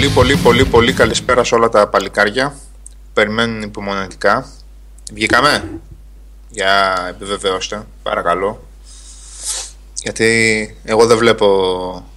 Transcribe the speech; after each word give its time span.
Πολύ 0.00 0.12
πολύ 0.12 0.36
πολύ 0.36 0.64
πολύ 0.64 0.92
καλησπέρα 0.92 1.44
σε 1.44 1.54
όλα 1.54 1.68
τα 1.68 1.88
παλικάρια. 1.88 2.54
Περιμένουν 3.12 3.62
υπομονετικά. 3.62 4.46
Βγήκαμε; 5.12 5.80
Για 6.48 7.06
επιβεβαιώστε 7.08 7.86
παρακαλώ. 8.02 8.62
Γιατί 10.02 10.76
εγώ 10.84 11.06
δεν 11.06 11.18
βλέπω 11.18 12.10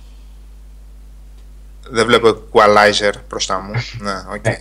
Δεν 1.89 2.05
βλέπω 2.05 2.27
equalizer 2.27 3.13
μπροστά 3.29 3.59
μου. 3.59 3.71
Ναι, 4.05 4.23
OK. 4.33 4.43
Okay. 4.43 4.57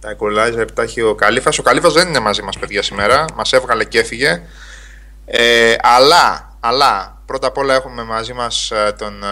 Τα 0.00 0.16
equalizer 0.18 0.66
τα 0.74 0.82
έχει 0.82 1.02
ο 1.02 1.14
Καλύφας. 1.14 1.58
Ο 1.58 1.62
Καλύφας 1.62 1.92
δεν 1.92 2.08
είναι 2.08 2.20
μαζί 2.20 2.42
μας 2.42 2.58
παιδιά 2.58 2.82
σήμερα. 2.82 3.24
Μας 3.34 3.52
έβγαλε 3.52 3.84
και 3.84 3.98
έφυγε. 3.98 4.42
Ε, 5.26 5.74
Αλλά, 5.82 6.56
αλλά 6.60 7.22
πρώτα 7.26 7.46
απ' 7.46 7.58
όλα 7.58 7.74
έχουμε 7.74 8.02
μαζί 8.02 8.32
μας 8.32 8.70
ε, 8.70 8.94
τον 8.98 9.22
ε, 9.22 9.26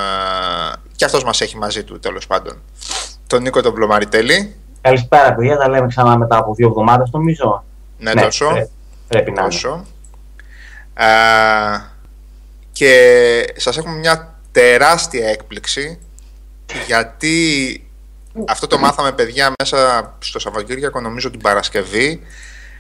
και 0.97 1.05
αυτός 1.05 1.25
μας 1.25 1.41
έχει 1.41 1.57
μαζί 1.57 1.85
του 1.85 1.99
τέλος 1.99 2.27
πάντων. 2.27 2.63
Τον 3.33 3.43
Νίκο 3.43 3.61
τον 3.63 3.75
Πλωμαριτέλη. 3.75 4.55
Καλησπέρα 4.81 5.35
παιδιά, 5.35 5.57
τα 5.57 5.69
λέμε 5.69 5.87
ξανά 5.87 6.19
μετά 6.19 6.37
από 6.37 6.55
δύο 6.55 6.69
εβδομάδες 6.69 7.11
νομίζω. 7.13 7.65
Ναι, 7.99 8.15
ναι 8.15 8.23
τόσο. 8.23 8.69
πρέπει 9.09 9.31
να 9.31 9.43
τόσο. 9.43 9.87
και 12.73 12.93
σας 13.57 13.77
έχουμε 13.77 13.99
μια 13.99 14.35
τεράστια 14.53 15.29
έκπληξη 15.29 15.99
γιατί 16.87 17.37
αυτό 18.49 18.67
το 18.67 18.79
μάθαμε 18.79 19.13
παιδιά 19.13 19.53
μέσα 19.59 20.15
στο 20.19 20.39
Σαββατοκύριακο 20.39 21.01
νομίζω 21.01 21.31
την 21.31 21.41
Παρασκευή 21.41 22.23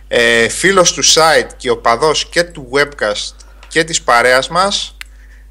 ε, 0.09 0.49
φίλος 0.49 0.93
του 0.93 1.05
site 1.05 1.51
και 1.57 1.71
ο 1.71 1.79
παδός 1.79 2.29
και 2.29 2.43
του 2.43 2.71
webcast 2.73 3.35
και 3.69 3.85
της 3.85 4.03
παρέας 4.03 4.49
μας 4.49 4.97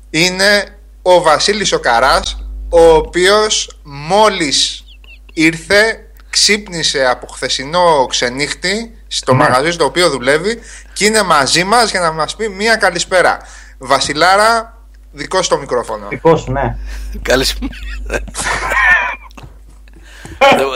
είναι 0.09 0.77
ο 1.01 1.21
Βασίλης 1.21 1.71
ο 1.71 1.79
Καράς 1.79 2.45
ο 2.69 2.93
οποίος 2.93 3.79
μόλις 3.83 4.85
ήρθε, 5.33 6.07
ξύπνησε 6.29 7.05
από 7.05 7.27
χθεσινό 7.27 8.05
ξενύχτη 8.09 8.97
στο 9.07 9.33
ναι. 9.33 9.43
μαγαζί 9.43 9.71
στο 9.71 9.85
οποίο 9.85 10.09
δουλεύει 10.09 10.59
και 10.93 11.05
είναι 11.05 11.23
μαζί 11.23 11.63
μας 11.63 11.91
για 11.91 11.99
να 11.99 12.11
μας 12.11 12.35
πει 12.35 12.49
μία 12.49 12.75
καλησπέρα. 12.75 13.37
Βασιλάρα, 13.77 14.77
δικό 15.11 15.41
στο 15.41 15.57
μικρόφωνο. 15.57 16.07
Δικό 16.07 16.37
σου, 16.37 16.51
ναι. 16.51 16.77
Καλησπέρα. 17.21 17.69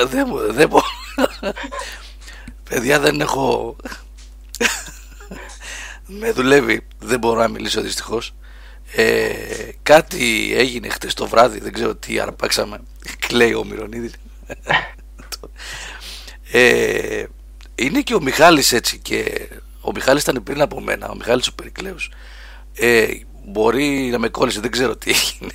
Δεν 0.07 0.27
δεν 0.49 0.67
μπορώ. 0.67 0.85
Παιδιά 2.69 2.99
δεν 2.99 3.21
έχω... 3.21 3.75
Με 6.07 6.31
δουλεύει, 6.31 6.87
δεν 6.99 7.19
μπορώ 7.19 7.39
να 7.39 7.47
μιλήσω 7.47 7.81
δυστυχώς. 7.81 8.35
Ε, 8.95 9.33
κάτι 9.83 10.53
έγινε 10.55 10.89
χτες 10.89 11.13
το 11.13 11.27
βράδυ, 11.27 11.59
δεν 11.59 11.73
ξέρω 11.73 11.95
τι 11.95 12.19
αρπάξαμε. 12.19 12.79
Κλαίει 13.27 13.53
ο 13.53 13.63
Μυρονίδης. 13.63 14.11
Ε, 16.51 17.25
είναι 17.75 18.01
και 18.01 18.15
ο 18.15 18.21
Μιχάλης 18.21 18.71
έτσι 18.71 18.97
και 18.97 19.49
ο 19.81 19.91
Μιχάλης 19.91 20.21
ήταν 20.21 20.43
πριν 20.43 20.61
από 20.61 20.81
μένα, 20.81 21.09
ο 21.09 21.15
Μιχάλης 21.15 21.47
ο 21.47 21.53
Περικλέους. 21.55 22.11
Ε, 22.75 23.07
μπορεί 23.45 24.09
να 24.11 24.19
με 24.19 24.29
κόλλησε, 24.29 24.59
δεν 24.59 24.71
ξέρω 24.71 24.95
τι 24.95 25.11
έγινε. 25.11 25.53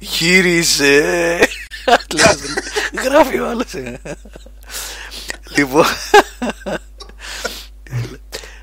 Γύρισε. 0.00 1.38
Γράφει 3.04 3.38
ο 3.38 3.48
άλλος. 3.48 3.74
λοιπόν. 5.56 5.84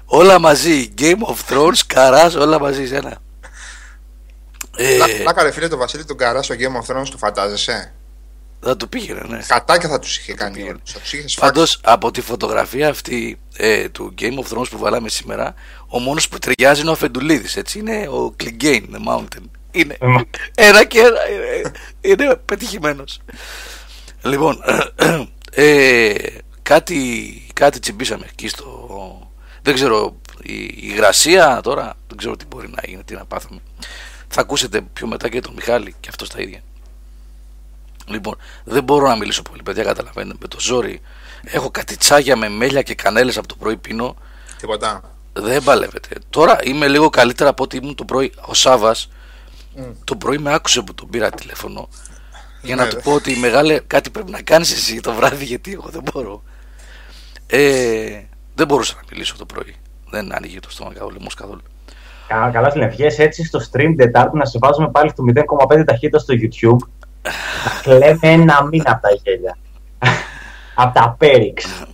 όλα 0.06 0.40
μαζί. 0.40 0.94
Game 0.98 1.20
of 1.20 1.36
Thrones, 1.50 1.80
καράς, 1.88 2.36
όλα 2.36 2.60
μαζί 2.60 2.88
σε 2.88 2.96
ένα. 2.96 3.22
Ε... 4.78 4.98
Να 5.24 5.44
ρε 5.44 5.52
φίλε 5.52 5.68
το 5.68 5.78
Βασίλη 5.78 6.06
τον 6.06 6.18
Καρά 6.18 6.42
στο 6.42 6.56
Game 6.58 6.82
of 6.82 6.96
Thrones 6.96 7.08
το 7.12 7.18
φαντάζεσαι; 7.18 7.94
Θα 8.64 8.78
του 8.78 8.90
πήγαινε, 8.90 9.22
ναι. 9.28 9.40
Κατάκια 9.48 9.90
θα 9.90 10.00
τους 10.00 10.18
είχε 10.18 10.34
κάνει 10.34 10.74
Πάντως 11.40 11.80
από 11.84 12.12
τη 12.12 12.22
φωτογραφία 12.22 12.90
αυτή 12.90 13.40
ε, 13.58 13.90
του 13.90 14.14
Game 14.22 14.34
of 14.34 14.58
Thrones 14.58 14.70
που 14.70 14.78
βάλαμε 14.78 15.10
σήμερα, 15.10 15.54
ο 15.88 16.00
μόνος 16.00 16.28
που 16.28 16.40
ταιριάζει 16.40 16.82
είναι 16.82 16.90
ο 16.90 16.94
Αφεντουλίδης. 16.94 17.56
Έτσι 17.58 17.80
είναι 17.80 18.08
ο 18.08 18.36
Clegane 18.44 18.84
The 18.94 19.08
Mountain. 19.08 19.44
Είναι 19.72 19.98
ε, 20.56 20.68
ένα 20.68 20.84
και 20.84 21.00
ένα. 21.00 21.30
Είναι, 21.30 21.72
είναι 22.02 22.36
πετυχημένος. 22.36 23.20
Λοιπόν, 24.22 24.62
ε, 25.52 26.14
κάτι, 26.62 26.98
κάτι 27.54 27.80
τσιμπήσαμε 27.80 28.26
εκεί 28.30 28.48
στο. 28.48 29.32
Δεν 29.62 29.74
ξέρω, 29.74 30.16
η, 30.44 30.64
η 30.64 30.80
υγρασία 30.82 31.60
τώρα 31.64 31.94
δεν 32.08 32.18
ξέρω 32.18 32.38
τι 32.38 32.46
μπορεί 32.46 32.70
να 32.70 32.82
γίνει, 32.86 33.04
τι 33.04 33.14
να 33.14 33.26
πάθουμε. 33.26 33.60
Θα 34.28 34.42
ακούσετε 34.42 34.82
πιο 34.82 35.08
μετά 35.08 35.30
και 35.30 35.40
τον 35.40 35.54
Μιχάλη 35.54 35.96
και 36.00 36.10
αυτός 36.10 36.30
τα 36.30 36.42
ίδια. 36.42 36.62
Λοιπόν, 38.12 38.38
δεν 38.64 38.84
μπορώ 38.84 39.08
να 39.08 39.16
μιλήσω 39.16 39.42
πολύ, 39.42 39.64
παιδιά, 39.64 39.84
καταλαβαίνετε. 39.84 40.38
Με 40.42 40.48
το 40.48 40.60
ζόρι 40.60 41.02
έχω 41.44 41.72
κάτι 41.72 41.98
τσάγια 41.98 42.36
με 42.36 42.50
μέλια 42.50 42.82
και 42.82 42.96
κανέλες 42.96 43.38
από 43.38 43.48
το 43.48 43.56
πρωί 43.56 43.78
πίνω. 43.78 44.16
Τίποτα. 44.60 45.02
Δεν 45.34 45.64
παλεύετε. 45.64 46.16
Τώρα 46.30 46.58
είμαι 46.64 46.88
λίγο 46.88 47.10
καλύτερα 47.10 47.50
από 47.50 47.64
ό,τι 47.64 47.78
ήμουν 47.78 47.96
το 47.96 48.06
πρωί. 48.06 48.34
Ο 48.46 48.54
Σάβας 48.54 49.10
το 50.04 50.16
πρωί 50.16 50.38
με 50.38 50.54
άκουσε 50.54 50.82
που 50.82 50.94
τον 50.94 51.10
πήρα 51.10 51.30
τηλέφωνο 51.30 51.90
για 52.62 52.76
να 52.76 52.84
ναι, 52.84 52.90
του 52.90 53.02
πω 53.04 53.14
ότι 53.14 53.36
μεγάλε 53.36 53.80
κάτι 53.88 54.10
πρέπει 54.10 54.32
να 54.32 54.42
κάνεις 54.42 54.72
εσύ 54.72 55.00
το 55.02 55.14
βράδυ 55.14 55.46
γιατί 55.46 55.72
εγώ 55.72 55.90
δεν 55.90 56.02
μπορώ. 56.12 56.44
Ε, 57.48 58.22
δεν 58.56 58.68
μπορούσα 58.68 58.96
να 58.96 59.02
μιλήσω 59.12 59.36
το 59.38 59.46
πρωί. 59.46 59.76
Δεν 60.10 60.36
άνοιγε 60.36 60.60
το 60.60 60.70
στόμα 60.70 60.94
καθόλου. 60.94 61.18
καθόλου. 61.36 61.62
Καλά 62.52 62.70
στην 62.70 62.82
ευχές 62.82 63.20
έτσι 63.20 63.46
στο 63.46 63.60
stream 63.72 63.94
Τετάρτη 63.98 64.38
να 64.38 64.46
σε 64.46 64.58
βάζουμε 64.62 64.90
πάλι 64.92 65.10
στο 65.10 65.24
0,5 65.78 65.84
ταχύτητα 65.86 66.20
στο 66.20 66.34
YouTube. 66.42 66.88
Να 67.24 67.82
κλαίμε 67.82 68.20
ένα 68.22 68.64
μήνα 68.64 68.92
από 68.92 69.02
τα 69.02 69.10
γέλια. 69.24 69.58
από 70.76 71.00
τα 71.00 71.16
πέριξ. 71.18 71.86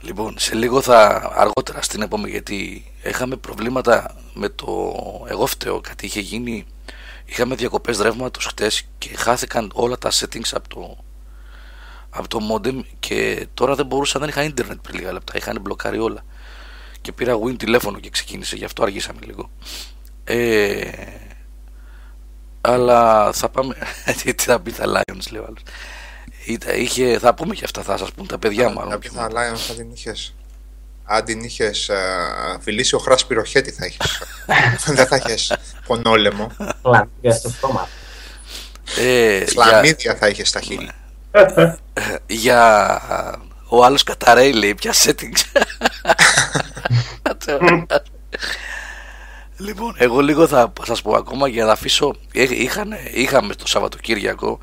Λοιπόν, 0.00 0.34
σε 0.38 0.54
λίγο 0.54 0.80
θα 0.80 1.30
αργότερα 1.34 1.82
στην 1.82 2.02
επόμενη 2.02 2.30
γιατί 2.30 2.84
είχαμε 3.02 3.36
προβλήματα 3.36 4.14
με 4.34 4.48
το 4.48 4.94
εγώ 5.28 5.46
φταίω 5.46 5.80
κάτι 5.80 6.06
είχε 6.06 6.20
γίνει 6.20 6.66
είχαμε 7.24 7.54
διακοπές 7.54 7.98
ρεύματος 7.98 8.46
χτες 8.46 8.88
και 8.98 9.16
χάθηκαν 9.16 9.70
όλα 9.74 9.98
τα 9.98 10.10
settings 10.10 10.50
από 10.52 10.68
το 10.68 10.96
από 12.10 12.28
το 12.28 12.38
modem 12.52 12.80
και 12.98 13.46
τώρα 13.54 13.74
δεν 13.74 13.86
μπορούσα, 13.86 14.18
δεν 14.18 14.28
είχα 14.28 14.42
ίντερνετ 14.42 14.78
πριν 14.82 14.98
λίγα 14.98 15.12
λεπτά, 15.12 15.32
είχαν 15.36 15.60
μπλοκάρει 15.60 15.98
όλα 15.98 16.24
και 17.00 17.12
πήρα 17.12 17.38
Win 17.44 17.58
τηλέφωνο 17.58 17.98
και 18.00 18.10
ξεκίνησε, 18.10 18.56
γι' 18.56 18.64
αυτό 18.64 18.82
αργήσαμε 18.82 19.20
λίγο. 19.24 19.50
Ε, 20.24 20.90
αλλά 22.60 23.32
θα 23.32 23.48
πάμε. 23.48 23.74
Τι 24.36 24.44
θα 24.44 24.60
πει 24.60 24.72
τα 24.72 24.84
Lions, 24.84 25.30
λέει 25.30 25.42
ο 25.42 25.46
άλλος. 25.46 25.62
Είχε, 26.76 27.18
θα 27.18 27.34
πούμε 27.34 27.54
και 27.54 27.64
αυτά, 27.64 27.82
θα 27.82 27.96
σας 27.96 28.12
πούν 28.12 28.26
τα 28.26 28.38
παιδιά 28.38 28.70
μάλλον. 28.70 28.90
Κάποια 28.90 29.10
τα 29.12 29.28
Lions 29.30 29.58
θα 29.58 29.74
την 29.74 29.90
είχες. 29.92 30.34
Αν 31.04 31.24
την 31.24 31.42
είχες 31.42 31.90
φιλήσει 32.60 32.94
ο 32.94 32.98
Χράς 32.98 33.26
Πυροχέτη 33.26 33.70
θα 33.70 33.86
είχες. 33.86 34.22
Δεν 34.96 35.06
θα 35.06 35.16
είχες 35.16 35.56
πονόλεμο. 35.86 36.52
Σλαμίδια 36.80 37.32
στο 37.32 37.48
στόμα. 37.48 37.88
Ε, 38.98 39.44
Σλαμίδια 39.46 40.14
θα 40.14 40.28
είχες 40.28 40.48
στα 40.48 40.60
χείλη. 40.60 40.90
για 42.26 43.02
ο 43.68 43.84
άλλος 43.84 44.02
καταραίει 44.02 44.52
λέει 44.52 44.74
πια 44.74 44.92
settings 44.94 45.40
λοιπόν 49.60 49.94
εγώ 49.96 50.20
λίγο 50.20 50.46
θα 50.46 50.72
σας 50.82 51.02
πω 51.02 51.16
ακόμα 51.16 51.48
για 51.48 51.64
να 51.64 51.72
αφήσω 51.72 52.14
είχαν, 52.32 52.92
είχαμε 53.14 53.54
το 53.54 53.66
Σαββατοκύριακο 53.66 54.58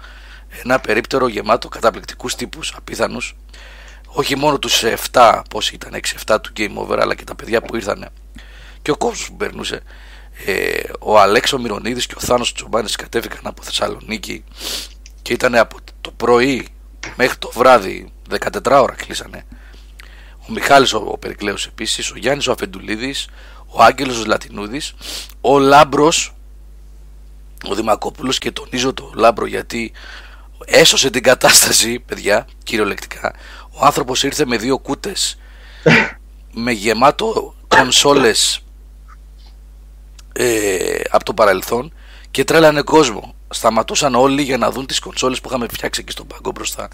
ένα 0.63 0.80
περίπτερο 0.80 1.28
γεμάτο 1.28 1.68
καταπληκτικούς 1.68 2.35
τύπους 2.35 2.74
απίθανους. 2.78 3.35
Όχι 4.08 4.35
μόνο 4.35 4.59
τους 4.59 4.84
7 5.12 5.41
πόσοι 5.50 5.75
ήταν 5.75 6.00
6-7 6.25 6.38
του 6.41 6.52
Game 6.58 6.75
Over 6.78 6.97
αλλά 7.02 7.16
και 7.16 7.24
τα 7.24 7.35
παιδιά 7.35 7.62
που 7.62 7.75
ήρθαν 7.75 8.09
και 8.82 8.91
ο 8.91 8.97
κόσμος 8.97 9.29
που 9.29 9.35
περνούσε 9.35 9.82
ε, 10.46 10.79
ο 10.99 11.20
Αλέξο 11.20 11.59
Μυρονίδης 11.59 12.05
και 12.05 12.14
ο 12.17 12.20
Θάνος 12.20 12.53
Τσομπάνης 12.53 12.96
κατέβηκαν 12.96 13.41
από 13.44 13.64
Θεσσαλονίκη 13.64 14.44
και 15.22 15.34
ήταν 15.34 15.55
από 15.55 15.78
το 16.02 16.11
πρωί 16.11 16.67
μέχρι 17.16 17.38
το 17.38 17.52
βράδυ 17.53 18.11
14 18.29 18.82
ώρα 18.82 18.94
κλείσανε. 18.94 19.46
Ο 20.49 20.52
Μιχάλης 20.52 20.94
ο, 20.94 21.03
ο 21.08 21.17
Περικλέος 21.17 21.66
επίσης, 21.66 22.11
ο 22.11 22.17
Γιάννης 22.17 22.47
ο 22.47 22.52
Αφεντουλίδης, 22.52 23.28
ο 23.67 23.84
Άγγελος 23.84 24.22
ο 24.22 24.25
Λατινούδης, 24.25 24.93
ο 25.41 25.59
Λάμπρος, 25.59 26.34
ο 27.69 27.75
Δημακόπουλος 27.75 28.37
και 28.37 28.52
τονίζω 28.52 28.93
το 28.93 29.11
Λάμπρο 29.16 29.46
γιατί 29.46 29.91
έσωσε 30.66 31.09
την 31.09 31.23
κατάσταση, 31.23 31.99
παιδιά, 31.99 32.47
κυριολεκτικά. 32.64 33.34
Ο 33.72 33.85
άνθρωπος 33.85 34.23
ήρθε 34.23 34.46
με 34.46 34.58
δύο 34.58 34.78
κούτες 34.78 35.37
με 36.52 36.72
γεμάτο 36.72 37.55
κονσόλες 37.67 38.64
ε, 40.34 40.99
από 41.09 41.23
το 41.23 41.34
παρελθόν 41.34 41.93
και 42.31 42.43
τρέλανε 42.43 42.81
κόσμο. 42.81 43.35
Σταματούσαν 43.49 44.16
όλοι 44.16 44.41
για 44.41 44.58
να 44.58 44.72
δουν 44.72 44.85
τις 44.85 44.99
κονσόλες 44.99 45.41
που 45.41 45.47
είχαμε 45.49 45.66
φτιάξει 45.72 46.02
εκεί 46.02 46.11
στον 46.11 46.28
πάγκο 46.28 46.52
μπροστά 46.52 46.87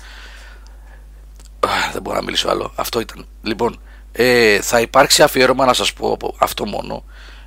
δεν 1.94 2.02
μπορώ 2.02 2.16
να 2.16 2.24
μιλήσω 2.24 2.50
άλλο. 2.50 2.72
Αυτό 2.76 3.00
ήταν. 3.00 3.26
Λοιπόν, 3.42 3.80
ε, 4.16 4.62
θα 4.62 4.82
υπάρξει 4.82 5.24
αφιέρωμα 5.24 5.66
να 5.66 5.74
σας 5.74 5.94
πω 5.94 6.18
αυτό 6.40 6.66
μόνο. 6.66 7.04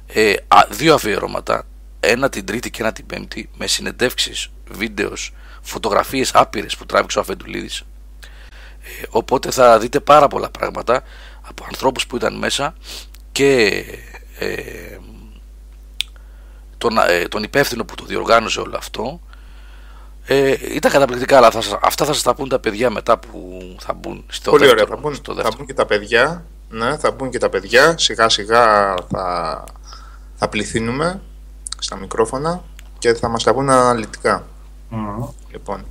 Ε, 0.07 0.35
δύο 0.69 0.95
αφιερώματα. 0.95 1.67
Ένα 2.01 2.29
την 2.29 2.45
Τρίτη 2.47 2.71
και 2.71 2.83
ένα 2.83 2.93
την 2.93 3.07
Πέμπτη 3.07 3.51
με 3.57 3.67
συνεντεύξεις, 3.67 4.49
βίντεος, 4.71 5.35
φωτογραφίες 5.63 6.35
άπειρες 6.35 6.77
που 6.77 6.87
τράβηξε 6.87 7.19
ο 7.19 7.21
Αφεντουλίδης. 7.21 7.81
Ε, 9.01 9.05
οπότε 9.11 9.51
θα 9.51 9.79
δείτε 9.79 10.01
πάρα 10.01 10.29
πολλά 10.29 10.51
πράγματα 10.51 11.03
από 11.43 11.65
ανθρώπους 11.67 12.07
που 12.07 12.17
ήταν 12.17 12.35
μέσα 12.39 12.75
και 13.33 13.85
ε, 14.39 14.97
τον, 16.79 16.99
ε, 17.09 17.29
τον 17.29 17.43
υπεύθυνο 17.43 17.85
που 17.85 17.95
το 17.95 18.05
διοργάνωσε 18.05 18.61
όλο 18.61 18.77
αυτό 18.77 19.21
ε, 20.27 20.55
ήταν 20.75 20.91
καταπληκτικά, 20.91 21.37
αλλά 21.37 21.51
θα, 21.51 21.79
αυτά 21.83 22.05
θα 22.05 22.13
σας 22.13 22.23
τα 22.23 22.35
πούν 22.35 22.49
τα 22.49 22.59
παιδιά 22.59 22.91
μετά 22.91 23.19
που 23.19 23.61
θα 23.81 23.93
μπουν 23.95 24.25
στο 24.29 24.51
Πολύ 24.51 24.63
δεύτερο. 24.67 24.83
ωραία, 24.87 24.97
θα 24.97 25.03
μπουν, 25.03 25.15
στο 25.15 25.31
θα 25.31 25.35
δεύτερο. 25.35 25.57
μπουν 25.57 25.67
και 25.67 25.75
τα 25.75 25.87
παιδιά. 25.87 26.45
Ναι, 26.76 26.96
θα 26.96 27.11
μπουν 27.11 27.31
και 27.31 27.38
τα 27.38 27.49
παιδιά. 27.49 27.94
Σιγά 27.99 28.28
σιγά 28.28 28.94
θα, 29.11 29.64
θα 30.34 30.49
πληθύνουμε 30.49 31.20
στα 31.78 31.96
μικρόφωνα 31.96 32.62
και 32.99 33.14
θα 33.14 33.28
μας 33.28 33.43
τα 33.43 33.55
πούν 33.55 33.70
αναλυτικά. 33.70 34.46
Μμμ. 34.88 35.25
Λοιπόν, 35.50 35.87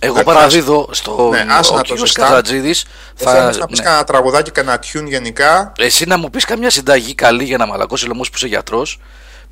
Εγώ 0.00 0.18
Εντάξει, 0.18 0.34
παραδίδω 0.34 0.88
στο 0.90 1.28
ναι, 1.30 1.46
άσε 1.48 1.72
ο 1.72 1.76
να 1.76 1.80
το 1.80 1.86
κύριος 1.86 2.06
ζεστά. 2.08 2.22
Καζατζίδης 2.22 2.84
θα, 3.14 3.30
θα, 3.30 3.56
να 3.58 3.66
πεις 3.66 3.78
ναι. 3.78 3.84
κανένα 3.84 4.04
τραγουδάκι, 4.04 4.50
κανένα 4.50 4.78
tune 4.82 5.04
γενικά; 5.08 5.72
Εσύ 5.78 6.04
να 6.06 6.18
μου 6.18 6.30
πεις 6.30 6.44
καμιά 6.44 6.70
συνταγή 6.70 7.14
καλή 7.14 7.44
για 7.44 7.56
να 7.56 7.66
μαλακώσει 7.66 8.06
λαιμούς 8.06 8.28
που 8.30 8.36
είσαι 8.36 8.46
γιατρός 8.46 9.00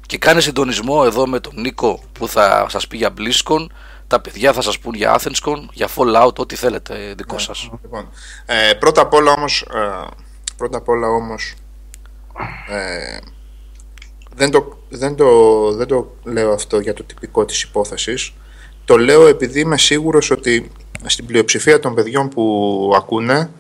και 0.07 0.19
κάνε 0.19 0.41
συντονισμό 0.41 1.03
εδώ 1.05 1.27
με 1.27 1.41
τον 1.41 1.53
Νίκο 1.57 2.03
που 2.13 2.29
θα 2.29 2.67
σας 2.69 2.87
πει 2.87 2.97
για 2.97 3.11
BlizzCon 3.19 3.67
τα 4.07 4.21
παιδιά 4.21 4.53
θα 4.53 4.61
σας 4.61 4.79
πούν 4.79 4.95
για 4.95 5.19
AthensCon, 5.19 5.57
για 5.73 5.89
Fallout, 5.97 6.35
ό,τι 6.35 6.57
θέλετε 6.57 6.95
Ναι. 6.95 7.15
δικό 7.15 7.39
σας. 7.39 7.69
Λοιπόν, 7.83 8.09
ε, 8.47 8.73
πρώτα 8.73 9.01
απ' 9.01 9.15
όλα 9.15 9.33
όμως, 9.33 9.61
ε, 9.75 10.07
πρώτα 10.63 10.79
απ' 10.79 10.89
όλα 10.89 11.09
όμως 11.09 11.55
ε, 12.69 13.19
δεν, 14.35 14.51
το, 14.51 14.79
δεν, 14.89 15.17
το, 15.17 15.73
δεν 15.73 15.87
το 15.87 16.17
λέω 16.25 16.53
αυτό 16.53 16.79
για 16.79 16.95
το 16.95 17.03
τυπικό 17.03 17.45
της 17.45 17.63
υπόθεσης. 17.63 18.33
Το 18.85 18.97
λέω 18.97 19.27
επειδή 19.27 19.61
είμαι 19.61 19.79
σίγουρος 19.79 20.31
ότι 20.31 20.71
στην 21.05 21.27
πλειοψηφία 21.27 21.81
των 21.81 21.95
παιδιών 21.95 22.29
που 22.29 22.93
ακούνε, 22.97 23.51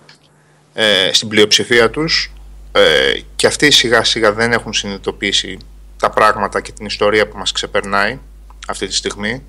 ε, 0.72 1.10
στην 1.12 1.28
πλειοψηφία 1.28 1.90
τους, 1.90 2.32
ε, 2.72 3.20
και 3.37 3.46
αυτοί 3.46 3.70
σιγά 3.70 4.05
σιγά 4.05 4.32
δεν 4.32 4.52
έχουν 4.52 4.72
συνειδητοποιήσει 4.72 5.58
τα 5.98 6.10
πράγματα 6.10 6.60
και 6.60 6.72
την 6.72 6.87
ιστορία 6.87 7.28
που 7.28 7.38
μας 7.38 7.52
ξεπερνάει 7.52 8.19
αυτή 8.69 8.87
τη 8.87 8.94
στιγμή. 8.94 9.43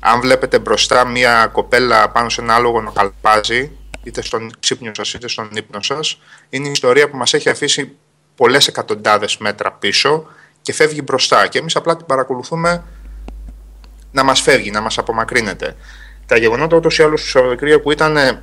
Αν 0.00 0.20
βλέπετε 0.20 0.58
μπροστά 0.58 1.04
μία 1.04 1.46
κοπέλα 1.52 2.10
πάνω 2.10 2.28
σε 2.28 2.40
ένα 2.40 2.54
άλογο 2.54 2.80
να 2.80 2.90
καλπάζει, 2.90 3.70
είτε 4.02 4.22
στον 4.22 4.52
ξύπνιο 4.60 4.92
σας 4.94 5.14
είτε 5.14 5.28
στον 5.28 5.48
ύπνο 5.54 5.82
σας, 5.82 6.20
είναι 6.48 6.68
η 6.68 6.70
ιστορία 6.70 7.10
που 7.10 7.16
μας 7.16 7.34
έχει 7.34 7.48
αφήσει 7.48 7.96
πολλές 8.34 8.66
εκατοντάδες 8.66 9.36
μέτρα 9.36 9.72
πίσω 9.72 10.26
και 10.62 10.72
φεύγει 10.72 11.00
μπροστά. 11.04 11.46
Και 11.46 11.58
εμείς 11.58 11.76
απλά 11.76 11.96
την 11.96 12.06
παρακολουθούμε 12.06 12.84
να 14.12 14.22
μας 14.22 14.40
φεύγει, 14.40 14.70
να 14.70 14.80
μας 14.80 14.98
απομακρύνεται. 14.98 15.76
Τα 16.26 16.36
γεγονότα 16.36 16.76
ούτως 16.76 16.98
ή 16.98 17.02
άλλως 17.02 17.22
του 17.22 17.28
Σαββατοκύριακου 17.28 17.90
ήταν 17.90 18.16
ε, 18.16 18.42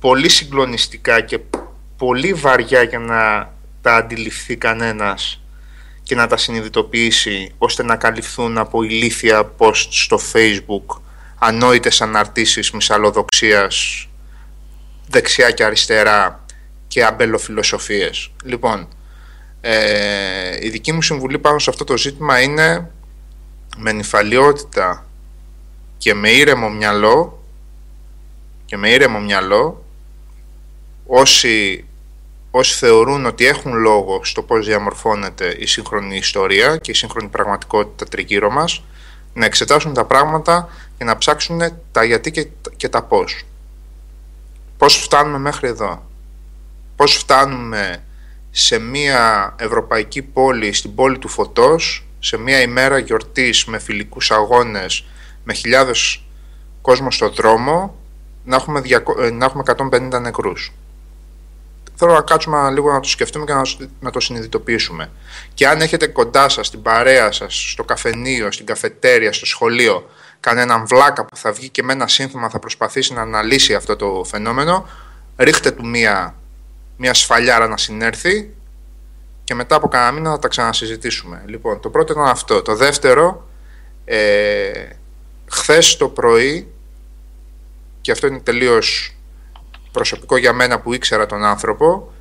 πολύ 0.00 0.28
συγκλονιστικά 0.28 1.20
και 1.20 1.40
πολύ 1.96 2.32
βαριά 2.32 2.82
για 2.82 2.98
να 2.98 3.52
τα 3.82 3.96
αντιληφθεί 3.96 4.56
κανένας 4.56 5.40
και 6.02 6.14
να 6.14 6.26
τα 6.26 6.36
συνειδητοποιήσει 6.36 7.54
ώστε 7.58 7.82
να 7.82 7.96
καλυφθούν 7.96 8.58
από 8.58 8.82
ηλίθια 8.82 9.52
post 9.58 9.86
στο 9.90 10.18
facebook 10.32 11.00
ανόητες 11.46 12.00
αναρτήσεις 12.00 12.70
μυσαλλοδοξίας 12.70 14.08
δεξιά 15.08 15.50
και 15.50 15.64
αριστερά 15.64 16.44
και 16.86 17.04
αμπελοφιλοσοφίες. 17.04 18.30
Λοιπόν, 18.44 18.88
ε, 19.60 20.58
η 20.60 20.68
δική 20.68 20.92
μου 20.92 21.02
συμβουλή 21.02 21.38
πάνω 21.38 21.58
σε 21.58 21.70
αυτό 21.70 21.84
το 21.84 21.96
ζήτημα 21.96 22.40
είναι 22.40 22.90
με 23.76 23.92
νυφαλιότητα 23.92 25.06
και 25.98 26.14
με 26.14 26.30
ήρεμο 26.30 26.68
μυαλό 26.68 27.44
και 28.64 28.76
με 28.76 28.90
ήρεμο 28.90 29.20
μυαλό 29.20 29.84
όσοι, 31.06 31.84
όσοι 32.50 32.74
θεωρούν 32.74 33.26
ότι 33.26 33.46
έχουν 33.46 33.74
λόγο 33.74 34.20
στο 34.24 34.42
πώς 34.42 34.66
διαμορφώνεται 34.66 35.56
η 35.58 35.66
σύγχρονη 35.66 36.16
ιστορία 36.16 36.76
και 36.76 36.90
η 36.90 36.94
σύγχρονη 36.94 37.28
πραγματικότητα 37.28 38.06
τριγύρω 38.06 38.50
μας 38.50 38.82
να 39.36 39.44
εξετάσουν 39.44 39.94
τα 39.94 40.04
πράγματα 40.04 40.68
και 40.98 41.04
να 41.04 41.18
ψάξουν 41.18 41.60
τα 41.92 42.04
γιατί 42.04 42.30
και, 42.30 42.48
και 42.76 42.88
τα 42.88 43.02
πώς. 43.02 43.42
Πώς 44.78 44.96
φτάνουμε 44.96 45.38
μέχρι 45.38 45.68
εδώ. 45.68 46.10
Πώς 46.96 47.16
φτάνουμε 47.16 48.04
σε 48.50 48.78
μια 48.78 49.54
ευρωπαϊκή 49.58 50.22
πόλη, 50.22 50.72
στην 50.72 50.94
πόλη 50.94 51.18
του 51.18 51.28
φωτός, 51.28 52.06
σε 52.18 52.36
μια 52.36 52.60
ημέρα 52.60 52.98
γιορτής 52.98 53.64
με 53.64 53.78
φιλικούς 53.78 54.30
αγώνες, 54.30 55.04
με 55.44 55.52
χιλιάδες 55.52 56.22
κόσμο 56.80 57.10
στο 57.10 57.28
δρόμο, 57.28 57.94
να 58.44 58.56
έχουμε, 58.56 58.80
200 58.80 59.18
ε, 59.18 59.30
να 59.30 59.44
έχουμε 59.44 59.62
150 59.66 60.20
νεκρούς. 60.20 60.72
Θέλω 61.94 62.12
να 62.12 62.20
κάτσουμε 62.20 62.70
λίγο 62.70 62.92
να 62.92 63.00
το 63.00 63.08
σκεφτούμε 63.08 63.44
και 63.44 63.52
να, 63.52 63.62
να 64.00 64.10
το 64.10 64.20
συνειδητοποιήσουμε. 64.20 65.10
Και 65.54 65.68
αν 65.68 65.80
έχετε 65.80 66.06
κοντά 66.06 66.48
σας, 66.48 66.66
στην 66.66 66.82
παρέα 66.82 67.32
σας, 67.32 67.70
στο 67.70 67.84
καφενείο, 67.84 68.52
στην 68.52 68.66
καφετέρια, 68.66 69.32
στο 69.32 69.46
σχολείο, 69.46 70.10
κανέναν 70.46 70.86
βλάκα 70.86 71.24
που 71.24 71.36
θα 71.36 71.52
βγει 71.52 71.68
και 71.68 71.82
με 71.82 71.92
ένα 71.92 72.08
σύνθημα 72.08 72.48
θα 72.48 72.58
προσπαθήσει 72.58 73.12
να 73.12 73.20
αναλύσει 73.20 73.74
αυτό 73.74 73.96
το 73.96 74.24
φαινόμενο, 74.24 74.88
ρίχτε 75.36 75.70
του 75.70 75.86
μία, 75.86 76.34
μία 76.96 77.14
σφαλιάρα 77.14 77.68
να 77.68 77.76
συνέρθει 77.76 78.54
και 79.44 79.54
μετά 79.54 79.76
από 79.76 79.88
κανένα 79.88 80.12
μήνα 80.12 80.30
θα 80.30 80.38
τα 80.38 80.48
ξανασυζητήσουμε. 80.48 81.42
Λοιπόν, 81.46 81.80
το 81.80 81.90
πρώτο 81.90 82.12
ήταν 82.12 82.26
αυτό. 82.26 82.62
Το 82.62 82.74
δεύτερο, 82.74 83.48
ε, 84.04 84.88
χθες 85.50 85.96
το 85.96 86.08
πρωί, 86.08 86.72
και 88.00 88.12
αυτό 88.12 88.26
είναι 88.26 88.40
τελείως 88.40 89.16
προσωπικό 89.92 90.36
για 90.36 90.52
μένα 90.52 90.80
που 90.80 90.94
ήξερα 90.94 91.26
τον 91.26 91.44
άνθρωπο, 91.44 92.12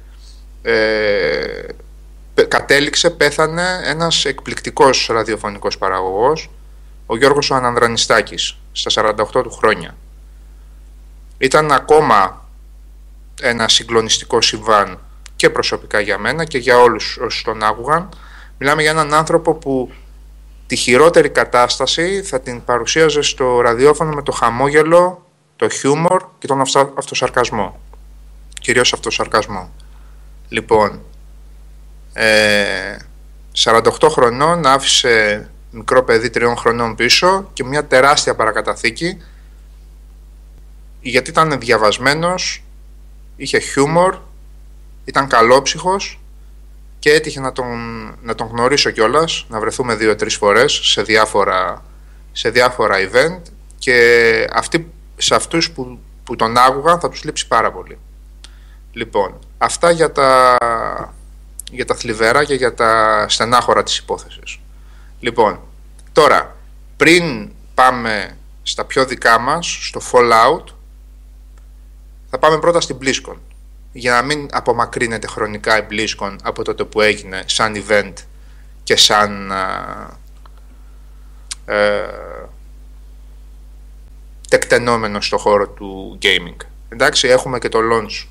ε, 0.62 1.66
πε- 2.34 2.48
κατέληξε, 2.48 3.10
πέθανε 3.10 3.82
ένας 3.84 4.26
εκπληκτικός 4.26 5.08
ραδιοφωνικός 5.12 5.78
παραγωγός, 5.78 6.50
ο 7.06 7.18
Γιώργος 7.18 7.50
ο 7.50 7.56
Ανανδρανιστάκης, 7.56 8.58
στα 8.72 8.90
48 8.90 9.44
του 9.44 9.52
χρόνια. 9.52 9.96
Ήταν 11.38 11.72
ακόμα 11.72 12.46
ένα 13.42 13.68
συγκλονιστικό 13.68 14.42
συμβάν 14.42 15.00
και 15.36 15.50
προσωπικά 15.50 16.00
για 16.00 16.18
μένα 16.18 16.44
και 16.46 16.58
για 16.58 16.78
όλους 16.78 17.18
όσους 17.18 17.42
τον 17.42 17.64
άκουγαν. 17.64 18.10
Μιλάμε 18.58 18.82
για 18.82 18.92
έναν 18.92 19.14
άνθρωπο 19.14 19.54
που 19.54 19.92
τη 20.68 20.76
χειρότερη 20.76 21.30
κατάσταση 21.30 22.22
θα 22.24 22.40
την 22.42 22.64
παρουσίαζε 22.64 23.22
στο 23.22 23.62
ραδιόφωνο 23.62 24.12
με 24.12 24.22
το 24.22 24.32
χαμόγελο, 24.32 25.26
το 25.56 25.70
χιούμορ 25.70 26.24
και 26.40 26.48
τον 26.48 26.62
αυτα- 26.62 26.94
αυτοσαρκασμό. 26.98 27.80
Κυρίως 28.62 28.94
αυτοσαρκασμό. 28.94 29.70
Λοιπόν, 30.50 31.02
ε, 32.14 32.98
48 33.52 34.10
χρονών 34.10 34.66
άφησε 34.66 35.50
μικρό 35.76 36.04
παιδί 36.04 36.30
τριών 36.30 36.58
χρονών 36.58 36.96
πίσω 36.96 37.50
και 37.54 37.64
μια 37.64 37.86
τεράστια 37.86 38.36
παρακαταθήκη 38.36 39.22
γιατί 41.02 41.30
ήταν 41.30 41.60
διαβασμένος, 41.60 42.64
είχε 43.36 43.60
χιούμορ, 43.60 44.18
ήταν 45.06 45.28
καλόψυχος 45.28 46.20
και 47.00 47.12
έτυχε 47.12 47.40
να 47.40 47.52
τον, 47.52 47.68
να 48.22 48.36
τον 48.36 48.48
γνωρίσω 48.48 48.90
κιόλας, 48.90 49.46
να 49.50 49.60
βρεθούμε 49.60 49.96
δύο-τρεις 49.96 50.36
φορές 50.36 50.80
σε 50.84 51.02
διάφορα, 51.02 51.86
σε 52.32 52.50
διάφορα 52.50 52.96
event 52.98 53.42
και 53.78 54.48
αυτοί, 54.54 54.92
σε 55.18 55.36
αυτούς 55.36 55.72
που, 55.72 56.00
που 56.24 56.36
τον 56.36 56.58
άκουγαν 56.58 57.00
θα 57.00 57.10
τους 57.10 57.24
λείψει 57.24 57.48
πάρα 57.48 57.72
πολύ. 57.72 57.98
Λοιπόν, 58.92 59.40
αυτά 59.58 59.92
για 59.92 60.12
τα, 60.12 60.58
για 61.72 61.86
τα 61.86 61.96
θλιβερά 61.96 62.44
και 62.44 62.54
για 62.54 62.74
τα 62.74 63.26
στενάχωρα 63.30 63.84
της 63.84 63.98
υπόθεσης. 63.98 64.60
Λοιπόν, 65.26 65.60
τώρα, 66.12 66.56
πριν 66.98 67.52
πάμε 67.74 68.38
στα 68.64 68.86
πιο 68.86 69.06
δικά 69.06 69.40
μας, 69.40 69.78
στο 69.82 70.02
Fallout, 70.12 70.64
θα 72.30 72.40
πάμε 72.40 72.60
πρώτα 72.60 72.82
στην 72.82 72.98
BlizzCon. 73.02 73.36
Για 73.92 74.12
να 74.12 74.22
μην 74.22 74.48
απομακρύνεται 74.52 75.28
χρονικά 75.28 75.78
η 75.78 75.86
BlizzCon 75.90 76.36
από 76.44 76.64
τότε 76.64 76.84
που 76.84 77.02
έγινε 77.02 77.44
σαν 77.46 77.84
event 77.88 78.14
και 78.84 78.96
σαν 78.96 79.52
α, 79.52 80.10
ε, 81.66 82.50
τεκτενόμενο 84.50 85.22
στο 85.22 85.38
χώρο 85.38 85.68
του 85.68 86.18
gaming. 86.22 86.66
Εντάξει, 86.90 87.28
έχουμε 87.28 87.60
και 87.60 87.70
το 87.70 87.80
launch 87.92 88.28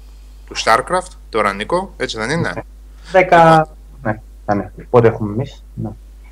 του 0.47 0.57
StarCraft, 0.65 1.13
τώρα 1.29 1.53
Νίκο, 1.53 1.95
έτσι 1.97 2.17
δεν 2.17 2.31
είναι; 2.31 2.53
10. 3.13 3.63
Ναι, 4.03 4.21
θα 4.45 4.55
ναι. 4.55 4.71
Πότε 4.91 5.09
έχουμε 5.09 5.33
εμείς; 5.33 5.63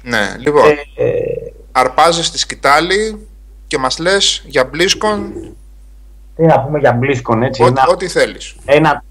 Ναι. 0.03 0.19
Ναι, 0.19 0.37
λοιπόν, 0.39 0.65
Ε, 0.97 1.05
ε, 1.05 1.53
αρπάζεις 1.73 2.31
τη 2.31 2.39
σκητάλη 2.39 3.27
και 3.67 3.79
μας 3.79 3.99
λες 3.99 4.43
για 4.47 4.71
BlizzCon 4.73 5.19
τι 6.37 6.43
να 6.43 6.61
πούμε 6.61 6.79
για 6.79 6.99
BlizzCon, 7.03 7.43
έτσι. 7.43 7.63
ό,τι, 7.63 7.73
Ένα, 7.73 7.87
ό,τι 7.91 8.09
θέλεις. 8.09 8.57
ένα 8.65 9.05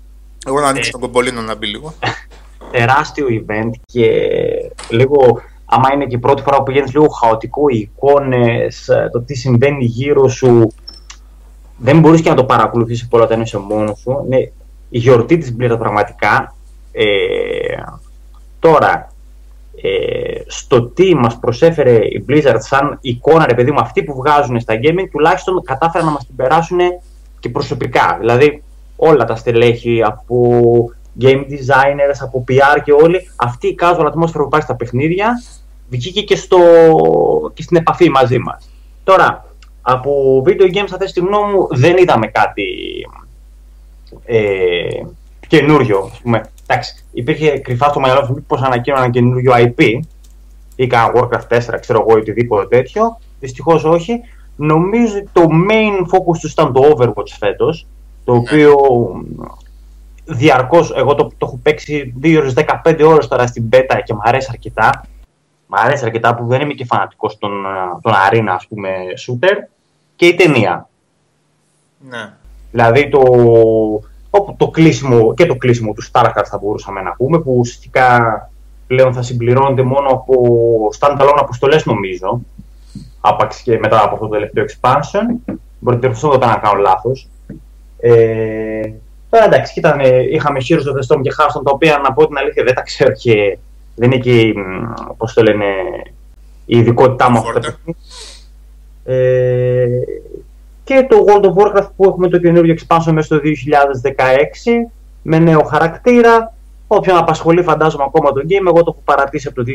Εγώ 0.48 0.60
να 0.60 0.68
ανοίξω 0.68 0.92
τον 0.92 1.00
κομπολίνο 1.02 1.42
να 1.42 1.56
μπει 1.56 1.68
λίγο. 1.68 1.94
τεράστιο 2.72 3.28
event 3.30 3.70
και 3.86 4.10
λίγο 4.90 5.42
άμα 5.66 5.94
είναι 5.94 6.06
και 6.06 6.16
η 6.16 6.20
πρώτη 6.20 6.42
φορά 6.42 6.58
που 6.58 6.64
πηγαίνεις 6.64 6.94
λίγο 6.94 7.08
χαοτικό, 7.08 7.62
οι 7.70 7.78
εικόνες, 7.78 8.90
το 9.12 9.22
τι 9.22 9.36
συμβαίνει 9.36 9.86
γύρω 9.86 10.28
σου, 10.28 10.74
δεν 11.78 12.00
μπορείς 12.00 12.22
και 12.22 12.30
να 12.30 12.36
το 12.36 12.44
παρακολουθήσεις 12.44 13.08
πολλά 13.08 13.24
όταν 13.24 13.42
είσαι 13.42 13.58
μόνος 13.58 14.00
σου. 14.00 14.24
Είναι 14.26 14.52
η 14.90 14.98
γιορτή 14.98 15.38
της 15.38 15.56
Blizzard 15.60 15.80
πραγματικά. 15.80 16.56
Ε, 16.92 17.04
τώρα, 18.60 19.14
ε, 19.82 20.42
στο 20.48 20.82
τι 20.82 21.16
μας 21.16 21.40
προσέφερε 21.40 21.96
η 21.96 22.26
Blizzard 22.30 22.58
σαν 22.58 22.98
εικόνα, 23.02 23.46
ρε 23.46 23.54
παιδί 23.54 23.72
μου, 23.72 23.80
αυτοί 23.80 24.04
που 24.04 24.16
βγάζουν 24.16 24.60
στα 24.60 24.74
gaming, 24.84 25.08
τουλάχιστον 25.12 25.64
κατάφεραν 25.64 26.06
να 26.06 26.14
μας 26.14 26.26
την 26.26 26.36
περάσουν 26.36 26.80
και 27.40 27.50
προσωπικά. 27.50 28.18
Δηλαδή, 28.20 28.64
όλα 28.96 29.26
τα 29.26 29.36
στελέχη 29.36 30.04
από 30.04 30.50
game 31.22 31.44
designers, 31.50 32.18
από 32.22 32.44
PR 32.48 32.82
και 32.84 32.92
όλοι, 32.92 33.32
αυτή 33.36 33.68
η 33.68 33.78
casual 33.82 34.06
ατμόσφαιρα 34.06 34.44
που 34.44 34.50
πάει 34.50 34.62
στα 34.62 34.76
παιχνίδια 34.76 35.34
βγήκε 35.90 36.22
και, 36.22 36.36
στο, 36.36 36.60
και 37.54 37.62
στην 37.62 37.78
επαφή 37.78 38.10
μαζί 38.10 38.38
μας. 38.38 38.70
Τώρα, 39.04 39.46
από 39.82 40.44
video 40.46 40.76
games, 40.76 40.84
αυτή 40.84 40.98
τη 40.98 41.08
στιγμή 41.08 41.30
μου, 41.30 41.68
δεν 41.72 41.98
είδαμε 41.98 42.28
κάτι 42.28 42.66
ε, 44.26 45.04
καινούριο. 45.48 46.10
Ας 46.12 46.20
πούμε. 46.22 46.51
Εντάξει, 46.68 47.06
υπήρχε 47.12 47.60
κρυφά 47.60 47.90
στο 47.90 48.00
μυαλό 48.00 48.28
μου 48.30 48.44
πως 48.48 48.62
ανακοίνωνα 48.62 49.04
ένα 49.04 49.12
καινούριο 49.12 49.54
IP 49.56 50.00
ή 50.76 50.88
κάνα 50.88 51.14
Warcraft 51.16 51.58
4, 51.58 51.60
ξέρω 51.80 52.06
εγώ, 52.08 52.18
ή 52.18 52.20
οτιδήποτε 52.20 52.78
τέτοιο. 52.78 53.20
Δυστυχώς 53.40 53.84
όχι. 53.84 54.22
Νομίζω 54.56 55.18
ότι 55.18 55.30
το 55.34 55.48
main 55.70 56.02
focus 56.02 56.38
τους 56.40 56.52
ήταν 56.52 56.74
το 56.74 56.96
Overwatch 56.96 57.30
φέτος, 57.40 57.88
το 58.24 58.34
ναι. 58.34 58.38
οποίο 58.40 58.76
διαρκώς, 60.26 60.92
εγώ 60.96 61.16
το, 61.16 61.24
το 61.24 61.46
έχω 61.46 61.60
παίξει 61.64 62.14
2 62.24 62.36
ώρες 62.38 62.54
15 62.84 63.02
ώρες 63.06 63.28
τώρα 63.28 63.48
στην 63.48 63.70
beta 63.72 64.00
και 64.04 64.14
μου 64.14 64.20
αρέσει 64.24 64.48
αρκετά. 64.52 65.06
Μ' 65.68 65.76
αρέσει 65.76 66.06
αρκετά 66.06 66.36
που 66.36 66.48
δεν 66.48 66.62
είμαι 66.62 66.74
και 66.74 66.86
φανατικός 66.86 67.38
των, 67.38 67.52
των 68.02 68.14
arena, 68.14 68.54
ας 68.56 68.68
πούμε, 68.68 68.90
shooter. 69.28 69.56
Και 70.16 70.26
η 70.26 70.36
ταινία. 70.36 70.90
Ναι. 72.10 72.34
Δηλαδή 72.72 73.10
το, 73.10 73.22
το 74.58 74.68
κλείσιμο 74.68 75.34
και 75.34 75.46
το 75.46 75.56
κλείσιμο 75.56 75.94
του 75.94 76.04
Starcraft 76.12 76.46
θα 76.46 76.60
μπορούσαμε 76.62 77.02
να 77.02 77.12
πούμε, 77.12 77.40
που 77.40 77.56
ουσιαστικά 77.58 78.50
πλέον 78.88 79.14
θα 79.14 79.22
συμπληρώνεται 79.22 79.82
μόνο 79.82 80.10
από 80.10 80.36
standalone 81.00 81.38
αποστολές, 81.40 81.86
νομίζω. 81.86 82.42
Άπαξ 83.22 83.62
και 83.62 83.78
μετά 83.78 84.04
από 84.04 84.14
αυτό 84.14 84.28
το 84.28 84.32
τελευταίο 84.32 84.66
expansion. 84.66 85.56
Μπορείτε 85.80 86.08
να 86.08 86.48
να 86.48 86.56
κάνω 86.56 86.82
λάθος. 86.82 87.28
Ε, 88.00 88.92
Τώρα 89.32 89.46
εντάξει, 89.46 89.80
ήταν, 89.80 90.00
είχαμε 90.32 90.60
Heroes 90.70 90.74
of 90.74 90.96
the 90.96 91.16
Storm 91.16 91.22
και 91.22 91.32
Hearthstone, 91.38 91.64
τα 91.64 91.72
οποία 91.72 91.98
να 92.04 92.14
πω 92.14 92.28
την 92.28 92.38
αλήθεια 92.38 92.64
δεν 92.64 92.74
τα 92.74 92.82
ξέρω 92.82 93.12
και 93.12 93.58
δεν 93.96 94.12
είναι 94.12 94.22
και, 94.22 94.54
πώς 95.18 95.34
το 95.34 95.44
λένε, 95.44 95.66
η 96.66 96.78
ειδικότητά 96.78 97.30
μου 97.30 97.38
αυτό. 97.38 97.60
Ε, 99.06 99.86
και 100.92 101.08
το 101.10 101.26
World 101.28 101.46
of 101.46 101.54
Warcraft 101.54 101.90
που 101.96 102.06
έχουμε 102.06 102.28
το 102.28 102.38
καινούργιο 102.38 102.76
expansion 102.80 103.12
μέσα 103.12 103.22
στο 103.22 103.40
2016 103.44 103.44
με 105.22 105.40
νέο 105.40 105.64
χαρακτήρα. 105.64 106.54
Όποιον 106.88 107.18
απασχολεί 107.18 107.64
φαντάζομαι 107.64 108.04
ακόμα 108.04 108.32
το 108.32 108.42
game, 108.50 108.66
εγώ 108.68 108.84
το 108.84 108.92
έχω 108.96 109.02
παρατήσει 109.04 109.48
από 109.48 109.64
το 109.64 109.72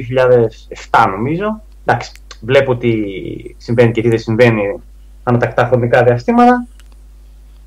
2007 0.90 1.06
νομίζω. 1.10 1.62
Εντάξει, 1.84 2.12
βλέπω 2.40 2.76
τι 2.76 2.92
συμβαίνει 3.56 3.92
και 3.92 4.02
τι 4.02 4.08
δεν 4.08 4.18
συμβαίνει 4.18 4.80
ανατακτά 5.22 5.66
χρονικά 5.66 6.02
διαστήματα. 6.02 6.66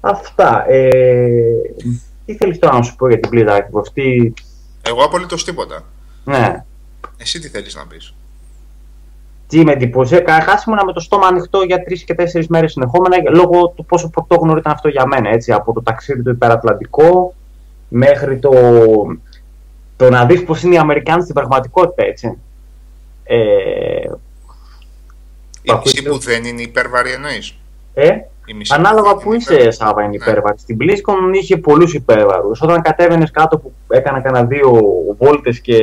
Αυτά. 0.01 0.65
Ε, 0.70 0.91
τι 2.25 2.36
θέλεις 2.36 2.60
τώρα 2.60 2.75
να 2.75 2.82
σου 2.82 2.96
πω 2.96 3.08
για 3.08 3.20
την 3.20 3.29
Blizzard 3.34 3.56
ακριβώς, 3.58 3.91
τι... 3.94 4.34
Εγώ 4.82 5.03
απολύτως 5.03 5.44
τίποτα. 5.44 5.84
Ναι. 6.24 6.63
Εσύ 7.18 7.39
τι 7.39 7.48
θέλεις 7.48 7.75
να 7.75 7.88
πεις; 7.88 8.13
Τι 9.50 9.63
με 9.63 9.72
εντυπωσίασε. 9.72 10.24
Καταρχάς 10.24 10.63
ήμουνα 10.63 10.86
με 10.86 10.94
το 10.94 11.00
στόμα 11.00 11.27
ανοιχτό 11.27 11.62
για 11.62 11.84
τρεις 11.84 12.03
και 12.03 12.13
τέσσερις 12.13 12.48
μέρες 12.48 12.72
συνεχόμενα 12.72 13.15
λόγω 13.29 13.68
του 13.68 13.86
πόσο 13.86 14.10
πρωτόγνωρο 14.10 14.58
ήταν 14.58 14.72
αυτό 14.72 14.88
για 14.88 15.06
μένα. 15.06 15.29
Έτσι, 15.29 15.51
από 15.51 15.74
το 15.74 15.82
ταξίδι 15.82 16.24
του 16.24 16.29
υπερατλαντικό 16.29 17.34
μέχρι 17.88 18.39
το, 18.39 18.51
το 19.96 20.10
να 20.10 20.25
δεις 20.25 20.44
πώς 20.44 20.63
είναι 20.63 20.75
οι 20.75 20.77
Αμερικάνοι 20.77 21.22
στην 21.22 21.34
πραγματικότητα. 21.34 22.03
Έτσι. 22.03 22.38
Ε, 23.24 23.38
η 25.62 25.72
μισή 25.84 26.03
που 26.03 26.18
δεν 26.18 26.44
είναι 26.44 26.62
υπέρβαρη 26.62 27.12
εννοείς; 27.12 27.58
Ε, 27.94 28.10
Ανάλογα 28.70 29.15
που 29.15 29.34
είσαι, 29.34 29.72
Σάβα, 29.72 30.03
είναι 30.03 30.15
υπέρβαρη. 30.15 30.60
Στην 30.60 30.77
BlizzCon 30.79 31.36
είχε 31.41 31.58
πολλούς 31.58 31.94
υπέρβαρου. 31.94 32.51
Όταν 32.60 32.82
κατέβαινες 32.82 33.32
κάτω 33.32 33.58
που 33.58 33.74
έκανα 33.88 34.22
κανένα 34.22 34.46
δύο 34.46 34.72
βόλτες 35.18 35.60
και 35.60 35.77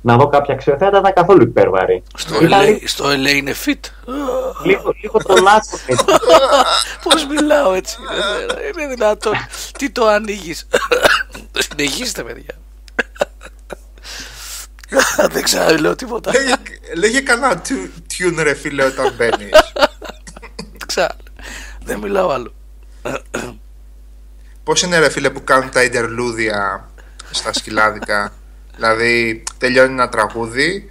να 0.00 0.16
δω 0.16 0.28
κάποια 0.28 0.54
αξιοθέατα, 0.54 0.98
ήταν 0.98 1.12
καθόλου 1.12 1.42
υπέρβαρη. 1.42 2.02
Στο, 2.16 2.36
LA, 2.40 2.78
στο 2.84 3.04
LA 3.10 3.34
είναι 3.34 3.54
fit. 3.66 3.80
Λίγο, 4.64 4.94
λίγο 5.00 5.18
τον 5.22 5.48
άκου 5.48 5.78
Πώς 7.04 7.26
μιλάω 7.26 7.72
έτσι. 7.72 7.96
είναι 8.74 8.86
δυνατόν. 8.86 9.32
Τι 9.78 9.90
το 9.90 10.06
ανοίγεις; 10.06 10.66
Συνεχίστε, 11.68 12.22
παιδιά. 12.22 12.54
Δεν 15.32 15.42
ξέρω, 15.42 15.76
λέω 15.76 15.96
τίποτα. 15.96 16.32
Λέγε 16.96 17.20
κανένα 17.20 17.62
tune 18.10 18.42
ρε 18.42 18.54
φίλε 18.54 18.84
όταν 18.84 19.14
μπαίνεις. 19.16 19.50
Ξέρω. 20.86 21.14
Δεν 21.84 21.98
μιλάω 21.98 22.30
άλλο. 22.30 22.54
Πώς 24.64 24.82
είναι 24.82 24.98
ρε 24.98 25.10
φίλε 25.10 25.30
που 25.30 25.44
κάνουν 25.44 25.70
τα 25.70 25.82
ιντερλούδια 25.82 26.88
στα 27.30 27.52
σκυλάδικα; 27.52 28.32
Δηλαδή 28.80 29.42
τελειώνει 29.58 29.92
ένα 29.92 30.08
τραγούδι, 30.08 30.90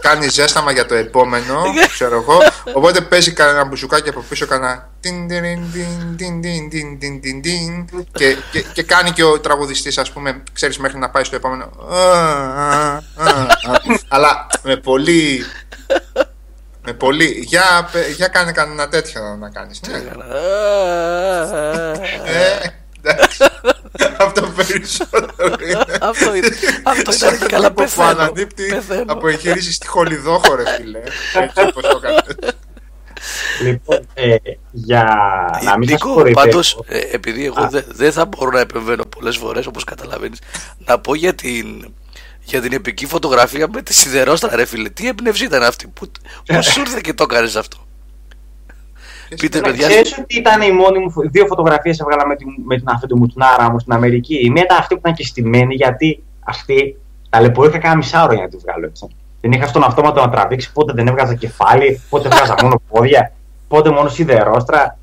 κάνει 0.00 0.28
ζέσταμα 0.28 0.72
για 0.72 0.86
το 0.86 0.94
επόμενο, 0.94 1.62
ξέρω 1.94 2.16
εγώ. 2.16 2.38
Οπότε 2.74 3.00
παίζει 3.00 3.32
κανένα 3.32 3.64
μπουζουκάκι 3.64 4.08
από 4.08 4.24
πίσω, 4.28 4.46
κανένα. 4.46 4.90
Και, 8.12 8.36
και, 8.52 8.64
και 8.72 8.82
κάνει 8.82 9.10
και 9.10 9.24
ο 9.24 9.40
τραγουδιστής 9.40 9.98
ας 9.98 10.10
πούμε 10.10 10.42
ξέρεις 10.52 10.78
μέχρι 10.78 10.98
να 10.98 11.10
πάει 11.10 11.24
στο 11.24 11.36
επόμενο 11.36 11.70
αλλά 14.08 14.46
με 14.62 14.76
πολύ 14.76 15.44
με 16.84 16.92
πολύ. 16.92 17.44
Για, 17.46 17.90
για 18.16 18.28
κάνε 18.28 18.52
κανένα 18.52 18.88
τέτοιο 18.88 19.36
να 19.40 19.50
κάνεις. 19.50 19.80
Ναι. 23.02 23.10
ε, 23.10 23.14
εντάξει. 23.14 23.42
Αυτό 24.18 24.52
περισσότερο 24.56 25.54
είναι. 25.66 25.84
Αυτό 26.00 26.34
είναι. 26.34 26.48
Αυτό 26.82 27.12
ήταν 27.12 27.38
και 27.38 27.46
καλά 27.46 27.72
πεθαίνω. 27.72 28.14
Που 28.14 28.20
ανανύπτει 28.20 28.80
από 29.06 29.28
εγχείρηση 29.28 29.72
στη 29.72 29.86
Χολιδόχο, 29.86 30.54
ρε 30.54 30.64
φίλε. 30.76 30.98
Έτσι 31.34 31.60
όπως 31.60 31.82
το 31.82 31.98
κάνετε. 31.98 32.34
Λοιπόν, 33.62 34.06
ε, 34.14 34.36
για 34.70 35.04
να 35.62 35.78
μην 35.78 35.90
Νίκο, 35.90 36.20
σας 36.20 36.30
πάντως, 36.32 36.82
ε, 36.86 36.98
επειδή 36.98 37.44
εγώ 37.44 37.68
δεν 37.70 37.84
δε 37.88 38.10
θα 38.10 38.24
μπορώ 38.24 38.50
να 38.50 38.60
επεμβαίνω 38.60 39.04
πολλές 39.04 39.36
φορές, 39.36 39.66
όπως 39.66 39.84
καταλαβαίνεις, 39.84 40.38
να 40.78 40.98
πω 40.98 41.14
για 41.14 41.34
την 41.34 41.92
για 42.44 42.60
την 42.60 42.72
επική 42.72 43.06
φωτογραφία 43.06 43.68
με 43.72 43.82
τη 43.82 43.94
σιδερόστρα, 43.94 44.56
ρε 44.56 44.64
φίλε. 44.64 44.88
Τι 44.88 45.08
έμπνευση 45.08 45.44
ήταν 45.44 45.62
αυτή, 45.62 45.86
που, 45.86 46.10
πώς 46.46 46.66
σου 46.72 46.80
ήρθε 46.80 47.00
και 47.02 47.14
το 47.14 47.22
έκανες 47.30 47.56
αυτό; 47.56 47.86
Πείτε, 49.38 49.60
παιδιά. 49.60 49.88
Ξέρεις 49.88 50.18
ότι 50.18 50.36
ήταν 50.36 50.62
η 50.62 50.72
μόνη 50.72 50.98
μου. 50.98 51.12
Δύο 51.30 51.46
φωτογραφίες 51.46 52.00
έβγαλα 52.00 52.26
με 52.26 52.36
την, 52.36 52.48
με 52.64 52.76
την 52.76 52.88
αυτή 52.88 53.06
του 53.06 53.18
μουτνάρα 53.18 53.70
μου 53.70 53.78
στην 53.78 53.92
Αμερική. 53.92 54.34
Η 54.34 54.50
μία 54.50 54.62
ήταν 54.62 54.76
αυτή 54.78 54.94
που 54.94 55.00
ήταν 55.00 55.14
και 55.14 55.24
στημένη, 55.24 55.74
γιατί 55.74 56.22
αυτή 56.44 56.96
ταλαιπωρήθηκα 57.30 57.82
κάνα 57.82 57.96
μισά 57.96 58.24
ώρα 58.24 58.34
για 58.34 58.42
να 58.42 58.48
τη 58.48 58.56
βγάλω 58.56 58.86
έτσι. 58.86 59.06
Δεν 59.40 59.52
είχα 59.52 59.66
στον 59.66 59.84
αυτόματο 59.84 60.20
να 60.20 60.30
τραβήξει, 60.30 60.72
πότε 60.72 60.92
δεν 60.92 61.06
έβγαζα 61.06 61.34
κεφάλι, 61.34 62.00
πότε 62.10 62.28
έβγαζα 62.28 62.54
μόνο 62.62 62.80
πόδια, 62.88 63.32
πότε 63.68 63.90
μόνο 63.90 64.08
σιδερόστρα, 64.08 64.98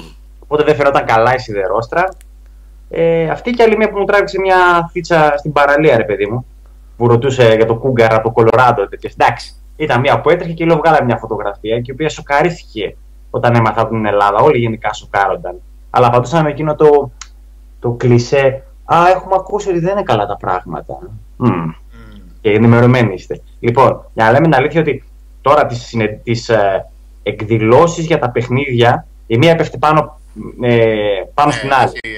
πότε 0.48 0.64
δεν 0.64 0.76
φαινόταν 0.76 1.06
καλά 1.06 1.36
η 1.36 1.40
σιδερόστρα. 1.40 2.10
Ε, 2.90 3.30
αυτή 3.30 3.52
και 3.52 3.64
άλλη 3.64 3.78
μία 3.78 3.90
που 3.90 3.98
μου 3.98 4.06
τράβηξε 4.06 4.40
μια 4.40 4.90
φίτσα 4.92 5.34
στην 5.38 5.52
παραλία, 5.52 5.98
ρε 5.98 6.04
παιδί 6.04 6.26
μου 6.26 6.46
που 6.98 7.08
ρωτούσε 7.08 7.54
για 7.56 7.66
το 7.66 7.76
Κούγκαρ 7.76 8.14
από 8.14 8.24
το 8.24 8.32
Κολοράντο. 8.32 8.88
Εντάξει, 9.18 9.54
ήταν 9.76 10.00
μία 10.00 10.22
που 10.22 10.30
έτρεχε 10.30 10.54
και 10.54 10.66
λέω 10.66 10.78
βγάλα 10.78 11.04
μια 11.04 11.18
φωτογραφία 11.18 11.80
και 11.80 11.92
η 11.92 11.94
οποία 11.94 12.10
σοκαρίστηκε 12.10 12.96
όταν 13.38 13.56
έμαθα 13.56 13.82
από 13.82 13.90
την 13.90 14.06
Ελλάδα. 14.06 14.38
Όλοι 14.38 14.58
γενικά 14.58 14.94
σοκάρονταν. 14.94 15.62
Αλλά 15.90 16.08
απαντούσαν 16.08 16.44
με 16.44 16.50
εκείνο 16.50 16.76
το, 16.76 17.12
το 17.80 17.92
κλισέ. 17.92 18.64
Α, 18.86 19.10
έχουμε 19.16 19.36
ακούσει 19.36 19.70
ότι 19.70 19.80
δεν 19.80 19.92
είναι 19.92 20.04
καλά 20.04 20.26
τα 20.26 20.38
πράγματα. 20.38 21.00
Mm. 21.40 21.74
Και 22.42 22.52
ενημερωμένοι 22.52 23.14
είστε. 23.14 23.42
Λοιπόν, 23.60 24.06
για 24.14 24.26
να 24.26 24.32
λέμε 24.32 24.44
την 24.44 24.56
αλήθεια 24.56 24.82
ότι 24.82 25.04
τώρα 25.42 25.66
τις, 25.66 25.94
τις 26.24 26.50
ε, 26.50 26.86
εκδηλώσεις 27.24 28.06
για 28.06 28.20
τα 28.20 28.30
παιχνίδια, 28.30 29.08
η 29.28 29.38
μία 29.38 29.56
πέφτει 29.56 29.78
πάνω, 29.78 30.20
ε, 30.62 31.22
πάνω 31.34 31.52
στην 31.52 31.74
άλλη. 31.74 31.92
Έχει 32.02 32.16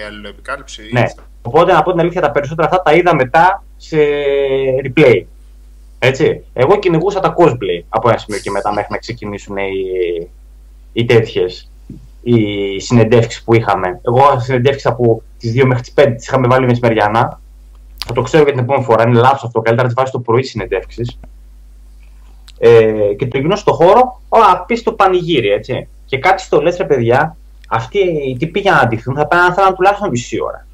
Ναι. 0.92 1.04
Οπότε 1.42 1.74
να 1.74 1.84
πω 1.84 1.92
την 1.92 2.00
αλήθεια, 2.00 2.22
τα 2.22 2.32
περισσότερα 2.32 2.68
αυτά 2.68 2.82
τα 2.82 2.94
είδα 2.94 3.16
μετά 3.16 3.64
σε 3.78 3.98
replay. 4.84 5.24
Έτσι. 6.00 6.44
Εγώ 6.54 6.80
κυνηγούσα 6.80 7.20
τα 7.20 7.36
cosplay 7.38 7.84
από 7.90 8.10
ένα 8.10 8.18
σημείο 8.18 8.40
και 8.40 8.52
μετά 8.52 8.74
μέχρι 8.74 8.92
να 8.92 8.98
ξεκινήσουν 8.98 9.58
οι, 9.58 10.30
οι 10.94 11.06
τέτοιες 11.06 11.70
οι 12.22 12.80
συνεντεύξεις 12.80 13.44
που 13.44 13.56
είχαμε. 13.56 14.00
Εγώ 14.02 14.40
συνεντεύξει 14.40 14.88
από 14.88 15.22
τις 15.38 15.54
2 15.56 15.66
μέχρι 15.66 15.84
τις 15.84 15.94
5 15.96 16.14
τις 16.16 16.28
είχαμε 16.28 16.48
βάλει 16.48 16.66
μεσημεριανά. 16.66 17.42
Θα 18.06 18.14
το 18.14 18.22
ξέρω 18.22 18.44
για 18.44 18.52
την 18.52 18.62
επόμενη 18.62 18.84
φορά. 18.84 19.08
Είναι 19.08 19.20
λάθος 19.20 19.44
αυτό. 19.44 19.62
Καλύτερα 19.62 19.88
να 19.88 19.94
τις 19.94 19.94
βάζεις 19.94 20.12
το 20.12 20.20
πρωί 20.20 20.44
συνεντεύξεις. 20.44 21.20
Ε, 22.60 23.14
και 23.18 23.28
το 23.28 23.38
γινώ 23.38 23.56
στο 23.56 23.74
χώρο, 23.74 24.22
ο, 24.30 24.38
απίστευτο 24.52 25.04
πανηγύρι, 25.04 25.50
έτσι. 25.50 25.88
Και 26.06 26.18
κάτι 26.18 26.42
στο 26.42 26.62
λες, 26.62 26.78
παιδιά, 26.88 27.38
αυτοί 27.70 28.00
οι 28.00 28.38
τύποι 28.38 28.60
για 28.60 28.72
να 28.72 28.80
αντιθούν 28.80 29.16
θα 29.16 29.28
πάνε 29.28 29.56
να 29.56 29.74
τουλάχιστον 29.74 30.10
μισή 30.10 30.42
ώρα. 30.42 30.68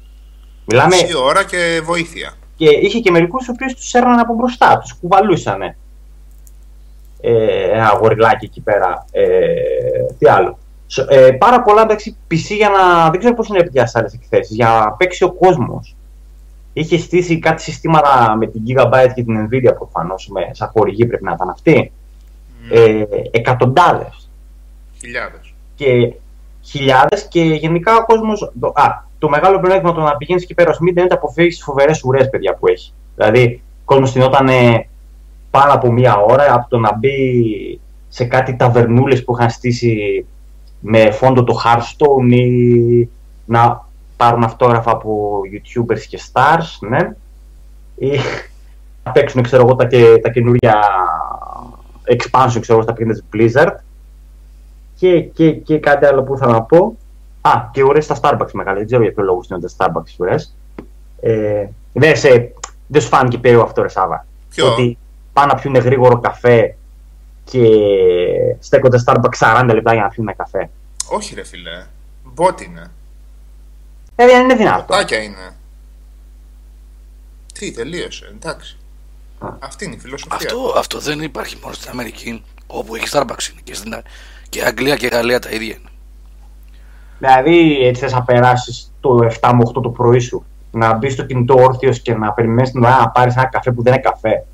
Μιλάμε... 0.64 0.96
Μισή 0.96 1.16
ώρα 1.16 1.44
και 1.44 1.80
βοήθεια. 1.84 2.32
Και 2.56 2.68
είχε 2.68 2.98
και 2.98 3.10
μερικούς 3.10 3.46
οι 3.46 3.50
οποίου 3.50 3.74
τους 3.74 3.94
έρναν 3.94 4.18
από 4.18 4.34
μπροστά, 4.34 4.78
τους 4.78 4.92
κουβαλούσαν. 4.92 5.62
Ε, 7.20 7.70
ένα 7.70 7.98
γοριλάκι 8.00 8.44
εκεί 8.44 8.60
πέρα. 8.60 9.04
Ε, 9.10 9.24
τι 10.18 10.28
άλλο. 10.28 10.58
Ε, 11.08 11.30
πάρα 11.30 11.62
πολλά 11.62 11.82
εντάξει, 11.82 12.16
PC 12.30 12.56
για 12.56 12.68
να. 12.68 13.10
Δεν 13.10 13.18
ξέρω 13.18 13.34
πώς 13.34 13.48
είναι 13.48 13.70
πια 13.70 13.86
σε 13.86 13.98
άλλες 13.98 14.12
εκθέσεις. 14.12 14.56
Για 14.56 14.68
να 14.68 14.92
παίξει 14.92 15.24
ο 15.24 15.32
κόσμος. 15.32 15.96
Είχε 16.72 16.98
στήσει 16.98 17.38
κάτι 17.38 17.62
συστήματα 17.62 18.36
με 18.36 18.46
την 18.46 18.62
Gigabyte 18.66 19.12
και 19.14 19.22
την 19.22 19.48
Nvidia 19.48 19.74
προφανώς. 19.76 20.30
Σαν 20.50 20.70
χορηγή 20.72 21.06
πρέπει 21.06 21.24
να 21.24 21.32
ήταν 21.32 21.48
αυτή. 21.48 21.92
Mm. 22.70 22.76
Ε, 22.76 23.04
Εκατοντάδες. 23.30 24.30
Χιλιάδες. 25.00 25.54
Και 25.74 26.12
χιλιάδες 26.62 27.28
και 27.28 27.40
γενικά 27.40 27.96
ο 27.96 28.04
κόσμος. 28.04 28.52
Α, 28.74 29.04
το 29.18 29.28
μεγάλο 29.28 29.60
πλεονέκτημα 29.60 29.94
το 29.94 30.00
να 30.00 30.16
πηγαίνεις 30.16 30.42
εκεί 30.42 30.54
πέρα 30.54 30.70
ως 30.70 30.78
είναι 30.80 31.02
ότι 31.02 31.14
αποφύγεις 31.14 31.54
τις 31.54 31.64
φοβερές 31.64 32.02
ουρές, 32.04 32.30
παιδιά 32.30 32.54
που 32.54 32.66
έχει. 32.66 32.92
Δηλαδή, 33.16 33.62
ο 33.80 33.84
κόσμος 33.84 34.08
στυνόταν 34.08 34.48
πάνω 35.50 35.72
από 35.72 35.92
μία 35.92 36.16
ώρα 36.16 36.54
από 36.54 36.68
το 36.68 36.78
να 36.78 36.96
μπει 36.96 37.80
σε 38.16 38.24
κάτι 38.24 38.56
ταβερνούλες 38.56 39.24
που 39.24 39.34
είχαν 39.34 39.50
στήσει 39.50 40.26
με 40.80 41.10
φόντο 41.10 41.44
το 41.44 41.60
Hearthstone 41.64 42.32
ή 42.32 43.08
να 43.44 43.86
πάρουν 44.16 44.42
αυτόγραφα 44.42 44.90
από 44.90 45.40
YouTubers 45.52 46.00
και 46.08 46.20
stars, 46.32 46.88
ναι. 46.88 47.12
Ή 47.96 48.18
να 49.04 49.12
παίξουν, 49.12 49.42
ξέρω 49.42 49.62
εγώ, 49.62 49.74
τα, 49.74 49.86
και, 49.86 50.18
τα 50.22 50.30
καινούργια 50.30 50.80
expansion, 52.04 52.58
ξέρω 52.60 52.72
εγώ, 52.78 52.82
στα 52.82 52.92
παιχνίδια 52.92 53.22
Blizzard. 53.32 53.76
Και, 54.96 55.20
και, 55.20 55.52
και 55.52 55.78
κάτι 55.78 56.06
άλλο 56.06 56.22
που 56.22 56.36
θα 56.36 56.46
να 56.46 56.62
πω. 56.62 56.96
Α, 57.40 57.50
και 57.72 57.82
ώρες 57.82 58.04
στα 58.04 58.18
Starbucks 58.20 58.50
μεγάλα. 58.52 58.76
Δεν 58.76 58.86
ξέρω 58.86 59.02
για 59.02 59.12
ποιο 59.12 59.22
λόγο 59.22 59.40
είναι 59.50 59.60
τα 59.60 59.70
Starbucks 59.76 60.14
ώρες. 60.16 60.56
Ε, 61.20 61.66
δεν, 61.92 62.16
σε, 62.16 62.52
δεν 62.86 63.00
σου 63.00 63.08
φάνηκε 63.08 63.38
περίεργο 63.38 63.64
αυτό, 63.64 63.82
ρε 63.82 63.88
Σάβα. 63.88 64.26
Ποιο; 64.48 64.72
Ότι 64.72 64.98
πάνε 65.32 65.52
να 65.52 65.58
πιούν 65.58 65.74
γρήγορο 65.74 66.18
καφέ 66.18 66.76
και 67.50 67.68
στέκονται 68.58 69.02
Starbucks 69.06 69.38
40 69.38 69.70
λεπτά 69.74 69.92
για 69.92 70.02
να 70.02 70.08
πιούν 70.08 70.36
καφέ. 70.36 70.70
Όχι 71.08 71.34
ρε 71.34 71.44
φίλε, 71.44 71.86
μπότ 72.24 72.60
είναι. 72.60 72.90
Δηλαδή 74.16 74.34
δεν 74.34 74.44
είναι 74.44 74.54
δυνατό. 74.54 74.84
Μποτάκια 74.88 75.22
είναι. 75.22 75.54
Τι, 77.54 77.72
τελείωσε, 77.72 78.32
εντάξει. 78.34 78.76
Α. 79.38 79.48
Αυτή 79.58 79.84
είναι 79.84 79.94
η 79.94 79.98
φιλοσοφία. 79.98 80.36
Αυτό, 80.36 80.74
αυτό 80.76 80.98
δεν 80.98 81.20
υπάρχει 81.20 81.58
μόνο 81.62 81.74
στην 81.74 81.90
Αμερική, 81.90 82.42
όπου 82.66 82.94
έχει 82.94 83.08
Starbucks 83.10 83.50
είναι 83.50 83.60
και 83.64 83.74
στην 83.74 83.94
και 84.48 84.64
Αγγλία 84.64 84.96
και 84.96 85.06
Γαλλία 85.06 85.38
τα 85.38 85.50
ίδια 85.50 85.74
είναι. 85.74 85.90
Δηλαδή 87.18 87.86
έτσι 87.86 88.02
θες 88.02 88.12
να 88.12 88.22
περάσεις 88.22 88.92
το 89.00 89.18
7 89.40 89.52
με 89.54 89.70
8 89.74 89.82
το 89.82 89.90
πρωί 89.90 90.18
σου, 90.18 90.44
να 90.70 90.92
μπεις 90.92 91.12
στο 91.12 91.24
κινητό 91.24 91.54
όρθιος 91.54 92.00
και 92.00 92.14
να 92.14 92.32
περιμένεις 92.32 92.70
την 92.70 92.84
ώρα 92.84 92.98
να 92.98 93.08
πάρεις 93.08 93.36
ένα 93.36 93.46
καφέ 93.46 93.72
που 93.72 93.82
δεν 93.82 93.92
είναι 93.92 94.02
καφέ. 94.02 94.44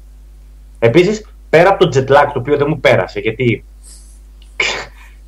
Επίσης, 0.78 1.26
πέρα 1.52 1.68
από 1.68 1.88
το 1.88 1.90
jet 1.94 2.12
lag 2.12 2.30
το 2.32 2.38
οποίο 2.38 2.56
δεν 2.56 2.66
μου 2.68 2.80
πέρασε, 2.80 3.20
γιατί 3.20 3.64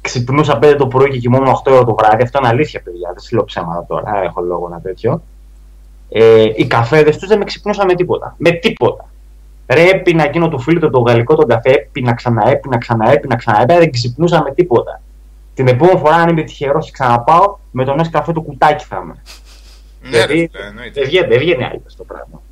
ξυπνούσα 0.00 0.58
5 0.62 0.74
το 0.78 0.86
πρωί 0.86 1.10
και 1.10 1.18
κοιμόμουν 1.18 1.54
8 1.64 1.72
ώρα 1.72 1.84
το 1.84 1.94
βράδυ. 1.94 2.22
Αυτό 2.22 2.38
είναι 2.38 2.48
αλήθεια, 2.48 2.80
παιδιά. 2.82 3.08
Δεν 3.12 3.20
σου 3.20 3.34
λέω 3.34 3.44
ψέματα 3.44 3.84
τώρα. 3.88 4.22
Έχω 4.22 4.40
λόγο 4.40 4.68
να 4.68 4.80
τέτοιο. 4.80 5.22
Ε, 6.08 6.44
οι 6.56 6.66
καφέδες 6.66 7.18
τους 7.18 7.28
δεν 7.28 7.38
με 7.38 7.44
ξυπνούσαν 7.44 7.86
με 7.86 7.94
τίποτα. 7.94 8.34
Με 8.38 8.50
τίποτα. 8.50 9.08
Ρε, 9.66 9.88
έπεινα 9.88 10.24
εκείνο 10.24 10.48
το 10.48 10.58
φίλτρο 10.58 10.90
το 10.90 11.00
γαλλικό 11.00 11.34
τον 11.34 11.48
καφέ, 11.48 11.70
έπεινα 11.70 12.14
ξανά, 12.14 12.48
έπεινα 12.48 12.78
ξανά, 12.78 13.10
έπεινα 13.10 13.36
ξανά, 13.36 13.62
έπεινα, 13.62 13.78
δεν 13.78 13.90
ξυπνούσα 13.90 14.42
με 14.42 14.54
τίποτα. 14.54 15.02
Την 15.54 15.68
επόμενη 15.68 15.98
φορά, 15.98 16.14
αν 16.14 16.28
είμαι 16.28 16.42
τυχερός 16.42 16.86
και 16.86 16.92
ξαναπάω, 16.92 17.58
με 17.70 17.84
τον 17.84 18.10
καφέ 18.10 18.32
το 18.32 18.40
κουτάκι 18.40 18.84
θα 18.84 19.00
είμαι. 19.02 19.22
Ναι, 20.00 20.26
δηλαδή, 20.26 20.50
δεν 21.28 21.38
βγαίνει 21.38 21.64
άλλο 21.64 21.82
το 21.96 22.04
πράγμα. 22.04 22.42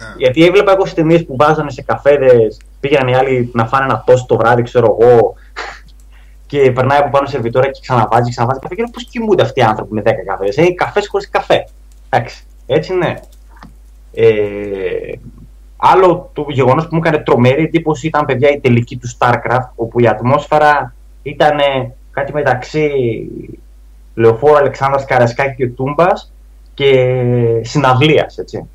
Ναι. 0.00 0.14
Γιατί 0.16 0.44
έβλεπα 0.44 0.72
εγώ 0.72 0.80
στις 0.80 0.94
ταινίες 0.94 1.24
που 1.24 1.36
βάζανε 1.36 1.70
σε 1.70 1.82
καφέδες, 1.82 2.60
πήγαιναν 2.80 3.08
οι 3.08 3.14
άλλοι 3.14 3.50
να 3.54 3.66
φάνε 3.66 3.84
ένα 3.84 4.02
τόσο 4.06 4.26
το 4.28 4.36
βράδυ, 4.36 4.62
ξέρω 4.62 4.96
εγώ, 5.00 5.34
και 6.46 6.72
περνάει 6.72 6.98
από 6.98 7.10
πάνω 7.10 7.26
σε 7.26 7.32
σερβιτόρα 7.32 7.70
και 7.70 7.80
ξαναβάζει, 7.82 8.30
ξαναβάζει 8.30 8.60
καφέ. 8.60 8.74
Και 8.74 8.88
πώς 8.92 9.04
κοιμούνται 9.04 9.42
αυτοί 9.42 9.60
οι 9.60 9.62
άνθρωποι 9.62 9.94
με 9.94 10.02
10 10.04 10.10
καφέ. 10.26 10.62
Ε, 10.62 10.72
καφές 10.72 11.08
χωρίς 11.08 11.28
καφέ. 11.28 11.64
Εντάξει. 12.08 12.44
Έτσι 12.66 12.94
ναι. 12.94 13.14
Ε, 14.12 15.12
άλλο 15.76 16.30
το 16.32 16.46
γεγονός 16.48 16.88
που 16.88 16.94
μου 16.94 17.00
έκανε 17.04 17.18
τρομερή 17.18 17.62
εντύπωση 17.62 18.06
ήταν 18.06 18.24
παιδιά 18.24 18.50
η 18.50 18.60
τελική 18.60 18.96
του 18.96 19.08
StarCraft, 19.18 19.68
όπου 19.74 20.00
η 20.00 20.08
ατμόσφαιρα 20.08 20.94
ήταν 21.22 21.58
κάτι 22.10 22.32
μεταξύ 22.32 22.90
λεωφόρου 24.14 24.56
Αλεξάνδρας 24.56 25.04
Καρασκάκη 25.04 25.54
και 25.56 25.68
Τούμπας 25.68 26.32
και 26.74 27.14
συναυλίας. 27.62 28.38
Έτσι 28.38 28.68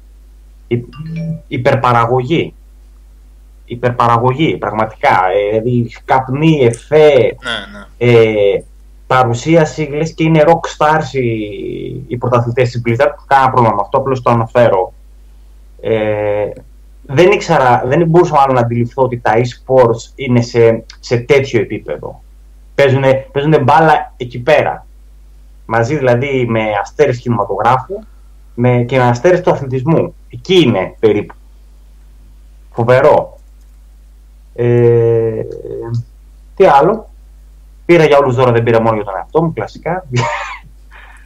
υπερπαραγωγή. 1.48 2.54
Υπερπαραγωγή, 3.66 4.58
πραγματικά. 4.58 5.20
Ε, 5.34 5.60
δηλαδή, 5.60 5.92
καπνί, 6.06 6.60
εφέ, 6.62 7.08
ναι, 7.08 7.78
ναι. 7.98 8.12
Ε, 8.12 8.64
παρουσίαση, 9.08 9.84
λες 9.84 10.14
και 10.14 10.24
είναι 10.24 10.44
rock 10.46 10.78
stars 10.78 11.14
οι, 11.14 12.04
οι 12.08 12.18
πρωταθλητές 12.18 12.70
της 12.70 12.82
Blizzard. 12.86 13.14
Κάνα 13.28 13.50
πρόβλημα 13.50 13.76
με 13.76 13.82
αυτό, 13.82 13.98
απλώς 13.98 14.22
το 14.22 14.30
αναφέρω. 14.30 14.94
Ε, 15.82 16.50
δεν 17.08 17.32
ήξερα, 17.32 17.84
δεν 17.86 18.08
μπορούσα 18.08 18.36
μάλλον 18.36 18.56
να 18.56 18.62
αντιληφθώ 18.62 19.04
ότι 19.04 19.20
τα 19.20 19.32
e-sports 19.36 20.12
είναι 20.16 20.42
σε, 20.42 20.84
σε 21.00 21.18
τέτοιο 21.18 21.60
επίπεδο. 21.60 22.24
Παίζουν, 23.32 23.64
μπάλα 23.64 24.14
εκεί 24.18 24.40
πέρα. 24.40 24.86
Μαζί 25.66 25.98
δηλαδή 25.98 26.46
με 26.50 26.62
αστέρες 26.82 27.20
κινηματογράφου 27.20 28.00
με, 28.56 28.84
και 28.84 28.98
με 28.98 29.04
αστέρες 29.04 29.42
του 29.42 29.52
αθλητισμού. 29.52 30.16
Εκεί 30.30 30.62
είναι 30.62 30.96
περίπου. 31.00 31.34
Φοβερό. 32.72 33.40
Ε, 34.56 35.42
τι 36.56 36.66
άλλο. 36.66 37.10
Πήρα 37.86 38.06
για 38.06 38.18
όλους 38.18 38.36
δώρα, 38.36 38.52
δεν 38.52 38.64
πήρα 38.64 38.82
μόνο 38.82 38.96
για 38.96 39.06
τον 39.06 39.16
εαυτό 39.16 39.44
μου, 39.44 39.54
κλασικά. 39.54 40.06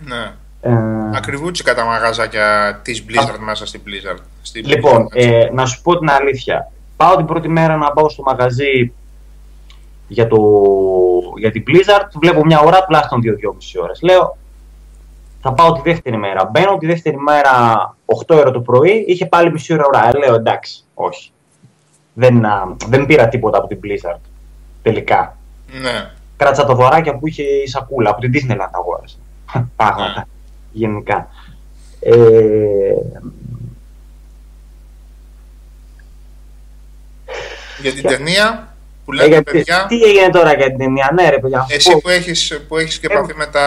Ναι. 0.05 0.31
Ε, 0.61 0.71
Ακριβούτσικα 1.15 1.75
τα 1.75 1.85
μαγαζάκια 1.85 2.79
της 2.83 3.05
Blizzard 3.07 3.39
μέσα 3.39 3.65
στην 3.65 3.81
Blizzard. 3.85 4.19
Στην 4.41 4.65
λοιπόν, 4.65 5.07
ε, 5.13 5.49
να 5.53 5.65
σου 5.65 5.81
πω 5.81 5.99
την 5.99 6.09
αλήθεια. 6.09 6.71
Πάω 6.97 7.15
την 7.15 7.25
πρώτη 7.25 7.47
μέρα 7.47 7.77
να 7.77 7.91
πάω 7.91 8.09
στο 8.09 8.23
μαγαζί 8.23 8.93
για, 10.07 10.27
το, 10.27 10.37
για 11.37 11.51
την 11.51 11.63
Blizzard. 11.67 12.09
Βλέπω 12.21 12.45
μια 12.45 12.59
ώρα, 12.59 12.83
τουλάχιστον 12.85 13.21
2-2,5 13.23 13.81
ώρες. 13.83 14.01
Λέω, 14.01 14.37
θα 15.41 15.53
πάω 15.53 15.73
τη 15.73 15.81
δεύτερη 15.81 16.17
μέρα. 16.17 16.45
Μπαίνω 16.45 16.77
τη 16.77 16.85
δεύτερη 16.85 17.17
μέρα 17.17 17.51
8 18.27 18.35
ώρα 18.35 18.51
το 18.51 18.61
πρωί, 18.61 19.03
είχε 19.07 19.25
πάλι 19.25 19.51
μισή 19.51 19.73
ώρα 19.73 19.83
ώρα. 19.85 20.17
Λέω 20.17 20.35
εντάξει, 20.35 20.83
όχι. 20.93 21.31
Δεν, 22.13 22.45
δεν 22.87 23.05
πήρα 23.05 23.27
τίποτα 23.27 23.57
από 23.57 23.67
την 23.67 23.79
Blizzard 23.83 24.19
τελικά. 24.81 25.37
Ναι. 25.81 26.11
Κράτησα 26.37 26.65
το 26.65 26.73
δωράκια 26.73 27.17
που 27.17 27.27
είχε 27.27 27.43
η 27.43 27.67
σακούλα, 27.67 28.09
από 28.09 28.21
την 28.21 28.31
Disneyland 28.33 28.69
αγόρασε. 28.71 29.17
Πράγματα. 29.75 30.13
Ναι. 30.15 30.23
Γενικά. 30.71 31.27
Ε, 31.99 32.93
για 37.81 37.93
την 37.93 38.03
ταινία; 38.03 38.68
Που 39.09 39.15
λέτε 39.15 39.35
ε, 39.35 39.41
παιδιά. 39.41 39.85
Τι 39.87 40.01
έγινε 40.01 40.29
τώρα 40.29 40.53
για 40.53 40.65
την 40.65 40.77
ταινία, 40.77 41.11
ναι, 41.13 41.29
ρε 41.29 41.39
παιδιά. 41.39 41.65
Εσύ 41.69 41.97
που 41.97 42.09
έχεις 42.09 42.61
που 42.67 42.77
έχεις 42.77 42.99
και 42.99 43.07
ε, 43.09 43.13
επαφή 43.13 43.33
με, 43.35 43.45
τα, 43.45 43.61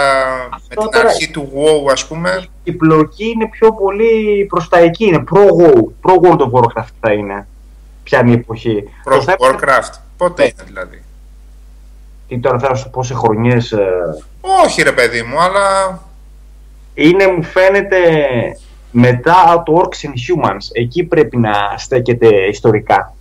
με 0.51 0.77
την 0.77 0.91
τώρα, 0.91 1.09
αρχή 1.09 1.31
του 1.31 1.53
WoW, 1.55 1.93
ας 1.93 2.07
πούμε. 2.07 2.45
Η 2.65 2.73
πλοκή 2.73 3.25
είναι 3.25 3.49
πιο 3.49 3.73
πολύ 3.73 4.47
προς 4.49 4.69
τα 4.69 4.79
εκεί. 4.79 5.05
Είναι 5.05 5.25
προ-WoW. 5.31 5.83
Προ-World 6.01 6.39
of 6.39 6.51
Warcraft 6.51 6.93
θα 7.01 7.13
είναι. 7.13 7.47
Ποια 8.03 8.21
είναι 8.21 8.31
η 8.31 8.35
εποχή. 8.35 8.85
Προ-Warcraft. 9.05 9.93
Πότε 10.17 10.43
είναι 10.43 10.63
δηλαδή; 10.65 11.03
Τι 12.29 12.39
τώρα 12.39 12.59
θέλω 12.59 12.71
να 12.71 12.79
σου 12.79 12.91
πω 12.91 13.03
σε 13.03 13.15
χρονιές. 13.15 13.73
Ε... 13.73 13.87
Όχι, 14.65 14.83
ρε 14.83 14.93
παιδί 14.93 15.23
μου, 15.23 15.41
αλλά. 15.41 16.01
Είναι, 16.95 17.27
μου 17.27 17.43
φαίνεται, 17.43 17.99
μετά 18.91 19.63
το 19.67 19.83
Orcs 19.83 20.07
and 20.07 20.11
Humans. 20.11 20.67
Εκεί 20.73 21.05
πρέπει 21.05 21.37
να 21.37 21.53
στέκεται 21.77 22.29
ιστορικά. 22.49 23.15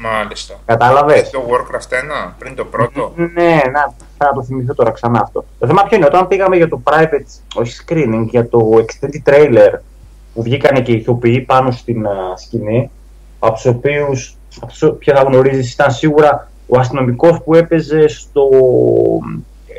Μάλιστα. 0.00 0.54
Κατάλαβες; 0.64 1.30
Το 1.30 1.42
Warcraft 1.50 2.28
1, 2.28 2.32
πριν 2.38 2.54
το 2.54 2.64
πρώτο; 2.64 3.12
Ναι, 3.16 3.60
να, 3.72 3.94
θα 4.18 4.32
το 4.34 4.42
θυμηθώ 4.42 4.74
τώρα 4.74 4.90
ξανά 4.90 5.20
αυτό. 5.20 5.44
Το 5.58 5.66
θέμα 5.66 5.82
ποιο 5.82 5.96
είναι, 5.96 6.06
όταν 6.06 6.28
πήγαμε 6.28 6.56
για 6.56 6.68
το 6.68 6.82
private, 6.84 7.40
όχι 7.54 7.84
screening, 7.86 8.26
για 8.30 8.48
το 8.48 8.58
extended 8.74 9.30
trailer 9.30 9.78
που 10.34 10.42
βγήκανε 10.42 10.80
και 10.80 10.92
οι 10.92 10.96
ηθοποιοί 10.96 11.40
πάνω 11.40 11.70
στην 11.70 12.06
uh, 12.06 12.08
σκηνή, 12.36 12.90
από 13.38 13.54
τους 13.54 13.66
οποίους, 13.66 14.36
ποια 14.98 15.14
θα 15.14 15.22
γνωρίζεις, 15.22 15.72
ήταν 15.72 15.92
σίγουρα 15.92 16.50
ο 16.66 16.78
αστυνομικός 16.78 17.42
που 17.44 17.54
έπαιζε 17.54 18.08
στο 18.08 18.48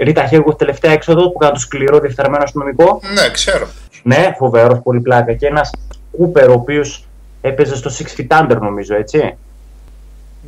Ρίτα 0.04 0.28
Χέργο 0.28 0.56
τελευταία 0.56 0.92
έξοδο 0.92 1.30
που 1.30 1.38
έκανε 1.42 1.54
το 1.54 1.60
σκληρό 1.60 2.00
διεφθαρμένο 2.00 2.44
αστυνομικό. 2.44 3.00
Ναι, 3.14 3.30
ξέρω. 3.32 3.68
Ναι, 4.04 4.34
φοβερός, 4.38 4.80
πολύ 4.84 5.00
πλάκα. 5.00 5.34
Και 5.34 5.48
ένας 5.48 5.70
Κούπερ 6.12 6.50
ο 6.50 6.54
οποίος 6.54 7.08
έπαιζε 7.42 7.76
στο 7.76 7.92
Six 7.98 8.20
Feet 8.20 8.42
Under, 8.42 8.58
νομίζω, 8.60 8.96
έτσι. 8.96 9.38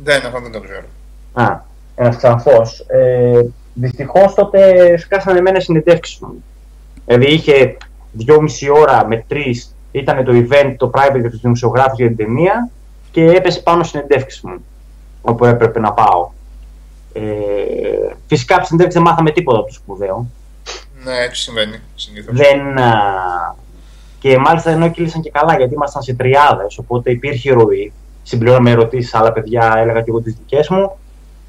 Δεν, 0.02 0.26
αυτό 0.26 0.40
δεν 0.40 0.52
το 0.52 0.60
ξέρω. 0.60 0.84
Α, 1.32 1.60
ένα 1.94 2.16
ξανθό. 2.16 2.62
Ε, 2.86 3.40
Δυστυχώς 3.80 4.34
τότε 4.34 4.96
σκάσανε 4.96 5.38
εμένα 5.38 5.60
συνεντεύξει 5.60 6.18
μου. 6.20 6.44
Δηλαδή 7.06 7.32
είχε 7.32 7.76
δυόμιση 8.12 8.70
ώρα 8.70 9.06
με 9.06 9.24
τρεις 9.28 9.74
ήταν 9.92 10.24
το 10.24 10.32
event, 10.32 10.74
το 10.76 10.90
private 10.94 11.20
για 11.20 11.30
τους 11.30 11.40
δημοσιογράφους 11.40 11.98
για 11.98 12.06
την 12.06 12.16
ταινία 12.16 12.70
και 13.10 13.24
έπεσε 13.24 13.60
πάνω 13.60 13.82
συνεντεύξει 13.82 14.46
μου 14.46 14.64
όπου 15.22 15.44
έπρεπε 15.44 15.80
να 15.80 15.92
πάω. 15.92 16.30
Ε, 17.12 17.22
φυσικά 18.26 18.54
από 18.56 18.64
συνεντεύξει 18.64 18.98
δεν 18.98 19.06
μάθαμε 19.06 19.30
τίποτα 19.30 19.58
από 19.58 19.66
το 19.66 19.72
σπουδαίο. 19.72 20.26
Ναι, 21.04 21.18
έτσι 21.18 21.42
συμβαίνει 21.42 21.78
συνήθως. 21.94 22.36
Δεν, 22.36 22.60
και 24.18 24.38
μάλιστα 24.38 24.70
ενώ 24.70 24.90
κύλησαν 24.90 25.22
και 25.22 25.30
καλά 25.30 25.56
γιατί 25.56 25.74
ήμασταν 25.74 26.02
σε 26.02 26.14
τριάδες, 26.14 26.78
οπότε 26.78 27.10
υπήρχε 27.10 27.52
ροή. 27.52 27.92
Συμπλήρωναμε 28.28 28.70
ερωτήσεις, 28.70 29.14
άλλα 29.14 29.32
παιδιά 29.32 29.74
έλεγα 29.76 30.00
και 30.00 30.10
εγώ 30.10 30.20
τις 30.20 30.34
δικές 30.34 30.68
μου. 30.68 30.98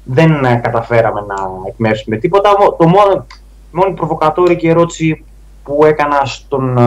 Δεν 0.04 0.40
καταφέραμε 0.62 1.20
να 1.20 1.36
εκμέρσουμε 1.68 2.16
τίποτα. 2.16 2.50
Το 2.78 2.88
μόνο, 2.88 3.26
μόνη 3.70 3.94
προβοκατόρικη 3.94 4.68
ερώτηση 4.68 5.24
που 5.64 5.84
έκανα 5.84 6.24
στον, 6.24 6.78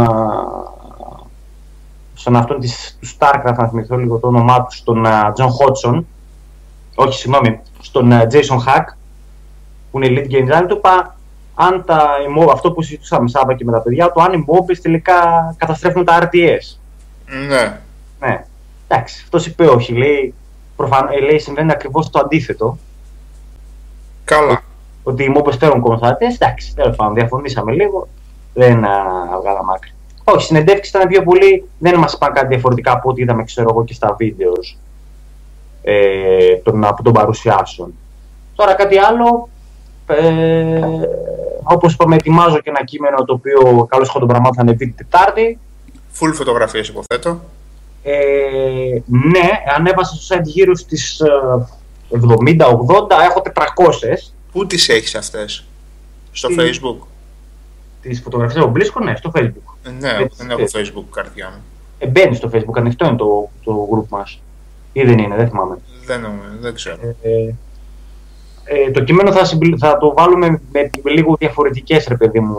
στον 2.14 2.36
αυτόν 2.36 2.60
της, 2.60 2.98
του 3.02 3.08
Starcraft, 3.18 3.56
να 3.58 3.68
θυμηθώ 3.68 3.98
λίγο 3.98 4.18
το 4.18 4.28
όνομά 4.28 4.64
του, 4.64 4.76
στον 4.76 5.06
John 5.06 5.48
Hodgson, 5.60 6.04
όχι 6.96 7.20
συγγνώμη, 7.20 7.60
στον 7.82 8.12
Jason 8.12 8.58
Hack, 8.68 8.86
που 9.92 10.02
είναι 10.02 10.08
lead 10.22 10.32
game 10.32 10.48
designer, 10.50 10.66
του 10.68 10.78
είπα 10.78 11.16
αν 11.56 11.84
τα, 11.86 12.10
αυτό 12.52 12.72
που 12.72 12.82
συζητούσαμε 12.82 13.30
Σάββα 13.30 13.54
και 13.54 13.66
με 13.66 13.72
τα 13.72 13.82
παιδιά 13.82 14.12
του, 14.12 14.22
αν 14.22 14.34
οι 14.34 14.46
mobs 14.48 14.78
τελικά 14.82 15.16
καταστρέφουν 15.58 16.06
τα 16.06 16.20
RTS. 16.22 16.78
Ναι. 17.48 17.80
Ναι. 18.20 18.46
Εντάξει, 18.94 19.22
αυτός 19.24 19.46
είπε 19.46 19.66
όχι. 19.66 19.94
Λέει, 19.94 20.34
προφανώς, 20.76 21.16
ε, 21.16 21.20
λέει 21.20 21.40
συμβαίνει 21.40 21.72
ακριβώς 21.72 22.10
το 22.10 22.20
αντίθετο. 22.20 22.78
Καλά. 24.24 24.62
Ότι 25.04 25.24
οι 25.24 25.34
mobs 25.38 25.58
φέρουν 25.60 25.78
ακόμα 25.78 25.98
στα 25.98 26.18
RTS. 26.18 26.34
Εντάξει, 26.34 26.76
τέλος 26.76 26.96
πάντων, 26.96 27.14
διαφωνήσαμε 27.14 27.72
λίγο. 27.72 28.08
Δεν 28.54 28.76
βγάλαμε 29.42 29.74
άκρη. 29.76 29.92
Όχι, 30.24 30.46
συνεντεύξει 30.46 30.92
ήταν 30.96 31.08
πιο 31.08 31.24
πολύ. 31.24 31.70
Δεν 31.80 32.00
μας 32.00 32.14
είπαν 32.14 32.34
κάτι 32.34 32.48
διαφορετικά 32.48 32.92
από 32.92 33.10
ό,τι 33.10 33.22
είδαμε, 33.22 33.44
ξέρω 33.44 33.70
εγώ, 33.70 33.84
και 33.84 33.94
στα 33.94 34.16
βίντεος 34.18 34.78
ε, 35.82 36.56
των, 36.56 36.86
από 36.86 37.04
τον 37.04 37.14
παρουσιάσεων. 37.14 37.94
Τώρα 38.56 38.74
κάτι 38.74 38.98
άλλο. 38.98 39.50
Ε, 40.08 40.82
Όπως 41.64 41.94
είπαμε, 41.94 42.16
ετοιμάζω 42.16 42.60
και 42.60 42.70
ένα 42.70 42.84
κείμενο 42.84 43.26
το 43.26 43.34
οποίο 43.34 43.86
καλώς 43.90 44.08
έχω 44.10 44.20
τον 44.20 44.28
πραγμάτων 44.28 44.56
θα 44.56 44.62
ανεβεί 44.62 44.86
την 44.86 44.96
Τετάρτη. 44.96 45.60
Full 46.20 46.32
φωτογραφίες, 46.34 46.88
υποθέτω. 46.88 47.40
Ε, 48.04 48.14
ναι, 49.06 49.50
ανέβασα 49.78 50.16
στο 50.16 50.36
site 50.36 50.44
γύρω 50.44 50.76
στι 50.76 50.98
70-80, 52.12 52.18
έχω 53.24 53.42
400. 53.54 54.32
Πού 54.52 54.68
τις 54.68 54.90
έχεις 54.90 55.16
αυτές, 55.16 55.66
στο 56.32 56.50
Facebook. 56.58 57.08
Τις 58.02 58.22
φωτογραφίες 58.22 58.64
από 58.64 58.72
Μπρίσκο, 58.72 59.04
ναι, 59.04 59.16
στο 59.16 59.32
Facebook. 59.36 59.76
Ε, 59.84 59.90
ναι, 59.90 60.26
δεν 60.38 60.50
έχω 60.50 60.64
Facebook 60.74 61.06
καρδιά 61.12 61.50
μου. 61.50 61.64
Ε, 61.98 62.08
μπαίνει 62.08 62.36
στο 62.36 62.50
Facebook, 62.54 62.78
ανοιχτό 62.78 63.06
είναι 63.06 63.16
το, 63.16 63.50
το 63.64 63.88
group 63.94 64.08
μας. 64.10 64.40
Ή 64.94 65.04
δεν 65.04 65.18
είναι, 65.18 65.36
δεν 65.36 65.48
θυμάμαι. 65.48 65.78
Δεν, 66.06 66.26
δεν 66.60 66.74
ξέρω. 66.74 66.98
Ε, 67.22 67.30
ε, 67.30 67.54
ε, 68.66 68.92
το 68.92 69.04
κείμενο 69.04 69.32
θα, 69.32 69.50
θα 69.80 69.98
το 69.98 70.14
βάλουμε 70.14 70.62
με, 70.72 70.90
λίγο 71.04 71.36
διαφορετικές, 71.40 72.06
ρε 72.08 72.16
παιδί 72.16 72.40
μου. 72.40 72.58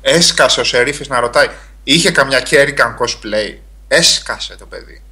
Έσκασε 0.00 0.60
ο 0.60 0.64
Σερίφης 0.64 1.08
να 1.08 1.20
ρωτάει. 1.20 1.46
Είχε 1.84 2.10
καμιά 2.10 2.40
Κέρικαν 2.40 2.96
cosplay; 3.00 3.56
Έσκασε 3.94 4.56
το 4.56 4.66
παιδί. 4.66 5.02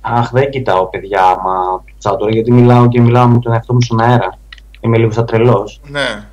Αχ, 0.00 0.30
δεν 0.30 0.50
κοιτάω 0.50 0.86
παιδιά, 0.86 1.22
μα 1.22 1.84
τώρα 2.16 2.30
γιατί 2.30 2.52
μιλάω 2.52 2.88
και 2.88 3.00
μιλάω 3.00 3.26
με 3.26 3.38
τον 3.38 3.52
εαυτό 3.52 3.72
μου 3.72 3.82
στον 3.82 4.00
αέρα. 4.00 4.38
Είμαι 4.80 4.98
λίγο 4.98 5.12
σαν 5.12 5.26
τρελός. 5.26 5.80
Ναι. 5.84 6.28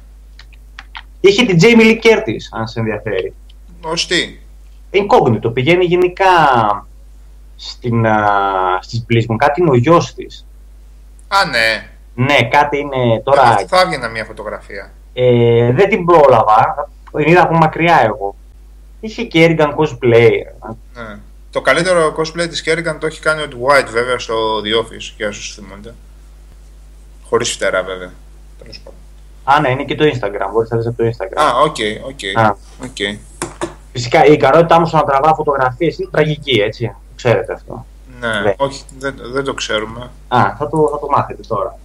Είχε 1.20 1.46
την 1.46 1.58
Jamie 1.62 1.82
Lee 1.82 2.06
Curtis, 2.06 2.42
αν 2.52 2.68
σε 2.68 2.80
ενδιαφέρει. 2.80 3.34
Ως 3.82 4.08
τι; 4.08 4.40
Incognito. 4.92 5.54
Πηγαίνει 5.54 5.86
γενικά 5.86 6.26
στην, 7.56 8.06
στις 8.80 9.06
Blizzcon. 9.10 9.36
Κάτι 9.38 9.62
είναι 9.62 9.70
ο 9.70 9.76
γιος 9.76 10.14
της. 10.14 10.46
Α, 11.28 11.46
ναι. 11.46 11.90
Ναι, 12.14 12.48
κάτι 12.48 12.78
είναι 12.78 13.20
τώρα... 13.24 13.42
Αυτή 13.42 13.66
θα 13.66 13.82
έβγαινα 13.82 14.08
μια 14.08 14.26
φωτογραφία. 14.26 14.92
Ε, 15.14 15.72
δεν 15.72 15.90
την 15.90 16.06
πρόλαβα. 16.06 16.90
Την 17.12 17.28
είδα 17.28 17.42
από 17.42 17.54
μακριά 17.54 18.02
εγώ. 18.02 18.36
Είχε 19.00 19.28
Kerrigan 19.34 19.76
cosplay. 19.76 20.32
Ναι. 20.94 21.20
Το 21.52 21.62
καλύτερο 21.62 22.16
cosplay 22.18 22.50
της 22.50 22.64
Kerrigan 22.66 22.98
το 23.00 23.06
έχει 23.06 23.20
κάνει 23.20 23.42
ο 23.42 23.48
White 23.48 23.88
βέβαια 23.92 24.20
στο 24.20 24.58
The 24.58 24.84
Office, 24.84 25.14
για 25.18 25.28
όσους 25.28 25.54
θυμούνται. 25.54 25.94
Χωρίς 27.24 27.52
φτερά 27.52 27.84
βέβαια. 27.84 28.12
Τέλος 28.60 28.80
πάντων. 28.80 29.00
Α, 29.44 29.60
ναι, 29.60 29.70
είναι 29.70 29.84
και 29.84 29.96
το 29.96 30.04
Instagram. 30.04 30.50
Μπορείς 30.52 30.70
να 30.70 30.78
δεις 30.78 30.88
από 30.88 30.98
το 30.98 31.10
Instagram. 31.10 31.42
Α, 31.42 31.60
οκ, 31.62 31.76
οκ. 32.06 33.00
Φυσικά 33.92 34.26
η 34.26 34.34
ικανότητά 34.34 34.80
μου 34.80 34.86
στο 34.86 34.98
να 34.98 35.04
τραβάω 35.04 35.36
φωτογραφίες 35.36 35.98
είναι 35.98 36.10
τραγική, 36.12 36.60
έτσι. 36.60 36.96
Ξέρετε 37.16 37.54
αυτό. 37.54 37.86
Ναι, 38.20 38.40
ναι. 38.40 38.54
όχι, 38.58 38.84
δεν, 39.00 39.16
δεν 39.22 39.44
το 39.44 39.54
ξέρουμε. 39.54 40.10
Α, 40.28 40.56
θα 40.58 40.70
το, 40.70 40.88
θα 40.92 41.00
το 41.00 41.08
μάθετε 41.10 41.42
τώρα. 41.48 41.80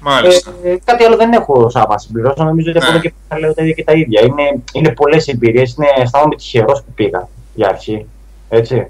Μάλιστα. 0.00 0.52
Ε, 0.62 0.76
κάτι 0.84 1.04
άλλο 1.04 1.16
δεν 1.16 1.32
έχω 1.32 1.68
να 1.68 1.98
συμπληρώσω. 1.98 2.44
Νομίζω 2.44 2.70
ότι 2.70 2.92
ναι. 2.92 2.98
και 2.98 3.12
θα 3.28 3.38
λέω 3.38 3.54
τα 3.54 3.62
ίδια 3.62 3.74
και 3.74 3.84
τα 3.84 3.92
ίδια. 3.92 4.20
Είναι, 4.20 4.62
είναι 4.72 4.90
πολλές 4.92 5.26
εμπειρίες. 5.26 5.76
Αισθάνομαι 5.96 6.34
τυχερός 6.34 6.82
που 6.82 6.92
πήγα 6.94 7.28
για 7.54 7.68
αρχή. 7.68 8.06
Έτσι. 8.48 8.86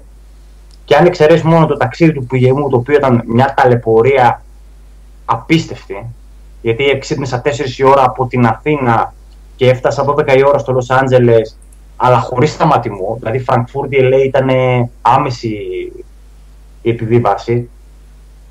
Και 0.85 0.95
αν 0.95 1.05
εξαιρέσεις 1.05 1.43
μόνο 1.43 1.65
το 1.65 1.77
ταξίδι 1.77 2.13
του 2.13 2.25
Πηγεμού, 2.25 2.69
το 2.69 2.77
οποίο 2.77 2.95
ήταν 2.95 3.21
μια 3.25 3.53
ταλαιπωρία 3.57 4.43
απίστευτη, 5.25 6.05
γιατί 6.61 6.97
ξύπνησα 6.99 7.41
4 7.45 7.77
η 7.77 7.83
ώρα 7.83 8.03
από 8.03 8.27
την 8.27 8.45
Αθήνα 8.45 9.13
και 9.55 9.69
έφτασα 9.69 10.05
12 10.05 10.37
η 10.37 10.45
ώρα 10.45 10.57
στο 10.57 10.71
Λος 10.71 10.89
Άντζελες, 10.89 11.57
αλλά 11.95 12.19
χωρίς 12.19 12.51
σταματημό. 12.51 13.15
Δηλαδή, 13.19 13.39
Φραγκφούρτη, 13.39 13.97
LA 14.01 14.25
ήταν 14.25 14.49
άμεση 15.01 15.57
η 16.81 16.89
επιβίβαση. 16.89 17.69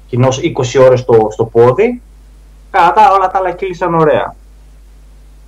Κοινώς 0.07 0.41
20 0.43 0.85
ώρες 0.85 1.01
στο, 1.01 1.29
στο 1.31 1.45
πόδι. 1.45 2.03
Κατά 2.79 3.13
όλα 3.13 3.31
τα 3.31 3.39
άλλα 3.39 3.53
κύλησαν 3.53 3.95
ωραία. 3.95 4.35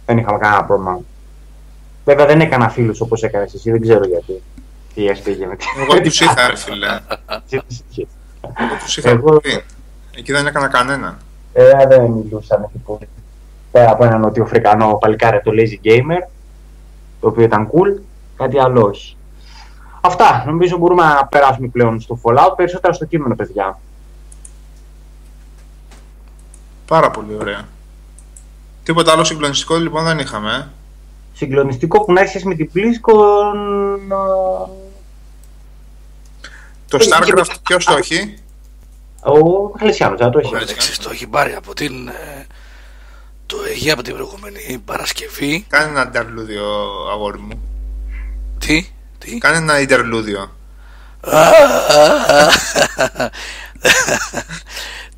Δεν 0.06 0.18
είχαμε 0.18 0.38
κανένα 0.38 0.64
πρόβλημα. 0.64 1.00
Βέβαια 2.04 2.26
δεν 2.26 2.40
έκανα 2.40 2.68
φίλους 2.68 3.00
όπως 3.00 3.22
έκανες 3.22 3.54
εσύ, 3.54 3.70
δεν 3.70 3.80
ξέρω 3.80 4.04
γιατί. 4.04 4.42
Τι 4.94 5.06
έφυγε 5.08 5.46
με 5.46 5.56
Εγώ 5.80 6.00
τους 6.00 6.20
είχα, 6.20 6.56
φίλε. 6.56 6.86
Εγώ 7.48 7.62
τους 8.84 8.96
είχα. 8.96 9.20
Εκεί 10.16 10.32
δεν 10.32 10.46
έκανα 10.46 10.68
κανένα. 10.68 11.18
Ε, 11.52 11.86
δεν 11.88 12.02
μιλούσαν 12.10 12.62
εκεί 12.62 12.78
πολύ. 12.78 13.08
Πέρα 13.70 13.90
από 13.90 14.04
έναν 14.04 14.20
νοτιοφρικανό 14.20 14.94
παλικάρι 14.94 15.40
το 15.40 15.50
Lazy 15.54 15.86
Gamer, 15.86 16.28
το 17.20 17.28
οποίο 17.28 17.44
ήταν 17.44 17.70
cool, 17.70 18.00
κάτι 18.36 18.58
άλλο 18.58 18.82
όχι. 18.82 19.16
Αυτά. 20.00 20.42
Νομίζω 20.46 20.76
μπορούμε 20.76 21.02
να 21.02 21.26
περάσουμε 21.26 21.68
πλέον 21.68 22.00
στο 22.00 22.20
Fallout, 22.22 22.52
περισσότερα 22.56 22.92
στο 22.92 23.04
κείμενο, 23.04 23.34
παιδιά. 23.34 23.78
Πάρα 26.90 27.10
πολύ 27.10 27.36
ωραία. 27.40 27.68
Τίποτα 28.82 29.12
άλλο 29.12 29.24
συγκλονιστικό 29.24 29.76
λοιπόν 29.76 30.04
δεν 30.04 30.18
είχαμε. 30.18 30.52
Ε; 30.52 30.66
Συγκλονιστικό 31.34 32.04
που 32.04 32.12
να 32.12 32.20
έχεις 32.20 32.44
με 32.44 32.54
την 32.54 32.70
BlizzCon... 32.74 33.56
Το 36.88 36.98
Starcraft 37.00 37.54
ποιος 37.62 37.84
το 37.84 37.96
έχει; 37.96 38.38
Ο 39.22 39.68
Χαλεσιάνο, 39.78 40.16
δεν 40.16 40.30
το 40.30 40.38
έχει. 40.38 40.54
Ο 40.54 40.58
το 41.02 41.10
έχει 41.12 41.26
πάρει 41.26 41.54
από 41.54 41.74
την. 41.74 42.08
Ε, 42.08 42.46
το 43.46 43.56
έχει 43.70 43.90
από 43.90 44.02
την 44.02 44.14
προηγούμενη 44.14 44.82
Παρασκευή. 44.84 45.64
Κάνε 45.68 45.90
ένα 45.90 46.06
ιντερλούδιο, 46.06 46.64
αγόρι 47.12 47.38
μου. 47.38 47.60
Τι, 48.58 48.90
τι; 49.18 49.38
Κάνε 49.38 49.56
ένα 49.56 49.80
ιντερλούδιο. 49.80 50.50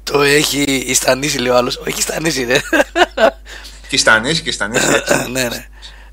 Το 0.02 0.22
έχει 0.22 0.62
ιστανίσει, 0.62 1.38
λέει 1.38 1.52
ο 1.52 1.56
άλλος. 1.56 1.76
Όχι 1.76 1.98
ιστανίσει, 1.98 2.44
ναι. 2.44 2.58
Και 3.88 3.94
ιστανίσει, 3.94 4.42
και 4.42 4.48
ιστανίσει. 4.48 4.86
ναι, 5.32 5.48
ναι. 5.48 5.66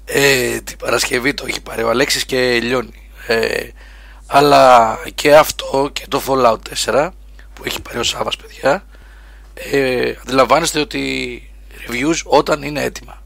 Ε, 0.05 0.59
την 0.61 0.77
Παρασκευή 0.77 1.33
το 1.33 1.45
έχει 1.47 1.61
πάρει 1.61 1.83
ο 1.83 1.89
Αλέξης 1.89 2.25
και 2.25 2.59
λιώνει. 2.59 3.11
Ε, 3.27 3.67
αλλά 4.31 4.97
και 5.15 5.35
αυτό 5.35 5.89
και 5.93 6.05
το 6.07 6.21
Fallout 6.27 6.57
4 6.85 7.09
που 7.53 7.61
έχει 7.65 7.81
πάρει 7.81 7.99
ο 7.99 8.03
Σάββας 8.03 8.35
παιδιά 8.35 8.85
ε, 9.53 10.13
αντιλαμβάνεστε 10.21 10.79
ότι 10.79 11.43
reviews 11.87 12.21
όταν 12.23 12.61
είναι 12.61 12.83
έτοιμα 12.83 13.21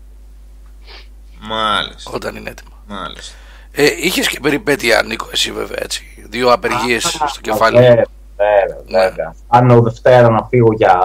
Μάλιστα 1.39 2.11
Όταν 2.13 2.35
είναι 2.35 2.49
έτοιμα 2.49 2.83
Μάλιστα 2.87 3.35
ε, 3.71 3.85
Είχες 3.97 4.27
και 4.27 4.39
περιπέτεια 4.39 5.03
Νίκο 5.03 5.27
εσύ 5.31 5.51
βέβαια 5.51 5.79
έτσι 5.81 6.25
Δύο 6.29 6.51
απεργίες 6.51 7.03
στο 7.03 7.41
κεφάλι 7.41 8.03
Βέβαια, 8.37 8.81
βέβαια 8.87 9.25
ναι. 9.27 9.33
Αν 9.47 9.83
Δευτέρα 9.83 10.29
να 10.29 10.43
φύγω 10.43 10.73
για 10.73 11.03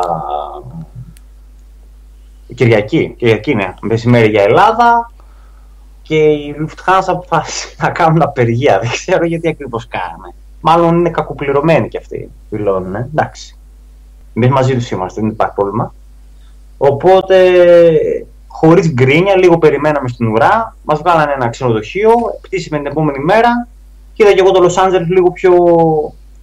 Κυριακή, 2.54 3.14
Κυριακή 3.18 3.50
είναι, 3.50 3.74
μεσημέρι 3.80 4.28
για 4.28 4.42
Ελλάδα 4.42 5.12
και 6.02 6.16
η 6.16 6.54
Lufthansa 6.58 7.04
αποφάσισε 7.06 7.74
να 7.78 7.90
κάνουν 7.98 8.22
απεργία. 8.22 8.78
Δεν 8.78 8.90
ξέρω 8.90 9.24
γιατί 9.24 9.48
ακριβώς 9.48 9.88
κάνανε. 9.88 10.34
Μάλλον 10.60 10.98
είναι 10.98 11.10
κακοπληρωμένοι 11.10 11.88
κι 11.88 11.96
αυτοί 11.96 12.30
δηλώνουν. 12.50 12.94
Ε. 12.94 13.08
Εντάξει. 13.14 13.58
Εμείς 14.34 14.50
μαζί 14.50 14.74
τους 14.74 14.90
είμαστε, 14.90 15.20
δεν 15.20 15.30
υπάρχει 15.30 15.54
πρόβλημα. 15.54 15.94
Οπότε, 16.78 17.52
χωρίς 18.46 18.92
γκρίνια, 18.92 19.36
λίγο 19.36 19.58
περιμέναμε 19.58 20.08
στην 20.08 20.26
ουρά. 20.26 20.76
Μας 20.82 20.98
βγάλανε 20.98 21.32
ένα 21.32 21.48
ξενοδοχείο, 21.48 22.12
πτήσαμε 22.40 22.82
την 22.82 22.90
επόμενη 22.90 23.18
μέρα 23.18 23.68
και 24.12 24.22
είδα 24.22 24.32
και 24.32 24.40
εγώ 24.40 24.50
το 24.50 24.64
Los 24.64 24.84
Angeles 24.84 25.06
λίγο 25.08 25.30
πιο 25.30 25.52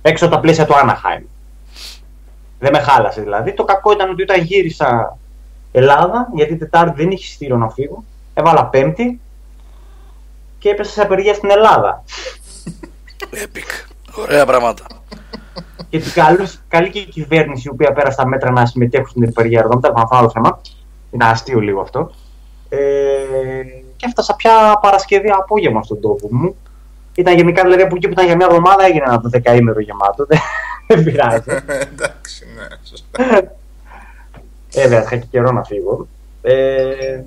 έξω 0.08 0.26
από 0.26 0.36
τα 0.36 0.40
πλαίσια 0.40 0.66
του 0.66 0.74
Anaheim. 0.74 1.24
Δεν 2.60 2.72
με 2.72 2.80
χάλασε 2.80 3.22
δηλαδή. 3.22 3.54
Το 3.54 3.64
κακό 3.64 3.92
ήταν 3.92 4.10
ότι 4.10 4.22
όταν 4.22 4.42
γύρισα 4.42 5.18
Ελλάδα, 5.72 6.30
γιατί 6.34 6.56
Τετάρτη 6.56 7.02
δεν 7.04 7.12
είχε 7.12 7.34
στήριο 7.34 7.58
να 7.58 7.70
φύγω, 7.70 8.04
έβαλα 8.34 8.66
Πέμπτη 8.66 9.20
και 10.60 10.70
έπεσα 10.70 10.92
σε 10.92 11.02
απεργία 11.02 11.34
στην 11.34 11.50
Ελλάδα. 11.50 12.04
Epic. 13.32 13.92
Ωραία 14.18 14.46
πράγματα. 14.46 14.84
Και 15.90 16.00
την 16.00 16.12
καλή, 16.12 16.48
καλή 16.68 16.90
και 16.90 17.00
η 17.00 17.06
κυβέρνηση 17.06 17.68
η 17.68 17.72
οποία 17.72 17.94
πέρασε 17.94 18.18
τα 18.18 18.28
μέτρα 18.28 18.52
να 18.52 18.66
συμμετέχουν 18.66 19.08
στην 19.08 19.28
απεργία 19.28 19.60
εδώ, 19.60 19.76
μετά 19.76 19.94
από 19.96 20.16
άλλο 20.16 20.30
θέμα. 20.30 20.62
Είναι 21.12 21.26
αστείο 21.26 21.60
λίγο 21.60 21.82
αυτό. 21.82 22.12
Ε, 22.70 22.78
και 23.96 24.06
έφτασα 24.06 24.36
πια 24.36 24.80
Παρασκευή 24.82 25.30
απόγευμα 25.30 25.84
στον 25.84 26.02
τόπο 26.02 26.28
μου. 26.32 26.56
Ήταν 27.16 27.36
γενικά 27.36 27.64
δηλαδή 27.64 27.82
από 27.82 27.96
εκεί 27.96 28.06
που 28.06 28.14
ήταν 28.14 28.26
για 28.26 28.36
μια 28.36 28.46
εβδομάδα 28.50 28.86
έγινε 28.86 29.04
ένα 29.08 29.22
δεκαήμερο 29.24 29.80
γεμάτο. 29.80 30.28
Δεν 30.88 31.04
πειράζει. 31.04 31.44
Εντάξει, 31.92 32.46
ναι, 32.56 32.68
σωστά. 32.84 33.24
Ε, 34.74 34.82
βέβαια, 34.82 35.02
είχα 35.02 35.18
και 35.18 35.26
καιρό 35.32 35.52
να 35.52 35.64
φύγω. 35.64 36.08
Ε, 36.42 37.22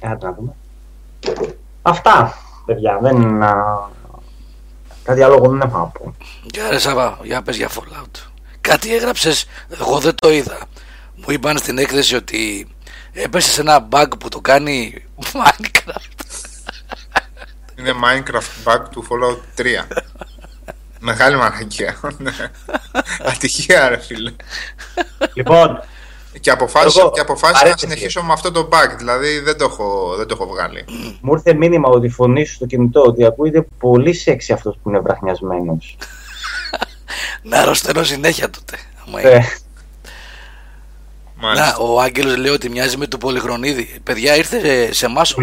να 0.00 0.32
δούμε. 0.32 0.54
Αυτά, 1.82 2.34
παιδιά. 2.66 2.98
Δεν, 3.02 3.42
α, 3.42 3.88
κάτι 5.02 5.22
άλλο 5.22 5.38
δεν 5.38 5.60
έχω 5.60 5.78
να 5.78 5.84
πω. 5.84 6.14
Για 6.42 6.70
ρε 6.70 6.78
Σάβα, 6.78 7.18
για 7.22 7.42
πες 7.42 7.56
για 7.56 7.70
Fallout. 7.70 8.30
Κάτι 8.60 8.94
έγραψες, 8.94 9.46
εγώ 9.80 9.98
δεν 9.98 10.14
το 10.14 10.30
είδα. 10.30 10.58
Μου 11.14 11.24
είπαν 11.28 11.58
στην 11.58 11.78
έκθεση 11.78 12.16
ότι 12.16 12.68
έπεσε 13.12 13.50
σε 13.50 13.60
ένα 13.60 13.88
bug 13.90 14.08
που 14.18 14.28
το 14.28 14.40
κάνει 14.40 15.04
Minecraft. 15.32 16.15
Είναι 17.78 17.92
Minecraft 18.04 18.72
bug 18.72 18.80
του 18.90 19.06
Fallout 19.08 19.60
3. 19.60 19.64
Μεγάλη 21.00 21.36
μαλακία. 21.36 22.00
Ναι. 22.18 22.32
Ατυχία, 23.24 23.88
ρε 23.88 23.98
φίλε. 23.98 24.32
Λοιπόν, 25.34 25.80
και 26.40 26.50
αποφάσισα, 26.50 27.10
και 27.14 27.20
αποφάσισα 27.20 27.68
να 27.68 27.76
συνεχίσω 27.76 28.22
με 28.22 28.32
αυτό 28.32 28.52
το 28.52 28.68
bug, 28.72 28.96
δηλαδή 28.98 29.38
δεν 29.38 29.58
το, 29.58 29.64
έχω, 29.64 30.14
δεν 30.16 30.26
το 30.26 30.36
έχω 30.40 30.50
βγάλει. 30.50 30.84
Μου 31.20 31.32
ήρθε 31.32 31.54
μήνυμα 31.54 31.88
ότι 31.88 32.06
η 32.06 32.10
φωνή 32.10 32.44
σου 32.44 32.54
στο 32.54 32.66
κινητό 32.66 33.02
ότι 33.02 33.24
ακούγεται 33.24 33.66
πολύ 33.78 34.12
σεξι 34.12 34.52
αυτός 34.52 34.78
που 34.82 34.88
είναι 34.88 34.98
βραχνιασμένος. 34.98 35.96
να 37.42 37.58
αρρωσταίνω 37.58 38.02
συνέχεια 38.02 38.50
τότε. 38.50 38.76
Ε. 39.22 39.40
Να, 41.40 41.76
ο 41.80 42.00
Άγγελος 42.00 42.36
λέει 42.36 42.52
ότι 42.52 42.70
μοιάζει 42.70 42.96
με 42.96 43.06
το 43.06 43.18
Πολυχρονίδη. 43.18 44.00
Παιδιά, 44.02 44.36
ήρθε 44.36 44.92
σε 44.92 45.06
εμάς. 45.06 45.34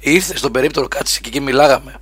Ήρθε 0.00 0.36
στον 0.36 0.52
περίπτωρο, 0.52 0.88
κάτσε 0.88 1.20
και 1.20 1.28
εκεί 1.28 1.40
μιλάγαμε. 1.40 1.94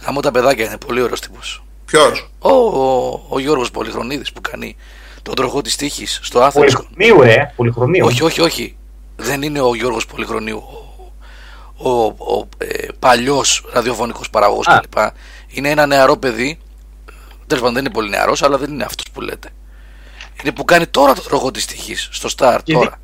Γάμο 0.00 0.20
τα 0.20 0.30
παιδάκια 0.30 0.64
είναι 0.64 0.78
πολύ 0.78 1.02
ωραίος 1.02 1.20
τύπος. 1.20 1.62
Ποιος; 1.84 2.30
Ο, 2.38 2.52
ο, 2.52 3.26
ο 3.28 3.38
Γιώργος 3.38 3.70
Πολυχρονίδης 3.70 4.32
που 4.32 4.40
κάνει 4.40 4.76
τον 5.22 5.34
τροχό 5.34 5.60
της 5.62 5.76
τύχης 5.76 6.20
στο 6.22 6.40
Άθενο. 6.40 6.64
Πολυχρονίου, 6.64 7.22
ε. 7.22 7.52
Πολυχρονίου. 7.56 8.06
Όχι, 8.06 8.22
όχι, 8.22 8.40
όχι. 8.40 8.76
Δεν 9.16 9.42
είναι 9.42 9.60
ο 9.60 9.74
Γιώργος 9.74 10.06
Πολυχρονίου. 10.06 10.62
Ο, 11.76 11.90
ο, 11.90 12.04
ο 12.04 12.48
ε, 12.58 12.86
παλιός 12.98 13.64
ραδιοφωνικός 13.72 14.30
παραγωγός 14.30 14.66
κλπ. 14.66 14.98
Είναι 15.46 15.70
ένα 15.70 15.86
νεαρό 15.86 16.16
παιδί. 16.16 16.58
Τέλος 17.46 17.62
πάντων 17.62 17.74
δεν 17.74 17.84
είναι 17.84 17.94
πολύ 17.94 18.08
νεαρός, 18.08 18.42
αλλά 18.42 18.58
δεν 18.58 18.72
είναι 18.72 18.84
αυτός 18.84 19.06
που 19.12 19.20
λέτε. 19.20 19.48
Είναι 20.42 20.52
που 20.52 20.64
κάνει 20.64 20.86
τώρα 20.86 21.14
τον 21.14 21.24
τροχό 21.24 21.50
της 21.50 21.66
τύχης 21.66 22.08
στο 22.12 22.28
Star. 22.36 22.58
Και 22.64 22.72
τώρα. 22.72 23.00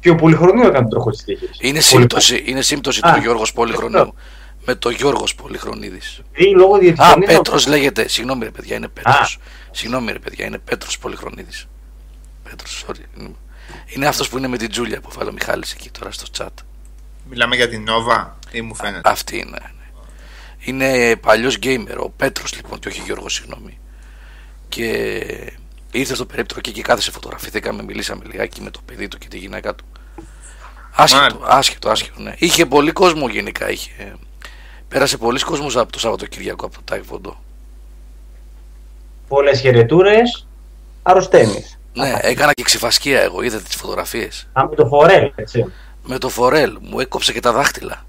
Και 0.00 0.10
ο 0.10 0.14
Πολυχρονίου 0.14 0.62
έκανε 0.66 0.78
τον 0.78 0.88
τροχό 0.88 1.10
τη 1.10 1.24
τύχη. 1.24 1.48
Είναι 1.60 1.80
σύμπτωση, 1.80 2.42
είναι 2.46 2.62
σύμπτωση 2.62 3.00
του 3.00 3.18
Γιώργος 3.20 3.52
Πολυχρονίου 3.52 4.14
με 4.64 4.74
τον 4.74 4.92
Γιώργος 4.92 5.34
Πολυχρονίδης. 5.34 6.20
Ή 6.32 6.44
λόγω 6.44 6.74
Α, 6.96 7.18
Πέτρος 7.18 7.66
λέγεται. 7.66 8.08
Συγγνώμη, 8.08 8.44
ρε 8.44 8.50
παιδιά, 8.50 8.76
είναι 8.76 8.88
Πέτρος. 8.88 9.38
Συγγνώμη, 9.70 10.12
ρε 10.12 10.18
παιδιά, 10.18 10.46
είναι 10.46 10.58
Πέτρος 10.58 10.98
Πολυχρονίδης. 10.98 11.66
Πέτρος, 12.42 12.84
sorry. 12.88 13.30
Είναι 13.86 14.06
αυτός 14.06 14.28
που 14.28 14.38
είναι 14.38 14.48
με 14.48 14.56
την 14.56 14.70
Τζούλια 14.70 15.00
που 15.00 15.10
βάλω 15.16 15.30
ο 15.30 15.32
Μιχάλης 15.32 15.72
εκεί 15.72 15.90
τώρα 15.90 16.10
στο 16.10 16.26
chat. 16.38 16.64
Μιλάμε 17.30 17.56
για 17.56 17.68
την 17.68 17.82
Νόβα 17.82 18.38
ή 18.50 18.60
μου 18.60 18.74
φαίνεται. 18.74 19.10
αυτή 19.10 19.36
είναι. 19.36 19.50
Ναι. 19.50 19.68
Είναι 20.58 21.16
παλιός 21.16 21.56
γκέιμερ, 21.56 21.98
ο 21.98 22.12
Πέτρος 22.16 22.54
λοιπόν, 22.54 22.78
και 22.78 22.88
όχι 22.88 23.02
Γιώργος, 23.04 23.34
συγγνώμη. 23.34 23.78
Και 24.68 24.84
ήρθε 25.92 26.14
στο 26.14 26.26
περίπτωρο 26.26 26.60
και 26.60 26.70
εκεί 26.70 26.82
κάθεσε, 26.82 27.10
φωτογραφηθήκαμε, 27.10 27.82
μιλήσαμε 27.82 28.24
λιγάκι 28.30 28.60
με 28.62 28.70
το 28.70 28.80
παιδί 28.84 29.08
του 29.08 29.18
και 29.18 29.28
τη 29.28 29.38
γυναίκα 29.38 29.74
του. 29.74 29.84
Άσχετο, 30.94 31.38
άσχετο, 31.42 31.90
άσχετο, 31.90 32.22
ναι. 32.22 32.34
Είχε 32.38 32.66
πολύ 32.66 32.92
κόσμο 32.92 33.28
γενικά. 33.28 33.70
Είχε... 33.70 34.16
Πέρασε 34.88 35.16
πολλοί 35.16 35.40
κόσμος 35.40 35.76
από 35.76 35.92
το 35.92 35.98
Σαββατοκύριακο 35.98 36.66
από 36.66 36.74
το 36.74 36.80
Τάιφοντο 36.84 37.36
πολλές 39.30 39.60
χαιρετούρες, 39.60 40.46
αρρωσταίνεις. 41.02 41.78
Ναι, 41.92 42.14
έκανα 42.20 42.52
και 42.52 42.62
ξεφασκία 42.62 43.20
εγώ, 43.20 43.42
είδατε 43.42 43.62
τις 43.62 43.76
φωτογραφίες. 43.76 44.48
Α, 44.52 44.66
με 44.68 44.76
το 44.76 44.86
φορέλ, 44.86 45.32
έτσι. 45.34 45.72
Με 46.02 46.18
το 46.18 46.28
φορέλ, 46.28 46.78
μου 46.80 47.00
έκοψε 47.00 47.32
και 47.32 47.40
τα 47.40 47.52
δάχτυλα. 47.52 48.06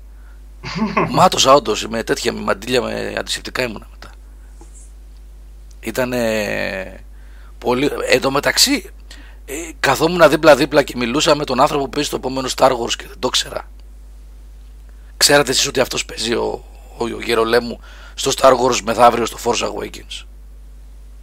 Μάτωσα 1.17 1.53
όντως 1.53 1.87
με 1.87 2.03
τέτοια 2.03 2.33
με 2.33 2.41
μαντίλια 2.41 2.81
με 2.81 3.15
αντισηπτικά 3.17 3.63
ήμουνα 3.63 3.87
μετά. 3.91 4.09
Ήτανε 5.79 7.03
πολύ. 7.57 7.91
Εν 8.09 8.21
τω 8.21 8.31
μεταξύ, 8.31 8.89
ε, 9.51 9.71
καθόμουν 9.79 10.29
δίπλα-δίπλα 10.29 10.83
και 10.83 10.93
μιλούσα 10.97 11.35
με 11.35 11.43
τον 11.43 11.59
άνθρωπο 11.59 11.83
που 11.83 11.89
παίζει 11.89 12.09
το 12.09 12.15
επόμενο 12.15 12.47
Star 12.55 12.71
Wars 12.71 12.93
και 12.97 13.05
δεν 13.07 13.19
το 13.19 13.29
ξέρα. 13.29 13.69
Ξέρατε 15.17 15.51
εσείς 15.51 15.67
ότι 15.67 15.79
αυτός 15.79 16.05
παίζει 16.05 16.33
ο, 16.33 16.63
ο, 16.97 17.03
ο 17.03 17.21
Γερολέμου 17.23 17.79
στο 18.13 18.31
Star 18.35 18.51
Wars 18.51 18.79
μεθαύριο 18.83 19.25
στο 19.25 19.37
Force 19.43 19.65
Awakens; 19.65 20.25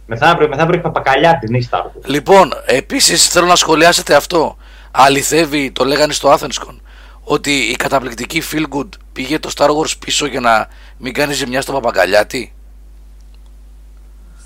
Μεθαύριο, 0.05 0.47
μεθαύριο 0.47 0.81
παπακαλιά 0.81 1.37
την 1.39 1.53
Ιστάρ. 1.53 1.85
Λοιπόν, 2.05 2.53
επίσης 2.65 3.27
θέλω 3.27 3.45
να 3.45 3.55
σχολιάσετε 3.55 4.15
αυτό. 4.15 4.57
Αληθεύει, 4.91 5.71
το 5.71 5.85
λέγανε 5.85 6.13
στο 6.13 6.33
Athenscon, 6.33 6.79
ότι 7.23 7.51
η 7.51 7.75
καταπληκτική 7.75 8.43
Feel 8.51 8.77
Good 8.77 8.89
πήγε 9.13 9.39
το 9.39 9.51
Star 9.55 9.69
Wars 9.69 9.97
πίσω 9.99 10.25
για 10.25 10.39
να 10.39 10.67
μην 10.97 11.13
κάνει 11.13 11.33
ζημιά 11.33 11.61
στο 11.61 11.71
παπαγκαλιάτη. 11.71 12.53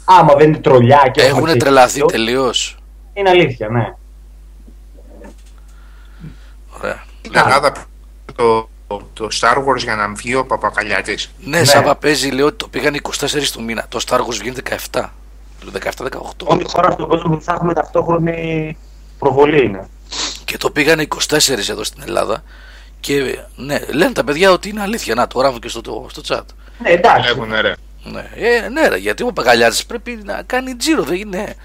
Άμα 0.06 0.34
δεν 0.34 0.48
είναι 0.48 0.58
τρολιά 0.58 1.10
και 1.14 1.22
Έχουν 1.22 1.58
τρελαθεί 1.58 2.06
τελείως. 2.06 2.78
Είναι 3.14 3.30
αλήθεια, 3.30 3.70
ναι. 3.70 3.94
Ωραία. 6.78 7.04
Στην 7.20 7.36
Ελλάδα 7.36 7.72
το, 8.36 8.70
το 9.14 9.28
Star 9.42 9.58
Wars 9.58 9.78
για 9.78 9.96
να 9.96 10.14
βγει 10.14 10.36
ο 10.36 10.46
παπακαλιάτης. 10.46 11.32
Ναι, 11.44 11.60
ναι, 11.60 11.64
Σάβα 11.64 11.96
παίζει, 11.96 12.30
λέει 12.30 12.46
ότι 12.46 12.58
το 12.58 12.68
πήγαν 12.68 13.02
24 13.02 13.28
του 13.52 13.64
μήνα. 13.64 13.86
Το 13.90 14.00
Star 14.08 14.20
Wars 14.20 14.38
βγαίνει 14.40 14.56
17 14.92 15.04
του 15.60 15.72
17-18. 15.98 16.46
Όλη 16.46 16.66
χώρα 16.68 16.92
στον 16.92 17.08
κόσμο 17.08 17.36
που 17.36 17.42
θα 17.42 17.54
έχουμε 17.54 17.74
ταυτόχρονη 17.74 18.78
προβολή 19.20 19.66
είναι. 19.66 19.88
Και 20.46 20.58
το 20.58 20.70
πήγανε 20.70 21.08
24 21.30 21.70
εδώ 21.70 21.84
στην 21.84 22.02
Ελλάδα. 22.06 22.44
Και 23.00 23.40
ναι, 23.56 23.80
λένε 23.80 24.12
τα 24.12 24.24
παιδιά 24.24 24.52
ότι 24.52 24.70
είναι 24.70 24.82
αλήθεια. 24.82 25.16
Να 25.16 25.28
το 25.28 25.40
γράφω 25.40 25.60
και 25.60 25.68
στο, 25.68 26.08
στο 26.10 26.22
chat. 26.28 26.46
Ναι, 26.80 26.90
εντάξει. 26.90 27.30
Έχουν, 27.30 27.54
ρε. 27.62 27.74
Ναι, 28.04 28.30
ε, 28.36 28.70
ναι, 28.70 28.88
ρε, 28.88 28.98
γιατί 28.98 29.24
ο 29.24 29.34
Παγκαλιάτης 29.34 29.86
πρέπει 29.86 30.20
να 30.24 30.44
κάνει 30.46 30.76
τζίρο, 30.76 31.04
δεν 31.04 31.16
είναι. 31.16 31.56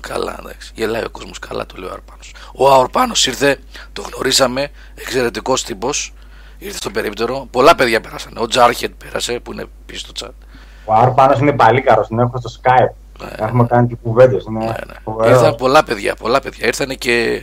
Καλά, 0.00 0.36
εντάξει. 0.40 0.72
Γελάει 0.74 1.04
ο 1.04 1.10
κόσμος, 1.10 1.38
καλά 1.38 1.66
το 1.66 1.74
λέει 1.76 1.88
ο 1.88 1.92
Αρπάνος. 1.92 2.34
Ο 2.54 2.72
Αορπάνο 2.72 3.12
ήρθε, 3.26 3.58
το 3.92 4.02
γνωρίσαμε, 4.02 4.68
εξαιρετικός 4.94 5.64
τύπος. 5.64 6.12
Ήρθε 6.58 6.76
στο 6.76 6.90
περίπτερο. 6.90 7.48
Πολλά 7.50 7.74
παιδιά 7.74 8.00
πέρασαν. 8.00 8.36
Ο 8.36 8.46
Τζάρχετ 8.46 8.92
πέρασε 9.04 9.40
που 9.40 9.52
είναι 9.52 9.64
πίσω 9.86 10.06
στο 10.06 10.26
chat. 10.26 10.30
Ο 10.84 10.94
Άρπανο 10.94 11.36
είναι 11.40 11.52
πολύ 11.52 11.82
καλό, 11.82 12.06
την 12.06 12.18
έχω 12.18 12.40
στο 12.44 12.60
Skype. 12.62 12.94
Ναι, 13.24 13.44
Έχουμε 13.44 13.62
ναι. 13.62 13.68
κάνει 13.68 13.88
και 13.88 13.96
κουβέντες. 14.02 14.44
Ναι. 14.46 14.64
Ναι, 14.64 14.66
ναι. 14.66 15.28
Ήρθαν 15.28 15.54
πολλά 15.54 15.84
παιδιά, 15.84 16.14
πολλά 16.14 16.40
παιδιά. 16.40 16.66
Ήρθαν 16.66 16.96
και. 16.98 17.42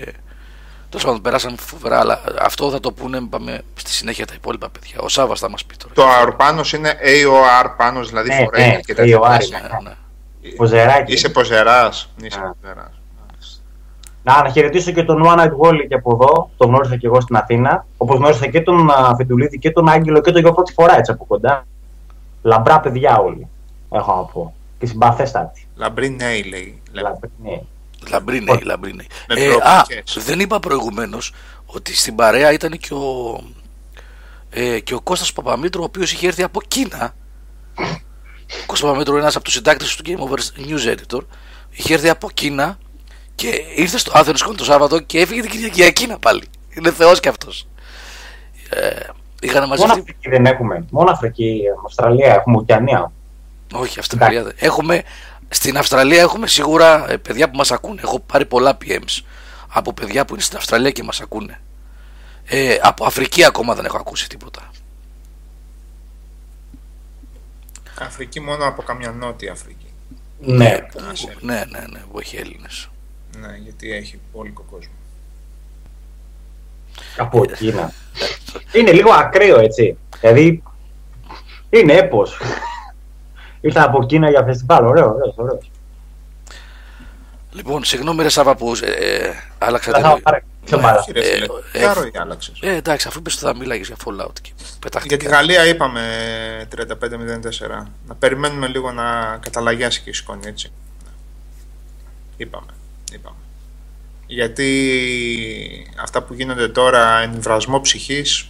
Τόσο 0.90 1.06
πάντων, 1.06 1.22
περάσαν 1.22 1.58
φοβερά, 1.58 2.00
αλλά 2.00 2.22
αυτό 2.42 2.72
θα 2.72 2.80
το 2.80 2.92
πούνε 2.92 3.22
πάμε, 3.22 3.62
στη 3.76 3.92
συνέχεια 3.92 4.26
τα 4.26 4.34
υπόλοιπα 4.36 4.70
παιδιά. 4.70 4.96
Ο 5.00 5.10
Σάβα 5.10 5.36
θα 5.36 5.50
μας 5.50 5.66
πει 5.66 5.76
τώρα. 5.76 5.94
Το 5.94 6.08
Αρπάνος 6.22 6.74
είναι 6.74 6.98
AOR 7.04 7.74
πάνω, 7.78 8.04
δηλαδή 8.04 8.30
ναι, 8.30 8.36
φορέα 8.44 8.68
ναι, 8.68 8.80
και 8.80 8.94
τέτοια. 8.94 9.20
AOR, 10.44 10.46
ναι, 10.46 10.50
ναι. 10.50 10.56
Ποζεράκι. 10.56 11.14
Είσαι 11.14 11.30
ποζεράς. 11.30 12.14
Να, 14.24 14.44
να 14.44 14.50
χαιρετήσω 14.50 14.92
και 14.92 15.04
τον 15.04 15.24
One 15.26 15.40
Night 15.40 15.52
Wally 15.62 15.86
και 15.88 15.96
από 15.96 16.12
εδώ. 16.14 16.50
Τον 16.58 16.68
γνώρισα 16.68 16.98
και 16.98 17.08
εγώ 17.08 17.22
στην 17.22 17.36
Αθήνα. 17.36 17.86
Όπως 17.98 18.18
γνώρισα 18.18 18.48
και 18.48 18.62
τον 18.62 18.90
Φεντουλίδη 19.18 19.60
και 19.60 19.72
τον 19.72 19.90
Άγγελο 19.90 20.22
και 20.22 20.32
τον 20.32 20.42
Γιώργο 20.42 20.56
πρώτη 20.56 20.74
φορά 20.74 20.98
έτσι 20.98 21.12
από 21.12 21.26
κοντά. 21.26 21.66
Λαμπρά 22.42 22.80
παιδιά 22.80 23.18
όλοι, 23.18 23.48
έχω 23.92 24.16
να 24.16 24.22
πω. 24.22 24.56
Και 24.80 24.86
συμπαθέστατη. 24.86 25.68
Λαμπροί 25.76 26.10
νέοι 26.10 26.44
λέει. 26.44 26.82
Λαμπροί 26.92 27.32
νέοι. 27.44 27.68
Λαμπροί 28.10 28.42
νέοι, 28.44 28.62
λαμπροί 28.64 28.94
νέοι. 28.94 29.08
Ε, 29.28 29.54
α, 29.54 29.86
δεν 30.26 30.40
είπα 30.40 30.60
προηγουμένως 30.60 31.34
ότι 31.66 31.96
στην 31.96 32.16
παρέα 32.16 32.52
ήταν 32.52 32.78
και 32.78 32.94
ο, 32.94 33.40
ε, 34.50 34.80
και 34.80 34.94
ο 34.94 35.02
Κώστας 35.02 35.34
Παπαμήτρου, 35.34 35.82
ο 35.82 35.86
οποίος 35.86 36.12
είχε 36.12 36.28
έρθει 36.28 36.44
από 36.44 36.62
Κίνα 36.62 37.14
ο 38.74 38.86
Παπαμήτρου 38.86 39.18
ένας 39.18 39.36
από 39.36 39.44
τους 39.44 39.54
συντάκτες 39.54 39.96
του 39.96 40.04
Game 40.06 40.30
Over 40.30 40.68
News 40.68 40.96
Editor 40.96 41.22
είχε 41.70 41.94
έρθει 41.94 42.10
από 42.10 42.30
Κίνα 42.30 42.78
και 43.36 43.62
ήρθε 43.76 43.98
στο 43.98 44.12
Athenscon 44.16 44.56
το 44.58 44.64
Σάββατο 44.64 45.00
και 45.00 45.20
έφυγε 45.20 45.42
την 45.42 45.50
Κυριακή 45.50 45.82
για 45.82 45.92
Κίνα 45.92 46.20
πάλι. 46.20 46.44
Είναι 46.78 46.92
θεός 46.92 47.20
κι 47.20 47.28
αυτός. 47.28 47.68
Ε, 48.70 48.90
είχαν 49.42 49.68
μαζευτεί... 49.68 49.90
Μόνο 49.90 50.02
Αφρική 50.02 50.30
δεν 50.30 50.46
έχουμε. 50.46 50.86
Μόνο 50.92 51.12
Αφρική, 51.12 51.62
Αυστραλία, 51.86 52.34
έχουμε 52.34 52.58
Οκεανία. 52.58 53.12
Όχι, 53.74 54.00
Αυστραλία 54.00 54.44
δεν. 54.44 54.54
Έχουμε, 54.58 55.04
στην 55.50 55.78
Αυστραλία 55.78 56.22
έχουμε 56.22 56.48
σίγουρα 56.48 57.12
ε, 57.12 57.18
παιδιά 57.18 57.50
που 57.50 57.58
μας 57.58 57.72
ακούνε. 57.72 58.02
Έχω 58.04 58.20
πάρει 58.20 58.46
πολλά 58.46 58.78
PMs 58.86 59.24
από 59.68 59.94
παιδιά 59.94 60.26
που 60.26 60.34
είναι 60.34 60.44
στην 60.44 60.58
Αυστραλία 60.58 60.92
και 60.92 61.04
μας 61.04 61.22
ακούνε. 61.22 61.60
Ε, 62.46 62.78
από 62.82 63.06
Αφρική 63.06 63.44
ακόμα 63.44 63.76
δεν 63.76 63.86
έχω 63.86 63.98
ακούσει 63.98 64.30
τίποτα. 64.30 64.72
Αφρική 68.00 68.40
μόνο 68.40 68.66
από 68.66 68.82
καμιά 68.82 69.12
νότια 69.12 69.52
Αφρική. 69.52 69.88
Ναι, 70.40 70.56
ναι, 70.56 70.78
ναι, 71.42 71.66
ναι, 71.70 71.86
ναι, 71.92 72.00
που 72.12 72.20
έχει 72.20 72.38
Έλληνες. 72.38 72.90
Ναι, 73.38 73.58
γιατί 73.64 73.92
έχει 73.92 74.20
πολύ 74.32 74.50
κόσμο. 74.50 74.94
Από 77.18 77.46
Κίνα. 77.46 77.94
είναι 78.74 78.92
λίγο 78.92 79.12
ακραίο 79.12 79.60
έτσι. 79.60 79.98
Δηλαδή 80.20 80.64
είναι 81.70 81.94
έπος. 81.94 82.42
Ήρθα 83.62 83.84
από 83.84 84.06
Κίνα 84.06 84.30
για 84.30 84.44
φεστιβάλ. 84.44 84.86
Ωραίο, 84.86 85.10
ωραίο, 85.10 85.34
ωραίο. 85.36 85.60
Λοιπόν, 87.52 87.84
συγγνώμη 87.84 88.24
ρε 88.24 88.30
Σάβα 88.30 88.56
που 88.56 88.74
ε, 88.84 88.92
ε, 88.92 89.34
άλλαξα 89.58 89.92
την... 89.92 90.04
Ποιο 90.66 90.80
ε, 91.14 91.20
ε, 91.72 91.86
ή 92.14 92.18
άλλαξες. 92.18 92.60
Ε, 92.62 92.76
εντάξει, 92.76 93.08
αφού 93.08 93.20
είπες 93.20 93.34
ότι 93.34 93.44
θα 93.44 93.56
μίλαγες 93.56 93.88
για 93.88 93.96
Fallout 94.06 94.40
και 94.42 94.52
Για 95.04 95.18
τη 95.18 95.26
Γαλλία 95.26 95.68
είπαμε 95.68 96.02
35-04. 96.76 96.88
Να 98.08 98.16
περιμένουμε 98.20 98.68
λίγο 98.68 98.92
να 98.92 99.38
καταλαγιάσει 99.42 100.02
και 100.02 100.10
η 100.10 100.14
σκόνη, 100.14 100.48
έτσι. 100.48 100.72
Είπαμε, 102.38 102.72
είπαμε. 103.14 103.36
Γιατί 104.28 105.92
αυτά 106.02 106.22
που 106.22 106.34
γίνονται 106.34 106.68
τώρα, 106.68 107.18
εμβρασμό 107.20 107.82
ψυχής, 107.82 108.48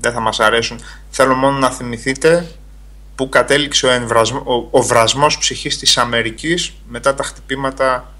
δεν 0.00 0.12
θα 0.12 0.20
μας 0.20 0.40
αρέσουν. 0.40 0.80
Θέλω 1.10 1.34
μόνο 1.34 1.58
να 1.58 1.70
θυμηθείτε 1.70 2.46
που 3.14 3.28
κατέληξε 3.28 3.86
ο, 3.86 3.90
εμβρασμό, 3.90 4.38
ο, 4.38 4.78
ο 4.78 4.82
βρασμός 4.82 5.38
ψυχής 5.38 5.78
της 5.78 5.96
Αμερικής 5.96 6.72
μετά 6.88 7.14
τα 7.14 7.22
χτυπήματα 7.22 8.13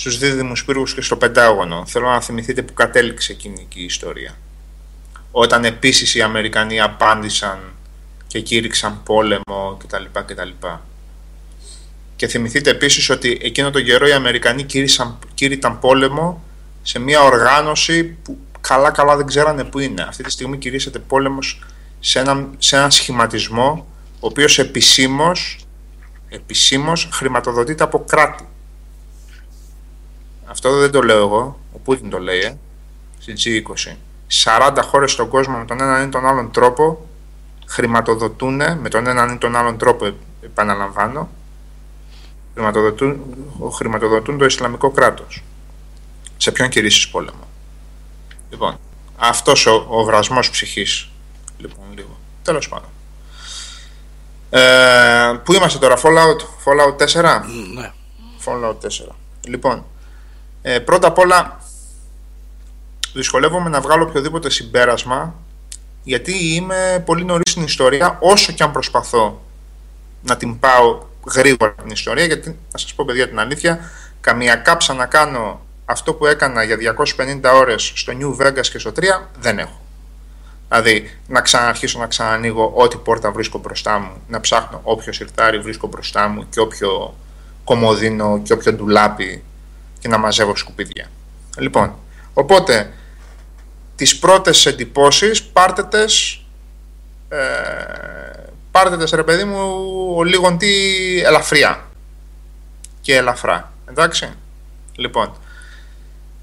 στους 0.00 0.18
δίδυμους 0.18 0.64
πύργους 0.64 0.94
και 0.94 1.00
στο 1.00 1.16
Πεντάγωνο. 1.16 1.86
Θέλω 1.86 2.08
να 2.08 2.20
θυμηθείτε 2.20 2.62
που 2.62 2.72
κατέληξε 2.72 3.32
εκείνη 3.32 3.68
η 3.74 3.84
ιστορία. 3.84 4.36
Όταν 5.30 5.64
επίσης 5.64 6.14
οι 6.14 6.22
Αμερικανοί 6.22 6.80
απάντησαν 6.80 7.58
και 8.26 8.40
κήρυξαν 8.40 9.02
πόλεμο 9.02 9.76
κτλ. 9.78 10.04
κτλ. 10.12 10.48
Και 12.16 12.26
θυμηθείτε 12.26 12.70
επίσης 12.70 13.10
ότι 13.10 13.38
εκείνο 13.42 13.70
το 13.70 13.82
καιρό 13.82 14.06
οι 14.06 14.12
Αμερικανοί 14.12 14.62
κήρυσαν, 14.62 15.18
κήρυταν 15.34 15.78
πόλεμο 15.78 16.44
σε 16.82 16.98
μια 16.98 17.22
οργάνωση 17.22 18.04
που 18.04 18.38
καλά 18.60 18.90
καλά 18.90 19.16
δεν 19.16 19.26
ξέρανε 19.26 19.64
που 19.64 19.78
είναι. 19.78 20.02
Αυτή 20.02 20.22
τη 20.22 20.30
στιγμή 20.30 20.58
κηρύσσεται 20.58 20.98
πόλεμος 20.98 21.66
σε 22.00 22.18
έναν, 22.18 22.54
σε 22.58 22.76
έναν 22.76 22.90
σχηματισμό 22.90 23.86
ο 24.20 24.26
οποίος 24.26 24.58
επισήμως, 24.58 25.58
επισήμως 26.28 27.08
χρηματοδοτείται 27.12 27.82
από 27.82 28.04
κράτη. 28.04 28.44
Αυτό 30.50 30.78
δεν 30.78 30.90
το 30.90 31.02
λέω 31.02 31.18
εγώ, 31.18 31.58
ο 31.72 31.78
Πούτιν 31.78 32.10
το 32.10 32.18
λέει, 32.18 32.38
ε, 32.38 32.56
στην 33.18 33.34
G20. 33.36 33.96
40 34.44 34.82
χώρες 34.82 35.12
στον 35.12 35.28
κόσμο 35.28 35.58
με 35.58 35.64
τον 35.64 35.80
έναν 35.80 36.06
ή 36.06 36.08
τον 36.08 36.26
άλλον 36.26 36.50
τρόπο 36.50 37.06
χρηματοδοτούν, 37.66 38.54
με 38.54 38.88
τον 38.88 39.06
έναν 39.06 39.34
ή 39.34 39.38
τον 39.38 39.56
άλλον 39.56 39.78
τρόπο 39.78 40.14
επαναλαμβάνω, 40.42 41.28
χρηματοδοτούν, 42.54 43.20
χρηματοδοτούν 43.72 44.38
το 44.38 44.44
Ισλαμικό 44.44 44.90
κράτος. 44.90 45.42
Σε 46.36 46.52
ποιον 46.52 46.68
κηρύσσεις 46.68 47.08
πόλεμο. 47.08 47.48
Λοιπόν, 48.50 48.78
αυτός 49.16 49.66
ο, 49.66 49.86
ο 49.88 50.04
βρασμός 50.04 50.50
ψυχής, 50.50 51.10
λοιπόν, 51.58 51.84
λίγο. 51.94 52.18
Τέλος 52.42 52.68
πάντων. 52.68 52.88
Ε, 54.50 55.40
πού 55.44 55.52
είμαστε 55.52 55.78
τώρα, 55.78 55.96
Fallout, 55.96 56.40
Fallout 56.64 56.96
4? 56.96 57.42
Ναι. 57.74 57.92
Fallout 58.44 58.76
4. 58.80 59.14
Λοιπόν, 59.46 59.84
ε, 60.62 60.78
πρώτα 60.78 61.08
απ' 61.08 61.18
όλα 61.18 61.60
δυσκολεύομαι 63.12 63.68
να 63.68 63.80
βγάλω 63.80 64.04
οποιοδήποτε 64.04 64.50
συμπέρασμα 64.50 65.34
γιατί 66.02 66.54
είμαι 66.54 67.02
πολύ 67.06 67.24
νωρίς 67.24 67.50
στην 67.50 67.62
ιστορία 67.62 68.18
όσο 68.20 68.52
και 68.52 68.62
αν 68.62 68.72
προσπαθώ 68.72 69.40
να 70.22 70.36
την 70.36 70.58
πάω 70.58 71.02
γρήγορα 71.34 71.74
την 71.74 71.90
ιστορία 71.90 72.24
γιατί 72.24 72.48
να 72.48 72.78
σας 72.78 72.94
πω 72.94 73.04
παιδιά 73.04 73.28
την 73.28 73.38
αλήθεια 73.38 73.90
καμία 74.20 74.56
κάψα 74.56 74.94
να 74.94 75.06
κάνω 75.06 75.60
αυτό 75.84 76.14
που 76.14 76.26
έκανα 76.26 76.62
για 76.62 76.94
250 77.16 77.40
ώρες 77.54 77.92
στο 77.94 78.12
New 78.20 78.46
Vegas 78.46 78.66
και 78.66 78.78
στο 78.78 78.92
3 78.96 79.02
δεν 79.40 79.58
έχω. 79.58 79.80
Δηλαδή 80.68 81.10
να 81.26 81.40
ξαναρχίσω 81.40 81.98
να 81.98 82.06
ξανανοίγω 82.06 82.72
ό,τι 82.74 82.96
πόρτα 82.96 83.30
βρίσκω 83.30 83.58
μπροστά 83.58 83.98
μου, 83.98 84.12
να 84.28 84.40
ψάχνω 84.40 84.80
όποιο 84.82 85.12
σιρτάρι 85.12 85.58
βρίσκω 85.58 85.86
μπροστά 85.86 86.28
μου 86.28 86.46
και 86.50 86.60
όποιο 86.60 87.14
κομμωδίνο 87.64 88.40
και 88.42 88.52
όποιο 88.52 88.72
ντουλάπι 88.72 89.42
και 90.00 90.08
να 90.08 90.18
μαζεύω 90.18 90.56
σκουπίδια. 90.56 91.10
Λοιπόν, 91.58 91.94
οπότε 92.34 92.92
τις 93.96 94.18
πρώτες 94.18 94.66
εντυπώσεις 94.66 95.42
πάρτε 95.42 95.82
τες, 95.82 96.44
ε, 97.28 97.38
πάρτε 98.70 98.96
τες 98.96 99.10
ρε 99.10 99.22
παιδί 99.22 99.44
μου 99.44 100.24
λίγο 100.24 100.56
τι 100.56 100.68
ελαφριά 101.20 101.84
και 103.00 103.16
ελαφρά, 103.16 103.72
εντάξει. 103.88 104.28
Λοιπόν, 104.94 105.32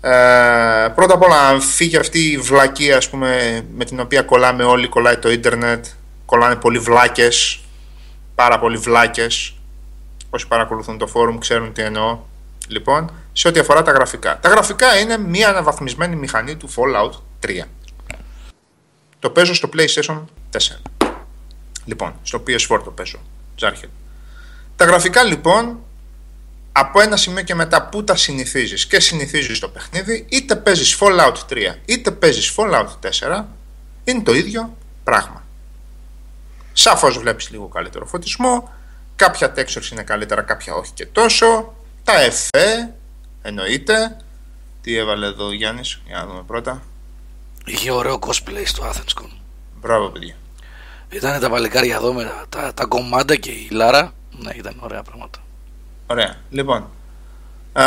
ε, 0.02 0.88
πρώτα 0.96 1.14
απ' 1.14 1.22
όλα 1.22 1.48
αν 1.48 1.62
φύγει 1.62 1.98
αυτή 1.98 2.20
η 2.20 2.38
βλακία 2.38 2.98
ας 2.98 3.10
πούμε, 3.10 3.62
με 3.76 3.86
την 3.86 4.00
οποία 4.00 4.22
κολλάμε 4.22 4.64
όλοι, 4.64 4.88
κολλάει 4.88 5.18
το 5.18 5.32
ίντερνετ, 5.32 5.86
κολλάνε 6.26 6.56
πολλοί 6.56 6.80
βλάκες, 6.80 7.60
πάρα 8.36 8.60
πολλοί 8.60 8.78
βλάκες, 8.78 9.56
όσοι 10.30 10.48
παρακολουθούν 10.48 10.98
το 10.98 11.08
φόρουμ 11.08 11.38
ξέρουν 11.38 11.74
τι 11.74 11.82
εννοώ. 11.82 12.20
Λοιπόν, 12.68 13.12
σε 13.34 13.48
ό,τι 13.48 13.60
αφορά 13.60 13.82
τα 13.82 13.92
γραφικά. 13.92 14.40
Τα 14.40 14.50
γραφικά 14.50 15.00
είναι 15.00 15.18
μια 15.18 15.50
αναβαθμισμένη 15.50 16.16
μηχανή 16.16 16.56
του 16.56 16.70
Fallout 16.70 17.12
3. 17.46 17.62
Το 19.20 19.30
παίζω 19.30 19.54
στο 19.54 19.70
PlayStation 19.74 20.24
4. 20.52 20.58
Λοιπόν, 21.86 22.16
στο 22.24 22.44
PS4 22.48 22.82
το 22.84 22.92
παίζω. 22.92 23.20
Τζάρχετ. 23.56 23.90
Τα 24.76 24.86
γραφικά 24.86 25.24
λοιπόν 25.24 25.80
από 26.72 27.02
ένα 27.02 27.18
σημείο 27.18 27.44
και 27.44 27.56
μετά 27.56 27.90
που 27.90 28.04
τα 28.04 28.16
συνηθίζεις 28.16 28.86
και 28.86 29.00
συνηθίζεις 29.00 29.60
το 29.60 29.70
παιχνίδι 29.70 30.26
είτε 30.30 30.56
παίζεις 30.56 30.98
Fallout 31.00 31.34
3 31.50 31.58
είτε 31.86 32.12
παίζεις 32.12 32.56
Fallout 32.58 32.88
4 33.38 33.44
είναι 34.04 34.22
το 34.24 34.34
ίδιο 34.34 34.78
πράγμα. 35.04 35.44
Σαφώς 36.74 37.18
βλέπεις 37.18 37.50
λίγο 37.50 37.68
καλύτερο 37.68 38.06
φωτισμό 38.06 38.72
κάποια 39.16 39.54
textures 39.56 39.92
είναι 39.92 40.04
καλύτερα 40.04 40.42
κάποια 40.42 40.74
όχι 40.74 40.92
και 40.94 41.06
τόσο 41.06 41.74
τα 42.08 42.20
εφέ 42.22 42.94
εννοείται 43.42 44.18
τι 44.82 44.98
έβαλε 44.98 45.26
εδώ 45.26 45.46
ο 45.46 45.54
Γιάννης 45.54 46.02
για 46.06 46.18
να 46.18 46.26
δούμε 46.26 46.44
πρώτα 46.48 46.82
Είχε 47.66 47.92
ωραίο 47.92 48.20
cosplay 48.22 48.64
στο 48.66 48.84
Athenscon 48.84 49.30
Μπράβο 49.80 50.10
παιδιά 50.10 50.36
Ήταν 51.10 51.40
τα 51.40 51.50
παλικάρια 51.50 51.96
εδώ 51.96 52.14
με 52.14 52.32
τα, 52.50 52.74
τα 52.74 52.86
κομμάτια 52.86 53.36
και 53.36 53.52
η 53.52 53.68
Λάρα 53.72 54.14
Ναι 54.32 54.52
ήταν 54.56 54.78
ωραία 54.80 55.04
πράγματα 55.04 55.40
Ωραία. 56.08 56.36
Λοιπόν. 56.50 56.90
Ε, 57.74 57.82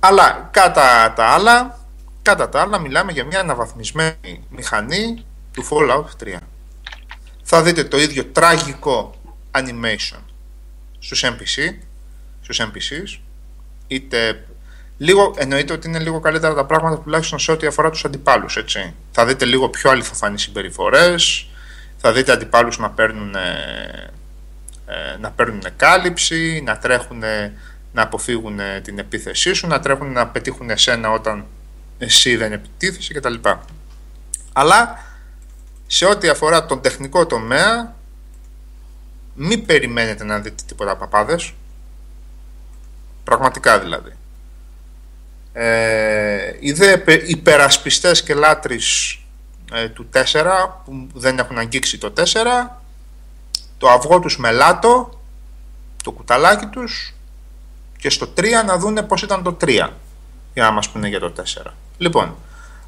αλλά 0.00 0.48
κατά 0.50 1.12
τα 1.16 1.24
άλλα, 1.24 1.78
κατά 2.22 2.48
τα 2.48 2.60
άλλα 2.60 2.78
μιλάμε 2.78 3.12
για 3.12 3.24
μια 3.24 3.40
αναβαθμισμένη 3.40 4.44
μηχανή 4.48 5.24
του 5.52 5.68
Fallout 5.70 6.24
3. 6.24 6.36
Θα 7.42 7.62
δείτε 7.62 7.84
το 7.84 7.98
ίδιο 7.98 8.24
τραγικό 8.24 9.14
animation 9.50 10.18
στους 10.98 11.24
NPC, 11.24 11.74
στους 12.46 12.60
NPCs, 12.60 13.20
είτε 13.86 14.44
λίγο, 14.98 15.34
εννοείται 15.36 15.72
ότι 15.72 15.88
είναι 15.88 15.98
λίγο 15.98 16.20
καλύτερα 16.20 16.54
τα 16.54 16.64
πράγματα 16.64 16.98
τουλάχιστον 16.98 17.38
σε 17.38 17.52
ό,τι 17.52 17.66
αφορά 17.66 17.90
τους 17.90 18.04
αντιπάλους, 18.04 18.56
έτσι. 18.56 18.94
Θα 19.10 19.26
δείτε 19.26 19.44
λίγο 19.44 19.68
πιο 19.68 19.90
αληθοφανείς 19.90 20.42
συμπεριφορές, 20.42 21.48
θα 21.96 22.12
δείτε 22.12 22.32
αντιπάλους 22.32 22.78
να 22.78 22.90
παίρνουν 22.90 23.34
ε, 23.34 24.10
να 25.20 25.30
παίρνουν 25.30 25.62
κάλυψη, 25.76 26.62
να 26.64 26.78
τρέχουν 26.78 27.22
να 27.92 28.02
αποφύγουν 28.02 28.60
την 28.82 28.98
επίθεσή 28.98 29.52
σου, 29.52 29.66
να 29.66 29.80
τρέχουν 29.80 30.12
να 30.12 30.26
πετύχουν 30.26 30.70
εσένα 30.70 31.10
όταν 31.10 31.46
εσύ 31.98 32.36
δεν 32.36 32.52
επιτίθεσαι 32.52 33.14
κτλ. 33.14 33.34
Αλλά 34.52 35.04
σε 35.86 36.04
ό,τι 36.04 36.28
αφορά 36.28 36.66
τον 36.66 36.80
τεχνικό 36.80 37.26
τομέα 37.26 37.94
μην 39.34 39.66
περιμένετε 39.66 40.24
να 40.24 40.38
δείτε 40.38 40.62
τίποτα 40.66 40.96
παπάδες 40.96 41.54
πραγματικά 43.26 43.78
δηλαδή 43.78 44.12
ε, 45.52 46.56
οι 46.60 46.72
δε 46.72 46.96
υπερασπιστές 47.26 48.22
και 48.22 48.34
λάτρεις 48.34 49.18
ε, 49.72 49.88
του 49.88 50.08
4 50.12 50.22
που 50.84 51.06
δεν 51.14 51.38
έχουν 51.38 51.58
αγγίξει 51.58 51.98
το 51.98 52.12
4 52.16 52.22
το 53.78 53.88
αυγό 53.88 54.20
τους 54.20 54.38
με 54.38 54.50
λάτο, 54.50 55.20
το 56.04 56.10
κουταλάκι 56.10 56.66
τους 56.66 57.14
και 57.98 58.10
στο 58.10 58.32
3 58.36 58.44
να 58.66 58.78
δούνε 58.78 59.02
πώς 59.02 59.22
ήταν 59.22 59.42
το 59.42 59.56
3 59.60 59.88
για 60.54 60.64
να 60.64 60.70
μας 60.70 60.88
πούνε 60.88 61.08
για 61.08 61.20
το 61.20 61.32
4. 61.64 61.70
Λοιπόν, 61.98 62.36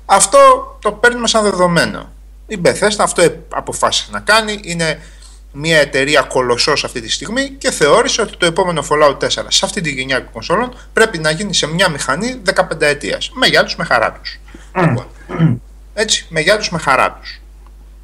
αυτό 0.07 0.39
το 0.81 0.93
παίρνουμε 0.93 1.27
σαν 1.27 1.43
δεδομένο. 1.43 2.13
Η 2.47 2.61
Bethesda 2.65 2.97
αυτό 2.99 3.23
αποφάσισε 3.49 4.11
να 4.11 4.21
κάνει, 4.21 4.61
είναι 4.63 5.03
μια 5.53 5.79
εταιρεία 5.79 6.23
κολοσσός 6.23 6.85
αυτή 6.85 7.01
τη 7.01 7.11
στιγμή 7.11 7.49
και 7.51 7.71
θεώρησε 7.71 8.23
ότι 8.23 8.37
το 8.37 8.47
επόμενο 8.47 8.85
Fallout 8.89 9.17
4 9.19 9.29
σε 9.49 9.65
αυτή 9.65 9.81
τη 9.81 9.91
γενιά 9.91 10.21
κονσόλων 10.21 10.79
πρέπει 10.93 11.19
να 11.19 11.31
γίνει 11.31 11.55
σε 11.55 11.67
μια 11.67 11.89
μηχανή 11.89 12.43
15 12.55 12.81
ετίας. 12.81 13.31
Με 13.35 13.47
γεια 13.47 13.65
τους, 13.65 13.77
με 13.77 13.85
χαρά 13.85 14.13
τους. 14.13 14.39
Λοιπόν, 14.75 15.07
έτσι, 15.95 16.27
με 16.29 16.41
γεια 16.41 16.59
τους, 16.59 16.71
με 16.71 16.79
χαρά 16.79 17.13
τους. 17.21 17.41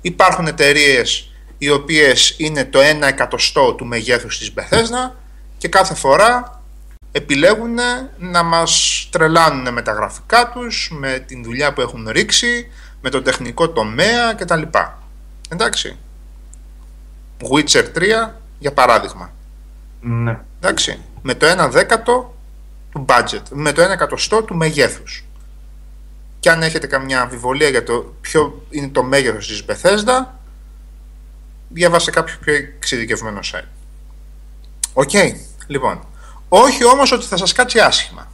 Υπάρχουν 0.01 0.47
εταιρείες 0.47 1.31
οι 1.59 1.71
οποίες 1.71 2.35
είναι 2.39 2.65
το 2.65 2.81
1 2.81 3.07
εκατοστό 3.07 3.73
του 3.73 3.87
μεγέθους 3.87 4.39
της 4.39 4.53
Bethesda 4.57 5.13
και 5.59 5.69
κάθε 5.69 5.95
φορά 5.95 6.63
επιλέγουν 7.13 7.79
να 8.19 8.43
μας 8.43 9.07
τρελάνουν 9.11 9.73
με 9.73 9.83
τα 9.83 9.93
γραφικά 9.93 10.51
τους, 10.55 10.91
με 10.93 11.25
την 11.27 11.43
δουλειά 11.43 11.73
που 11.73 11.81
έχουν 11.81 12.09
ρίξει, 12.11 12.67
με 13.01 13.11
το 13.11 13.23
τεχνικό 13.23 13.69
τομέα 13.69 14.35
κτλ. 14.35 14.63
Εντάξει. 15.49 15.99
Witcher 17.41 17.85
3 17.95 18.31
για 18.59 18.73
παράδειγμα. 18.73 19.33
Ναι. 20.01 20.39
Εντάξει. 20.61 20.99
Με 21.23 21.35
το 21.35 21.47
1 21.65 21.69
δέκατο 21.71 22.35
του 22.91 23.05
budget, 23.09 23.43
με 23.51 23.73
το 23.73 23.83
1 23.85 23.91
εκατοστό 23.91 24.43
του 24.43 24.55
μεγέθους. 24.55 25.25
Και 26.41 26.51
αν 26.51 26.63
έχετε 26.63 26.87
καμιά 26.87 27.21
αμφιβολία 27.21 27.69
για 27.69 27.85
το 27.85 28.15
ποιο 28.21 28.67
είναι 28.71 28.89
το 28.89 29.03
μέγεθος 29.03 29.47
της 29.47 29.65
Bethesda, 29.69 30.27
διαβάστε 31.69 32.11
κάποιο 32.11 32.35
πιο 32.41 32.55
εξειδικευμένο 32.55 33.41
site. 33.53 33.69
Οκ, 34.93 35.11
λοιπόν. 35.67 36.07
Όχι 36.49 36.85
όμως 36.85 37.13
ότι 37.13 37.25
θα 37.27 37.37
σας 37.37 37.53
κάτσει 37.53 37.81
άσχημα. 37.81 38.31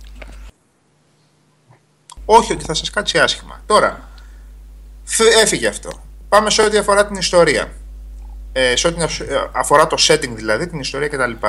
Όχι 2.25 2.53
ότι 2.53 2.65
θα 2.65 2.75
σας 2.75 2.91
κάτσει 2.91 3.19
άσχημα. 3.19 3.63
Τώρα, 3.67 4.09
έφυγε 5.43 5.67
αυτό. 5.67 5.91
Πάμε 6.29 6.51
σε 6.51 6.63
ό,τι 6.63 6.77
αφορά 6.77 7.07
την 7.07 7.17
ιστορία. 7.17 7.73
Ε, 8.53 8.77
σε 8.77 8.87
ό,τι 8.87 9.05
αφορά 9.53 9.87
το 9.87 9.97
setting 10.09 10.33
δηλαδή, 10.35 10.67
την 10.67 10.81
ιστορία 10.81 11.09
κτλ. 11.09 11.47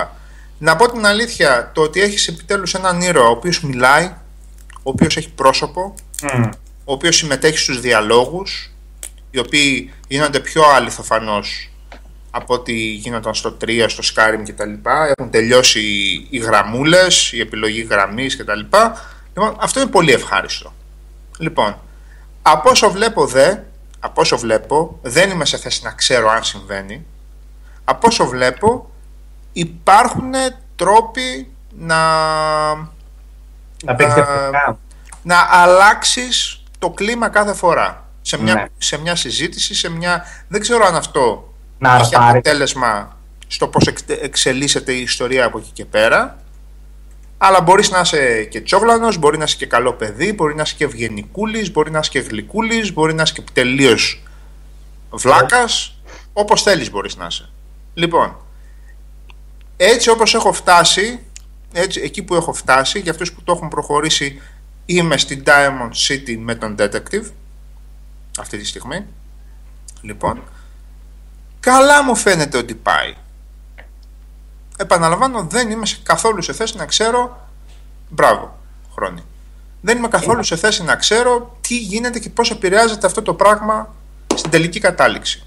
Να 0.57 0.75
πω 0.75 0.91
την 0.91 1.05
αλήθεια, 1.05 1.71
το 1.73 1.81
ότι 1.81 2.01
έχεις 2.01 2.27
επιτέλους 2.27 2.73
έναν 2.73 3.01
ήρωα 3.01 3.27
ο 3.27 3.31
οποίος 3.31 3.61
μιλάει, 3.61 4.13
ο 4.73 4.89
οποίος 4.89 5.17
έχει 5.17 5.29
πρόσωπο, 5.31 5.93
ο 6.83 6.93
οποίος 6.93 7.15
συμμετέχει 7.15 7.57
στους 7.57 7.79
διαλόγους, 7.79 8.71
οι 9.31 9.39
οποίοι 9.39 9.93
γίνονται 10.07 10.39
πιο 10.39 10.63
αληθοφανώς 10.63 11.71
από 12.31 12.53
ό,τι 12.53 12.73
γίνονταν 12.73 13.35
στο 13.35 13.57
3, 13.65 13.85
στο 13.87 14.03
Skyrim 14.03 14.49
κτλ. 14.49 14.89
Έχουν 15.17 15.31
τελειώσει 15.31 15.81
οι 16.29 16.37
γραμμούλες, 16.37 17.31
η 17.31 17.39
επιλογή 17.39 17.81
γραμμής 17.81 18.37
κτλ. 18.37 18.59
Λοιπόν, 19.27 19.55
αυτό 19.59 19.81
είναι 19.81 19.89
πολύ 19.89 20.11
ευχάριστο. 20.11 20.73
Λοιπόν, 21.37 21.79
από 22.41 22.69
όσο 22.69 22.91
βλέπω 22.91 23.25
δε, 23.25 23.55
από 24.03 24.21
όσο 24.21 24.37
βλέπω, 24.37 24.99
δεν 25.01 25.29
είμαι 25.29 25.45
σε 25.45 25.57
θέση 25.57 25.83
να 25.83 25.91
ξέρω 25.91 26.29
αν 26.29 26.43
συμβαίνει. 26.43 27.05
Από 27.83 28.07
όσο 28.07 28.25
βλέπω, 28.25 28.89
υπάρχουν 29.51 30.31
τρόποι 30.75 31.51
να... 31.77 31.97
Να, 33.83 33.95
να, 34.51 34.77
να 35.23 35.47
αλλάξεις 35.49 36.63
το 36.79 36.89
κλίμα 36.89 37.29
κάθε 37.29 37.53
φορά. 37.53 38.05
Σε 38.21 38.37
μια, 38.37 38.53
ναι. 38.53 38.65
σε 38.77 38.97
μια 38.97 39.15
συζήτηση, 39.15 39.75
σε 39.75 39.89
μια... 39.89 40.25
Δεν 40.47 40.61
ξέρω 40.61 40.85
αν 40.85 40.95
αυτό 40.95 41.53
να 41.77 41.95
έχει 41.95 42.15
αποτέλεσμα 42.15 43.17
στο 43.47 43.67
πώς 43.67 43.87
εξελίσσεται 44.07 44.91
η 44.91 45.01
ιστορία 45.01 45.45
από 45.45 45.57
εκεί 45.57 45.71
και 45.73 45.85
πέρα. 45.85 46.40
Αλλά 47.43 47.61
μπορείς 47.61 47.89
να 47.89 47.99
είσαι 47.99 48.43
και 48.43 48.61
τσόγλανος, 48.61 49.17
μπορεί 49.17 49.37
να 49.37 49.43
είσαι 49.43 49.55
και 49.55 49.65
καλό 49.65 49.93
παιδί, 49.93 50.33
μπορεί 50.33 50.55
να 50.55 50.61
είσαι 50.61 50.75
και 50.77 50.83
ευγενικούλης, 50.83 51.71
μπορεί 51.71 51.91
να 51.91 51.99
είσαι 51.99 52.09
και 52.09 52.19
γλυκούλης, 52.19 52.93
μπορεί 52.93 53.13
να 53.13 53.21
είσαι 53.21 53.33
και 53.33 53.43
τελείως 53.53 54.23
βλάκας, 55.09 55.95
όπως 56.33 56.61
θέλεις 56.63 56.91
μπορείς 56.91 57.15
να 57.15 57.25
είσαι. 57.25 57.49
Λοιπόν, 57.93 58.35
έτσι 59.77 60.09
όπως 60.09 60.33
έχω 60.33 60.53
φτάσει, 60.53 61.19
έτσι, 61.73 62.01
εκεί 62.01 62.23
που 62.23 62.35
έχω 62.35 62.53
φτάσει, 62.53 62.99
για 62.99 63.11
αυτούς 63.11 63.33
που 63.33 63.43
το 63.43 63.51
έχουν 63.51 63.67
προχωρήσει, 63.67 64.41
είμαι 64.85 65.17
στην 65.17 65.43
Diamond 65.45 66.07
City 66.07 66.35
με 66.37 66.55
τον 66.55 66.75
Detective, 66.79 67.25
αυτή 68.39 68.57
τη 68.57 68.65
στιγμή. 68.65 69.05
Λοιπόν, 70.01 70.43
Καλά 71.59 72.03
μου 72.03 72.15
φαίνεται 72.15 72.57
ότι 72.57 72.73
πάει. 72.73 73.13
Επαναλαμβάνω, 74.81 75.47
δεν 75.49 75.69
είμαι 75.69 75.85
καθόλου 76.03 76.41
σε 76.41 76.53
θέση 76.53 76.77
να 76.77 76.85
ξέρω. 76.85 77.37
Μπράβο, 78.09 78.57
χρόνι. 78.95 79.23
Δεν 79.81 79.97
είμαι 79.97 80.07
καθόλου 80.07 80.43
σε 80.43 80.55
θέση 80.55 80.83
να 80.83 80.95
ξέρω 80.95 81.57
τι 81.61 81.77
γίνεται 81.77 82.19
και 82.19 82.29
πώς 82.29 82.51
επηρεάζεται 82.51 83.07
αυτό 83.07 83.21
το 83.21 83.33
πράγμα 83.33 83.95
στην 84.35 84.51
τελική 84.51 84.79
κατάληξη. 84.79 85.45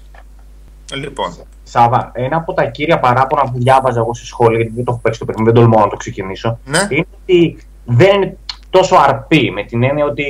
Λοιπόν. 0.93 1.35
Σάβα, 1.63 2.11
ένα 2.13 2.37
από 2.37 2.53
τα 2.53 2.65
κύρια 2.65 2.99
παράπονα 2.99 3.41
που 3.51 3.57
διάβαζα 3.57 3.99
εγώ 3.99 4.13
στη 4.13 4.25
σχόλια, 4.25 4.57
γιατί 4.57 4.75
δεν 4.75 4.83
το 4.83 4.91
έχω 4.91 5.01
παίξει 5.01 5.19
το 5.19 5.25
παιχνίδι, 5.25 5.51
δεν 5.51 5.61
τολμώ 5.61 5.79
να 5.79 5.87
το 5.87 5.95
ξεκινήσω, 5.95 6.59
ναι. 6.65 6.87
είναι 6.89 7.07
ότι 7.23 7.57
δεν 7.85 8.21
είναι 8.21 8.37
τόσο 8.69 8.95
αρπή, 8.95 9.51
με 9.51 9.63
την 9.63 9.83
έννοια 9.83 10.05
ότι 10.05 10.25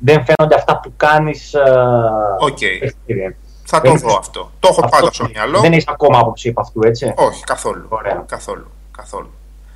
δεν 0.00 0.24
φαίνονται 0.24 0.54
αυτά 0.54 0.80
που 0.80 0.92
κάνεις 0.96 1.54
okay. 2.48 2.90
Θα 3.64 3.80
το 3.80 3.94
δω 3.94 4.16
αυτό. 4.18 4.50
Το 4.60 4.68
έχω 4.68 4.84
αυτό... 4.84 4.96
πάντα 4.96 5.12
στο 5.12 5.28
μυαλό. 5.28 5.60
Δεν 5.60 5.72
έχεις 5.72 5.86
ακόμα 5.86 6.18
άποψη 6.18 6.48
από 6.48 6.60
αυτού, 6.60 6.80
έτσι; 6.82 7.12
Όχι, 7.16 7.44
καθόλου. 7.44 7.88
Καθόλου. 8.26 8.70
καθόλου. 8.96 9.30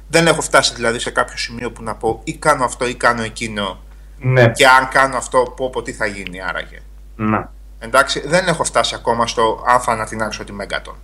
Δεν 0.09 0.26
έχω 0.26 0.41
φτάσει 0.41 0.74
δηλαδή 0.74 0.99
σε 0.99 1.11
κάποιο 1.11 1.37
σημείο 1.37 1.70
που 1.70 1.82
να 1.82 1.95
πω 1.95 2.20
ή 2.24 2.34
κάνω 2.34 2.64
αυτό 2.64 2.87
ή 2.87 2.95
κάνω 2.95 3.22
εκείνο. 3.22 3.78
Ναι. 4.18 4.51
Και 4.51 4.66
αν 4.66 4.89
κάνω 4.89 5.16
αυτό, 5.16 5.53
πω, 5.57 5.70
πω 5.70 5.82
τι 5.82 5.93
θα 5.93 6.07
γίνει 6.07 6.43
άραγε. 6.43 6.82
Ναι. 7.16 7.49
Εντάξει, 7.78 8.28
δεν 8.28 8.49
έχω 8.49 8.64
φτάσει 8.64 8.95
ακόμα 8.95 9.26
στο 9.26 9.64
αν 9.66 9.80
θα 9.80 9.93
ανατινάξω 9.93 10.45
τη 10.45 10.53
Μέγκατον. 10.53 10.97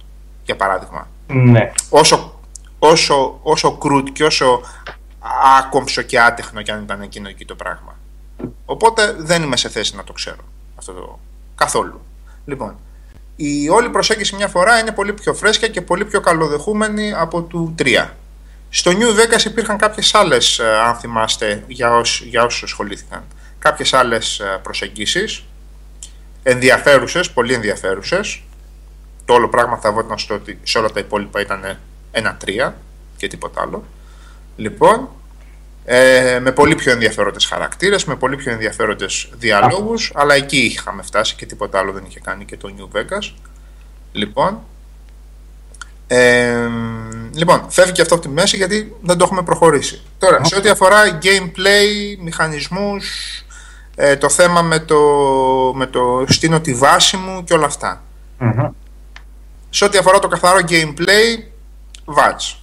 Για 0.45 0.57
παράδειγμα. 0.57 1.09
Ναι. 1.27 1.73
Όσο, 1.91 2.41
όσο, 2.79 3.39
όσο 3.43 3.77
κρούτ 3.77 4.09
και 4.09 4.25
όσο 4.25 4.61
άκομψο 5.59 6.03
και 6.03 6.21
άτεχνο 6.21 6.63
κι 6.63 6.71
αν 6.71 6.83
ήταν 6.83 7.01
εκείνο 7.01 7.29
εκεί 7.29 7.45
το 7.45 7.55
πράγμα. 7.55 7.97
Οπότε 8.65 9.13
δεν 9.19 9.43
είμαι 9.43 9.57
σε 9.57 9.69
θέση 9.69 9.97
να 9.97 10.05
το 10.05 10.13
ξέρω. 10.13 10.43
Αυτό 10.79 10.93
το 10.93 11.19
καθόλου. 11.55 12.01
Λοιπόν, 12.45 12.77
η 13.37 13.69
όλη 13.69 13.89
προσέγγιση 13.91 14.35
μια 14.35 14.49
φορά 14.49 14.79
είναι 14.79 14.93
πολύ 14.93 15.13
πιο 15.13 15.35
φρέσκια 15.35 15.69
και 15.69 15.81
πολύ 15.81 16.05
πιο 16.05 16.21
καλοδεχούμενη 16.21 17.13
από 17.13 17.43
του 17.43 17.75
3. 17.79 18.09
Στο 18.71 18.91
New 18.91 19.21
Vegas 19.21 19.45
υπήρχαν 19.45 19.77
κάποιες 19.77 20.15
άλλες, 20.15 20.59
ε, 20.59 20.79
αν 20.79 20.95
θυμάστε, 20.95 21.65
για, 21.67 21.97
όσ, 21.97 22.21
για 22.21 22.45
όσους 22.45 22.63
ασχολήθηκαν, 22.63 23.25
κάποιες 23.59 23.93
άλλες 23.93 24.39
ε, 24.39 24.61
προσεγγίσεις, 24.63 25.45
ενδιαφέρουσες, 26.43 27.31
πολύ 27.31 27.55
ενδιαφέρουσες. 27.55 28.43
Το 29.25 29.35
όλο 29.35 29.49
πράγμα 29.49 29.77
θα 29.77 29.93
βόταν 29.93 30.19
στο 30.19 30.35
ότι 30.35 30.59
σε 30.63 30.79
όλα 30.79 30.91
τα 30.91 31.01
υπόλοιπα 31.01 31.41
ήταν 31.41 31.79
ένα 32.11 32.37
3 32.45 32.73
και 33.17 33.29
τίποτα 33.29 33.61
άλλο. 33.61 33.85
Λοιπόν, 34.57 35.09
ε, 35.85 36.39
με 36.43 36.53
πολύ 36.53 36.75
πιο 36.75 36.93
ενδιαφέροντες 36.93 37.47
χαρακτήρες, 37.47 38.05
με 38.05 38.17
πολύ 38.17 38.37
πιο 38.37 38.53
ενδιαφέροντες 38.53 39.29
διαλόγους, 39.33 40.13
αλλά 40.15 40.35
εκεί 40.35 40.59
είχαμε 40.59 41.03
φτάσει 41.03 41.35
και 41.35 41.47
τίποτα 41.47 41.79
άλλο 41.79 41.93
δεν 41.93 42.05
είχε 42.09 42.21
κάνει 42.21 42.45
και 42.45 42.57
το 42.57 42.75
New 42.79 42.99
Vegas. 42.99 43.33
Λοιπόν, 44.13 44.61
ε, 46.07 46.69
λοιπόν, 47.35 47.65
φεύγει 47.69 47.93
και 47.93 48.03
αυτό 48.03 48.15
από 48.15 48.23
τη 48.23 48.29
μέση 48.29 48.57
γιατί 48.57 48.97
δεν 49.01 49.17
το 49.17 49.25
έχουμε 49.25 49.43
προχωρήσει. 49.43 50.03
Τώρα, 50.19 50.45
σε 50.45 50.57
ό,τι 50.57 50.69
αφορά 50.69 51.19
gameplay, 51.23 52.17
μηχανισμούς, 52.23 53.07
ε, 53.95 54.17
το 54.17 54.29
θέμα 54.29 54.63
με 54.63 54.79
το, 54.79 55.01
με 55.75 55.87
το 55.87 56.25
στείνω 56.29 56.61
τη 56.61 56.75
βάση 56.75 57.17
μου 57.17 57.45
και 57.45 57.55
όλα 57.55 57.67
αυτά. 57.67 58.03
Σε 59.71 59.85
ό,τι 59.85 59.99
αφορά 59.99 60.19
το 60.19 60.29
καθαρό 60.29 60.59
gameplay, 60.69 61.43
βάτς. 62.05 62.63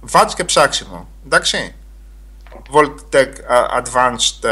Βάτς 0.00 0.34
και 0.34 0.44
ψάξιμο. 0.44 1.08
Εντάξει. 1.24 1.74
Voltec 2.72 3.28
Advanced, 3.78 4.48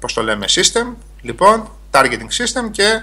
πώς 0.00 0.12
το 0.12 0.22
λέμε, 0.22 0.46
System, 0.48 0.94
λοιπόν, 1.20 1.70
Targeting 1.90 2.28
System 2.38 2.70
και, 2.70 3.02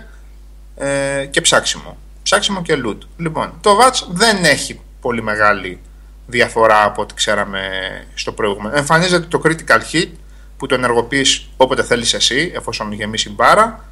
ε, 0.76 1.26
και 1.26 1.42
ψάξιμο. 1.42 1.98
Ψάξιμο 2.24 2.62
και 2.62 2.82
loot. 2.86 2.98
Λοιπόν, 3.18 3.54
το 3.62 3.78
VATS 3.82 4.08
δεν 4.10 4.44
έχει 4.44 4.82
πολύ 5.02 5.22
μεγάλη 5.24 5.82
διαφορά 6.28 6.84
από 6.84 7.02
ό,τι 7.02 7.14
ξέραμε 7.14 7.60
στο 8.14 8.32
προηγούμενο. 8.32 8.78
Εμφανίζεται 8.78 9.26
το 9.26 9.42
Critical 9.46 9.80
Hit 9.92 10.10
που 10.58 10.66
το 10.66 10.76
ενεργοποιείς 10.76 11.50
όποτε 11.58 11.84
θέλεις 11.84 12.14
εσύ, 12.14 12.52
εφόσον 12.56 12.92
γεμίσει 12.92 13.30
μπάρα. 13.30 13.86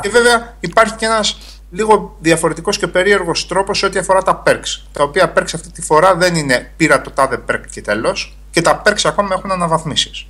Και 0.00 0.08
βέβαια 0.08 0.56
υπάρχει 0.60 0.94
και 0.94 1.04
ένας 1.04 1.38
λίγο 1.70 2.16
διαφορετικός 2.20 2.78
και 2.78 2.86
περίεργος 2.86 3.46
τρόπος 3.46 3.78
σε 3.78 3.86
ό,τι 3.86 3.98
αφορά 3.98 4.22
τα 4.22 4.42
perks. 4.46 4.82
Τα 4.92 5.02
οποία 5.02 5.32
perks 5.36 5.50
αυτή 5.54 5.70
τη 5.70 5.82
φορά 5.82 6.14
δεν 6.14 6.34
είναι 6.34 6.72
πήρα 6.76 7.00
το 7.00 7.10
τάδε 7.10 7.42
perk 7.50 7.62
και 7.70 7.80
τέλος, 7.80 8.36
και 8.54 8.62
τα 8.62 8.82
perks 8.84 9.00
ακόμα 9.04 9.34
έχουν 9.34 9.50
αναβαθμίσεις. 9.50 10.26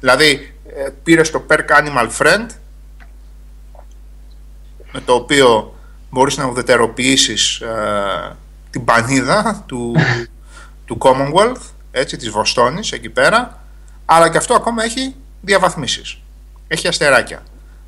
Δηλαδή, 0.00 0.54
πήρες 1.02 1.30
το 1.30 1.46
perk 1.48 1.66
Animal 1.68 2.08
Friend, 2.18 2.46
με 4.92 5.00
το 5.00 5.14
οποίο 5.14 5.74
μπορείς 6.10 6.36
να 6.36 6.44
ουδετεροποιήσεις 6.44 7.60
ε, 7.60 8.36
την 8.70 8.84
πανίδα 8.84 9.64
του, 9.66 9.94
του 10.86 10.98
Commonwealth, 11.00 11.62
έτσι, 11.90 12.16
της 12.16 12.30
Βοστόνης 12.30 12.92
εκεί 12.92 13.08
πέρα, 13.08 13.64
αλλά 14.04 14.30
και 14.30 14.36
αυτό 14.36 14.54
ακόμα 14.54 14.84
έχει 14.84 15.14
διαβαθμίσεις. 15.40 16.18
Έχει 16.68 16.88
αστεράκια. 16.88 17.42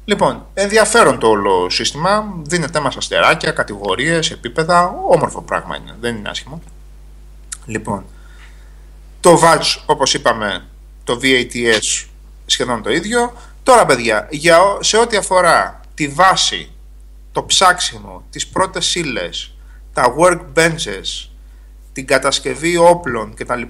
Λοιπόν, 0.05 0.47
ενδιαφέρον 0.55 1.19
το 1.19 1.29
όλο 1.29 1.71
σύστημα. 1.71 2.35
Δίνεται 2.43 2.81
μας 2.81 2.97
αστεράκια, 2.97 3.51
κατηγορίες, 3.51 4.31
επίπεδα. 4.31 4.95
Όμορφο 5.09 5.43
πράγμα 5.43 5.77
είναι. 5.77 5.97
Δεν 6.01 6.17
είναι 6.17 6.29
άσχημο. 6.29 6.63
Λοιπόν, 7.67 8.05
το 9.23 9.41
VATS, 9.43 9.83
όπως 9.87 10.15
είπαμε, 10.15 10.65
το 11.05 11.19
VATS 11.23 12.07
σχεδόν 12.47 12.83
το 12.83 12.91
ίδιο. 12.91 13.33
Τώρα, 13.63 13.87
παιδιά, 13.87 14.29
για, 14.31 14.59
σε 14.81 14.97
ό,τι 14.97 15.17
αφορά 15.17 15.81
τη 15.95 16.09
βάση, 16.09 16.71
το 17.33 17.45
ψάξιμο, 17.45 18.25
τις 18.31 18.47
πρώτες 18.47 18.95
ύλε, 18.95 19.29
τα 19.93 20.15
workbenches, 20.19 21.29
την 21.93 22.07
κατασκευή 22.07 22.77
όπλων 22.77 23.35
κτλ. 23.35 23.63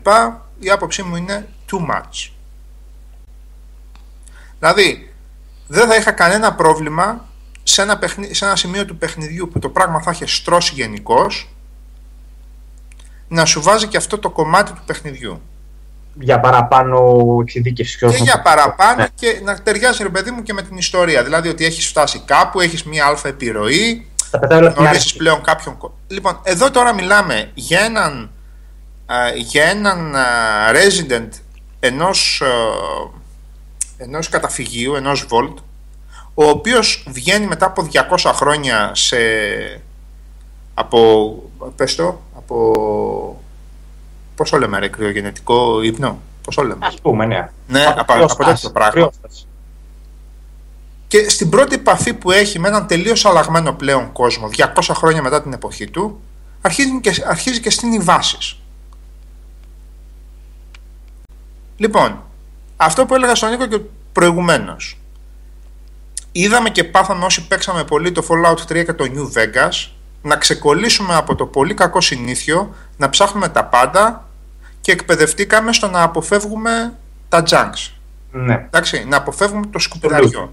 Η 0.58 0.70
άποψή 0.70 1.02
μου 1.02 1.16
είναι 1.16 1.48
too 1.70 1.78
much. 1.78 2.30
Δηλαδή, 4.58 5.14
δεν 5.66 5.88
θα 5.88 5.96
είχα 5.96 6.12
κανένα 6.12 6.54
πρόβλημα 6.54 7.28
σε 7.62 7.82
ένα, 7.82 8.00
σε 8.30 8.44
ένα 8.44 8.56
σημείο 8.56 8.84
του 8.84 8.96
παιχνιδιού 8.96 9.48
που 9.48 9.58
το 9.58 9.68
πράγμα 9.68 10.00
θα 10.00 10.10
έχει 10.10 10.26
στρώσει 10.26 10.74
γενικώς 10.74 11.51
να 13.32 13.44
σου 13.44 13.62
βάζει 13.62 13.86
και 13.86 13.96
αυτό 13.96 14.18
το 14.18 14.30
κομμάτι 14.30 14.72
του 14.72 14.82
παιχνιδιού. 14.86 15.40
Για 16.14 16.40
παραπάνω 16.40 17.18
εξειδίκευση. 17.40 17.98
Και, 17.98 18.06
και 18.06 18.22
για 18.22 18.42
παραπάνω 18.42 18.96
ναι. 18.96 19.08
και 19.14 19.40
να 19.44 19.62
ταιριάζει 19.62 20.02
ρε 20.02 20.08
παιδί 20.08 20.30
μου 20.30 20.42
και 20.42 20.52
με 20.52 20.62
την 20.62 20.76
ιστορία. 20.76 21.24
Δηλαδή 21.24 21.48
ότι 21.48 21.64
έχεις 21.64 21.88
φτάσει 21.88 22.22
κάπου, 22.24 22.60
έχεις 22.60 22.84
μία 22.84 23.06
αλφα 23.06 23.28
επιρροή, 23.28 24.06
γνωρίζεις 24.76 25.16
πλέον 25.16 25.42
κάποιον. 25.42 25.76
Λοιπόν, 26.06 26.40
εδώ 26.42 26.70
τώρα 26.70 26.94
μιλάμε 26.94 27.50
για 27.54 27.80
έναν, 27.80 28.30
για 29.36 29.64
έναν 29.64 30.14
resident 30.72 31.28
ενός 31.80 32.42
ενός 33.96 34.28
καταφυγίου, 34.28 34.94
ενός 34.94 35.26
Volt, 35.30 35.54
ο 36.34 36.44
οποίος 36.44 37.04
βγαίνει 37.08 37.46
μετά 37.46 37.66
από 37.66 37.88
200 37.92 38.32
χρόνια 38.34 38.90
σε, 38.94 39.16
από, 40.74 41.34
πες 41.76 41.94
το, 41.94 42.20
από, 42.36 43.42
πώς 44.34 44.50
το 44.50 44.58
λέμε 44.58 44.78
ρε, 44.78 44.88
κρυογενετικό 44.88 45.82
ύπνο, 45.82 46.18
πώς 46.44 46.54
το 46.54 46.62
λέμε; 46.62 46.86
Ας 46.86 47.00
πούμε, 47.00 47.26
ναι. 47.26 47.50
Ναι, 47.68 47.84
από, 47.84 48.12
από 48.12 48.44
τέτοιο 48.44 48.70
πράγμα. 48.70 49.10
Και 51.08 51.28
στην 51.28 51.50
πρώτη 51.50 51.74
επαφή 51.74 52.14
που 52.14 52.30
έχει 52.30 52.58
με 52.58 52.68
έναν 52.68 52.86
τελείως 52.86 53.24
αλλαγμένο 53.24 53.72
πλέον 53.72 54.12
κόσμο, 54.12 54.50
200 54.56 54.66
χρόνια 54.92 55.22
μετά 55.22 55.42
την 55.42 55.52
εποχή 55.52 55.90
του, 55.90 56.20
αρχίζει 56.60 57.00
και, 57.00 57.22
αρχίζει 57.26 57.60
και 57.60 57.70
στείνει 57.70 57.98
βάσεις. 57.98 58.56
Λοιπόν, 61.76 62.22
αυτό 62.76 63.06
που 63.06 63.14
έλεγα 63.14 63.34
στον 63.34 63.50
Νίκο 63.50 63.66
και 63.66 63.80
προηγουμένως. 64.12 64.98
Είδαμε 66.32 66.70
και 66.70 66.84
πάθαμε 66.84 67.24
όσοι 67.24 67.46
παίξαμε 67.46 67.84
πολύ 67.84 68.12
το 68.12 68.26
Fallout 68.28 68.72
3 68.72 68.84
και 68.84 68.92
το 68.92 69.04
New 69.04 69.38
Vegas 69.38 69.90
να 70.22 70.36
ξεκολλήσουμε 70.36 71.14
από 71.14 71.34
το 71.34 71.46
πολύ 71.46 71.74
κακό 71.74 72.00
συνήθιο, 72.00 72.74
να 72.96 73.08
ψάχνουμε 73.08 73.48
τα 73.48 73.64
πάντα 73.64 74.28
και 74.80 74.92
εκπαιδευτήκαμε 74.92 75.72
στο 75.72 75.88
να 75.88 76.02
αποφεύγουμε 76.02 76.98
τα 77.28 77.42
junks. 77.48 77.92
Ναι. 78.30 78.54
Εντάξει, 78.54 79.04
να 79.04 79.16
αποφεύγουμε 79.16 79.66
το 79.66 79.78
σκουπιδαριό. 79.78 80.52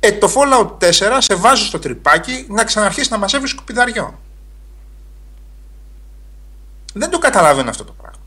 Ε, 0.00 0.12
το 0.12 0.32
Fallout 0.34 0.78
4 0.78 1.16
σε 1.18 1.34
βάζει 1.34 1.64
στο 1.64 1.78
τρυπάκι 1.78 2.46
να 2.48 2.64
ξαναρχίσει 2.64 3.10
να 3.10 3.18
μαζεύει 3.18 3.46
σκουπιδαριό. 3.46 4.20
Δεν 6.92 7.10
το 7.10 7.18
καταλαβαίνω 7.18 7.70
αυτό 7.70 7.84
το 7.84 7.92
πράγμα. 7.92 8.18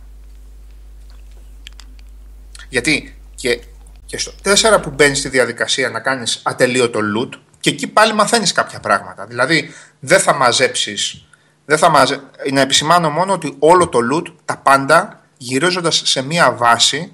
Γιατί 2.69 3.17
και, 3.35 3.61
και 4.05 4.17
στο 4.17 4.31
4 4.43 4.81
που 4.81 4.89
μπαίνεις 4.89 5.17
στη 5.19 5.29
διαδικασία 5.29 5.89
να 5.89 5.99
κάνεις 5.99 6.41
ατελείωτο 6.43 6.99
loot 7.17 7.39
και 7.67 7.73
εκεί 7.73 7.87
πάλι 7.87 8.13
μαθαίνεις 8.13 8.51
κάποια 8.51 8.79
πράγματα. 8.79 9.25
Δηλαδή 9.25 9.73
δεν 9.99 10.19
θα 10.19 10.33
μαζέψεις, 10.33 11.25
δεν 11.65 11.77
θα 11.77 11.89
μαζε... 11.89 12.21
να 12.51 12.61
επισημάνω 12.61 13.09
μόνο 13.09 13.33
ότι 13.33 13.55
όλο 13.59 13.87
το 13.87 13.99
loot, 14.11 14.33
τα 14.45 14.57
πάντα, 14.57 15.21
γυρίζοντας 15.37 16.01
σε 16.05 16.21
μία 16.21 16.51
βάση, 16.51 17.11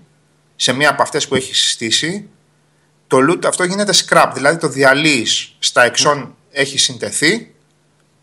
σε 0.56 0.74
μία 0.74 0.90
από 0.90 1.02
αυτές 1.02 1.28
που 1.28 1.36
έχεις 1.36 1.72
στήσει, 1.72 2.30
το 3.08 3.18
loot 3.30 3.46
αυτό 3.46 3.64
γίνεται 3.64 3.94
scrap, 4.06 4.32
δηλαδή 4.34 4.58
το 4.58 4.68
διαλύεις 4.68 5.56
στα 5.60 5.84
εξών 5.84 6.36
έχει 6.52 6.78
συντεθεί 6.78 7.54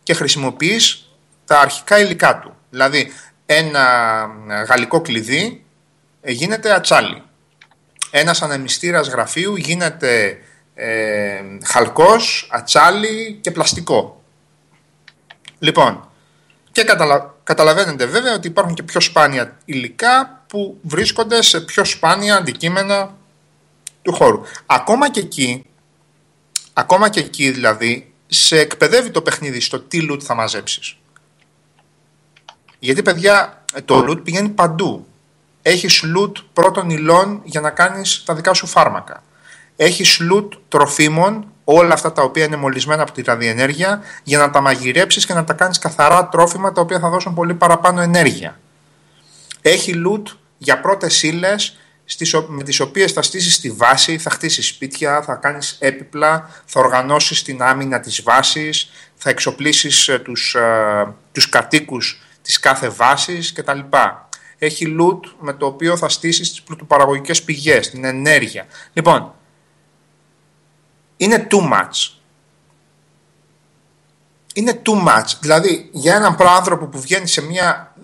και 0.03 0.15
χρησιμοποιείς 0.15 1.11
τα 1.45 1.61
αρχικά 1.61 1.99
υλικά 1.99 2.39
του. 2.39 2.57
Δηλαδή 2.71 3.13
ένα 3.47 4.27
γαλλικό 4.69 5.01
κλειδί 5.01 5.65
γίνεται 6.23 6.75
ατσάλι. 6.75 7.23
Ένας 8.11 8.43
ανεμιστήρας 8.43 9.09
γραφείου 9.09 9.57
γίνεται 9.57 10.39
ε, 10.81 11.43
χαλκός, 11.65 12.49
ατσάλι 12.51 13.39
και 13.41 13.51
πλαστικό. 13.51 14.23
Λοιπόν, 15.59 16.09
και 16.73 16.85
καταλα... 16.85 17.35
καταλαβαίνετε 17.45 18.07
βέβαια 18.07 18.35
ότι 18.35 18.47
υπάρχουν 18.49 18.75
και 18.75 18.83
πιο 18.83 19.01
σπάνια 19.01 19.59
υλικά 19.65 20.45
που 20.47 20.79
βρίσκονται 20.83 21.43
σε 21.43 21.61
πιο 21.61 21.85
σπάνια 21.85 22.37
αντικείμενα 22.37 23.17
του 24.03 24.13
χώρου. 24.13 24.43
Ακόμα 24.67 25.11
και 25.11 25.21
εκεί, 25.21 25.65
ακόμα 26.73 27.09
και 27.09 27.21
εκεί 27.21 27.51
δηλαδή, 27.51 28.13
σε 28.27 28.59
εκπαιδεύει 28.59 29.11
το 29.11 29.23
παιχνίδι 29.23 29.61
στο 29.61 29.81
τι 29.81 30.09
loot 30.11 30.23
θα 30.23 30.35
μαζέψεις. 30.35 30.97
Γιατί 32.79 33.03
παιδιά, 33.03 33.65
το 33.85 34.05
loot 34.09 34.25
πηγαίνει 34.25 34.49
παντού. 34.49 35.07
Έχεις 35.63 36.05
loot 36.17 36.33
πρώτων 36.53 36.91
υλών 36.91 37.41
για 37.45 37.61
να 37.61 37.71
κάνεις 37.71 38.23
τα 38.25 38.35
δικά 38.35 38.55
σου 38.55 38.67
φάρμακα. 38.67 39.23
Έχεις 39.83 40.21
loot 40.33 40.49
τροφίμων, 40.69 41.47
όλα 41.65 41.95
αυτά 41.95 42.13
τα 42.13 42.23
οποία 42.23 42.45
είναι 42.45 42.57
μολυσμένα 42.57 43.03
από 43.03 43.13
τη 43.13 43.23
ραδιενέργεια, 43.23 44.03
για 44.23 44.39
να 44.39 44.51
τα 44.51 44.61
μαγειρέψεις 44.61 45.27
και 45.27 45.35
να 45.35 45.45
τα 45.45 45.53
κάνεις 45.53 45.79
καθαρά 45.79 46.29
τρόφιμα 46.29 46.73
τα 46.73 46.81
οποία 46.81 46.99
θα 46.99 47.09
δώσουν 47.09 47.35
πολύ 47.35 47.55
παραπάνω 47.55 48.01
ενέργεια. 48.01 48.61
Έχει 49.63 50.03
loot 50.07 50.23
για 50.59 50.81
πρώτες 50.81 51.23
ύλες 51.23 51.79
με 52.47 52.63
τις 52.63 52.81
οποίες 52.81 53.13
θα 53.13 53.23
στήσεις 53.23 53.61
τη 53.61 53.71
βάση, 53.71 54.19
θα 54.19 54.31
χτίσεις 54.31 54.67
σπίτια, 54.67 55.23
θα 55.23 55.35
κάνεις 55.35 55.77
έπιπλα, 55.81 56.51
θα 56.65 56.81
οργανώσεις 56.81 57.43
την 57.43 57.63
άμυνα 57.63 58.01
της 58.01 58.23
βάσης, 58.23 58.91
θα 59.15 59.31
εξοπλίσεις 59.31 60.09
ε, 60.09 60.19
τους, 60.19 60.55
ε, 60.55 61.15
τους 61.33 61.49
κατοίκους 61.49 62.23
της 62.43 62.61
κάθε 62.61 62.89
βάσης 62.89 63.53
κτλ 63.53 63.79
έχει 64.59 64.97
loot 65.01 65.31
με 65.41 65.53
το 65.53 65.67
οποίο 65.67 65.97
θα 65.97 66.09
στήσεις 66.09 66.51
τις 66.51 66.63
πρωτοπαραγωγικές 66.63 67.43
πηγές, 67.43 67.91
την 67.91 68.05
ενέργεια. 68.05 68.67
Λοιπόν, 68.93 69.35
είναι 71.21 71.47
too 71.51 71.73
much. 71.73 72.15
Είναι 74.55 74.83
too 74.87 75.07
much. 75.09 75.27
Δηλαδή, 75.41 75.89
για 75.93 76.15
έναν 76.15 76.37
άνθρωπο 76.39 76.87
που 76.87 77.01
βγαίνει 77.01 77.27
σε 77.27 77.43
μια 77.43 77.95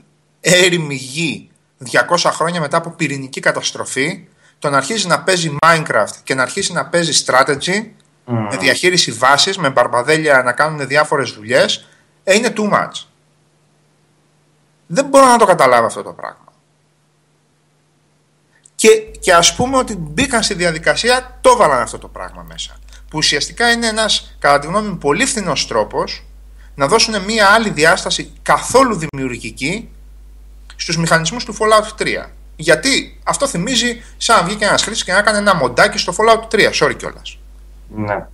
έρημη 0.41 0.95
γη 0.95 1.51
200 1.93 2.31
χρόνια 2.33 2.61
μετά 2.61 2.77
από 2.77 2.91
πυρηνική 2.91 3.41
καταστροφή, 3.41 4.27
το 4.59 4.71
να 4.71 4.77
αρχίζει 4.77 5.07
να 5.07 5.23
παίζει 5.23 5.57
Minecraft 5.67 6.15
και 6.23 6.35
να 6.35 6.43
αρχίσει 6.43 6.73
να 6.73 6.87
παίζει 6.87 7.25
strategy, 7.27 7.87
με 8.25 8.57
διαχείριση 8.57 9.13
βάσης, 9.13 9.59
με 9.59 9.71
μπαρμπαδέλια 9.71 10.43
να 10.43 10.53
κάνουν 10.53 10.87
διάφορες 10.87 11.31
δουλειές, 11.31 11.87
ε, 12.25 12.35
είναι 12.35 12.53
too 12.57 12.73
much. 12.73 13.05
Δεν 14.87 15.05
μπορώ 15.05 15.27
να 15.27 15.39
το 15.39 15.45
καταλάβω 15.45 15.87
αυτό 15.87 16.03
το 16.03 16.13
πράγμα 16.13 16.47
και, 18.77 18.89
και 19.21 19.35
ας 19.35 19.55
πούμε 19.55 19.77
ότι 19.77 19.97
μπήκαν 19.97 20.43
στη 20.43 20.55
διαδικασία, 20.55 21.39
το 21.41 21.51
έβαλαν 21.51 21.83
αυτό 21.83 21.99
το 21.99 22.09
πράγμα 22.09 22.43
μέσα. 22.49 22.79
Που 23.09 23.19
ουσιαστικά 23.19 23.71
είναι 23.71 23.87
ένας, 23.87 24.37
κατά 24.39 24.59
τη 24.59 24.67
γνώμη 24.67 24.89
μου, 24.89 24.99
πολύ 24.99 25.27
φθηνός 25.27 25.67
τρόπος 25.67 26.25
να 26.75 26.87
δώσουν 26.87 27.23
μια 27.23 27.47
άλλη 27.47 27.71
διάσταση 27.71 28.33
καθόλου 28.43 28.97
δημιουργική 28.97 29.89
στους 30.77 30.97
μηχανισμούς 30.97 31.45
του 31.45 31.55
Fallout 31.55 32.03
3. 32.03 32.31
Γιατί 32.57 33.21
αυτό 33.25 33.47
θυμίζει 33.49 34.03
σαν 34.17 34.37
να 34.37 34.43
βγήκε 34.43 34.65
ένας 34.65 34.83
χρήστη 34.83 35.05
και 35.05 35.13
να 35.13 35.19
έκανε 35.19 35.39
ένα 35.39 35.55
μοντάκι 35.55 35.99
στο 35.99 36.15
Fallout 36.17 36.55
3. 36.55 36.71
Sorry 36.81 36.97
κιόλας. 36.97 37.39
Ναι. 37.89 38.27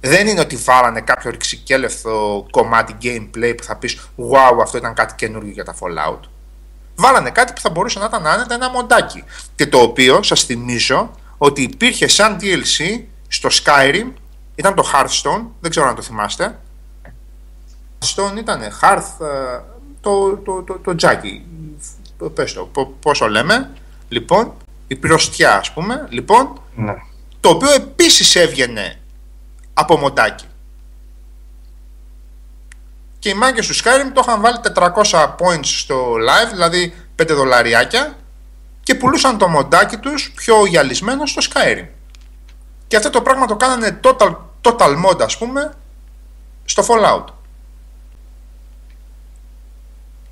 Δεν 0.00 0.26
είναι 0.26 0.40
ότι 0.40 0.56
βάλανε 0.56 1.00
κάποιο 1.00 1.30
ρηξικέλευθο 1.30 2.46
κομμάτι 2.50 2.96
gameplay 3.02 3.54
που 3.56 3.62
θα 3.62 3.76
πεις 3.76 4.00
Wow, 4.16 4.58
αυτό 4.62 4.78
ήταν 4.78 4.94
κάτι 4.94 5.14
καινούργιο 5.14 5.52
για 5.52 5.64
τα 5.64 5.74
Fallout 5.74 6.20
βάλανε 6.94 7.30
κάτι 7.30 7.52
που 7.52 7.60
θα 7.60 7.70
μπορούσε 7.70 7.98
να 7.98 8.04
ήταν 8.04 8.26
άνετα 8.26 8.54
ένα 8.54 8.70
μοντάκι. 8.70 9.24
Και 9.54 9.66
το 9.66 9.78
οποίο 9.78 10.22
σας 10.22 10.44
θυμίζω 10.44 11.10
ότι 11.38 11.62
υπήρχε 11.62 12.08
σαν 12.08 12.36
DLC 12.40 13.00
στο 13.42 13.62
Skyrim, 13.64 14.12
ήταν 14.54 14.74
το 14.74 14.90
Hearthstone, 14.92 15.44
δεν 15.60 15.70
ξέρω 15.70 15.88
αν 15.88 15.94
το 15.94 16.02
θυμάστε. 16.02 16.58
Hearthstone 17.98 18.36
ήταν 18.38 18.60
Hearth, 18.80 19.26
ε, 19.26 19.60
το, 20.00 20.36
το, 20.36 20.62
το, 20.62 20.78
το 20.78 20.94
Jackie, 21.00 21.40
πες 22.34 22.52
το, 22.52 22.70
πόσο 23.00 23.28
λέμε. 23.28 23.70
Λοιπόν, 24.08 24.52
η 24.86 24.96
πυροστιά 24.96 25.56
ας 25.56 25.72
πούμε, 25.72 26.06
λοιπόν, 26.10 26.60
ναι. 26.74 26.94
το 27.40 27.48
οποίο 27.48 27.70
επίσης 27.70 28.36
έβγαινε 28.36 28.98
από 29.74 29.96
μοντάκι. 29.96 30.46
Και 33.18 33.28
οι 33.28 33.34
μάγκες 33.34 33.66
του 33.66 33.74
Skyrim 33.74 34.10
το 34.12 34.24
είχαν 34.26 34.40
βάλει 34.40 34.56
400 34.74 35.34
points 35.38 35.64
στο 35.64 36.12
live, 36.14 36.50
δηλαδή 36.50 36.94
5 37.22 37.26
δολαριάκια 37.28 38.16
και 38.82 38.94
πουλούσαν 38.94 39.38
το 39.38 39.48
μοντάκι 39.48 39.96
τους 39.96 40.32
πιο 40.34 40.66
γυαλισμένο 40.66 41.26
στο 41.26 41.42
Skyrim. 41.50 41.86
Και 42.92 42.98
αυτό 42.98 43.10
το 43.10 43.22
πράγμα 43.22 43.46
το 43.46 43.56
κάνανε 43.56 44.00
total, 44.04 44.36
total 44.62 45.04
mod 45.04 45.22
ας 45.22 45.38
πούμε 45.38 45.72
στο 46.64 46.84
Fallout. 46.88 47.24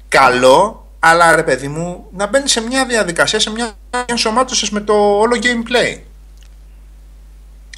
Καλό, 0.08 0.86
αλλά 0.98 1.36
ρε 1.36 1.42
παιδί 1.42 1.68
μου, 1.68 2.06
να 2.12 2.26
μπαίνει 2.26 2.48
σε 2.48 2.60
μια 2.60 2.86
διαδικασία, 2.86 3.40
σε 3.40 3.50
μια 3.50 3.72
ενσωμάτωση 4.06 4.74
με 4.74 4.80
το 4.80 4.94
όλο 4.94 5.38
gameplay. 5.42 6.00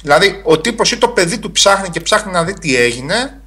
Δηλαδή, 0.01 0.41
ο 0.45 0.59
τύπος 0.59 0.91
ή 0.91 0.97
το 0.97 1.07
παιδί 1.07 1.39
του 1.39 1.51
ψάχνει 1.51 1.89
και 1.89 1.99
ψάχνει 1.99 2.31
να 2.31 2.43
δει 2.43 2.53
τι 2.53 2.75
έγινε, 2.75 3.41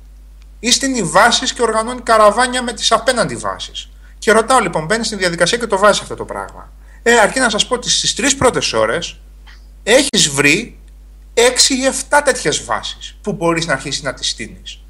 ή 0.61 0.71
στείνει 0.71 1.03
βάσει 1.03 1.55
και 1.55 1.63
οργανώνει 1.63 2.01
καραβάνια 2.01 2.63
με 2.63 2.73
τις 2.73 2.93
απέναντι 2.93 3.37
βάσει. 3.37 3.73
Και 4.19 4.33
ρωτάω 4.33 4.59
λοιπόν, 4.59 4.85
μπαίνεις 4.85 5.07
στη 5.07 5.17
διαδικασία 5.17 5.59
και 5.59 5.67
το 5.67 5.79
βάζεις 5.79 6.03
αυτό 6.03 6.15
το 6.15 6.25
πράγμα. 6.25 6.73
Ε, 7.03 7.19
αρκεί 7.19 7.39
να 7.39 7.51
σας 7.51 7.67
πω 7.67 7.75
ότι 7.75 7.91
στις 7.91 8.15
τρεις 8.15 8.37
πρώτες 8.37 8.73
ώρες 8.73 9.21
έχεις 9.83 10.29
βρει 10.29 10.81
6 11.37 11.75
ή 11.75 11.87
7 12.11 12.21
τέτοιες 12.25 12.65
βάσεις 12.65 13.19
που 13.23 13.33
μπορείς 13.33 13.67
να 13.67 13.73
αρχίσεις 13.73 14.03
να 14.03 14.15
τις 14.15 14.29
στείνεις. 14.29 14.81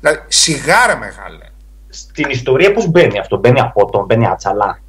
Δηλαδή, 0.00 0.20
σιγάρα 0.28 0.96
μεγάλε. 0.96 1.44
Στην 1.88 2.30
ιστορία 2.30 2.72
πώς 2.72 2.86
μπαίνει 2.86 3.18
αυτό, 3.18 3.36
μπαίνει 3.36 3.60
από 3.60 3.90
τον, 3.90 4.04
μπαίνει 4.04 4.26
άτσαλα; 4.26 4.80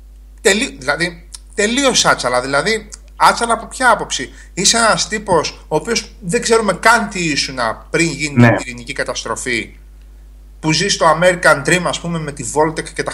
Τελεί, 0.41 0.75
δηλαδή, 0.79 1.29
τελείως 1.55 2.05
άτσαλα. 2.05 2.41
Δηλαδή, 2.41 2.89
άτσαλα 3.15 3.53
από 3.53 3.65
ποια 3.65 3.91
άποψη; 3.91 4.33
Είσαι 4.53 4.77
ένας 4.77 5.07
τύπος 5.07 5.65
ο 5.67 5.75
οποίος 5.75 6.11
δεν 6.19 6.41
ξέρουμε 6.41 6.73
καν 6.73 7.09
τι 7.09 7.29
ήσουν 7.29 7.57
πριν 7.89 8.07
γίνει 8.07 8.35
ναι. 8.35 8.47
η 8.47 8.55
ειρηνική 8.59 8.93
καταστροφή 8.93 9.77
που 10.59 10.71
ζει 10.71 10.87
στο 10.87 11.19
American 11.19 11.63
Dream, 11.65 11.81
ας 11.83 11.99
πούμε, 11.99 12.19
με 12.19 12.31
τη 12.31 12.43
Voltec 12.55 12.89
και 12.89 13.03
τα 13.03 13.11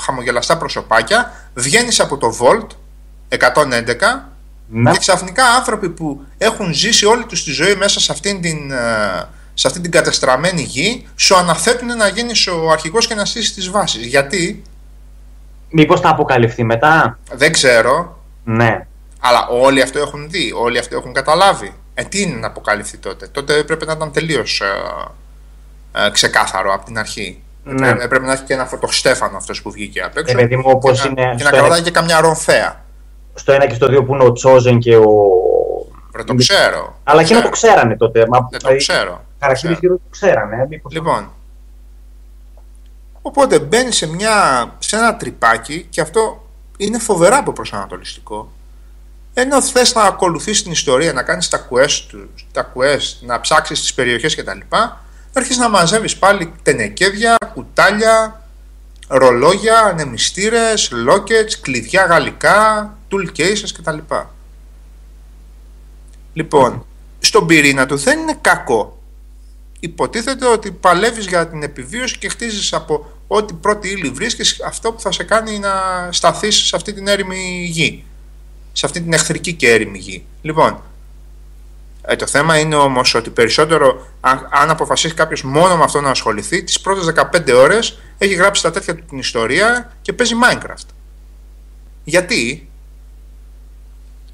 χαμογελαστά 0.00 0.56
προσωπάκια, 0.56 1.48
βγαίνεις 1.54 2.00
από 2.00 2.16
το 2.16 2.36
Volt 2.40 2.66
111 3.28 4.33
ναι. 4.68 4.92
και 4.92 4.98
ξαφνικά 4.98 5.44
άνθρωποι 5.44 5.88
που 5.88 6.24
έχουν 6.38 6.74
ζήσει 6.74 7.06
όλη 7.06 7.24
τους 7.24 7.44
τη 7.44 7.50
ζωή 7.50 7.74
μέσα 7.74 8.00
σε 8.00 8.12
αυτήν 8.12 8.40
την, 8.40 8.70
ε, 8.70 9.28
σε 9.54 9.66
αυτήν 9.66 9.82
την 9.82 9.90
κατεστραμμένη 9.90 10.62
γη, 10.62 11.06
σου 11.16 11.36
αναθέτουν 11.36 11.96
να 11.96 12.08
γίνεις 12.08 12.46
ο 12.46 12.70
αρχηγός 12.70 13.06
και 13.06 13.14
να 13.14 13.24
στήσεις 13.24 13.54
τις 13.54 13.70
βάσεις. 13.70 14.06
Γιατί; 14.06 14.62
Μήπως 15.70 16.00
θα 16.00 16.08
αποκαλυφθεί 16.08 16.64
μετά; 16.64 17.18
Δεν 17.32 17.52
ξέρω. 17.52 18.22
Ναι. 18.44 18.86
Αλλά 19.20 19.46
όλοι 19.48 19.82
αυτό 19.82 19.98
έχουν 19.98 20.30
δει, 20.30 20.52
όλοι 20.56 20.78
αυτό 20.78 20.96
έχουν 20.96 21.12
καταλάβει. 21.12 21.74
Ε, 21.94 22.02
τι 22.02 22.22
είναι 22.22 22.36
να 22.36 22.46
αποκαλυφθεί 22.46 22.96
τότε; 22.96 23.26
Τότε 23.26 23.56
έπρεπε 23.56 23.84
να 23.84 23.92
ήταν 23.92 24.12
τελείως 24.12 24.60
ε, 24.60 26.06
ε, 26.06 26.10
ξεκάθαρο 26.10 26.74
από 26.74 26.84
την 26.84 26.98
αρχή. 26.98 27.42
Ναι. 27.62 27.88
Έπρεπε 27.88 28.26
να 28.26 28.32
έχει 28.32 28.42
και 28.42 28.52
ένα 28.52 28.64
φωτοστέφανο 28.64 29.36
αυτός 29.36 29.62
που 29.62 29.70
βγήκε 29.70 30.02
απ' 30.02 30.16
έξω. 30.16 30.38
Ε, 30.38 30.56
μου, 30.56 30.78
και, 30.78 31.08
είναι 31.08 31.34
και 31.36 31.44
να 31.44 31.50
κρατάει 31.50 31.82
και 31.82 31.90
καμιά 31.90 32.20
ρομφέα. 32.20 32.83
Στο 33.34 33.52
ένα 33.52 33.66
και 33.66 33.74
στο 33.74 33.88
δύο 33.88 34.04
που 34.04 34.14
είναι 34.14 34.24
ο 34.24 34.32
Τσόζεν 34.32 34.78
και 34.78 34.96
ο. 34.96 35.04
Δεν 36.12 36.26
το 36.26 36.34
ξέρω. 36.34 37.00
Αλλά 37.04 37.20
εκείνο 37.20 37.42
το 37.42 37.48
ξέρανε 37.48 37.96
τότε. 37.96 38.26
Μα... 38.28 38.48
Δεν 38.50 38.60
το 38.60 38.76
ξέρω. 38.76 39.24
Χαρακτηριστικό 39.40 39.94
το 39.94 40.08
ξέρανε. 40.10 40.56
Ε, 40.62 40.66
μήπως 40.68 40.92
λοιπόν. 40.92 41.30
Οπότε 43.22 43.58
μπαίνει 43.58 43.92
σε, 43.92 44.06
μια, 44.06 44.66
σε 44.78 44.96
ένα 44.96 45.16
τρυπάκι 45.16 45.86
και 45.90 46.00
αυτό 46.00 46.46
είναι 46.76 46.98
φοβερά 46.98 47.36
από 47.36 47.52
προσανατολιστικό. 47.52 48.52
Ενώ 49.34 49.62
θες 49.62 49.94
να 49.94 50.02
ακολουθήσει 50.02 50.62
την 50.62 50.72
ιστορία, 50.72 51.12
να 51.12 51.22
κάνεις 51.22 51.48
τα 51.48 51.68
quest, 51.70 52.26
τα 52.52 52.72
quest 52.74 53.16
να 53.20 53.40
ψάξεις 53.40 53.80
τις 53.80 53.94
περιοχές 53.94 54.34
κτλ 54.34 54.58
αρχίσεις 55.34 55.62
να 55.62 55.68
μαζεύεις 55.68 56.16
πάλι 56.16 56.52
τενεκέδια, 56.62 57.36
κουτάλια, 57.54 58.43
ρολόγια, 59.08 59.78
ανεμιστήρες, 59.78 60.90
λόκετς, 60.90 61.60
κλειδιά 61.60 62.04
γαλλικά, 62.04 62.98
tool 63.10 63.38
cases 63.38 63.68
κτλ. 63.78 63.98
Λοιπόν, 66.32 66.86
στον 67.18 67.46
πυρήνα 67.46 67.86
του 67.86 67.96
δεν 67.96 68.18
είναι 68.18 68.38
κακό. 68.40 69.02
Υποτίθεται 69.80 70.46
ότι 70.46 70.70
παλεύεις 70.70 71.26
για 71.26 71.48
την 71.48 71.62
επιβίωση 71.62 72.18
και 72.18 72.28
χτίζεις 72.28 72.72
από 72.72 73.12
ό,τι 73.26 73.54
πρώτη 73.54 73.88
ύλη 73.88 74.10
βρίσκεις 74.10 74.62
αυτό 74.62 74.92
που 74.92 75.00
θα 75.00 75.12
σε 75.12 75.24
κάνει 75.24 75.58
να 75.58 75.72
σταθείς 76.10 76.56
σε 76.56 76.76
αυτή 76.76 76.92
την 76.92 77.08
έρημη 77.08 77.66
γη. 77.70 78.04
Σε 78.72 78.86
αυτή 78.86 79.00
την 79.00 79.12
εχθρική 79.12 79.52
και 79.52 79.70
έρημη 79.70 79.98
γη. 79.98 80.24
Λοιπόν, 80.42 80.82
ε, 82.06 82.16
το 82.16 82.26
θέμα 82.26 82.58
είναι 82.58 82.74
όμως 82.74 83.14
ότι 83.14 83.30
περισσότερο, 83.30 84.06
αν, 84.20 84.48
αν 84.50 84.70
αποφασίσει 84.70 85.14
κάποιος 85.14 85.42
μόνο 85.42 85.76
με 85.76 85.84
αυτό 85.84 86.00
να 86.00 86.10
ασχοληθεί, 86.10 86.62
τις 86.62 86.80
πρώτες 86.80 87.12
15 87.32 87.52
ώρες 87.54 87.98
έχει 88.18 88.34
γράψει 88.34 88.62
τα 88.62 88.70
τέτοια 88.70 88.94
του 88.94 89.04
την 89.08 89.18
ιστορία 89.18 89.92
και 90.02 90.12
παίζει 90.12 90.34
Minecraft. 90.42 90.88
Γιατί, 92.04 92.70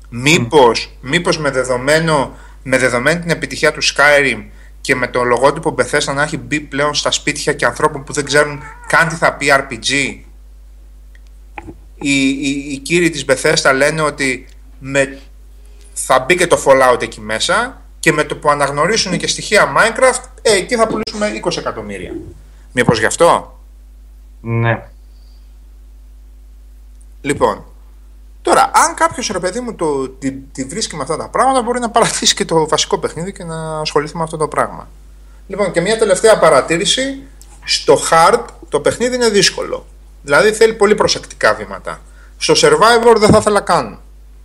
μήπως, 0.08 0.96
μήπως 1.00 1.38
με, 1.38 1.50
δεδομένο, 1.50 2.36
με 2.62 2.78
δεδομένη 2.78 3.20
την 3.20 3.30
επιτυχία 3.30 3.72
του 3.72 3.82
Skyrim 3.82 4.44
και 4.80 4.94
με 4.94 5.08
το 5.08 5.22
λογότυπο 5.22 5.74
Bethesda 5.78 6.14
να 6.14 6.22
έχει 6.22 6.36
μπει 6.36 6.60
πλέον 6.60 6.94
στα 6.94 7.10
σπίτια 7.10 7.52
και 7.52 7.64
ανθρώπων 7.64 8.04
που 8.04 8.12
δεν 8.12 8.24
ξέρουν 8.24 8.62
καν 8.86 9.08
τι 9.08 9.14
θα 9.14 9.34
πει 9.34 9.46
RPG 9.50 10.18
οι, 12.00 12.28
οι, 12.28 12.66
οι 12.70 12.78
κύριοι 12.78 13.10
της 13.10 13.24
Bethesda 13.28 13.72
λένε 13.74 14.00
ότι 14.02 14.46
με 14.78 15.18
θα 16.06 16.18
μπει 16.18 16.36
και 16.36 16.46
το 16.46 16.62
Fallout 16.64 17.02
εκεί 17.02 17.20
μέσα 17.20 17.80
και 18.00 18.12
με 18.12 18.24
το 18.24 18.36
που 18.36 18.50
αναγνωρίσουν 18.50 19.18
και 19.18 19.26
στοιχεία 19.26 19.72
Minecraft, 19.76 20.22
ε, 20.42 20.52
εκεί 20.52 20.76
θα 20.76 20.86
πουλήσουμε 20.86 21.40
20 21.44 21.56
εκατομμύρια. 21.56 22.12
Μήπως 22.72 22.98
γι' 22.98 23.04
αυτό; 23.06 23.58
Ναι. 24.40 24.82
Λοιπόν, 27.20 27.64
τώρα, 28.42 28.70
αν 28.74 28.94
κάποιος 28.94 29.28
ρε 29.28 29.38
παιδί 29.38 29.60
μου 29.60 29.74
το, 29.74 30.08
τη, 30.08 30.32
τη, 30.32 30.64
βρίσκει 30.64 30.96
με 30.96 31.02
αυτά 31.02 31.16
τα 31.16 31.28
πράγματα, 31.28 31.62
μπορεί 31.62 31.80
να 31.80 31.90
παρατήσει 31.90 32.34
και 32.34 32.44
το 32.44 32.68
βασικό 32.68 32.98
παιχνίδι 32.98 33.32
και 33.32 33.44
να 33.44 33.80
ασχοληθεί 33.80 34.16
με 34.16 34.22
αυτό 34.22 34.36
το 34.36 34.48
πράγμα. 34.48 34.88
Λοιπόν, 35.46 35.72
και 35.72 35.80
μια 35.80 35.98
τελευταία 35.98 36.38
παρατήρηση. 36.38 37.22
Στο 37.64 37.98
hard 38.10 38.44
το 38.68 38.80
παιχνίδι 38.80 39.14
είναι 39.14 39.28
δύσκολο. 39.28 39.86
Δηλαδή 40.22 40.52
θέλει 40.52 40.74
πολύ 40.74 40.94
προσεκτικά 40.94 41.54
βήματα. 41.54 42.00
Στο 42.38 42.54
survivor 42.56 43.16
δεν 43.16 43.30
θα 43.30 43.38
ήθελα 43.38 43.60
καν 43.60 43.98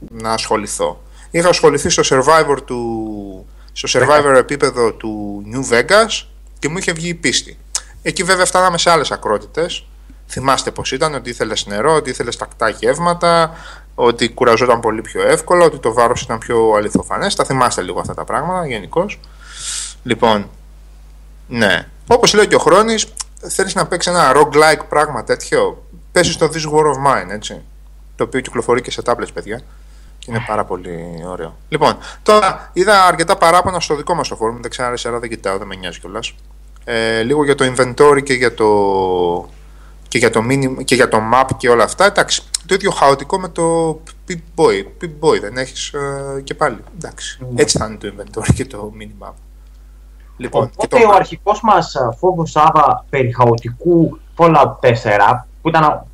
να 0.10 0.32
ασχοληθώ 0.32 1.02
είχα 1.38 1.50
ασχοληθεί 1.50 1.90
στο 1.90 2.04
Survivor, 2.06 2.58
του, 2.66 3.46
στο 3.72 4.00
Survivor 4.00 4.36
επίπεδο 4.36 4.92
του 4.94 5.44
New 5.54 5.74
Vegas 5.74 6.26
και 6.60 6.70
μου 6.70 6.78
είχε 6.78 6.92
βγει 6.92 7.08
η 7.10 7.14
πίστη. 7.14 7.58
Εκεί 8.02 8.24
βέβαια 8.24 8.46
φτάναμε 8.46 8.78
σε 8.78 8.90
άλλες 8.90 9.12
ακρότητες. 9.12 9.86
Θυμάστε 10.28 10.72
πως 10.72 10.92
ήταν, 10.92 11.14
ότι 11.14 11.30
ήθελες 11.30 11.66
νερό, 11.66 11.94
ότι 11.94 12.10
ήθελες 12.10 12.36
τακτά 12.36 12.70
γεύματα, 12.70 13.56
ότι 13.96 14.30
κουραζόταν 14.30 14.80
πολύ 14.80 15.02
πιο 15.02 15.22
εύκολα, 15.22 15.66
ότι 15.66 15.78
το 15.78 15.94
βάρος 15.94 16.22
ήταν 16.22 16.38
πιο 16.38 16.74
αληθοφανές. 16.76 17.36
Τα 17.36 17.44
θυμάστε 17.44 17.82
λίγο 17.82 18.00
αυτά 18.00 18.14
τα 18.14 18.24
πράγματα 18.24 18.68
γενικώς. 18.68 19.20
Λοιπόν, 20.04 20.50
ναι. 21.48 21.88
Όπως 22.08 22.34
λέει 22.34 22.48
και 22.48 22.56
ο 22.56 22.60
Χρόνης, 22.60 23.06
θέλεις 23.48 23.76
να 23.76 23.88
παίξεις 23.88 24.14
ένα 24.14 24.32
roguelike 24.36 24.86
πράγμα 24.90 25.24
τέτοιο, 25.24 25.84
πέσεις 26.12 26.34
στο 26.34 26.50
This 26.54 26.74
War 26.74 26.84
of 26.84 27.12
Mine, 27.12 27.30
έτσι. 27.30 27.62
Το 28.16 28.24
οποίο 28.24 28.40
κυκλοφορεί 28.40 28.82
και 28.82 28.92
σε 28.92 29.02
tablets, 29.06 29.34
παιδιά. 29.34 29.62
Και 30.26 30.32
είναι 30.32 30.44
πάρα 30.48 30.66
πολύ 30.66 31.24
ωραίο. 31.28 31.56
Λοιπόν, 31.70 31.98
τώρα 32.24 32.70
είδα 32.74 33.06
αρκετά 33.06 33.38
παράπονα 33.38 33.80
στο 33.80 33.96
δικό 33.96 34.16
μας 34.16 34.28
το 34.28 34.36
φόρουμ. 34.36 34.62
Δεν 34.62 34.70
ξέρω 34.70 34.88
αριστερά, 34.88 35.20
δεν 35.20 35.30
κοιτάω, 35.30 35.58
δεν 35.58 35.68
με 35.68 35.76
νοιάζει 35.76 36.00
κιόλας. 36.00 36.36
Ε, 36.84 37.22
λίγο 37.22 37.44
για 37.44 37.56
το 37.56 37.66
inventory 37.66 38.24
και 38.24 38.34
για 38.34 38.54
το, 38.54 38.70
και 40.08 40.18
για 40.18 40.30
το, 40.30 40.42
mini, 40.50 40.84
και 40.84 40.96
για 40.96 41.08
το 41.08 41.22
map 41.34 41.48
και 41.58 41.70
όλα 41.70 41.84
αυτά. 41.84 42.06
Εντάξει, 42.06 42.42
το 42.66 42.74
ίδιο 42.74 42.92
χαοτικό 42.92 43.40
με 43.40 43.50
το 43.50 44.00
Pip-Boy. 44.28 44.86
Pip-Boy 45.02 45.40
δεν 45.42 45.58
έχεις 45.58 45.94
ε, 45.94 46.42
και 46.44 46.54
πάλι. 46.54 46.78
Εντάξει, 46.96 47.40
mm. 47.42 47.60
έτσι 47.60 47.78
θα 47.78 47.86
είναι 47.86 47.98
το 47.98 48.14
inventory 48.18 48.54
και 48.56 48.66
το 48.66 48.92
mini-map. 49.00 49.34
Λοιπόν, 50.38 50.72
Οπότε 50.76 51.00
το... 51.00 51.08
ο 51.08 51.14
αρχικός 51.14 51.62
μας 51.62 51.96
ε, 51.96 52.10
φόβος 52.20 52.52
Σάβα 52.52 53.06
περί 53.10 53.34
χαοτικού 53.36 54.20
Fallout 54.38 54.76
4 54.82 54.92
που 55.62 55.70
ήταν 55.70 56.06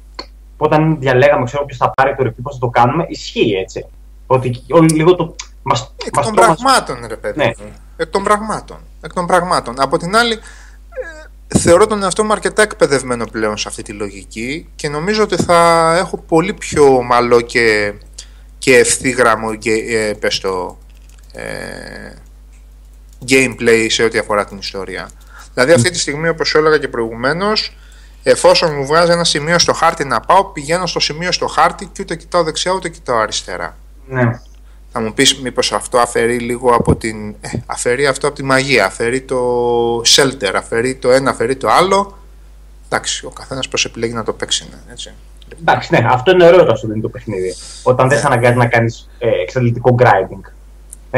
όταν 0.64 1.00
διαλέγαμε 1.00 1.46
ξέρω 1.46 1.66
ποιος 1.66 1.78
θα 1.78 1.92
πάρει 1.92 2.16
το 2.16 2.24
ρηφί, 2.24 2.42
πώς 2.42 2.54
θα 2.54 2.60
το 2.60 2.68
κάνουμε, 2.68 3.06
ισχύει 3.08 3.54
έτσι. 3.54 3.86
Ότι 4.34 4.94
λίγο 4.94 5.16
το. 5.16 5.36
Μας, 5.64 5.94
Εκ 6.06 6.24
των 6.24 6.34
πραγμάτων, 6.34 7.06
ρε 7.08 7.16
παιδί. 7.16 7.38
Ναι. 7.38 7.52
Εκ 7.98 8.10
των 8.10 8.24
πραγμάτων. 8.24 8.78
Εκ 9.02 9.14
των 9.14 9.26
πραγμάτων. 9.26 9.82
Από 9.82 9.98
την 9.98 10.16
άλλη, 10.16 10.34
ε, 10.34 11.58
θεωρώ 11.60 11.88
τον 11.88 12.04
εαυτό 12.04 12.24
μου 12.24 12.32
αρκετά 12.32 12.62
εκπαιδευμένο 12.62 13.26
πλέον 13.26 13.58
σε 13.58 13.68
αυτή 13.68 13.82
τη 13.82 13.92
λογική 13.92 14.70
και 14.76 14.90
νομίζω 14.90 15.24
ότι 15.24 15.36
θα 15.36 15.94
έχω 16.00 16.18
πολύ 16.18 16.54
πιο 16.54 17.02
μαλό 17.02 17.42
και, 17.42 17.94
και 18.58 18.78
ευθύγραμμο 18.78 19.56
και, 19.56 19.72
ε, 19.72 20.14
πες 20.14 20.40
το, 20.40 20.78
ε, 21.34 22.14
gameplay 23.30 23.86
σε 23.90 24.04
ό,τι 24.04 24.18
αφορά 24.18 24.46
την 24.46 24.58
ιστορία. 24.58 25.10
Δηλαδή 25.54 25.72
αυτή 25.72 25.90
τη 25.90 26.00
στιγμή 26.00 26.28
όπως 26.28 26.56
έλεγα 26.56 26.78
και 26.78 26.88
προηγουμένως 26.88 27.78
εφόσον 28.24 28.76
μου 28.76 28.86
βγάζει 28.86 29.12
ένα 29.12 29.24
σημείο 29.24 29.60
στο 29.60 29.74
χάρτη 29.74 30.06
να 30.06 30.20
πάω 30.20 30.44
πηγαίνω 30.46 30.86
στο 30.86 31.00
σημείο 31.00 31.32
στο 31.32 31.48
χάρτη 31.48 31.86
και 31.86 32.02
ούτε 32.02 32.16
κοιτάω 32.16 32.44
δεξιά 32.44 32.72
ούτε 32.72 32.90
κοιτάω 32.90 33.18
αριστερά. 33.18 33.78
Ναι. 34.08 34.42
Θα 34.92 35.00
μου 35.02 35.14
πεις 35.14 35.40
μήπως 35.40 35.72
αυτό 35.72 35.98
αφαιρεί 35.98 36.40
λίγο 36.40 36.74
από 36.74 36.96
την... 36.96 37.36
Ε, 37.42 37.50
αφαιρεί 37.66 38.08
αυτό 38.08 38.28
από 38.28 38.36
τη 38.36 38.44
μαγεία, 38.44 38.86
αφαιρεί 38.86 39.22
το 39.22 39.38
shelter, 39.98 40.54
αφαιρεί 40.56 40.96
το 40.96 41.12
ένα, 41.12 41.30
αφαιρεί 41.30 41.56
το 41.56 41.70
άλλο. 41.70 42.18
Εντάξει, 42.86 43.26
ο 43.26 43.30
καθένας 43.30 43.68
πώς 43.68 43.86
επιλέγει 43.86 44.14
να 44.14 44.24
το 44.24 44.34
παίξει, 44.34 44.68
ναι, 44.72 44.92
έτσι. 44.92 45.14
Εντάξει, 45.60 45.88
ναι, 45.92 46.08
αυτό 46.10 46.32
είναι 46.32 46.46
ωραίο 46.46 46.66
το 46.66 46.74
το 47.02 47.10
παιχνίδι. 47.10 47.56
Όταν 47.84 48.10
δεν 48.10 48.20
σε 48.20 48.26
αναγκάζει 48.26 48.58
να 48.58 48.68
κάνεις 48.68 49.10
ε, 49.20 49.28
εξαντλητικό 49.28 49.96
grinding. 50.00 50.52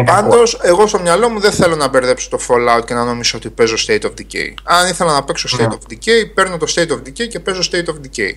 Πάντως, 0.05 0.59
εγώ 0.61 0.87
στο 0.87 0.99
μυαλό 0.99 1.29
μου 1.29 1.39
δεν 1.39 1.51
θέλω 1.51 1.75
να 1.75 1.87
μπερδέψω 1.87 2.29
το 2.29 2.39
Fallout 2.47 2.85
και 2.85 2.93
να 2.93 3.03
νομίζω 3.03 3.37
ότι 3.37 3.49
παίζω 3.49 3.75
State 3.87 4.01
of 4.01 4.09
Decay. 4.09 4.53
Αν 4.63 4.89
ήθελα 4.89 5.13
να 5.13 5.23
παίξω 5.23 5.57
State 5.57 5.67
ναι. 5.67 5.75
of 5.75 5.93
Decay, 5.93 6.31
παίρνω 6.33 6.57
το 6.57 6.73
State 6.75 6.89
of 6.89 6.97
Decay 6.97 7.27
και 7.27 7.39
παίζω 7.39 7.61
State 7.71 7.85
of 7.85 7.93
Decay. 7.93 8.33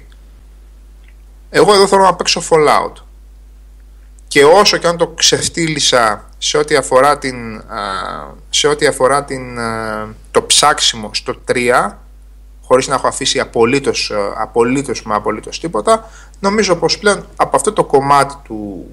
Εγώ 1.51 1.75
εδώ 1.75 1.87
θέλω 1.87 2.03
να 2.03 2.15
παίξω 2.15 2.43
Fallout. 2.51 2.93
Και 4.37 4.45
όσο 4.45 4.77
και 4.77 4.87
αν 4.87 4.97
το 4.97 5.07
ξεφτύλισα 5.07 6.25
σε 6.39 6.59
ό,τι 6.59 6.77
αφορά, 6.77 7.19
την, 7.19 7.63
σε 8.51 8.69
ό,τι 8.69 8.87
αφορά 8.87 9.25
την, 9.25 9.59
το 10.31 10.43
ψάξιμο 10.43 11.11
στο 11.13 11.35
3, 11.53 11.93
χωρίς 12.63 12.89
να 12.89 12.95
έχω 12.95 13.07
αφήσει 13.07 13.41
απολύτως, 13.41 14.13
απολύτως 14.37 15.03
με 15.03 15.15
απολύτως 15.15 15.61
τίποτα, 15.61 16.11
νομίζω 16.41 16.77
πως 16.77 16.99
πλέον 16.99 17.27
από 17.37 17.57
αυτό 17.57 17.73
το 17.73 17.85
κομμάτι 17.85 18.35
του, 18.45 18.87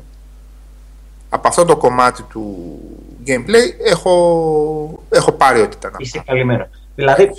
από 1.30 1.48
αυτό 1.48 1.66
το 1.66 1.78
κομμάτι 1.78 2.24
του 2.24 2.80
gameplay 3.28 3.86
έχω, 3.86 5.04
έχω 5.10 5.32
πάρει 5.32 5.62
ό,τι 5.62 5.76
ήταν. 5.78 5.92
Είσαι 5.98 6.24
καλυμμένο. 6.26 6.68
Δηλαδή, 6.96 7.30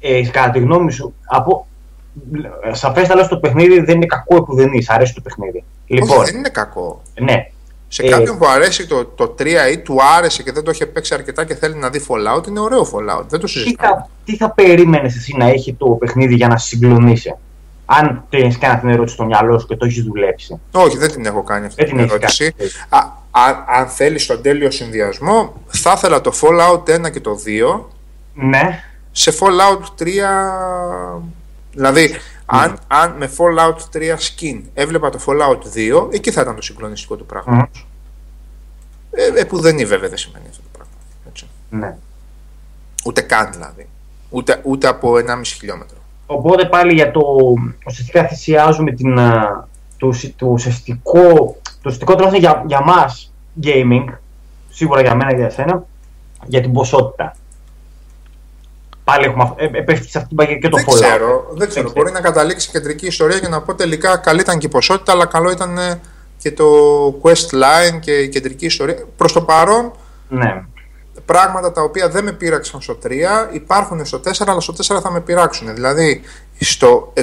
ε, 0.00 0.28
κατά 0.28 0.50
τη 0.50 0.58
γνώμη 0.58 0.92
σου, 0.92 1.14
από, 1.26 1.66
σαφέστα 2.72 3.28
το 3.28 3.38
παιχνίδι 3.38 3.80
δεν 3.80 3.96
είναι 3.96 4.06
κακό 4.06 4.42
που 4.42 4.54
δεν 4.54 4.72
είσαι, 4.72 4.92
αρέσει 4.92 5.14
το 5.14 5.20
παιχνίδι. 5.20 5.64
Λοιπόν, 5.86 6.18
Όχι, 6.18 6.30
δεν 6.30 6.38
είναι 6.38 6.48
κακό. 6.48 7.02
Ναι. 7.20 7.50
Σε 7.88 8.02
ε, 8.02 8.08
κάποιον 8.08 8.38
που 8.38 8.46
αρέσει 8.46 8.86
το, 8.86 9.04
το 9.04 9.34
3 9.38 9.46
ή 9.72 9.78
του 9.78 9.96
άρεσε 10.16 10.42
και 10.42 10.52
δεν 10.52 10.64
το 10.64 10.70
έχει 10.70 10.86
παίξει 10.86 11.14
αρκετά 11.14 11.44
και 11.44 11.54
θέλει 11.54 11.74
να 11.74 11.90
δει 11.90 12.04
Fallout, 12.08 12.46
είναι 12.48 12.60
ωραίο 12.60 12.82
Fallout. 12.82 13.24
Δεν 13.28 13.40
το 13.40 13.46
συζητάω. 13.46 13.92
Τι 13.92 13.96
θα, 13.96 14.08
τι 14.24 14.36
θα 14.36 14.50
περίμενες 14.50 15.16
εσύ 15.16 15.34
να 15.36 15.46
έχει 15.46 15.74
το 15.74 15.86
παιχνίδι 15.86 16.34
για 16.34 16.48
να 16.48 16.56
συγκλονίσει; 16.56 17.34
Αν 17.84 18.24
το 18.28 18.36
έχει 18.36 18.58
κάνει 18.58 18.80
την 18.80 18.88
ερώτηση 18.88 19.14
στο 19.14 19.24
μυαλό 19.24 19.58
σου 19.58 19.66
και 19.66 19.76
το 19.76 19.84
έχεις 19.84 20.02
δουλέψει. 20.02 20.60
Όχι, 20.70 20.98
δεν 20.98 21.10
την 21.10 21.26
έχω 21.26 21.42
κάνει 21.42 21.66
αυτή 21.66 21.84
την 21.84 21.98
ερώτηση. 21.98 22.54
Α, 22.88 22.98
α, 23.30 23.64
αν 23.78 23.86
θέλεις 23.86 24.26
τον 24.26 24.42
τέλειο 24.42 24.70
συνδυασμό, 24.70 25.62
θα 25.66 25.92
ήθελα 25.96 26.20
το 26.20 26.32
Fallout 26.40 27.06
1 27.06 27.10
και 27.10 27.20
το 27.20 27.38
2. 27.78 27.84
Ναι. 28.34 28.82
Σε 29.12 29.32
Fallout 29.40 30.02
3. 30.02 30.06
Δηλαδή, 31.72 32.14
ναι. 32.52 32.58
αν, 32.58 32.78
αν 32.86 33.14
με 33.16 33.30
Fallout 33.36 33.96
3 33.96 34.16
skin 34.16 34.60
έβλεπα 34.74 35.10
το 35.10 35.18
Fallout 35.26 35.76
2, 36.06 36.12
εκεί 36.12 36.30
θα 36.30 36.40
ήταν 36.40 36.54
το 36.54 36.62
συγκλονιστικό 36.62 37.16
του 37.16 37.26
πράγμα. 37.26 37.68
Mm. 37.72 37.80
Ε, 39.10 39.40
ε, 39.40 39.44
που 39.44 39.60
δεν 39.60 39.78
είναι 39.78 39.88
βέβαια 39.88 40.08
δεν 40.08 40.18
σημαίνει 40.18 40.44
αυτό 40.50 40.62
το 40.62 40.68
πράγμα. 40.72 40.92
Έτσι. 41.28 41.46
Ναι. 41.70 41.96
Ούτε 43.04 43.20
καν 43.20 43.52
δηλαδή. 43.52 43.88
Ούτε, 44.30 44.60
ούτε 44.64 44.86
από 44.88 45.12
1,5 45.14 45.40
χιλιόμετρο. 45.44 45.96
Οπότε 46.26 46.66
πάλι 46.66 46.94
για 46.94 47.10
το. 47.10 47.20
Ουσιαστικά 47.86 48.26
θυσιάζουμε 48.26 48.92
την, 48.92 49.18
το, 49.96 50.12
το 50.36 50.46
ουσιαστικό. 50.46 51.22
Το 51.62 51.82
ουσιαστικό 51.84 52.14
τουλάχιστον 52.14 52.40
για, 52.40 52.64
για 52.66 52.82
μας 52.82 53.32
gaming, 53.62 54.04
σίγουρα 54.70 55.00
για 55.00 55.14
μένα 55.14 55.30
και 55.30 55.36
για 55.36 55.50
σένα, 55.50 55.86
για 56.46 56.60
την 56.60 56.72
ποσότητα. 56.72 57.36
Πάλι 59.06 59.24
έχουμε 59.24 59.54
ε, 59.56 59.64
ε, 59.64 59.80
πέφτει 59.80 60.08
σε 60.08 60.18
αυτήν 60.18 60.36
την 60.36 60.60
και 60.60 60.68
το 60.68 60.76
δεν 60.76 60.86
Ξέρω, 60.86 61.46
δεν 61.50 61.68
ξέρω. 61.68 61.90
Μπορεί 61.90 62.12
να 62.12 62.20
καταλήξει 62.20 62.70
κεντρική 62.70 63.06
ιστορία 63.06 63.38
και 63.38 63.48
να 63.48 63.62
πω 63.62 63.74
τελικά 63.74 64.16
καλή 64.16 64.40
ήταν 64.40 64.58
και 64.58 64.66
η 64.66 64.68
ποσότητα, 64.68 65.12
αλλά 65.12 65.26
καλό 65.26 65.50
ήταν 65.50 66.00
και 66.38 66.52
το 66.52 66.66
quest 67.22 67.54
line 67.54 68.00
και 68.00 68.18
η 68.18 68.28
κεντρική 68.28 68.66
ιστορία. 68.66 69.04
Προς 69.16 69.32
το 69.32 69.42
παρόν, 69.42 69.92
ναι. 70.28 70.64
πράγματα 71.24 71.72
τα 71.72 71.82
οποία 71.82 72.08
δεν 72.08 72.24
με 72.24 72.32
πείραξαν 72.32 72.80
στο 72.80 72.98
3 73.04 73.10
υπάρχουν 73.52 74.04
στο 74.04 74.20
4 74.24 74.30
αλλά 74.46 74.60
στο 74.60 74.74
4 74.96 75.00
θα 75.02 75.10
με 75.10 75.20
πειράξουν 75.20 75.74
δηλαδή 75.74 76.20
στο 76.60 77.12
60 77.16 77.20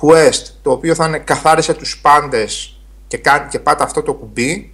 quest 0.00 0.46
το 0.62 0.70
οποίο 0.70 0.94
θα 0.94 1.06
είναι 1.06 1.18
καθάρισε 1.18 1.74
τους 1.74 2.00
πάντες 2.00 2.80
και, 3.06 3.20
και 3.50 3.58
πάτα 3.58 3.84
αυτό 3.84 4.02
το 4.02 4.14
κουμπί 4.14 4.72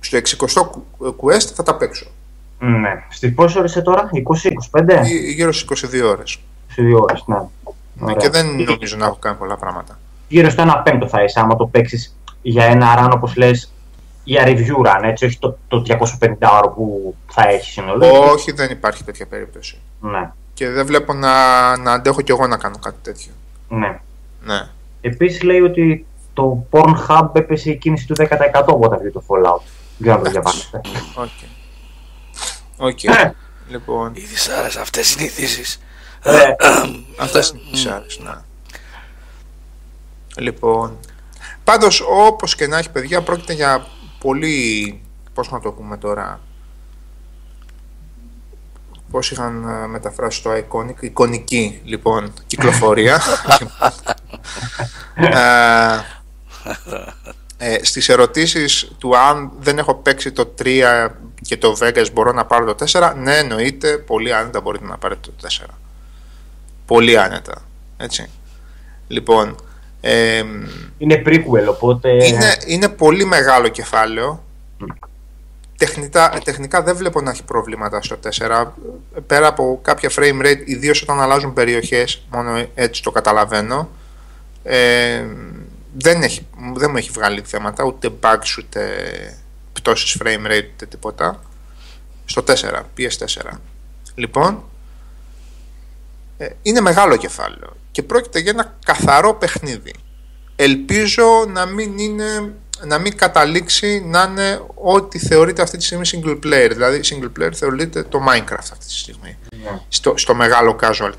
στο 0.00 0.18
60 0.18 1.10
quest 1.20 1.50
θα 1.54 1.62
τα 1.62 1.74
παίξω 1.76 2.06
ναι. 2.58 3.04
Στις 3.08 3.34
πόσες 3.34 3.56
ώρες 3.56 3.82
τώρα, 3.84 4.10
20-25? 4.12 5.02
Γύρω 5.34 5.52
στις 5.52 5.84
22 5.84 6.02
ώρες. 6.04 6.38
22 6.76 7.00
ώρες, 7.00 7.24
ναι. 7.26 7.36
ναι 7.94 8.14
και 8.14 8.28
δεν 8.28 8.46
νομίζω 8.46 8.96
να 8.96 9.06
έχω 9.06 9.16
κάνει 9.16 9.36
πολλά 9.36 9.56
πράγματα. 9.56 9.98
Γύρω 10.28 10.50
στο 10.50 10.64
1 10.66 10.80
πέμπτο 10.84 11.08
θα 11.08 11.22
είσαι, 11.22 11.40
άμα 11.40 11.56
το 11.56 11.66
παίξεις 11.66 12.16
για 12.42 12.64
ένα 12.64 12.86
run 12.98 13.10
όπως 13.12 13.36
λες 13.36 13.72
για 14.24 14.44
review 14.46 14.86
run, 14.86 15.00
έτσι, 15.02 15.24
όχι 15.24 15.38
το, 15.38 15.58
το 15.68 15.82
250 16.20 16.28
ώρο 16.52 16.68
που 16.68 17.14
θα 17.26 17.48
έχεις 17.48 17.72
συνολικά. 17.72 18.18
Όχι, 18.18 18.52
δεν 18.52 18.70
υπάρχει 18.70 19.04
τέτοια 19.04 19.26
περίπτωση. 19.26 19.78
Ναι. 20.00 20.30
Και 20.54 20.70
δεν 20.70 20.86
βλέπω 20.86 21.12
να, 21.12 21.76
να 21.76 21.92
αντέχω 21.92 22.20
κι 22.20 22.30
εγώ 22.30 22.46
να 22.46 22.56
κάνω 22.56 22.76
κάτι 22.78 22.96
τέτοιο. 23.02 23.32
Ναι. 23.68 24.00
ναι. 24.44 24.68
Επίσης 25.00 25.42
λέει 25.42 25.60
ότι 25.60 26.06
το 26.32 26.66
Pornhub 26.70 27.28
έπεσε 27.32 27.70
η 27.70 27.76
κίνηση 27.76 28.06
του 28.06 28.14
10% 28.18 28.26
όταν 28.80 28.98
βγήκε 28.98 29.10
το 29.10 29.22
Fallout. 29.26 29.62
Δεν 29.98 30.12
θα 30.12 30.22
το 30.22 30.30
διαβάσετε. 30.30 30.80
Οκ. 31.14 31.28
Οκ. 32.76 33.04
Ε. 33.04 33.34
Λοιπόν. 33.68 34.12
Οι 34.14 34.20
δυσάρεσ-, 34.20 34.76
αυτές 34.76 35.14
είναι 35.14 35.22
οι 35.22 35.26
ειδήσεις. 35.26 35.80
Ε. 36.22 36.54
Αυτές 37.18 37.48
είναι 37.48 37.60
οι 37.64 37.70
δυσάρες, 37.70 38.18
ναι. 38.22 38.34
Λοιπόν, 40.38 40.98
πάντως 41.64 42.02
όπως 42.06 42.54
και 42.54 42.66
να 42.66 42.78
έχει 42.78 42.90
παιδιά 42.90 43.22
πρόκειται 43.22 43.52
για 43.52 43.86
πολύ, 44.18 45.00
πώς 45.34 45.50
να 45.50 45.60
το 45.60 45.72
πούμε 45.72 45.96
τώρα, 45.96 46.40
πώς 49.10 49.30
είχαν 49.30 49.68
ε, 49.68 49.86
μεταφράσει 49.86 50.42
το 50.42 50.50
iconic, 50.52 51.02
εικονική 51.02 51.80
λοιπόν 51.84 52.32
κυκλοφορία. 52.46 53.20
ε, 57.58 57.74
ε, 57.74 57.84
στις 57.84 58.08
ερωτήσεις 58.08 58.90
του 58.98 59.16
αν 59.16 59.52
δεν 59.58 59.78
έχω 59.78 59.94
παίξει 59.94 60.32
το 60.32 60.54
3 60.62 61.08
και 61.42 61.56
το 61.56 61.76
Vegas 61.80 62.06
μπορώ 62.12 62.32
να 62.32 62.44
πάρω 62.44 62.74
το 62.74 62.86
4, 62.92 63.12
ναι 63.16 63.36
εννοείται, 63.36 63.98
πολύ 63.98 64.34
άνετα 64.34 64.60
μπορείτε 64.60 64.84
να 64.84 64.98
πάρετε 64.98 65.30
το 65.40 65.48
4. 65.64 65.66
Πολύ 66.86 67.18
άνετα, 67.18 67.62
έτσι. 67.96 68.30
Λοιπόν, 69.08 69.56
είναι 70.98 71.22
prequel, 71.26 71.66
οπότε... 71.68 72.26
Είναι, 72.26 72.56
είναι 72.66 72.88
πολύ 72.88 73.24
μεγάλο 73.24 73.68
κεφάλαιο. 73.68 74.44
Τεχνικά, 75.78 76.40
τεχνικά 76.44 76.82
δεν 76.82 76.96
βλέπω 76.96 77.20
να 77.20 77.30
έχει 77.30 77.44
προβλήματα 77.44 78.02
στο 78.02 78.16
4. 78.38 78.66
Πέρα 79.26 79.46
από 79.46 79.78
κάποια 79.82 80.10
frame 80.16 80.46
rate, 80.46 80.62
ιδίως 80.64 81.02
όταν 81.02 81.20
αλλάζουν 81.20 81.52
περιοχές, 81.52 82.26
μόνο 82.30 82.66
έτσι 82.74 83.02
το 83.02 83.10
καταλαβαίνω. 83.10 83.88
Ε, 84.62 85.24
δεν, 85.98 86.22
έχει, 86.22 86.46
δεν 86.74 86.90
μου 86.90 86.96
έχει 86.96 87.10
βγάλει 87.10 87.42
θέματα, 87.44 87.84
ούτε 87.84 88.10
bugs, 88.20 88.58
ούτε 88.58 88.82
πτώσεις 89.72 90.20
frame 90.22 90.46
rate, 90.46 90.68
ούτε 90.74 90.86
τίποτα. 90.86 91.42
Στο 92.24 92.44
4, 92.46 92.52
PS4. 92.98 93.58
Λοιπόν, 94.14 94.64
ε, 96.38 96.48
είναι 96.62 96.80
μεγάλο 96.80 97.16
κεφάλαιο 97.16 97.76
και 97.90 98.02
πρόκειται 98.02 98.38
για 98.38 98.50
ένα 98.50 98.76
καθαρό 98.84 99.34
παιχνίδι. 99.34 99.94
Ελπίζω 100.56 101.24
να 101.48 101.66
μην, 101.66 101.98
είναι, 101.98 102.54
να 102.84 102.98
μην 102.98 103.16
καταλήξει 103.16 104.02
να 104.06 104.22
είναι 104.22 104.62
ό,τι 104.74 105.18
θεωρείται 105.18 105.62
αυτή 105.62 105.76
τη 105.76 105.84
στιγμή 105.84 106.08
single 106.12 106.38
player. 106.44 106.70
Δηλαδή 106.72 107.00
single 107.04 107.40
player 107.40 107.52
θεωρείται 107.52 108.02
το 108.02 108.18
Minecraft 108.28 108.68
αυτή 108.72 108.86
τη 108.86 108.92
στιγμή. 108.92 109.38
Ναι. 109.62 109.80
Στο, 109.88 110.16
στο 110.16 110.34
μεγάλο 110.34 110.78
casual. 110.80 111.12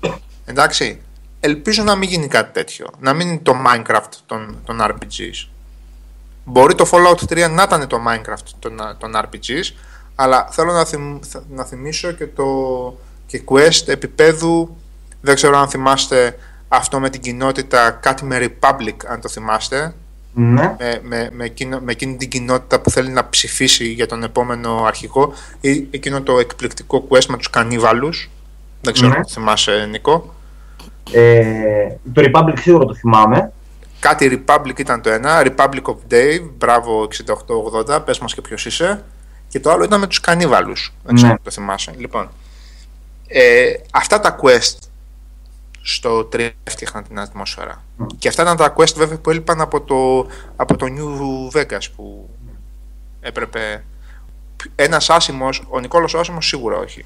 Εντάξει. 0.44 1.00
Ελπίζω 1.40 1.82
να 1.82 1.94
μην 1.94 2.08
γίνει 2.08 2.26
κάτι 2.26 2.52
τέτοιο. 2.52 2.86
Να 3.00 3.12
μην 3.12 3.28
είναι 3.28 3.40
το 3.42 3.54
Minecraft 3.66 4.10
των, 4.26 4.56
των 4.64 4.78
RPGs. 4.80 5.48
Μπορεί 6.44 6.74
το 6.74 6.88
Fallout 6.92 7.46
3 7.46 7.50
να 7.50 7.62
ήταν 7.62 7.86
το 7.86 8.00
Minecraft 8.08 8.48
των, 8.58 8.76
των 8.98 9.12
RPGs, 9.14 9.74
αλλά 10.14 10.48
θέλω 10.50 10.72
να, 10.72 10.86
να 11.50 11.64
θυμίσω 11.64 12.12
και 12.12 12.26
το 12.26 12.44
και 13.26 13.42
quest 13.46 13.88
επίπεδου 13.88 14.76
δεν 15.20 15.34
ξέρω 15.34 15.58
αν 15.58 15.68
θυμάστε 15.68 16.38
αυτό 16.68 17.00
με 17.00 17.10
την 17.10 17.20
κοινότητα, 17.20 17.90
κάτι 17.90 18.24
με 18.24 18.38
Republic, 18.38 18.96
αν 19.06 19.20
το 19.20 19.28
θυμάστε. 19.28 19.94
Ναι. 20.32 20.74
Με, 20.78 21.00
με, 21.02 21.28
με, 21.32 21.44
εκείνο, 21.44 21.80
με 21.80 21.92
εκείνη 21.92 22.16
την 22.16 22.28
κοινότητα 22.28 22.80
που 22.80 22.90
θέλει 22.90 23.10
να 23.10 23.28
ψηφίσει 23.28 23.86
για 23.86 24.06
τον 24.06 24.22
επόμενο 24.22 24.84
αρχηγό 24.84 25.32
ή 25.60 25.88
εκείνο 25.90 26.22
το 26.22 26.38
εκπληκτικό 26.38 27.06
quest 27.08 27.24
με 27.26 27.36
τους 27.36 27.50
κανίβαλους. 27.50 28.30
Δεν 28.80 28.92
ξέρω 28.92 29.08
ναι. 29.08 29.16
αν 29.16 29.22
το 29.22 29.28
θυμάσαι, 29.28 29.86
Νικό. 29.90 30.34
Ε, 31.12 31.96
το 32.12 32.22
Republic 32.24 32.58
σίγουρα 32.58 32.84
το 32.84 32.94
θυμάμαι. 32.94 33.52
Κάτι 34.00 34.44
Republic 34.46 34.78
ήταν 34.78 35.02
το 35.02 35.10
ένα, 35.10 35.42
Republic 35.44 35.82
of 35.82 35.96
Dave, 36.12 36.48
μπράβο 36.58 37.08
6880, 37.86 38.04
πες 38.04 38.18
μας 38.18 38.34
και 38.34 38.40
ποιος 38.40 38.66
είσαι. 38.66 39.04
Και 39.48 39.60
το 39.60 39.70
άλλο 39.70 39.84
ήταν 39.84 40.00
με 40.00 40.06
τους 40.06 40.20
κανίβαλους, 40.20 40.92
δεν 41.04 41.14
ξέρω 41.14 41.28
ναι. 41.28 41.34
αν 41.34 41.44
το 41.44 41.50
θυμάσαι. 41.50 41.92
Λοιπόν, 41.96 42.28
ε, 43.26 43.72
αυτά 43.90 44.20
τα 44.20 44.36
quest 44.42 44.76
στο 45.82 46.28
3 46.32 46.50
έφτιαχναν 46.64 47.04
την 47.04 47.18
ατμόσφαιρα. 47.18 47.82
Και 48.18 48.28
αυτά 48.28 48.42
ήταν 48.42 48.56
τα 48.56 48.74
quest 48.76 48.94
βέβαια 48.96 49.18
που 49.18 49.30
έλειπαν 49.30 49.60
από 49.60 49.80
το, 49.80 50.30
από 50.56 50.76
το 50.76 50.86
New 50.86 51.58
Vegas 51.58 51.82
που 51.96 52.28
έπρεπε. 53.20 53.84
Ένας 54.74 55.10
άσημος, 55.10 55.62
ο 55.68 55.80
Νικόλο 55.80 56.12
ο 56.16 56.18
άσημος 56.18 56.46
σίγουρα 56.46 56.76
όχι. 56.76 57.04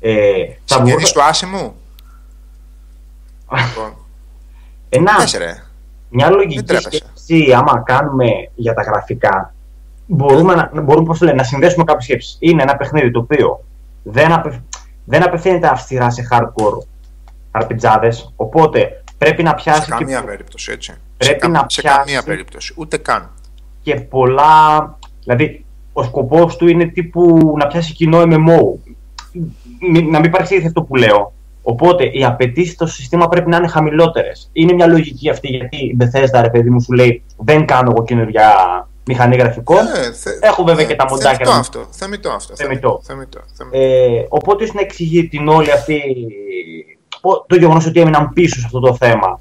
Ε, 0.00 0.44
Συγγενής 0.64 1.12
του 1.12 1.22
άσημου; 1.22 1.76
Λοιπόν. 3.56 3.96
Ένα, 4.88 5.12
μια 6.08 6.30
λογική 6.30 6.76
σκέψη, 6.76 7.52
άμα 7.56 7.82
κάνουμε 7.86 8.26
για 8.54 8.74
τα 8.74 8.82
γραφικά, 8.82 9.54
μπορούμε, 10.06 10.54
να, 10.54 10.80
μπορούμε 10.80 11.06
πώς 11.06 11.20
λένε, 11.20 11.36
να 11.36 11.42
συνδέσουμε 11.42 11.84
κάποιες 11.84 12.04
σκέψεις. 12.04 12.36
Είναι 12.40 12.62
ένα 12.62 12.76
παιχνίδι 12.76 13.10
το 13.10 13.18
οποίο 13.18 13.64
δεν, 14.02 14.32
απε, 14.32 14.62
δεν 15.04 15.22
απευθύνεται 15.22 15.68
αυστηρά 15.68 16.10
σε 16.10 16.28
hardcore 16.30 16.86
αρπιτζάδες, 17.50 18.32
οπότε 18.36 19.02
πρέπει 19.18 19.42
να 19.42 19.54
πιάσει... 19.54 19.82
Σε 19.82 19.90
καμία 19.90 20.24
περίπτωση, 20.24 20.72
έτσι. 20.72 20.94
Πρέπει 21.16 21.40
σε, 21.44 21.48
να 21.48 21.64
σε 21.68 21.82
καμία 21.82 22.22
περίπτωση, 22.22 22.74
ούτε 22.76 22.96
καν. 22.96 23.30
Και 23.82 23.94
πολλά... 23.94 24.98
Δηλαδή, 25.22 25.64
ο 25.92 26.02
σκοπός 26.02 26.56
του 26.56 26.68
είναι 26.68 26.86
τύπου 26.86 27.54
να 27.58 27.66
πιάσει 27.66 27.92
κοινό 27.92 28.22
MMO. 28.22 28.92
Να 30.10 30.20
μην 30.20 30.30
παρεξηγηθείς 30.30 30.68
αυτό 30.68 30.82
που 30.82 30.96
λέω. 30.96 31.32
Οπότε 31.70 32.04
οι 32.04 32.24
απαιτήσεις 32.24 32.72
στο 32.72 32.86
σύστημα 32.86 33.28
πρέπει 33.28 33.48
να 33.48 33.56
είναι 33.56 33.68
χαμηλότερες. 33.68 34.50
Είναι 34.52 34.72
μια 34.72 34.86
λογική 34.86 35.30
αυτή 35.30 35.48
γιατί 35.48 35.76
η 35.76 35.96
Bethesda, 36.00 36.40
ρε 36.40 36.50
παιδί 36.50 36.70
μου, 36.70 36.80
σου 36.80 36.92
λέει 36.92 37.22
Δεν 37.36 37.66
κάνω 37.66 37.92
εγώ 37.94 38.04
καινούργια 38.04 38.46
μηχανή 39.04 39.36
γραφικών. 39.36 39.78
Ε, 39.78 40.12
θε, 40.12 40.30
Έχω 40.40 40.64
βέβαια 40.64 40.84
ε, 40.84 40.86
και 40.86 40.94
τα 40.94 41.06
μοντάκια. 41.10 41.46
Θεμητό 41.46 41.50
αυτό. 41.50 41.86
Θεμητό 41.90 42.30
αυτό. 42.30 42.56
Θεμητό. 42.56 43.00
θεμητό, 43.02 43.40
θεμητό. 43.56 43.78
Ε, 43.78 44.26
οπότε 44.28 44.62
ίσως 44.64 44.74
να 44.74 44.80
εξηγεί 44.80 45.28
την 45.28 45.48
όλη 45.48 45.72
αυτή. 45.72 46.00
το 47.46 47.56
γεγονός 47.56 47.86
ότι 47.86 48.00
έμειναν 48.00 48.32
πίσω 48.32 48.58
σε 48.58 48.64
αυτό 48.64 48.80
το 48.80 48.94
θέμα. 48.94 49.40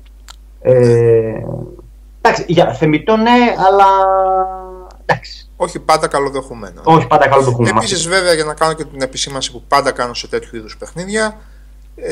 Ε, 0.62 1.42
εντάξει, 2.22 2.46
για 2.48 2.74
θεμητό 2.74 3.18
ναι, 3.18 3.56
αλλά. 3.68 3.86
Εντάξει. 5.06 5.50
Όχι 5.56 5.80
πάντα 5.80 6.08
καλοδεχούμενο. 6.08 6.82
Όχι 6.84 7.08
πάντα 7.08 7.28
καλοδεχούμενο. 7.28 7.78
Επίσης, 7.78 8.08
βέβαια, 8.08 8.34
για 8.34 8.44
να 8.44 8.54
κάνω 8.54 8.74
και 8.74 8.84
την 8.84 9.02
επισήμανση 9.02 9.52
που 9.52 9.64
πάντα 9.68 9.92
κάνω 9.92 10.14
σε 10.14 10.28
τέτοιου 10.28 10.56
είδους 10.58 10.78
παιχνίδια, 10.78 11.26
ε, 11.26 11.34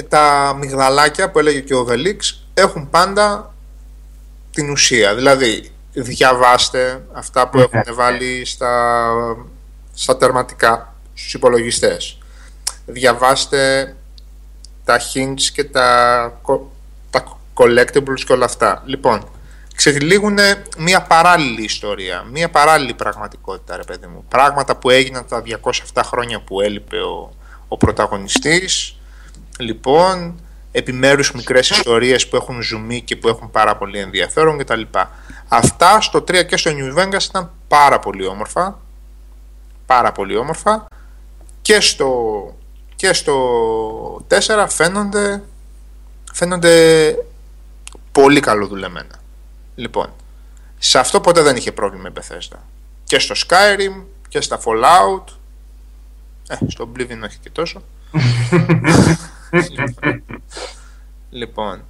τα 0.09 0.55
μυγδαλάκια 0.59 1.31
που 1.31 1.39
έλεγε 1.39 1.59
και 1.59 1.75
ο 1.75 1.83
Βελίξ 1.83 2.47
έχουν 2.53 2.89
πάντα 2.89 3.53
την 4.51 4.69
ουσία. 4.69 5.15
Δηλαδή, 5.15 5.71
διαβάστε 5.93 7.03
αυτά 7.11 7.49
που 7.49 7.59
έχουν 7.59 7.95
βάλει 7.95 8.45
στα, 8.45 9.15
στα 9.93 10.17
τερματικά, 10.17 10.93
στους 11.13 11.33
υπολογιστές. 11.33 12.17
Διαβάστε 12.85 13.95
τα 14.83 14.99
hints 14.99 15.41
και 15.53 15.63
τα, 15.63 16.41
τα 17.09 17.37
collectibles 17.53 18.19
και 18.25 18.33
όλα 18.33 18.45
αυτά. 18.45 18.81
Λοιπόν, 18.85 19.29
ξετυλίγουν 19.75 20.37
μια 20.77 21.01
παράλληλη 21.01 21.63
ιστορία, 21.63 22.25
μια 22.31 22.49
παράλληλη 22.49 22.93
πραγματικότητα, 22.93 23.75
ρε 23.75 23.83
παιδί 23.83 24.07
μου. 24.07 24.25
Πράγματα 24.29 24.75
που 24.75 24.89
έγιναν 24.89 25.25
τα 25.27 25.43
207 25.93 26.01
χρόνια 26.05 26.39
που 26.39 26.61
έλειπε 26.61 26.97
ο, 26.97 27.33
ο 27.67 27.77
πρωταγωνιστής, 27.77 28.97
λοιπόν, 29.59 30.39
επιμέρους 30.71 31.31
μικρές 31.31 31.69
ιστορίες 31.69 32.27
που 32.27 32.35
έχουν 32.35 32.61
ζουμί 32.61 33.01
και 33.01 33.15
που 33.15 33.27
έχουν 33.27 33.51
πάρα 33.51 33.77
πολύ 33.77 33.99
ενδιαφέρον 33.99 34.57
κτλ. 34.57 34.81
Αυτά 35.47 36.01
στο 36.01 36.19
3 36.19 36.45
και 36.45 36.57
στο 36.57 36.71
New 36.73 36.97
Vegas 36.99 37.23
ήταν 37.23 37.51
πάρα 37.67 37.99
πολύ 37.99 38.25
όμορφα. 38.25 38.79
Πάρα 39.85 40.11
πολύ 40.11 40.35
όμορφα. 40.37 40.85
Και 41.61 41.79
στο, 41.79 42.11
και 42.95 43.13
στο 43.13 44.25
4 44.29 44.65
φαίνονται, 44.69 45.43
φαίνονται 46.33 47.15
πολύ 48.11 48.39
καλοδουλεμένα. 48.39 49.19
Λοιπόν, 49.75 50.13
σε 50.77 50.99
αυτό 50.99 51.21
ποτέ 51.21 51.41
δεν 51.41 51.55
είχε 51.55 51.71
πρόβλημα 51.71 52.09
η 52.09 52.11
Bethesda. 52.19 52.57
Και 53.03 53.19
στο 53.19 53.35
Skyrim 53.47 54.03
και 54.27 54.41
στα 54.41 54.59
Fallout. 54.63 55.23
Ε, 56.47 56.55
στο 56.67 56.89
Oblivion 56.91 57.19
όχι 57.23 57.37
και 57.41 57.49
τόσο. 57.49 57.81
λοιπόν, 61.29 61.81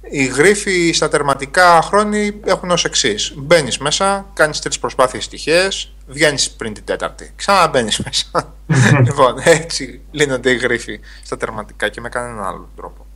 οι 0.00 0.24
γρίφοι 0.24 0.92
στα 0.92 1.08
τερματικά 1.08 1.82
χρόνια 1.82 2.32
έχουν 2.44 2.70
ως 2.70 2.84
εξής. 2.84 3.32
Μπαίνεις 3.36 3.78
μέσα, 3.78 4.26
κάνεις 4.34 4.60
τρεις 4.60 4.78
προσπάθειες 4.78 5.28
τυχαίε, 5.28 5.68
βγαίνεις 6.06 6.50
πριν 6.50 6.74
την 6.74 6.84
τέταρτη. 6.84 7.32
Ξαναμπαίνεις 7.36 7.98
μέσα. 7.98 8.54
λοιπόν, 9.06 9.34
έτσι 9.44 10.00
λύνονται 10.10 10.50
οι 10.50 10.56
γρίφοι 10.56 11.00
στα 11.24 11.36
τερματικά 11.36 11.88
και 11.88 12.00
με 12.00 12.08
κανέναν 12.08 12.44
άλλο 12.44 12.68
τρόπο. 12.76 13.06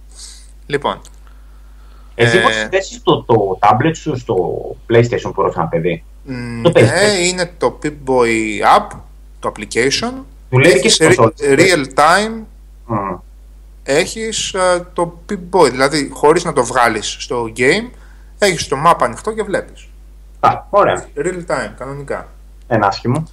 Λοιπόν. 0.67 1.01
Εσύ 2.15 2.41
πώς 2.41 2.57
ε, 2.57 2.69
θέσεις 2.71 3.03
το, 3.03 3.23
το 3.23 3.59
tablet 3.63 3.97
σου 3.97 4.19
στο 4.19 4.37
PlayStation 4.91 5.33
που 5.35 5.53
ένα 5.55 5.67
παιδί; 5.67 6.05
Ναι, 6.25 7.11
είναι 7.25 7.53
το 7.59 7.79
Pip-Boy 7.83 8.79
App, 8.79 8.99
το 9.41 9.53
application. 9.57 10.13
Του 10.51 10.59
λέει 10.59 10.81
και 10.81 11.15
real 11.39 11.85
time 11.95 12.43
έχεις 13.83 14.55
uh, 14.57 14.83
το 14.93 15.21
Pip-Boy, 15.29 15.71
δηλαδή 15.71 16.11
χωρίς 16.13 16.45
να 16.45 16.53
το 16.53 16.65
βγάλεις 16.65 17.17
στο 17.19 17.53
game, 17.57 17.91
έχεις 18.39 18.69
το 18.69 18.77
map 18.87 18.97
ανοιχτό 19.01 19.33
και 19.33 19.43
βλέπεις. 19.43 19.89
Α, 20.41 20.63
ωραία. 20.71 21.07
Real 21.17 21.45
time, 21.47 21.73
κανονικά. 21.79 22.29
Ένα 22.67 22.87
άσχημο. 22.87 23.25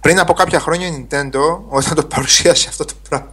Πριν 0.00 0.18
από 0.18 0.32
κάποια 0.32 0.60
χρόνια 0.60 0.86
η 0.86 1.06
Nintendo, 1.10 1.60
όταν 1.68 1.94
το 1.94 2.04
παρουσίασε 2.04 2.68
αυτό 2.68 2.84
το 2.84 2.94
πράγμα, 3.08 3.32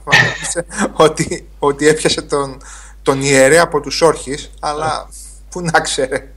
ότι, 1.06 1.48
ότι 1.60 1.88
έπιασε 1.88 2.22
τον, 2.22 2.62
τον 3.02 3.22
ιερέα 3.22 3.64
από 3.64 3.80
τους 3.80 4.02
όρχες, 4.02 4.52
αλλά 4.60 5.10
πού 5.50 5.62
να 5.62 5.80
ξέρε. 5.80 6.28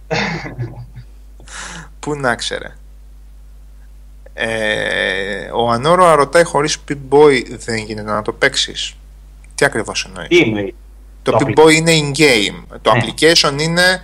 πού 1.99 2.14
να 2.14 2.35
ξέρε. 2.35 2.76
Ε, 4.35 5.51
ο 5.55 5.70
Ανώρο 5.70 6.14
ρωτάει 6.14 6.45
χωρίς 6.45 6.78
Pip-Boy 6.89 7.43
δεν 7.49 7.76
γίνεται 7.76 8.11
να 8.11 8.22
το 8.22 8.33
παίξεις. 8.33 8.97
Τι 9.63 9.69
ακριβώς 9.69 10.05
εννοείς; 10.05 10.75
Το, 11.23 11.31
το 11.31 11.39
Pip-Boy 11.41 11.73
είναι 11.73 11.93
in-game. 11.93 12.79
Το 12.83 12.95
ναι. 12.95 13.01
application 13.01 13.61
είναι, 13.61 14.03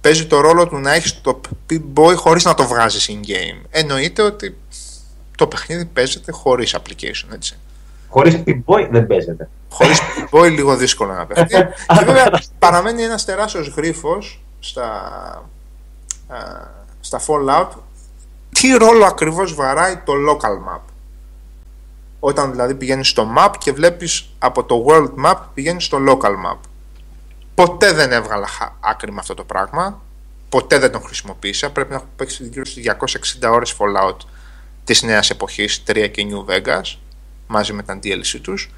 παίζει 0.00 0.26
το 0.26 0.40
ρόλο 0.40 0.68
του 0.68 0.76
να 0.76 0.92
έχεις 0.92 1.20
το 1.20 1.40
Pip-Boy 1.70 2.14
χωρίς 2.16 2.44
να 2.44 2.54
το 2.54 2.66
βγάζεις 2.66 3.10
in-game. 3.12 3.66
Εννοείται 3.70 4.22
ότι 4.22 4.56
το 5.36 5.46
παιχνίδι 5.46 5.84
παίζεται 5.84 6.32
χωρίς 6.32 6.76
application, 6.76 7.34
έτσι. 7.34 7.58
Χωρίς 8.08 8.42
Pip-Boy 8.46 8.88
δεν 8.90 9.06
παίζεται. 9.06 9.48
Χωρίς 9.70 10.00
Pip-Boy 10.00 10.50
λίγο 10.50 10.76
δύσκολο 10.76 11.12
να 11.12 11.26
παίζει. 11.26 11.48
και 11.98 12.04
βέβαια 12.04 12.42
παραμένει 12.58 13.02
ένας 13.02 13.24
τεράστιος 13.24 13.68
γρίφος 13.68 14.40
στα, 14.60 15.02
στα 17.00 17.20
Fallout. 17.26 17.68
Τι 18.52 18.68
ρόλο 18.68 19.04
ακριβώς 19.04 19.54
βαράει 19.54 19.96
το 19.96 20.12
local 20.30 20.74
map; 20.74 20.80
Όταν 22.20 22.50
δηλαδή 22.50 22.74
πηγαίνεις 22.74 23.08
στο 23.08 23.32
map 23.36 23.50
και 23.58 23.72
βλέπεις 23.72 24.28
από 24.38 24.64
το 24.64 24.84
world 24.88 25.24
map 25.24 25.36
πηγαίνεις 25.54 25.84
στο 25.84 25.98
local 26.08 26.30
map. 26.30 26.58
Ποτέ 27.54 27.92
δεν 27.92 28.12
έβγαλα 28.12 28.48
άκρη 28.80 29.12
με 29.12 29.18
αυτό 29.18 29.34
το 29.34 29.44
πράγμα. 29.44 30.00
Ποτέ 30.48 30.78
δεν 30.78 30.92
τον 30.92 31.02
χρησιμοποίησα. 31.02 31.70
Πρέπει 31.70 31.90
να 31.90 31.96
έχω 31.96 32.06
παίξει 32.16 32.44
γύρω 32.44 32.64
στις 32.64 32.84
260 33.42 33.50
ώρες 33.50 33.76
Fallout 33.78 34.16
της 34.84 35.02
νέας 35.02 35.30
εποχής, 35.30 35.82
3 35.86 36.08
και 36.10 36.26
New 36.30 36.52
Vegas, 36.52 36.96
μαζί 37.46 37.72
με 37.72 37.82
τα 37.82 37.98
DLC 38.02 38.40
τους. 38.42 38.70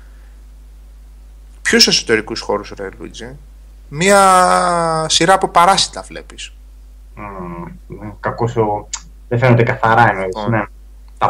Ποιους 1.62 1.86
εσωτερικούς 1.86 2.40
χώρους, 2.40 2.72
ρε 2.76 2.88
Luigi? 3.00 3.36
Μία 3.88 5.06
σειρά 5.08 5.34
από 5.34 5.48
παράσιτα 5.48 6.02
βλέπεις. 6.02 6.52
Mm, 7.16 8.12
κακός 8.20 8.56
ο... 8.56 8.88
Δεν 9.28 9.38
φαίνονται 9.38 9.62
καθαρά 9.62 10.10
εννοείς, 10.10 10.26
λοιπόν, 10.26 10.50
ναι. 10.50 10.64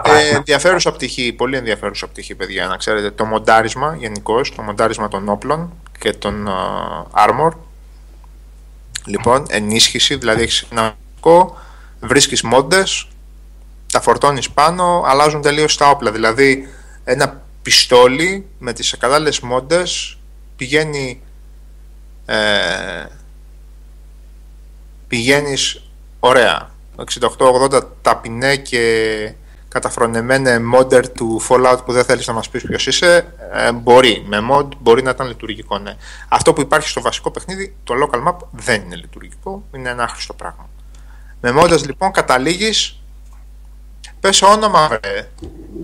Ε, 0.05 0.37
ενδιαφέρουσα 0.37 0.93
πτυχή, 0.93 1.33
πολύ 1.33 1.57
ενδιαφέρουσα 1.57 2.09
πτυχή, 2.09 2.35
παιδιά, 2.35 2.67
να 2.67 2.77
ξέρετε. 2.77 3.11
Το 3.11 3.25
μοντάρισμα 3.25 3.97
γενικώς, 3.99 4.55
το 4.55 4.63
μοντάρισμα 4.63 5.09
των 5.09 5.29
όπλων 5.29 5.73
και 5.99 6.13
των 6.13 6.49
uh, 6.49 7.29
armor. 7.29 7.51
Λοιπόν, 9.05 9.47
ενίσχυση, 9.49 10.17
δηλαδή 10.17 10.43
έχεις 10.43 10.67
ένα 10.71 10.97
βρίσκεις 12.01 12.43
μόντες, 12.43 13.09
τα 13.93 14.01
φορτώνεις 14.01 14.51
πάνω, 14.51 15.03
αλλάζουν 15.07 15.43
τελείως 15.43 15.77
τα 15.77 15.91
όπλα. 15.91 16.11
Δηλαδή, 16.11 16.69
ένα 17.05 17.43
πιστόλι 17.63 18.47
με 18.59 18.73
τις 18.73 18.97
κατάλληλε 18.99 19.31
μόντες 19.43 20.19
πηγαίνει. 20.57 21.23
Ε, 22.27 23.07
πηγαίνεις 25.09 25.83
ωραία 26.21 26.71
68-80 27.29 27.81
ταπεινέ 28.03 28.57
και 28.57 29.35
καταφρονεμένε 29.73 30.61
modder 30.75 31.05
του 31.15 31.43
Fallout 31.49 31.79
που 31.85 31.93
δεν 31.93 32.05
θέλεις 32.05 32.27
να 32.27 32.33
μας 32.33 32.49
πεις 32.49 32.63
ποιος 32.63 32.87
είσαι, 32.87 33.35
ε, 33.53 33.73
μπορεί. 33.73 34.25
Με 34.27 34.39
mod 34.53 34.67
μπορεί 34.79 35.03
να 35.03 35.11
ήταν 35.11 35.27
λειτουργικό, 35.27 35.79
ναι. 35.79 35.97
Αυτό 36.29 36.53
που 36.53 36.61
υπάρχει 36.61 36.89
στο 36.89 37.01
βασικό 37.01 37.31
παιχνίδι, 37.31 37.75
το 37.85 37.95
local 38.03 38.29
map, 38.29 38.37
δεν 38.51 38.83
είναι 38.83 38.97
λειτουργικό, 38.97 39.65
είναι 39.75 39.89
ένα 39.89 40.03
άχρηστο 40.03 40.33
πράγμα. 40.35 40.69
Με 41.41 41.53
modders 41.57 41.83
λοιπόν 41.87 42.13
καταλήγεις, 42.13 43.01
πες 44.21 44.43
όνομα 44.43 44.89
βρε, 44.89 45.29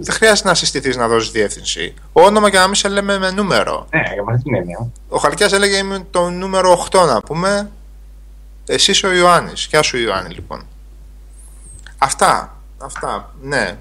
δεν 0.00 0.14
χρειάζεται 0.14 0.48
να 0.48 0.54
συστηθείς 0.54 0.96
να 0.96 1.08
δώσεις 1.08 1.30
διεύθυνση. 1.30 1.94
Όνομα 2.12 2.50
και 2.50 2.58
να 2.58 2.66
μην 2.66 2.74
σε 2.74 2.88
λέμε 2.88 3.18
με 3.18 3.30
νούμερο. 3.30 3.86
Ναι, 3.90 4.02
για 4.12 4.24
αυτή 4.28 4.42
την 4.42 4.54
έννοια. 4.54 4.90
Ο 5.08 5.18
Χαλκιάς 5.18 5.52
έλεγε 5.52 5.76
είμαι 5.76 6.06
το 6.10 6.30
νούμερο 6.30 6.86
8 6.90 7.06
να 7.06 7.20
πούμε. 7.20 7.70
Εσύ 8.66 9.06
ο 9.06 9.12
Ιωάννης. 9.12 9.66
Γεια 9.70 9.82
σου 9.82 9.98
Ιωάννη 9.98 10.34
λοιπόν. 10.34 10.66
Αυτά. 11.98 12.57
Αυτά. 12.78 13.34
Ναι. 13.42 13.76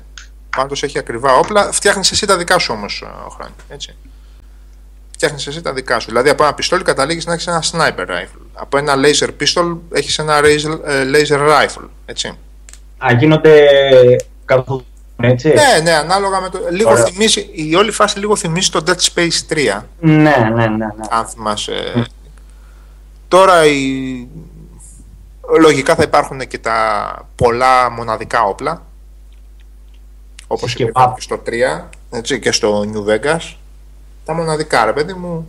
Πάντως 0.55 0.83
έχει 0.83 0.97
ακριβά 0.97 1.33
όπλα. 1.33 1.71
Φτιάχνεις 1.71 2.11
εσύ 2.11 2.25
τα 2.25 2.37
δικά 2.37 2.57
σου 2.57 2.73
όμως, 2.73 3.03
ο 3.25 3.29
Χράνη. 3.29 3.53
Έτσι. 3.69 3.95
Φτιάχνεις 5.11 5.47
εσύ 5.47 5.61
τα 5.61 5.73
δικά 5.73 5.99
σου. 5.99 6.07
Δηλαδή 6.07 6.29
από 6.29 6.43
ένα 6.43 6.53
πιστόλι 6.53 6.83
καταλήγεις 6.83 7.25
να 7.25 7.33
έχεις 7.33 7.47
ένα 7.47 7.63
sniper 7.71 8.07
rifle. 8.07 8.41
Από 8.53 8.77
ένα 8.77 8.93
laser 8.95 9.29
pistol 9.39 9.77
έχεις 9.91 10.19
ένα 10.19 10.37
ε, 10.37 11.09
laser 11.13 11.39
rifle. 11.39 11.87
Έτσι. 12.05 12.37
Α, 12.97 13.11
γίνονται 13.11 13.67
έτσι; 15.21 15.47
Ναι, 15.47 15.81
ναι, 15.83 15.91
ανάλογα 15.91 16.41
με 16.41 16.49
το. 16.49 16.59
Λίγο 16.71 16.95
θυμίζει, 16.95 17.49
η 17.51 17.75
όλη 17.75 17.91
φάση 17.91 18.19
λίγο 18.19 18.35
θυμίζει 18.35 18.69
το 18.69 18.83
Dead 18.87 19.13
Space 19.13 19.53
3. 19.77 19.81
Ναι, 19.99 20.13
ναι, 20.13 20.49
ναι. 20.49 20.67
ναι. 20.67 20.85
Αν 21.09 21.25
θυμάσαι. 21.25 22.07
Τώρα 23.27 23.65
η... 23.65 24.27
λογικά 25.59 25.95
θα 25.95 26.03
υπάρχουν 26.03 26.47
και 26.47 26.57
τα 26.57 27.27
πολλά 27.35 27.89
μοναδικά 27.89 28.43
όπλα. 28.43 28.86
Όπως 30.47 30.73
και 30.73 30.91
στο 31.17 31.37
3 31.45 31.89
έτσι, 32.09 32.39
και 32.39 32.51
στο 32.51 32.85
New 32.93 33.09
Vegas. 33.09 33.55
Τα 34.25 34.33
μοναδικά, 34.33 34.85
ρε 34.85 34.93
παιδί 34.93 35.13
μου. 35.13 35.47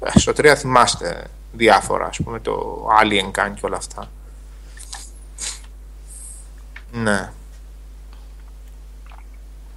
Ε, 0.00 0.18
στο 0.18 0.32
3 0.32 0.54
θυμάστε 0.56 1.24
διάφορα, 1.52 2.06
ας 2.06 2.20
πούμε, 2.24 2.40
το 2.40 2.86
Alien 3.02 3.24
Gun 3.40 3.50
και 3.54 3.66
όλα 3.66 3.76
αυτά. 3.76 4.10
Ναι. 6.92 7.30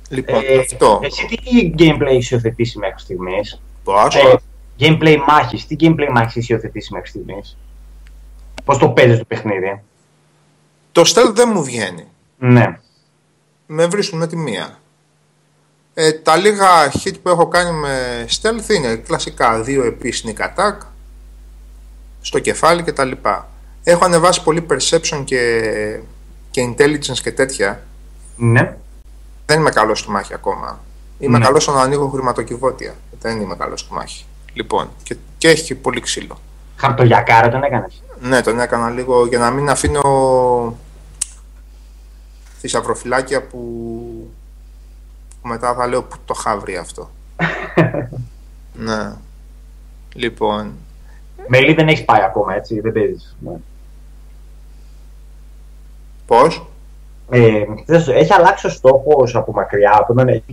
Λοιπόν, 0.10 0.42
ε, 0.46 0.58
αυτό. 0.60 1.00
Εσύ 1.04 1.26
τι 1.26 1.74
gameplay 1.78 2.08
έχεις 2.08 2.32
υιοθετήσει 2.32 2.78
μέχρι 2.78 3.00
στιγμής; 3.00 3.62
Πώς; 3.84 4.16
Ε, 4.16 4.36
gameplay 4.80 5.18
μάχης. 5.28 5.68
Τι 5.68 5.76
gameplay 5.80 6.08
μάχης 6.12 6.36
έχεις 6.36 6.50
υιοθετήσει 6.50 6.94
μέχρι 6.94 7.10
στιγμής; 7.10 7.58
Πώς 8.64 8.78
το 8.78 8.90
παίζεις 8.90 9.18
το 9.18 9.26
παιχνίδι; 9.26 9.82
Το 10.92 11.02
stealth 11.06 11.34
δεν 11.34 11.50
μου 11.54 11.64
βγαίνει. 11.64 12.08
Ναι. 12.38 12.80
Με 13.72 13.86
βρίσκουν 13.86 14.20
με 14.20 14.28
τη 14.28 14.36
μία. 14.36 14.80
Ε, 15.94 16.12
τα 16.12 16.36
λίγα 16.36 16.92
hit 16.92 17.14
που 17.24 17.30
έχω 17.30 17.48
κάνει 17.48 17.72
με 17.72 18.26
stealth 18.30 18.70
είναι 18.70 18.96
κλασικά 18.96 19.62
δύο 19.62 19.84
επί 19.84 20.14
sneak 20.24 20.42
attack 20.42 20.78
στο 22.22 22.40
κεφάλι 22.40 22.84
και 22.84 22.92
τα 22.92 23.04
λοιπά. 23.04 23.50
Έχω 23.84 24.06
ανεβάσει 24.06 24.44
πολύ 24.44 24.66
perception 24.70 25.22
και, 25.26 26.00
και 26.52 26.70
intelligence 26.70 27.20
και 27.22 27.32
τέτοια. 27.32 27.84
Ναι. 28.36 28.78
Δεν 29.46 29.60
είμαι 29.60 29.70
καλός 29.70 30.00
στη 30.00 30.10
μάχη 30.10 30.34
ακόμα. 30.34 30.80
Είμαι 31.20 31.38
ναι. 31.38 31.46
καλός 31.46 31.68
να 31.68 31.82
ανοίγω 31.82 32.08
χρηματοκιβώτια. 32.08 32.96
Δεν 33.20 33.42
είμαι 33.42 33.56
καλός 33.56 33.80
στη 33.80 33.94
μάχη. 33.94 34.26
Λοιπόν, 34.54 34.90
και, 35.04 35.16
και 35.38 35.50
έχει 35.50 35.76
πολύ 35.76 36.02
ξύλο. 36.02 36.40
Χαρτογιακάρα 36.76 37.50
τον 37.50 37.64
έκανες. 37.64 38.04
Ναι, 38.20 38.42
τον 38.42 38.60
έκανα 38.60 38.90
λίγο 38.90 39.26
για 39.26 39.40
να 39.40 39.52
μην 39.52 39.70
αφήνω 39.70 40.02
θησαυροφυλάκια 42.60 43.48
που, 43.48 43.60
που 45.42 45.48
μετά 45.48 45.74
θα 45.74 45.88
λέω 45.88 46.04
που 46.04 46.18
το 46.26 46.34
χάβρι 46.34 46.78
αυτό. 46.78 47.10
ναι. 48.86 49.14
Λοιπόν. 50.14 50.74
Μέλη 51.48 51.74
δεν 51.74 51.88
έχεις 51.88 52.06
πάει 52.06 52.22
ακόμα, 52.22 52.56
έτσι, 52.56 52.80
δεν 52.80 52.92
παίζεις. 52.92 53.36
Ναι. 53.40 53.56
Πώς; 56.26 56.66
Ε, 57.30 57.64
έχει 58.08 58.34
αλλάξει 58.34 58.68
ο 58.68 58.70
στόχος 58.70 59.36
από 59.36 59.52
μακριά, 59.52 59.98
από 59.98 60.14
τον 60.14 60.44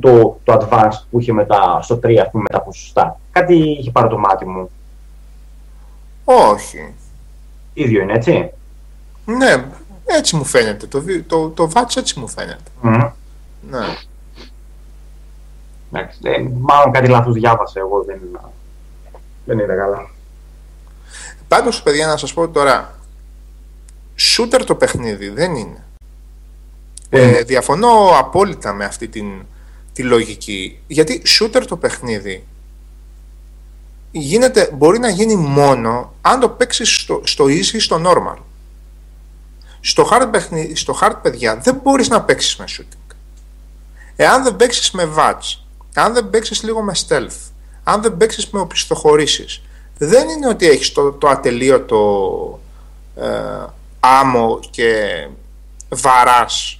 το, 0.00 0.40
το 0.44 0.52
advanced 0.52 1.02
που 1.10 1.20
είχε 1.20 1.32
μετά 1.32 1.78
στο 1.82 1.94
3 1.94 2.00
πούμε, 2.00 2.42
με 2.42 2.58
τα 2.58 2.60
ποσοστά. 2.62 3.20
Κάτι 3.32 3.54
είχε 3.54 3.90
πάρει 3.90 4.08
το 4.08 4.18
μάτι 4.18 4.46
μου. 4.46 4.70
Όχι. 6.24 6.94
ίδιο 7.74 8.02
είναι 8.02 8.12
έτσι. 8.12 8.50
Ναι, 9.24 9.64
έτσι 10.04 10.36
μου 10.36 10.44
φαίνεται. 10.44 10.86
Το, 10.86 11.02
το, 11.26 11.48
το 11.48 11.70
βάτσο 11.70 12.00
έτσι 12.00 12.18
μου 12.18 12.28
φαίνεται. 12.28 12.70
Mm. 12.82 13.10
Ναι. 13.70 13.96
Εντάξει, 15.92 16.18
ε, 16.22 16.48
μάλλον 16.60 16.92
κάτι 16.92 17.08
λάθος 17.08 17.34
διάβασα 17.34 17.80
εγώ, 17.80 18.02
δεν, 18.02 18.20
δεν 19.44 19.58
είναι 19.58 19.74
καλά. 19.74 20.10
Πάντως, 21.48 21.82
παιδιά, 21.82 22.06
να 22.06 22.16
σας 22.16 22.34
πω 22.34 22.48
τώρα, 22.48 22.98
shooter 24.18 24.62
το 24.66 24.74
παιχνίδι 24.74 25.28
δεν 25.28 25.54
είναι. 25.54 25.84
Ε, 27.10 27.42
διαφωνώ 27.42 28.18
απόλυτα 28.18 28.72
με 28.72 28.84
αυτή 28.84 29.08
την, 29.08 29.26
τη 29.92 30.02
λογική. 30.02 30.78
Γιατί 30.86 31.22
shooter 31.26 31.62
το 31.66 31.76
παιχνίδι 31.76 32.46
γίνεται, 34.10 34.70
μπορεί 34.72 34.98
να 34.98 35.08
γίνει 35.08 35.36
μόνο 35.36 36.14
αν 36.20 36.40
το 36.40 36.48
παίξεις 36.48 37.00
στο, 37.00 37.20
στο 37.24 37.44
easy 37.44 37.72
ή 37.72 37.78
στο 37.78 38.02
normal. 38.04 38.36
Στο 39.84 40.08
hard, 40.10 40.28
παιχνίδι, 40.30 40.74
στο 40.74 40.98
hard 41.00 41.16
παιδιά 41.22 41.56
δεν 41.56 41.80
μπορείς 41.82 42.08
να 42.08 42.22
παίξεις 42.22 42.56
με 42.56 42.64
shooting. 42.68 43.14
Εάν 44.16 44.42
δεν 44.42 44.56
παίξεις 44.56 44.90
με 44.90 45.08
VATS, 45.16 45.58
αν 45.94 46.12
δεν 46.14 46.30
παίξεις 46.30 46.62
λίγο 46.62 46.82
με 46.82 46.92
stealth, 47.08 47.50
αν 47.84 48.02
δεν 48.02 48.16
παίξεις 48.16 48.50
με 48.50 48.60
οπισθοχωρήσεις, 48.60 49.62
δεν 49.98 50.28
είναι 50.28 50.48
ότι 50.48 50.68
έχεις 50.68 50.92
το, 50.92 51.12
το 51.12 51.28
ατελείωτο 51.28 52.60
ε, 53.16 53.66
άμμο 54.00 54.60
και 54.70 55.28
βαράς 55.88 56.78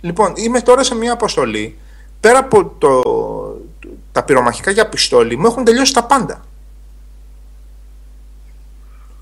Λοιπόν, 0.00 0.32
είμαι 0.36 0.60
τώρα 0.60 0.82
σε 0.82 0.94
μια 0.94 1.12
αποστολή. 1.12 1.78
Πέρα 2.20 2.38
από 2.38 2.74
το, 2.78 3.02
τα 4.12 4.22
πυρομαχικά 4.22 4.70
για 4.70 4.88
πιστόλι, 4.88 5.36
μου 5.36 5.46
έχουν 5.46 5.64
τελειώσει 5.64 5.92
τα 5.92 6.04
πάντα. 6.04 6.44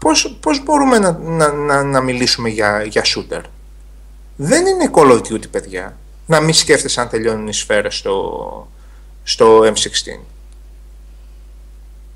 Πώς, 0.08 0.36
πώς 0.40 0.62
μπορούμε 0.62 0.98
να, 0.98 1.12
να, 1.52 1.82
να, 1.82 2.00
μιλήσουμε 2.00 2.48
για, 2.48 2.82
για 2.82 3.02
shooter; 3.04 3.40
Δεν 4.36 4.66
είναι 4.66 4.90
Call 4.92 5.10
of 5.10 5.18
Duty, 5.18 5.50
παιδιά. 5.50 5.96
Να 6.26 6.40
μην 6.40 6.54
σκέφτεσαι 6.54 7.00
αν 7.00 7.08
τελειώνουν 7.08 7.48
οι 7.48 7.52
σφαίρες 7.52 7.96
στο, 7.96 8.68
στο 9.22 9.60
M16. 9.60 10.20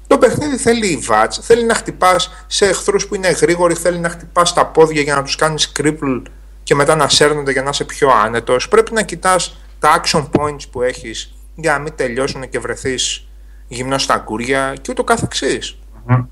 Το 0.07 0.19
παιχνίδι 0.19 0.57
θέλει 0.57 1.07
VATS, 1.09 1.39
θέλει 1.41 1.65
να 1.65 1.75
χτυπάς 1.75 2.31
σε 2.47 2.67
εχθρούς 2.67 3.07
που 3.07 3.15
είναι 3.15 3.31
γρήγοροι, 3.31 3.75
θέλει 3.75 3.99
να 3.99 4.09
χτυπάς 4.09 4.53
τα 4.53 4.67
πόδια 4.67 5.03
για 5.03 5.15
να 5.15 5.23
τους 5.23 5.37
κάνεις 5.37 5.73
cripple 5.81 6.23
και 6.63 6.75
μετά 6.75 6.95
να 6.95 7.09
σέρνονται 7.09 7.53
για 7.53 7.63
να 7.63 7.71
είσαι 7.71 7.85
πιο 7.85 8.11
άνετος. 8.11 8.69
Πρέπει 8.69 8.93
να 8.93 9.03
κοιτάς 9.03 9.57
τα 9.79 10.03
action 10.03 10.29
points 10.33 10.69
που 10.71 10.83
έχεις 10.83 11.35
για 11.55 11.73
να 11.73 11.79
μην 11.79 11.93
τελειώσουν 11.97 12.49
και 12.49 12.59
βρεθείς 12.59 13.29
γυμνός 13.69 14.03
στα 14.03 14.15
αγκούρια 14.15 14.75
και 14.81 14.91
ούτω 14.91 15.05
καθεξής. 15.05 15.79
Mm-hmm. 16.09 16.25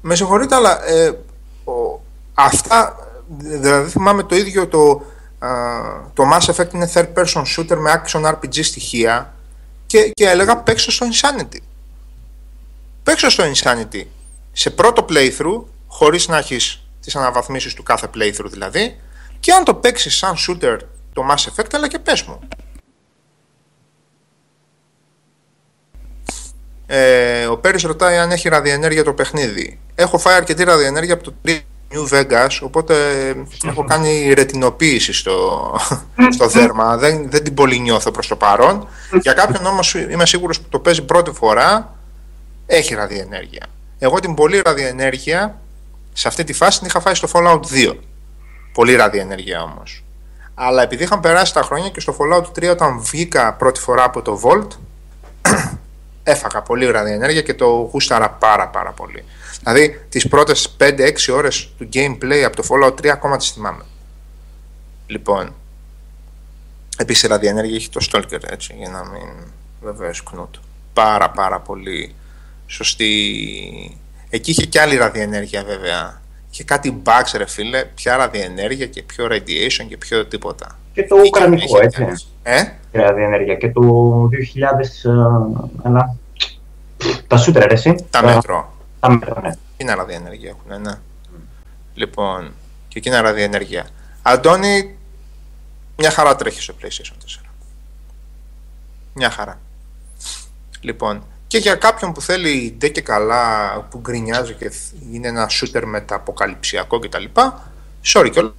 Με 0.00 0.14
συγχωρείτε, 0.14 0.54
αλλά 0.54 0.86
ε, 0.86 1.18
ο, 1.64 2.00
αυτά, 2.34 2.96
δηλαδή 3.28 3.90
θυμάμαι 3.90 4.22
το 4.22 4.36
ίδιο 4.36 4.68
το, 4.68 5.02
το 6.14 6.24
Mass 6.32 6.54
Effect 6.54 6.74
είναι 6.74 6.90
third 6.94 7.12
person 7.14 7.42
shooter 7.56 7.76
με 7.76 8.02
action 8.04 8.24
RPG 8.24 8.64
στοιχεία 8.64 9.34
και, 9.86 10.10
και 10.14 10.28
έλεγα 10.28 10.56
παίξω 10.56 10.90
στο 10.90 11.06
Insanity. 11.06 11.58
Παίξω 13.02 13.30
στο 13.30 13.44
Insanity 13.44 14.02
σε 14.52 14.70
πρώτο 14.70 15.06
playthrough 15.08 15.62
χωρίς 15.86 16.28
να 16.28 16.36
έχεις 16.36 16.84
τις 17.00 17.16
αναβαθμίσεις 17.16 17.74
του 17.74 17.82
κάθε 17.82 18.10
playthrough 18.14 18.50
δηλαδή 18.50 19.00
και 19.40 19.52
αν 19.52 19.64
το 19.64 19.74
παίξεις 19.74 20.16
σαν 20.16 20.34
shooter 20.48 20.78
το 21.12 21.22
Mass 21.30 21.50
Effect 21.50 21.70
αλλά 21.74 21.88
και 21.88 21.98
πες 21.98 22.22
μου. 22.22 22.40
Ε, 26.92 27.46
ο 27.46 27.56
Πέρις 27.56 27.82
ρωτάει 27.82 28.16
αν 28.16 28.30
έχει 28.30 28.48
ραδιενέργεια 28.48 29.04
το 29.04 29.12
παιχνίδι. 29.12 29.78
Έχω 29.94 30.18
φάει 30.18 30.34
αρκετή 30.34 30.64
ραδιενέργεια 30.64 31.14
από 31.14 31.24
το 31.24 31.32
New 31.92 32.08
Vegas, 32.10 32.48
οπότε 32.62 32.94
έχω 33.66 33.84
κάνει 33.84 34.32
ρετινοποίηση 34.32 35.12
στο, 35.12 35.60
στο 36.34 36.46
δέρμα. 36.46 36.96
Δεν, 36.96 37.30
δεν 37.30 37.44
την 37.44 37.54
πολύ 37.54 37.78
νιώθω 37.78 38.10
προς 38.10 38.28
το 38.28 38.36
παρόν. 38.36 38.88
Για 39.20 39.32
κάποιον 39.32 39.66
όμως 39.66 39.94
είμαι 39.94 40.26
σίγουρος 40.26 40.60
που 40.60 40.68
το 40.68 40.78
παίζει 40.78 41.02
πρώτη 41.02 41.30
φορά, 41.30 41.96
έχει 42.66 42.94
ραδιενέργεια. 42.94 43.66
Εγώ 43.98 44.20
την 44.20 44.34
πολύ 44.34 44.60
ραδιενέργεια 44.64 45.60
σε 46.12 46.28
αυτή 46.28 46.44
τη 46.44 46.52
φάση 46.52 46.78
την 46.78 46.86
είχα 46.86 47.00
φάει 47.00 47.14
στο 47.14 47.28
Fallout 47.32 47.60
2. 47.90 47.94
Πολύ 48.72 48.94
ραδιενέργεια 48.94 49.62
όμως. 49.62 50.04
Αλλά 50.54 50.82
επειδή 50.82 51.02
είχαν 51.02 51.20
περάσει 51.20 51.54
τα 51.54 51.62
χρόνια 51.62 51.88
και 51.88 52.00
στο 52.00 52.16
Fallout 52.18 52.64
3 52.64 52.70
όταν 52.70 53.00
βγήκα 53.00 53.52
πρώτη 53.52 53.80
φορά 53.80 54.04
από 54.04 54.22
το 54.22 54.40
Vault, 54.44 54.68
έφαγα 56.22 56.62
πολύ 56.62 56.90
ραδιενέργεια 56.90 57.42
και 57.42 57.54
το 57.54 57.66
γούσταρα 57.66 58.30
πάρα 58.30 58.68
πάρα 58.68 58.90
πολύ. 58.90 59.24
Δηλαδή 59.62 60.00
τις 60.08 60.28
πρώτες 60.28 60.76
5-6 60.78 61.12
ώρες 61.32 61.72
του 61.78 61.88
gameplay 61.92 62.42
από 62.46 62.56
το 62.56 62.64
Fallout 62.68 62.94
3 62.94 63.06
ακόμα 63.06 63.36
τις 63.36 63.50
θυμάμαι. 63.50 63.84
Λοιπόν, 65.06 65.54
επίσης 66.96 67.22
η 67.22 67.26
ραδιενέργεια 67.26 67.76
έχει 67.76 67.88
το 67.88 68.06
Stalker 68.12 68.50
έτσι 68.50 68.74
για 68.78 68.88
να 68.88 69.04
μην 69.04 69.28
βεβαίως 69.80 70.22
κνούτ. 70.22 70.54
Πάρα 70.92 71.30
πάρα 71.30 71.60
πολύ 71.60 72.14
σωστή 72.66 73.98
Εκεί 74.30 74.50
είχε 74.50 74.66
και 74.66 74.80
άλλη 74.80 74.96
ραδιενέργεια 74.96 75.64
βέβαια. 75.64 76.22
Είχε 76.52 76.64
κάτι 76.64 77.02
bugs 77.04 77.32
ρε 77.36 77.46
φίλε, 77.46 77.84
πια 77.84 78.16
ραδιενέργεια 78.16 78.86
και 78.86 79.02
πιο 79.02 79.26
radiation 79.30 79.86
και 79.88 79.96
πιο 79.96 80.26
τίποτα. 80.26 80.78
Και 80.92 81.06
το 81.06 81.16
ουκρανικό, 81.16 81.80
έτσι. 81.80 82.29
Ε; 82.42 82.62
ραδιενέργεια. 82.92 83.54
Και 83.54 83.70
το 83.70 83.82
2000. 84.28 85.10
αλλά, 85.82 86.16
τα 87.26 87.36
σούτερ, 87.36 87.72
εσύ. 87.72 88.06
Τα 88.10 88.22
μέτρο. 88.24 88.72
Τα 89.00 89.10
μέτρο, 89.10 89.40
ναι. 89.40 89.50
Είναι 89.76 89.94
ραδιενέργεια 89.94 90.48
έχουν, 90.48 90.82
ναι. 90.82 90.92
Λοιπόν, 91.94 92.52
και 92.88 92.98
εκείνα 92.98 93.20
ραδιενέργεια. 93.20 93.86
Αντώνη, 94.22 94.96
μια 95.96 96.10
χαρά 96.10 96.36
τρέχεις 96.36 96.62
στο 96.62 96.74
PlayStation 96.82 97.44
4. 97.44 97.50
Μια 99.14 99.30
χαρά. 99.30 99.58
Λοιπόν, 100.80 101.24
και 101.46 101.58
για 101.58 101.74
κάποιον 101.74 102.12
που 102.12 102.20
θέλει 102.20 102.74
ντε 102.78 102.88
και 102.88 103.00
καλά, 103.00 103.74
που 103.90 103.98
γκρινιάζει 103.98 104.54
και 104.54 104.72
είναι 105.12 105.28
ένα 105.28 105.48
shooter 105.50 105.82
μεταποκαλυψιακό 105.84 106.98
κτλ. 106.98 107.24
Sorry 108.04 108.28
κιόλα. 108.32 108.54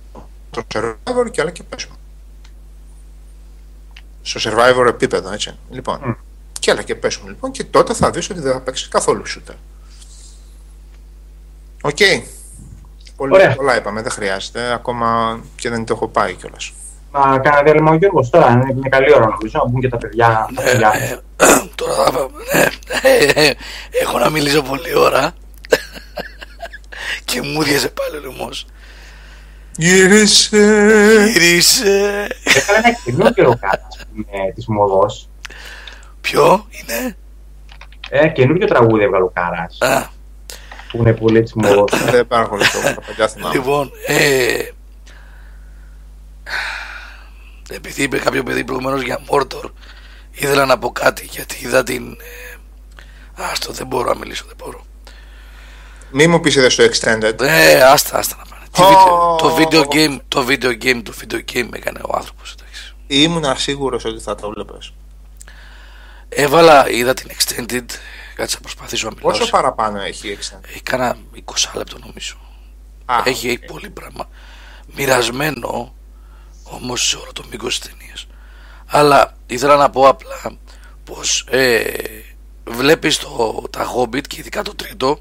Το 0.49 0.63
survivor 0.73 1.31
και 1.31 1.41
άλλαγε 1.41 1.51
κάψες 1.51 1.87
Στο 4.21 4.51
survivor 4.51 4.87
επίπεδο, 4.87 5.31
έτσι. 5.31 5.57
Λοιπόν, 5.69 5.99
mm. 6.05 6.15
και 6.59 6.71
άλλαγε 6.71 6.81
κάψες 6.81 7.21
λοιπόν 7.25 7.51
και 7.51 7.63
τότε 7.63 7.93
θα 7.93 8.09
δεις 8.09 8.29
ότι 8.29 8.39
δεν 8.39 8.53
θα 8.53 8.59
παίξει 8.61 8.89
καθόλου 8.89 9.23
shooter. 9.27 9.55
Οκ. 11.81 11.97
Okay. 11.99 12.21
Πολύ 13.15 13.53
πολλά 13.55 13.77
είπαμε, 13.77 14.01
δεν 14.01 14.11
χρειάζεται. 14.11 14.73
Ακόμα 14.73 15.39
και 15.55 15.69
δεν 15.69 15.85
το 15.85 15.93
έχω 15.93 16.07
πάει 16.07 16.33
κιόλας. 16.33 16.73
Να 17.11 17.39
κάνω 17.39 17.61
διάλειμμα 17.63 17.91
ο 17.91 17.95
Γιώργος 17.95 18.29
τώρα, 18.29 18.51
είναι 18.51 18.89
καλή 18.89 19.13
ώρα 19.13 19.27
νομίζω, 19.27 19.59
να 19.63 19.69
μπουν 19.69 19.81
και 19.81 19.89
τα 19.89 19.97
παιδιά. 19.97 20.49
Τα 20.55 20.61
παιδιά. 20.61 20.91
Ε, 20.93 21.19
τώρα 21.75 21.93
θα 21.93 22.11
πάμε. 22.11 22.29
Ναι, 23.35 23.49
έχω 24.01 24.19
να 24.19 24.29
μιλήσω 24.29 24.61
πολλή 24.61 24.95
ώρα. 24.97 25.33
και 27.25 27.41
μου 27.41 27.63
διέσε 27.63 27.89
πάλι 27.89 28.25
ο 28.25 28.29
λαιμός. 28.29 28.65
Γύρισε. 29.77 30.57
Γύρισε. 31.31 32.27
Έκανε 32.43 32.77
ένα 32.77 32.97
καινούργιο 33.03 33.59
κάτι 33.61 34.07
της 34.55 34.67
μοδός. 34.67 35.29
Ποιο 36.21 36.67
είναι; 36.69 37.17
Ε, 38.09 38.27
καινούργιο 38.27 38.67
τραγούδι 38.67 39.03
έβγαλε 39.03 39.23
ο 39.23 39.31
Κάρας. 39.33 39.77
Α. 39.81 40.09
Που 40.91 40.97
είναι 40.97 41.13
πολύ 41.13 41.41
της 41.41 41.53
μοδός. 41.53 42.03
Δεν 42.11 42.27
παρακολουθώ, 42.27 42.79
τα 42.79 43.01
παιδιά 43.05 43.27
θυμάμαι. 43.27 43.55
Λοιπόν, 43.55 43.91
ε, 44.07 44.59
επειδή 47.69 48.03
είπε 48.03 48.17
κάποιο 48.17 48.43
παιδί 48.43 48.63
προηγουμένως 48.63 49.01
για 49.01 49.19
Μόρτορ, 49.29 49.71
ήθελα 50.31 50.65
να 50.65 50.77
πω 50.77 50.91
κάτι 50.91 51.27
γιατί 51.31 51.65
είδα 51.65 51.83
την. 51.83 52.11
Ε, 52.11 52.57
άστο, 53.51 53.71
δεν 53.71 53.87
μπορώ 53.87 54.13
να 54.13 54.19
μιλήσω, 54.19 54.43
δεν 54.47 54.55
μπορώ. 54.57 54.85
Μη 56.11 56.27
μου 56.27 56.39
πεις 56.39 56.73
στο 56.73 56.83
extended. 56.83 57.41
Ε, 57.41 57.81
άστα, 57.81 58.17
άστα 58.17 58.35
να 58.37 58.43
πάνε. 58.43 58.50
Oh. 58.73 59.37
Το 59.37 59.55
video 59.57 59.83
game, 59.83 60.17
το 60.27 60.45
video 60.47 60.83
game, 60.83 61.01
το 61.03 61.13
video 61.21 61.39
game 61.53 61.69
έκανε 61.73 61.99
ο 62.09 62.15
άνθρωπος. 62.15 62.55
Ήμουν 63.07 63.57
σίγουρος 63.57 64.05
ότι 64.05 64.19
θα 64.19 64.35
το 64.35 64.49
βλέπεις. 64.49 64.93
Έβαλα, 66.29 66.89
είδα 66.89 67.13
την 67.13 67.29
extended, 67.29 67.85
κάτσε 68.35 68.55
να 68.55 68.61
προσπαθήσω 68.61 69.07
να 69.07 69.13
μιλήσω. 69.13 69.39
Πόσο 69.39 69.51
παραπάνω 69.51 70.01
έχει 70.01 70.27
η 70.27 70.37
extended; 70.41 70.69
Έχει 70.69 70.81
κάνα 70.81 71.17
20 71.35 71.41
λεπτό 71.73 71.97
νομίζω. 71.99 72.35
Ah, 73.05 73.21
έχει, 73.25 73.47
okay. 73.47 73.49
έχει 73.49 73.65
πολύ 73.65 73.89
πράγμα. 73.89 74.29
Μοιρασμένο 74.95 75.93
Όμως 76.63 77.07
σε 77.07 77.17
όλο 77.17 77.31
το 77.33 77.43
μήκος 77.49 77.79
της 77.79 77.89
ταινίας. 77.89 78.27
Αλλά 78.85 79.33
ήθελα 79.47 79.75
να 79.75 79.89
πω 79.89 80.07
απλά 80.07 80.57
πως 81.03 81.45
ε, 81.49 81.83
βλέπεις 82.63 83.19
τα 83.69 83.93
Hobbit 83.95 84.27
και 84.27 84.35
ειδικά 84.39 84.61
το 84.61 84.75
τρίτο 84.75 85.19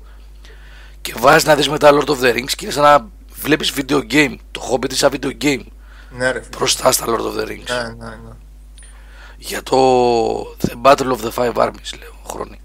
και 1.00 1.14
βάζεις 1.18 1.44
να 1.44 1.54
δεις 1.54 1.68
μετά 1.68 1.90
Lord 1.92 2.08
of 2.08 2.20
the 2.20 2.34
Rings 2.34 2.50
και 2.50 2.64
είναι 2.64 2.72
σαν 2.72 2.82
να 2.82 3.08
βλέπεις 3.40 3.72
video 3.76 4.00
game. 4.12 4.34
Το 4.50 4.60
Hobbit 4.70 4.84
είναι 4.84 4.94
σαν 4.94 5.10
video 5.12 5.44
game. 5.44 5.62
Ναι, 6.10 6.30
ρε, 6.30 6.42
μπροστά 6.56 6.92
στα 6.92 7.06
Lord 7.06 7.20
of 7.20 7.40
the 7.40 7.48
Rings. 7.48 7.68
Ναι, 7.68 8.06
ναι, 8.06 8.08
ναι. 8.08 8.32
Για 9.38 9.62
το 9.62 9.76
The 10.40 10.72
Battle 10.82 11.12
of 11.12 11.20
the 11.20 11.30
Five 11.34 11.52
Armies, 11.54 11.98
λέω 11.98 12.12
χρόνι. 12.26 12.60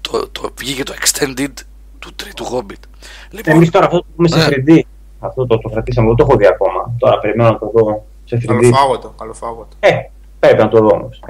Το, 0.00 0.28
το, 0.28 0.52
βγήκε 0.58 0.82
το 0.82 0.94
Extended 1.00 1.52
του 1.98 2.14
τρίτου 2.16 2.44
Hobbit. 2.44 2.88
Λοιπόν, 3.30 3.54
Εμείς 3.54 3.70
τώρα 3.70 3.84
αυτό 3.86 3.98
το 3.98 4.06
πούμε 4.16 4.28
σε 4.28 4.46
3D. 4.48 4.64
Ναι. 4.64 4.80
Αυτό 5.18 5.46
το, 5.46 5.58
το 5.58 5.68
κρατήσαμε, 5.68 6.06
δεν 6.06 6.16
το 6.16 6.26
έχω 6.28 6.36
δει 6.36 6.46
ακόμα. 6.46 6.94
Τώρα 6.98 7.18
περιμένω 7.18 7.50
να 7.50 7.58
το 7.58 7.70
δω 7.74 8.06
σε 8.24 8.36
3D. 8.36 8.46
Καλοφάγωτο, 8.46 9.14
καλοφάγωτο. 9.18 9.76
Ε, 9.80 9.90
πρέπει 10.38 10.62
να 10.62 10.68
το 10.68 10.78
δω 10.78 10.88
όμως. 10.88 11.20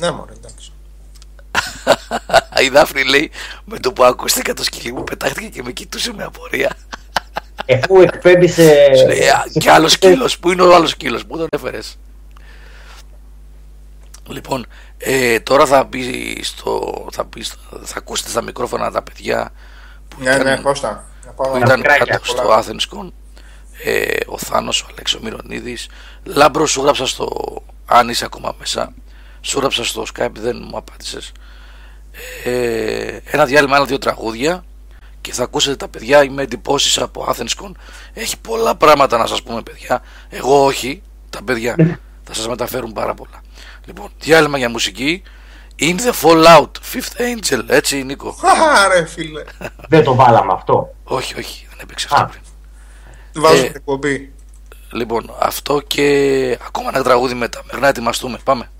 Ναι, 0.00 0.10
μωρέ, 0.10 0.32
εντάξει. 0.32 0.72
Η 2.64 2.68
Δάφνη 2.68 3.04
λέει 3.04 3.30
με 3.64 3.78
το 3.78 3.92
που 3.92 4.04
ακούστηκα 4.04 4.54
το 4.54 4.64
σκυλί 4.64 4.92
μου 4.92 5.04
πετάχτηκε 5.04 5.48
και 5.48 5.62
με 5.62 5.72
κοιτούσε 5.72 6.12
με 6.12 6.24
απορία. 6.24 6.76
Εφού 7.64 8.00
εκπέμπει 8.00 8.48
σε. 8.48 8.72
Και 9.58 9.70
άλλος 9.70 9.92
σκύλος. 9.92 10.38
Πού 10.38 10.50
είναι 10.50 10.62
ο 10.62 10.74
άλλος 10.74 10.90
σκύλος, 10.90 11.26
πού 11.26 11.36
τον 11.36 11.46
έφερες; 11.50 11.98
Λοιπόν, 14.28 14.66
ε, 14.98 15.40
τώρα 15.40 15.66
θα 15.66 15.86
πει 15.86 16.38
στο, 16.42 17.06
θα, 17.12 17.24
πει 17.24 17.42
στο, 17.42 17.58
θα 17.84 17.98
ακούσετε 17.98 18.30
στα 18.30 18.42
μικρόφωνα 18.42 18.90
τα 18.90 19.02
παιδιά 19.02 19.52
που 20.08 20.16
ναι, 20.22 20.30
ήταν, 20.30 20.42
ναι, 20.44 20.56
Κώστα 20.56 21.04
που 21.36 21.56
ήταν 21.56 21.82
κάτω 21.82 22.24
στο 22.24 22.58
Athenscon 22.58 23.10
ε, 23.84 24.16
ο 24.26 24.38
Θάνος, 24.38 24.82
ο 24.82 24.86
Αλέξης 24.90 25.18
ο 25.22 25.29
Μυρωνίδης 25.29 25.88
Λάμπρο 26.24 26.66
σου 26.66 26.82
'γραψα 26.82 27.06
στο 27.06 27.28
αν 27.86 28.08
είσαι 28.08 28.24
ακόμα 28.24 28.54
μέσα 28.58 28.92
σου 29.40 29.58
'γραψα 29.58 29.84
στο 29.84 30.04
Skype 30.14 30.34
δεν 30.38 30.66
μου 30.70 30.76
απάντησες 30.76 31.32
ε, 32.44 33.18
ένα 33.24 33.44
διάλειμμα, 33.44 33.76
ένα-δύο 33.76 33.98
τραγούδια 33.98 34.64
και 35.26 35.32
θα 35.32 35.42
ακούσετε 35.42 35.76
τα 35.76 35.88
παιδιά 35.88 36.24
με 36.24 36.42
εντυπώσεις 36.42 36.98
από 36.98 37.26
Athenscon 37.28 37.70
έχει 38.14 38.38
πολλά 38.38 38.74
πράγματα 38.74 39.18
να 39.18 39.26
σας 39.26 39.42
πούμε 39.42 39.62
παιδιά 39.62 40.02
εγώ 40.28 40.64
όχι, 40.64 41.02
τα 41.30 41.42
παιδιά 41.42 41.74
ναι. 41.78 41.98
θα 42.24 42.34
σας 42.34 42.48
μεταφέρουν 42.48 42.92
πάρα 42.92 43.14
πολλά 43.14 43.42
λοιπόν, 43.84 44.08
διάλειμμα 44.18 44.58
για 44.58 44.68
μουσική 44.68 45.22
In 45.78 45.96
the 45.96 46.12
Fallout, 46.22 46.70
Fifth 46.92 47.20
Angel, 47.20 47.64
έτσι 47.66 48.02
Νίκο; 48.02 48.32
Χάρε 48.40 49.06
φίλε. 49.06 49.44
Δεν 49.88 50.04
το 50.04 50.14
βάλαμε 50.14 50.52
αυτό. 50.52 50.94
Όχι, 51.04 51.38
όχι, 51.38 51.66
δεν 51.70 51.78
έπαιξε 51.82 52.08
αυτό 52.10 52.28
πριν. 52.30 52.42
Βάζω 53.42 53.62
ε, 53.62 53.66
εκπομπή. 53.66 54.32
Λοιπόν, 54.92 55.34
αυτό 55.40 55.80
και 55.80 56.58
ακόμα 56.66 56.90
ένα 56.94 57.02
τραγούδι 57.02 57.34
μετά. 57.34 57.60
Μέχρι 57.64 57.80
να 57.80 57.88
ετοιμαστούμε. 57.88 58.38
Πάμε. 58.44 58.70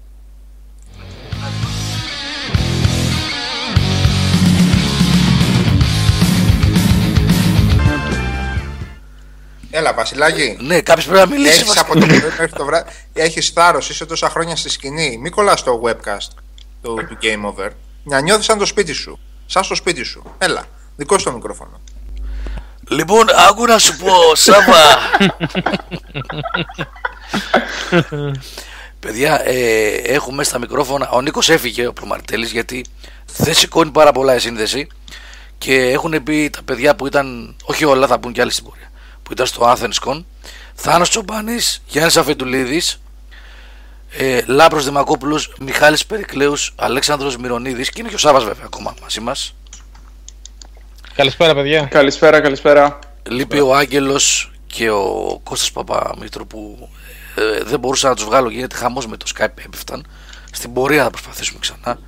Έλα, 9.77 9.95
Βασιλάκη. 9.95 10.57
Ναι, 10.61 10.81
κάποιος 10.81 11.07
πρέπει 11.07 11.29
να 11.29 11.35
μιλήσει. 11.35 11.61
Έχεις 11.61 11.79
από 11.79 11.99
το 11.99 12.07
πρωί 12.07 12.23
μέχρι 12.39 12.49
το 12.49 12.65
βράδυ. 12.65 12.91
Έχεις 13.13 13.49
θάρρος, 13.49 13.89
είσαι 13.89 14.07
τόσα 14.07 14.31
χρόνια 14.31 14.57
στη 14.57 14.69
σκηνή. 14.69 15.19
Μην 15.21 15.33
κολλάς 15.33 15.63
το 15.63 15.83
webcast 15.85 16.29
του, 16.83 16.95
του 17.09 17.19
Game 17.23 17.55
Over. 17.55 17.71
Να 18.05 18.21
νιώθεις 18.21 18.45
σαν 18.45 18.59
το 18.59 18.67
σπίτι 18.67 18.93
σου. 18.93 19.19
Σαν 19.47 19.65
στο 19.65 19.75
σπίτι 19.75 20.03
σου. 20.03 20.35
Έλα, 20.39 20.65
δικό 20.97 21.19
στο 21.19 21.33
μικρόφωνο. 21.33 21.81
Λοιπόν, 22.89 23.27
άκου 23.49 23.65
να 23.65 23.79
σου 23.79 23.97
πω, 23.97 24.35
Σάβα. 24.35 24.83
Παιδιά, 29.01 29.49
ε, 29.49 29.87
έχουμε 29.89 30.45
στα 30.45 30.59
μικρόφωνα. 30.59 31.09
Ο 31.11 31.21
Νίκος 31.21 31.49
έφυγε, 31.49 31.87
ο 31.87 31.93
Προμαρτέλη, 31.93 32.47
γιατί 32.47 32.85
δεν 33.37 33.55
σηκώνει 33.55 33.91
πάρα 33.91 34.13
πολλά 34.13 34.35
η 34.35 34.39
σύνδεση. 34.39 34.87
Και 35.59 35.75
έχουν 35.75 36.23
πει 36.23 36.51
τα 36.51 36.63
παιδιά 36.63 36.97
που 36.97 37.07
ήταν, 37.07 37.57
όχι 37.65 37.85
όλα, 37.85 38.07
θα 38.07 38.19
πούν 38.19 38.33
και 38.33 38.41
άλλοι 38.41 38.51
στην 38.51 38.65
πορεία, 38.65 38.86
που 39.27 39.33
ήταν 39.33 39.47
στο 39.47 39.75
Athenscon. 39.77 40.25
Θάνος 40.75 41.11
Τσομπάνης, 41.11 41.83
Γιάννης 41.87 42.17
Αφεντουλίδης, 42.17 43.01
ε, 44.11 44.41
Λάμπρος 44.47 44.85
Δημακόπουλος, 44.85 45.55
Μιχάλης 45.61 46.07
Περικλέους, 46.07 46.75
Αλέξανδρος 46.77 47.37
Μυρονίδης 47.37 47.91
και 47.91 48.01
είναι 48.01 48.09
και 48.09 48.15
ο 48.15 48.19
Σάβας 48.19 48.45
βέβαια 48.45 48.65
ακόμα 48.65 48.95
μαζί 49.03 49.21
μας. 49.21 49.55
Καλησπέρα 51.15 51.55
παιδιά. 51.55 51.85
Καλησπέρα, 51.85 52.41
καλησπέρα. 52.41 52.99
Λείπει 53.29 53.61
ο 53.61 53.75
Άγγελος 53.75 54.53
και 54.67 54.91
ο 54.91 55.41
Κώστας 55.45 55.73
Παπαμήτρου 55.73 56.47
που 56.47 56.89
ε, 57.35 57.63
δεν 57.65 57.79
μπορούσα 57.79 58.09
να 58.09 58.15
τους 58.15 58.25
βγάλω 58.25 58.51
γιατί 58.51 58.77
χαμός 58.77 59.07
με 59.07 59.17
το 59.17 59.27
Skype 59.35 59.65
έπεφταν. 59.65 60.07
Στην 60.53 60.73
πορεία 60.73 61.03
θα 61.03 61.11
προσπαθήσουμε 61.11 61.59
ξανά. 61.61 61.99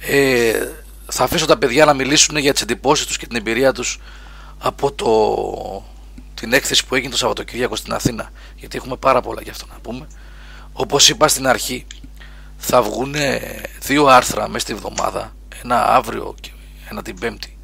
Ε, 0.00 0.68
θα 1.06 1.24
αφήσω 1.24 1.46
τα 1.46 1.58
παιδιά 1.58 1.84
να 1.84 1.94
μιλήσουν 1.94 2.36
για 2.36 2.52
τις 2.52 2.62
εντυπώσεις 2.62 3.06
τους 3.06 3.16
και 3.16 3.26
την 3.26 3.36
εμπειρία 3.36 3.72
τους 3.72 3.98
από 4.58 4.92
το, 4.92 5.10
την 6.40 6.52
έκθεση 6.52 6.86
που 6.86 6.94
έγινε 6.94 7.10
το 7.10 7.16
Σαββατοκύριακο 7.16 7.76
στην 7.76 7.92
Αθήνα 7.92 8.30
γιατί 8.56 8.76
έχουμε 8.76 8.96
πάρα 8.96 9.20
πολλά 9.20 9.42
για 9.42 9.52
αυτό 9.52 9.66
να 9.72 9.78
πούμε 9.82 10.06
όπως 10.72 11.08
είπα 11.08 11.28
στην 11.28 11.46
αρχή 11.46 11.86
θα 12.56 12.82
βγουν 12.82 13.14
δύο 13.80 14.06
άρθρα 14.06 14.48
μέσα 14.48 14.58
στη 14.58 14.72
εβδομάδα 14.72 15.34
ένα 15.62 15.86
αύριο 15.86 16.34
και 16.40 16.50
ένα 16.90 17.02
την 17.02 17.18
πέμπτη 17.18 17.56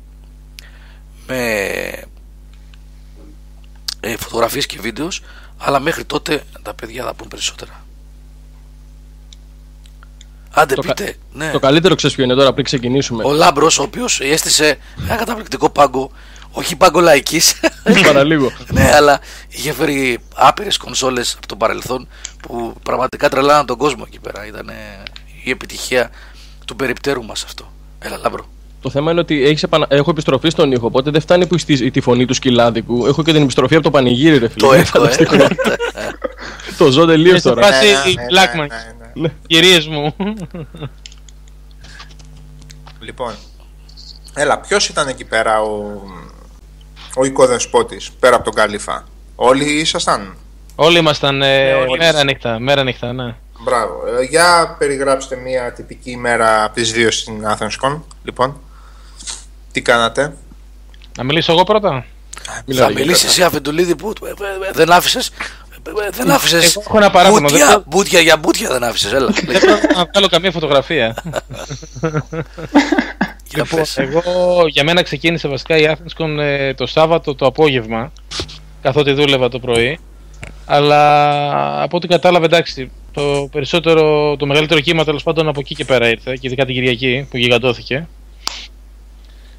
με 1.27 1.36
ε, 4.01 4.16
φωτογραφίες 4.16 4.66
και 4.66 4.78
βίντεος, 4.81 5.23
αλλά 5.59 5.81
μέχρι 5.81 6.05
τότε 6.05 6.43
τα 6.62 6.74
παιδιά 6.74 7.05
θα 7.05 7.15
πούν 7.15 7.28
περισσότερα 7.28 7.85
Άντε 10.59 10.74
το 10.74 10.81
πείτε. 10.81 11.16
Ναι. 11.32 11.51
Το 11.51 11.59
καλύτερο 11.59 11.94
ξέρεις 11.94 12.16
ποιο 12.16 12.24
είναι 12.24 12.35
τώρα 12.35 12.53
πριν 12.53 12.65
ξεκινήσουμε. 12.65 13.24
Ο 13.24 13.32
Λάμπρος, 13.32 13.78
ο 13.78 13.82
οποίος 13.82 14.20
έστησε 14.20 14.78
ένα 15.05 15.16
καταπληκτικό 15.16 15.70
πάγκο, 15.70 16.11
Όχι 16.59 16.77
παγκολαϊκής. 16.77 17.61
Παραλίγο. 18.07 18.53
ναι, 18.73 18.91
αλλά 18.95 19.20
είχε 19.49 19.73
φέρει 19.73 20.19
άπειρες 20.35 20.77
κονσόλες 20.77 21.35
από 21.37 21.47
το 21.47 21.57
παρελθόν 21.57 22.09
που 22.43 22.74
πραγματικά 22.83 23.28
τρελάναν 23.28 23.66
τον 23.66 23.77
κόσμο 23.77 24.05
εκεί 24.07 24.19
πέρα. 24.20 24.47
Ήταν 24.47 24.70
η 25.45 25.51
επιτυχία 25.51 26.11
του 26.66 26.77
περιπτέρου 26.77 27.24
μας 27.24 27.45
αυτό. 27.45 27.73
Έλα, 27.99 28.16
λάμπρο. 28.16 28.47
Το 28.81 28.91
θέμα 28.91 29.11
είναι 29.11 29.20
ότι 29.20 29.45
έχεις 29.45 29.62
επανα... 29.62 29.87
έχω 29.89 30.11
επιστροφή 30.11 30.49
στον 30.49 30.73
ήχο, 30.73 30.87
οπότε 30.87 31.11
δεν 31.11 31.20
φτάνει 31.20 31.47
που 31.47 31.57
η 31.66 31.91
τη 31.91 32.01
φωνή 32.01 32.24
του 32.24 32.35
σκυλάδικου. 32.35 33.07
Έχω 33.07 33.23
και 33.23 33.33
την 33.33 33.43
επιστροφή 33.43 33.74
από 33.74 33.85
το 33.85 33.91
πανηγύρι, 33.91 34.39
ρε 34.39 34.49
φίλε. 34.49 34.66
Το 34.66 34.73
έχω, 34.73 35.05
ε. 35.05 35.16
το 36.78 36.91
ζω 36.91 37.07
τελείως 37.07 37.43
τώρα. 37.43 37.62
Σε 37.62 37.73
φάση 37.73 38.15
Blackman. 38.31 38.66
Κυρίες 39.47 39.87
μου. 39.87 40.15
Λοιπόν, 43.01 43.35
έλα, 44.35 44.61
ποιος 44.61 44.89
ήταν 44.89 45.09
εκεί 45.09 45.24
πέρα 45.24 45.61
ο, 45.62 46.03
ο 47.18 47.24
οικοδεσπότης, 47.24 48.10
πέρα 48.20 48.34
από 48.34 48.44
τον 48.44 48.55
Καλύφα. 48.55 49.05
Όλοι 49.34 49.64
ήσασταν; 49.64 50.36
Όλοι 50.74 50.98
ήμασταν 50.98 51.43
ε, 51.43 51.74
μέρα 51.98 52.24
νύχτα, 52.24 52.59
μέρα 52.59 52.84
νύχτα, 52.84 53.12
ναι. 53.12 53.34
Μπράβο. 53.60 54.02
Ε, 54.20 54.24
για 54.24 54.76
περιγράψτε 54.78 55.36
μια 55.36 55.72
τυπική 55.72 56.10
ημέρα 56.10 56.64
από 56.64 56.74
τις 56.74 56.93
δύο 56.93 57.10
στην 57.10 57.47
Athenscon, 57.47 58.01
λοιπόν. 58.24 58.60
Τι 59.72 59.82
κάνατε; 59.82 60.36
Να 61.18 61.24
μιλήσω 61.24 61.52
εγώ 61.52 61.64
πρώτα; 61.64 62.05
Θα 62.74 62.93
μιλήσεις 62.93 63.24
εσύ 63.24 63.43
Αφεντουλίδη 63.43 63.97
που 63.97 64.12
ε, 64.24 64.28
ε, 64.28 64.34
δεν 64.72 64.93
άφησες; 64.93 65.30
Δεν 66.10 66.30
άφησες; 66.30 66.76
Έχω 66.76 66.97
ένα 66.97 67.10
παράδειγμα. 67.10 67.48
Μπούτια, 67.48 67.82
μπούτια 67.86 68.20
για 68.20 68.36
μπούτια 68.36 68.68
δεν 68.68 68.84
άφησες. 68.84 69.12
Έλα. 69.12 69.26
Δεν 69.26 69.44
πρέπει 69.44 69.66
να 69.94 70.05
βγάλω 70.12 70.28
καμία 70.28 70.51
φωτογραφία. 70.51 71.14
λοιπόν, 73.55 73.82
εγώ 73.97 74.66
για 74.66 74.85
μένα 74.85 75.02
ξεκίνησε 75.02 75.48
βασικά 75.48 75.77
η 75.77 75.89
Athenscon 75.89 76.28
το 76.77 76.86
Σάββατο 76.86 77.35
το 77.35 77.47
απόγευμα. 77.47 78.12
Καθότι 78.82 79.12
δούλευα 79.12 79.48
το 79.48 79.59
πρωί. 79.59 79.98
Αλλά 80.64 81.82
από 81.82 81.97
ό,τι 81.97 82.06
κατάλαβε, 82.06 82.44
εντάξει, 82.44 82.90
το 83.12 83.48
περισσότερο, 83.52 84.36
το 84.36 84.47
μεγαλύτερο 84.47 84.81
κύμα 84.81 85.05
τέλος 85.05 85.23
πάντων 85.23 85.48
από 85.48 85.60
εκεί 85.60 85.74
και 85.74 85.85
πέρα 85.85 86.09
ήρθε, 86.09 86.32
και 86.32 86.47
ειδικά 86.47 86.64
την 86.64 86.74
Κυριακή 86.74 87.27
που 87.31 87.36
γιγαντώθηκε. 87.36 88.09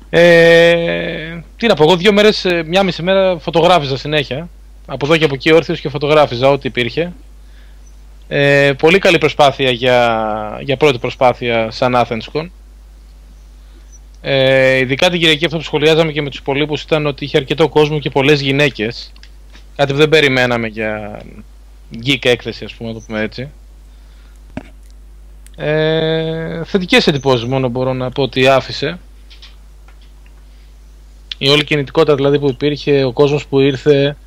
Ε, 0.10 1.42
τι 1.58 1.68
να 1.68 1.74
πω, 1.74 1.84
εγώ 1.84 1.96
δύο 1.96 2.14
μέρες, 2.14 2.46
ε, 2.46 2.64
μια 2.64 2.84
μισή 2.84 3.04
μέρα 3.04 3.38
φωτογράφιζα 3.40 3.98
συνέχεια. 3.98 4.50
Από 4.86 5.06
εδώ 5.06 5.18
και 5.18 5.26
από 5.26 5.34
εκεί 5.34 5.52
όρθιος 5.52 5.80
και 5.80 5.90
φωτογράφιζα 5.90 6.50
ό,τι 6.50 6.68
υπήρχε. 6.68 7.14
Ε, 8.28 8.72
πολύ 8.78 9.00
καλή 9.00 9.18
προσπάθεια 9.18 9.72
για, 9.72 10.60
για 10.62 10.78
πρώτη 10.78 10.98
προσπάθεια 10.98 11.72
σαν 11.72 11.94
Athenscon. 11.96 12.50
Ε, 14.30 14.78
ειδικά 14.78 15.10
την 15.10 15.20
Κυριακή 15.20 15.46
αυτό 15.46 15.58
που 15.58 15.64
σχολιάζαμε 15.64 16.12
και 16.12 16.22
με 16.22 16.30
τους 16.30 16.40
υπολείπους 16.40 16.82
ήταν 16.82 17.06
ότι 17.06 17.24
είχε 17.26 17.38
αρκετό 17.38 17.70
κόσμο 17.70 18.00
και 18.00 18.10
πολλές 18.10 18.42
γυναίκες. 18.42 19.12
Κάτι 19.76 19.92
που 19.92 19.98
δεν 19.98 20.10
περιμέναμε 20.10 20.68
για 20.68 21.22
geek 22.06 22.26
έκθεση 22.26 22.64
ας 22.64 22.74
πούμε, 22.74 22.94
το 22.94 23.04
πούμε 23.08 23.22
έτσι. 23.22 23.50
Ε, 25.56 26.64
θετικές 26.64 27.08
εντυπώσεις 27.08 27.46
μόνο 27.46 27.68
μπορώ 27.68 27.94
να 27.94 28.10
πω 28.10 28.22
ότι 28.22 28.48
άφησε. 28.48 29.00
Η 31.38 31.50
όλη 31.50 31.64
κινητικότητα 31.64 32.16
δηλαδή 32.16 32.40
που 32.40 32.50
υπήρχε, 32.50 33.04
ο 33.04 33.12
κόσμος 33.12 33.48
που 33.48 33.60
ήρθε, 33.60 34.18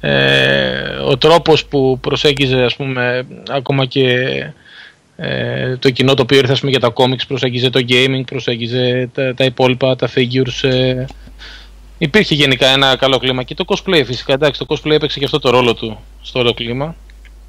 ε, 0.00 0.96
ο 1.08 1.18
τρόπος 1.18 1.64
που 1.66 1.98
προσέγγιζε 2.00 2.62
ας 2.62 2.76
πούμε 2.76 3.26
ακόμα 3.48 3.84
και 3.86 4.18
ε, 5.16 5.76
το 5.76 5.90
κοινό 5.90 6.14
το 6.14 6.22
οποίο 6.22 6.38
ήρθε 6.38 6.52
ας 6.52 6.60
πούμε, 6.60 6.70
για 6.70 6.80
τα 6.80 6.92
comics, 6.94 7.26
προσέγγιζε 7.28 7.70
το 7.70 7.84
gaming, 7.88 8.22
προσέγγιζε 8.26 9.08
τα, 9.14 9.34
τα 9.34 9.44
υπόλοιπα, 9.44 9.96
τα 9.96 10.08
figures, 10.14 10.68
ε, 10.68 11.04
Υπήρχε 11.98 12.34
γενικά 12.34 12.66
ένα 12.66 12.96
καλό 12.96 13.18
κλίμα 13.18 13.42
και 13.42 13.54
το 13.54 13.64
cosplay 13.68 14.02
φυσικά. 14.04 14.32
Εντάξει, 14.32 14.64
το 14.66 14.66
cosplay 14.68 14.90
έπαιξε 14.90 15.18
και 15.18 15.24
αυτό 15.24 15.38
το 15.38 15.50
ρόλο 15.50 15.74
του 15.74 15.98
στο 16.22 16.38
όλο 16.38 16.54
κλίμα. 16.54 16.94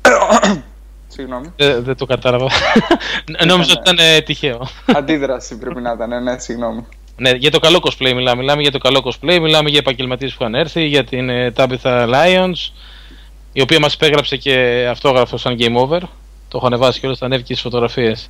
Συγγνώμη. 1.08 1.54
Δεν, 1.56 1.84
δεν 1.84 1.96
το 1.96 2.06
κατάλαβα. 2.06 2.48
Νόμιζα 3.48 3.72
ότι 3.72 3.90
ήταν 3.90 3.98
ε, 4.00 4.22
τυχαίο. 4.22 4.68
Αντίδραση 4.86 5.58
πρέπει 5.58 5.82
να 5.82 5.92
ήταν, 5.92 6.24
ναι, 6.24 6.40
συγγνώμη. 6.40 6.86
Ναι, 7.18 7.30
για 7.30 7.52
το 7.52 7.60
καλό 7.60 7.80
cosplay 7.82 8.14
μιλάμε. 8.14 8.42
Μιλάμε 8.42 8.62
για 8.62 8.72
το 8.72 8.78
καλό 8.78 9.04
cosplay, 9.06 9.40
μιλάμε 9.40 9.70
για 9.70 9.80
επαγγελματίες 9.80 10.32
που 10.32 10.38
είχαν 10.44 10.56
έρθει, 10.56 10.86
για 10.86 11.04
την 11.04 11.30
ε, 11.30 11.54
Tabitha 11.56 12.10
Lions, 12.14 12.72
η 13.54 13.62
οποία 13.62 13.80
μας 13.80 13.94
υπέγραψε 13.94 14.38
και 14.38 14.88
αυτόγραφο 14.90 15.38
σαν 15.38 15.58
game 15.60 15.76
over. 15.76 16.02
Το 16.56 16.62
έχω 16.64 16.74
ανεβάσει 16.74 17.00
και 17.00 17.06
όλε 17.06 17.16
τα 17.16 17.26
ανέβηκε 17.26 17.54
στις 17.54 17.64
φωτογραφίες. 17.64 18.30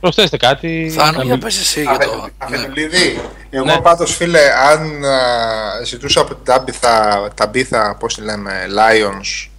Προσθέστε 0.00 0.36
κάτι. 0.36 0.92
Θα 0.96 1.22
για 1.22 1.38
πες 1.38 1.58
εσύ 1.58 1.82
για 1.82 1.98
το... 1.98 2.28
Αφεντουλίδη, 2.38 3.20
εγώ 3.50 3.64
ναι. 3.64 3.80
πάντως 3.80 4.16
φίλε, 4.16 4.40
αν 4.70 5.02
uh, 5.02 5.84
ζητούσα 5.84 6.20
από 6.20 6.34
την 6.34 6.44
Τάμπιθα, 6.44 7.28
Ταμπίθα, 7.34 7.96
πώς 7.96 8.14
τη 8.14 8.20
λέμε, 8.20 8.66
Lions, 8.68 9.50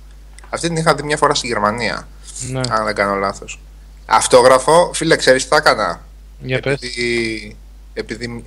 αυτή 0.49 0.67
την 0.67 0.77
είχα 0.77 0.95
δει 0.95 1.03
μια 1.03 1.17
φορά 1.17 1.33
στη 1.33 1.47
Γερμανία, 1.47 2.07
ναι. 2.49 2.61
αν 2.69 2.85
δεν 2.85 2.95
κάνω 2.95 3.15
λάθος. 3.15 3.59
Αυτόγραφο, 4.05 4.91
φίλε, 4.93 5.15
ξέρεις 5.15 5.43
τι 5.43 5.49
θα 5.49 5.55
έκανα; 5.55 6.01
Για 6.39 6.57
επειδή, 6.57 7.57
πες. 7.93 8.03
επειδή 8.03 8.43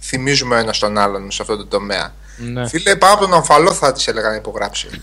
θυμίζουμε 0.00 0.58
ένας 0.58 0.78
τον 0.78 0.98
άλλον 0.98 1.30
σε 1.30 1.42
αυτό 1.42 1.56
το 1.56 1.66
τομέα. 1.66 2.14
Ναι. 2.36 2.68
Φίλε, 2.68 2.96
πάνω 2.96 3.12
από 3.12 3.22
τον 3.22 3.34
αμφαλό 3.34 3.72
θα 3.72 3.92
της 3.92 4.06
έλεγα 4.06 4.28
να 4.28 4.34
υπογράψει. 4.34 4.88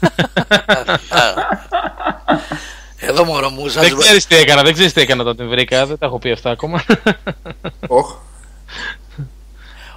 Εδώ 3.07 3.23
μωρό 3.23 3.49
μου, 3.49 3.69
σας... 3.69 3.87
Δεν 3.87 3.97
ξέρεις 3.97 4.27
τι 4.27 4.35
έκανα, 4.35 4.63
δεν 4.63 4.73
ξέρεις 4.73 4.93
τι 4.93 5.01
έκανα 5.01 5.21
όταν 5.21 5.35
την 5.35 5.49
βρήκα, 5.49 5.85
δεν 5.85 5.97
τα 5.97 6.05
έχω 6.05 6.19
πει 6.19 6.31
αυτά 6.31 6.49
ακόμα. 6.49 6.83
Oh. 7.87 8.15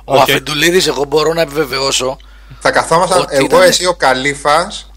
Ο 0.04 0.14
okay. 0.14 0.18
Αφεντουλίδης, 0.18 0.86
εγώ 0.86 1.04
μπορώ 1.04 1.32
να 1.32 1.40
επιβεβαιώσω. 1.40 2.16
Θα 2.60 2.70
καθόμασταν 2.70 3.26
εγώ, 3.28 3.44
ήταν... 3.44 3.62
εσύ, 3.62 3.86
ο 3.86 3.94
Καλήφας, 3.94 4.90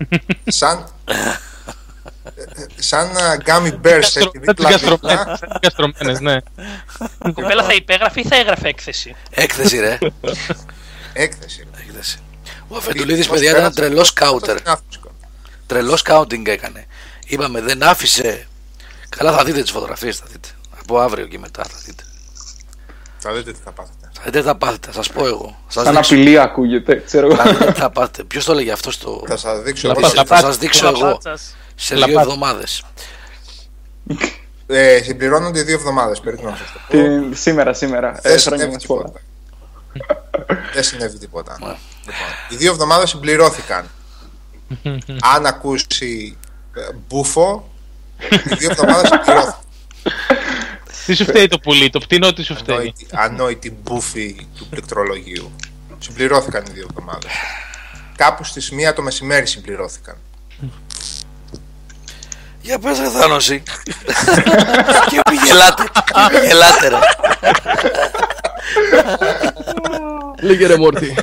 σαν... 0.47 0.85
σαν 2.89 3.09
γκάμι 3.43 3.71
μπέρς 3.71 4.17
Καστρωμένες, 5.61 6.19
ναι. 6.19 6.35
Η 7.25 7.31
κοπέλα 7.31 7.63
θα 7.63 7.73
υπέγραφε 7.73 8.19
ή 8.19 8.23
θα 8.27 8.35
έγραφε 8.35 8.67
έκθεση; 8.67 9.15
Έκθεση, 9.29 9.79
ρε. 9.79 9.97
Έκθεση. 11.13 11.68
Ο 12.69 12.75
Αφεντουλίδης, 12.77 13.27
παιδιά, 13.27 13.51
ήταν 13.51 13.73
τρελός 13.73 14.07
σκάουτερ. 14.07 14.57
Τρελός 15.67 15.99
σκάουτινγκ 15.99 16.47
έκανε. 16.47 16.87
Είπαμε 17.27 17.61
δεν 17.61 17.83
άφησε. 17.83 18.47
Καλά, 19.09 19.33
θα 19.33 19.43
δείτε 19.43 19.61
τις 19.61 19.71
φωτογραφίες, 19.71 20.17
θα 20.17 20.25
δείτε. 20.31 20.47
Από 20.79 20.99
αύριο 20.99 21.25
και 21.25 21.39
μετά 21.39 21.63
θα 21.63 21.77
δείτε. 21.85 22.03
Θα 23.17 23.33
δείτε 23.33 23.51
τι 23.51 23.59
θα 23.63 23.71
πάθετε. 23.71 24.09
Θα 24.13 24.21
δείτε 24.23 24.39
τι 24.39 24.45
θα 24.45 24.55
πάθετε, 24.55 24.87
θα 24.87 24.93
σας 24.93 25.09
πω 25.11 25.25
εγώ. 25.25 25.59
Σας 25.67 25.83
Σαν 25.83 25.95
δείξω. 25.95 26.13
απειλή 26.13 26.39
ακούγεται, 26.39 27.03
ξέρω 27.05 27.25
εγώ. 27.25 27.35
Θα 27.35 27.43
δείτε 27.51 27.71
τι 27.71 27.79
θα 27.79 27.89
πάθετε. 27.89 28.23
Ποιος 28.23 28.45
το 28.45 28.51
έλεγε 28.51 28.71
αυτό 28.71 28.91
στο. 28.91 29.23
Θα 29.27 29.37
σας 29.37 29.61
δείξω, 29.61 29.93
θα 30.25 30.37
σας 30.37 30.57
δείξω 30.57 30.87
εγώ 30.87 31.19
σε 31.75 31.95
δύο 31.95 32.19
εβδομάδες. 32.19 32.83
Ε, 34.67 35.01
συμπληρώνονται 35.03 35.61
δύο 35.61 35.75
εβδομάδες 35.75 36.19
περίπου 36.19 36.53
Σήμερα, 37.33 37.73
σήμερα. 37.73 38.19
Δεν 38.21 38.33
ε, 38.33 38.37
συνέβη 38.37 38.75
τίποτα. 38.77 39.11
Δεν 40.73 40.83
συνέβη 40.83 41.17
τίποτα. 41.17 41.57
Λοιπόν, 41.59 41.77
οι 42.49 42.55
δύο 42.55 42.71
εβδομάδες 42.71 43.09
συμπληρώθηκαν. 43.09 43.89
Αν 45.21 45.45
ακούσει 45.45 46.37
μπούφο, 47.07 47.71
οι 48.49 48.55
δύο 48.55 48.71
εβδομάδες 48.71 49.09
πληρώθηκαν. 49.09 49.57
Τι 51.05 51.13
σου 51.13 51.23
φταίει 51.23 51.47
το 51.47 51.59
πουλί, 51.59 51.89
το 51.89 51.99
πτηνό 51.99 52.33
τι 52.33 52.43
σου 52.43 52.55
φταίει; 52.55 52.93
Ανόητη 53.11 53.71
μπούφη 53.71 54.47
του 54.57 54.67
πληκτρολογίου. 54.67 55.51
Συμπληρώθηκαν 55.99 56.63
οι 56.67 56.71
δύο 56.71 56.87
εβδομάδες. 56.89 57.31
Κάπου 58.15 58.43
στις 58.43 58.71
μία 58.71 58.93
το 58.93 59.01
μεσημέρι 59.01 59.47
συμπληρώθηκαν. 59.47 60.17
Για 62.61 62.79
πες 62.79 62.99
ρε 62.99 63.09
Θάνωση 63.09 63.63
Και 65.09 65.19
μη 65.29 65.37
γελάτε 65.45 65.83
Μη 66.31 66.47
γελάτε 66.47 66.87
ρε 66.87 66.97
Λίγε 70.41 70.67
ρε 70.67 70.77
Μόρτι 70.77 71.15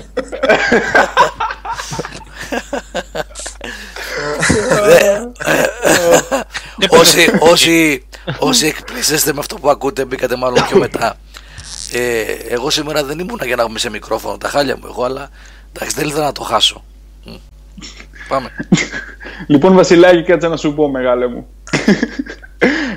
όσοι, 6.89 7.31
όσοι, 7.39 8.06
όσοι 8.39 8.66
εκπλήσεστε 8.66 9.32
με 9.32 9.39
αυτό 9.39 9.55
που 9.56 9.70
ακούτε, 9.70 10.05
μπήκατε 10.05 10.36
μάλλον 10.36 10.64
πιο 10.68 10.78
μετά. 10.78 11.16
Ε, 11.93 12.20
εγώ 12.48 12.70
σήμερα 12.70 13.05
δεν 13.05 13.18
ήμουν 13.18 13.40
για 13.44 13.56
να 13.56 13.62
έχουμε 13.62 13.78
σε 13.78 13.90
μικρόφωνο 13.90 14.39
τα 14.39 14.48
χάλια 14.48 14.77
μου 14.77 14.86
εγώ, 14.86 15.05
αλλά 15.05 15.28
εντάξει 15.73 15.97
δεν 15.97 16.09
ήθελα 16.09 16.24
να 16.24 16.32
το 16.32 16.43
χάσω. 16.43 16.85
Πάμε. 18.28 18.51
Λοιπόν, 19.47 19.74
Βασιλάκη, 19.74 20.23
κάτσε 20.23 20.48
να 20.48 20.56
σου 20.56 20.74
πω, 20.74 20.89
μεγάλε 20.89 21.27
μου. 21.27 21.47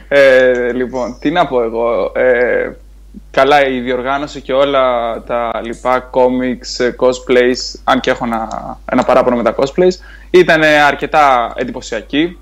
ε, 0.08 0.72
λοιπόν, 0.72 1.18
τι 1.20 1.32
να 1.32 1.48
πω 1.48 1.64
εγώ. 1.64 2.12
Ε, 2.16 2.72
καλά, 3.31 3.68
η 3.68 3.80
διοργάνωση 3.80 4.41
και 4.41 4.53
όλα 4.53 5.14
τα 5.23 5.52
λοιπά 5.64 6.10
comics, 6.14 6.90
cosplays, 7.06 7.80
αν 7.84 7.99
και 7.99 8.10
έχω 8.10 8.26
ένα, 8.26 8.77
ένα 8.91 9.03
παράπονο 9.03 9.36
με 9.36 9.44
τα 9.44 9.56
cosplays, 9.56 9.94
ήταν 10.30 10.64
αρκετά 10.64 11.53
εντυπωσιακή. 11.56 12.38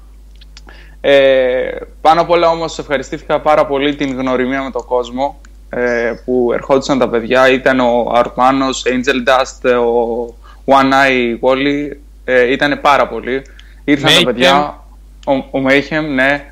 Ε, 1.02 1.69
πάνω 2.02 2.22
απ' 2.22 2.30
όλα 2.30 2.49
όμως 2.49 2.80
ευχαριστήθηκα 2.80 3.39
πάρα 3.39 3.65
πολύ 3.65 3.95
την 3.95 4.18
γνωριμία 4.18 4.64
με 4.64 4.72
τον 4.72 4.85
κόσμο 4.85 5.39
ε, 5.69 6.14
που 6.26 6.49
ερχόντουσαν 6.53 6.99
τα 6.99 7.10
παιδιά 7.10 7.52
ήταν 7.52 7.80
ο 7.80 8.11
Αρμάνος, 8.14 8.84
Angel 8.85 9.30
Dust, 9.30 9.77
ο 9.80 10.35
One 10.65 10.91
Eye 10.94 11.39
Wally, 11.41 11.95
ε, 12.26 12.52
ήταν 12.52 12.80
πάρα 12.81 13.07
πολύ. 13.07 13.41
Ήρθαν 13.84 14.11
τα 14.14 14.31
παιδιά, 14.31 14.84
ο, 15.26 15.34
ο 15.34 15.65
Mayhem, 15.68 16.03
ναι. 16.14 16.52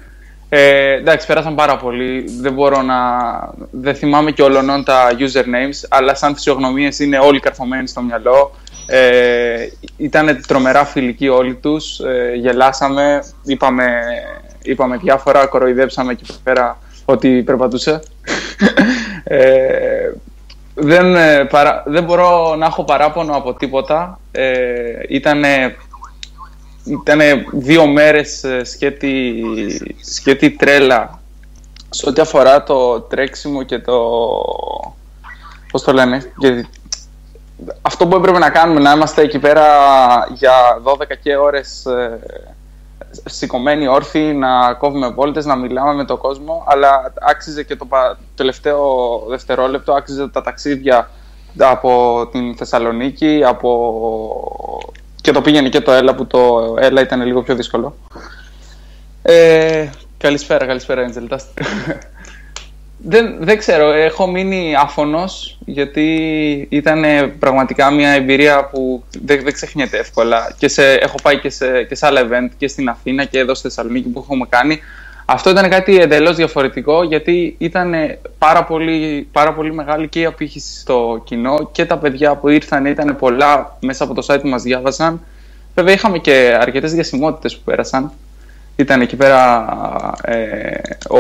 Ε, 0.50 0.94
εντάξει, 0.94 1.28
πέρασαν 1.28 1.56
πάρα 1.56 1.78
πολύ. 1.78 2.26
Δεν 2.40 2.54
μπορώ 2.54 2.82
να. 2.82 2.96
Δεν 3.72 3.96
θυμάμαι 3.96 4.32
και 4.32 4.42
όλων 4.42 4.84
τα 4.84 5.08
usernames, 5.20 5.88
αλλά 5.90 6.16
σαν 6.16 6.34
φυσιογνωμίες 6.36 7.00
είναι 7.00 7.20
όλοι 7.20 7.40
καρφωμένοι 7.40 7.88
στο 7.88 8.02
μυαλό. 8.02 8.52
Ε, 8.88 9.68
ήταν 9.98 10.42
τρομερά 10.48 10.86
φιλικοί 10.86 11.28
όλοι 11.30 11.56
τους, 11.56 12.00
ε, 12.00 12.34
γελάσαμε, 12.36 13.24
είπαμε, 13.44 14.02
είπαμε 14.64 14.98
διάφορα, 14.98 15.46
κοροϊδέψαμε 15.46 16.12
εκεί 16.12 16.26
πέρα 16.44 16.78
ότι 17.06 17.44
περπατούσε. 17.44 18.00
ε, 19.24 20.12
δεν, 20.76 21.16
ε, 21.16 21.46
παρα, 21.46 21.84
δεν 21.86 22.04
μπορώ 22.04 22.56
να 22.56 22.66
έχω 22.66 22.84
παράπονο 22.84 23.36
από 23.36 23.54
τίποτα. 23.54 24.20
Ε, 24.32 24.54
ήτανε, 25.10 25.76
ήτανε 26.86 27.46
δύο 27.52 27.88
μέρες 27.88 28.44
ε, 28.44 28.64
σκέτη, 28.64 29.44
σκέτη 30.02 30.52
τρέλα 30.52 31.22
σε 31.90 32.10
ό,τι 32.10 32.22
αφορά 32.22 32.64
το 32.64 33.02
τρέξιμο 33.02 33.64
και 33.64 33.80
το... 33.80 34.00
Πώς 35.72 35.84
το 35.84 35.94
λένε, 35.94 36.32
αυτό 37.82 38.08
που 38.08 38.16
έπρεπε 38.16 38.40
να 38.40 38.50
κάνουμε, 38.50 38.80
να 38.80 38.92
είμαστε 38.92 39.22
εκεί 39.22 39.40
πέρα 39.40 39.64
για 40.34 40.82
12 40.84 40.96
και 41.24 41.36
ώρες 41.36 41.86
ε, 41.86 42.20
σηκωμένοι 43.26 43.88
όρθιοι, 43.88 44.36
να 44.38 44.74
κόβουμε 44.74 45.10
βόλτες, 45.10 45.46
να 45.46 45.56
μιλάμε 45.56 45.94
με 45.94 46.06
τον 46.06 46.18
κόσμο, 46.18 46.64
αλλά 46.68 47.14
άξιζε 47.22 47.64
και 47.64 47.76
το 47.76 47.88
τελευταίο 48.36 49.20
δευτερόλεπτο, 49.30 49.94
άξιζε 49.94 50.28
τα 50.28 50.42
ταξίδια 50.42 51.10
από 51.58 52.28
την 52.32 52.56
Θεσσαλονίκη, 52.56 53.42
από... 53.46 54.80
και 55.26 55.32
το 55.32 55.42
πήγαινε 55.42 55.70
και 55.70 55.82
το 55.82 55.92
Έλα, 55.92 56.16
που 56.16 56.28
το 56.28 56.76
Έλα 56.80 57.02
ήταν 57.02 57.22
λίγο 57.22 57.42
πιο 57.42 57.56
δύσκολο. 57.56 57.96
Ε, 59.22 59.90
καλησπέρα, 60.18 60.66
καλησπέρα, 60.66 61.10
Angel. 61.10 61.38
Δεν, 63.08 63.36
δεν 63.40 63.58
ξέρω, 63.58 63.92
έχω 63.92 64.28
μείνει 64.28 64.76
άφωνος 64.76 65.58
γιατί 65.66 66.08
ήταν 66.70 67.04
πραγματικά 67.40 67.92
μια 67.92 68.10
εμπειρία 68.10 68.66
που 68.66 69.04
δεν, 69.22 69.44
δεν 69.44 69.54
ξεχνιέται 69.54 69.98
εύκολα 69.98 70.56
και 70.58 70.68
σε, 70.68 70.94
έχω 70.94 71.16
πάει 71.24 71.40
και 71.40 71.50
σε, 71.50 71.84
και 71.84 71.96
σε 71.96 72.06
άλλα 72.06 72.22
event 72.22 72.50
και 72.58 72.68
στην 72.68 72.90
Αθήνα 72.90 73.26
και 73.26 73.40
εδώ 73.40 73.54
στη 73.54 73.68
Θεσσαλονίκη 73.68 74.08
που 74.08 74.20
έχουμε 74.20 74.46
κάνει 74.50 74.80
αυτό 75.26 75.50
ήταν 75.50 75.70
κάτι 75.70 76.00
εντελώς 76.00 76.36
διαφορετικό 76.36 77.04
γιατί 77.04 77.56
ήταν 77.58 77.94
πάρα 78.38 78.64
πολύ, 78.64 79.28
πάρα 79.32 79.54
πολύ 79.54 79.74
μεγάλη 79.74 80.08
και 80.08 80.20
η 80.20 80.26
απήχηση 80.26 80.80
στο 80.80 81.22
κοινό 81.24 81.70
και 81.72 81.86
τα 81.86 81.98
παιδιά 81.98 82.36
που 82.36 82.50
ήρθαν 82.50 82.86
ήταν 82.86 83.16
πολλά 83.18 83.78
μέσα 83.80 84.04
από 84.04 84.14
το 84.14 84.26
site 84.28 84.42
που 84.42 84.48
μας 84.48 84.62
διάβαζαν 84.62 85.22
βέβαια 85.76 85.94
είχαμε 85.94 86.18
και 86.18 86.58
αρκετές 86.60 86.94
διασημότητες 86.94 87.56
που 87.56 87.62
πέρασαν 87.66 88.12
ήταν 88.76 89.02
εκεί 89.02 89.16
πέρα 89.16 89.66
ε, 90.22 90.72
ο 91.10 91.20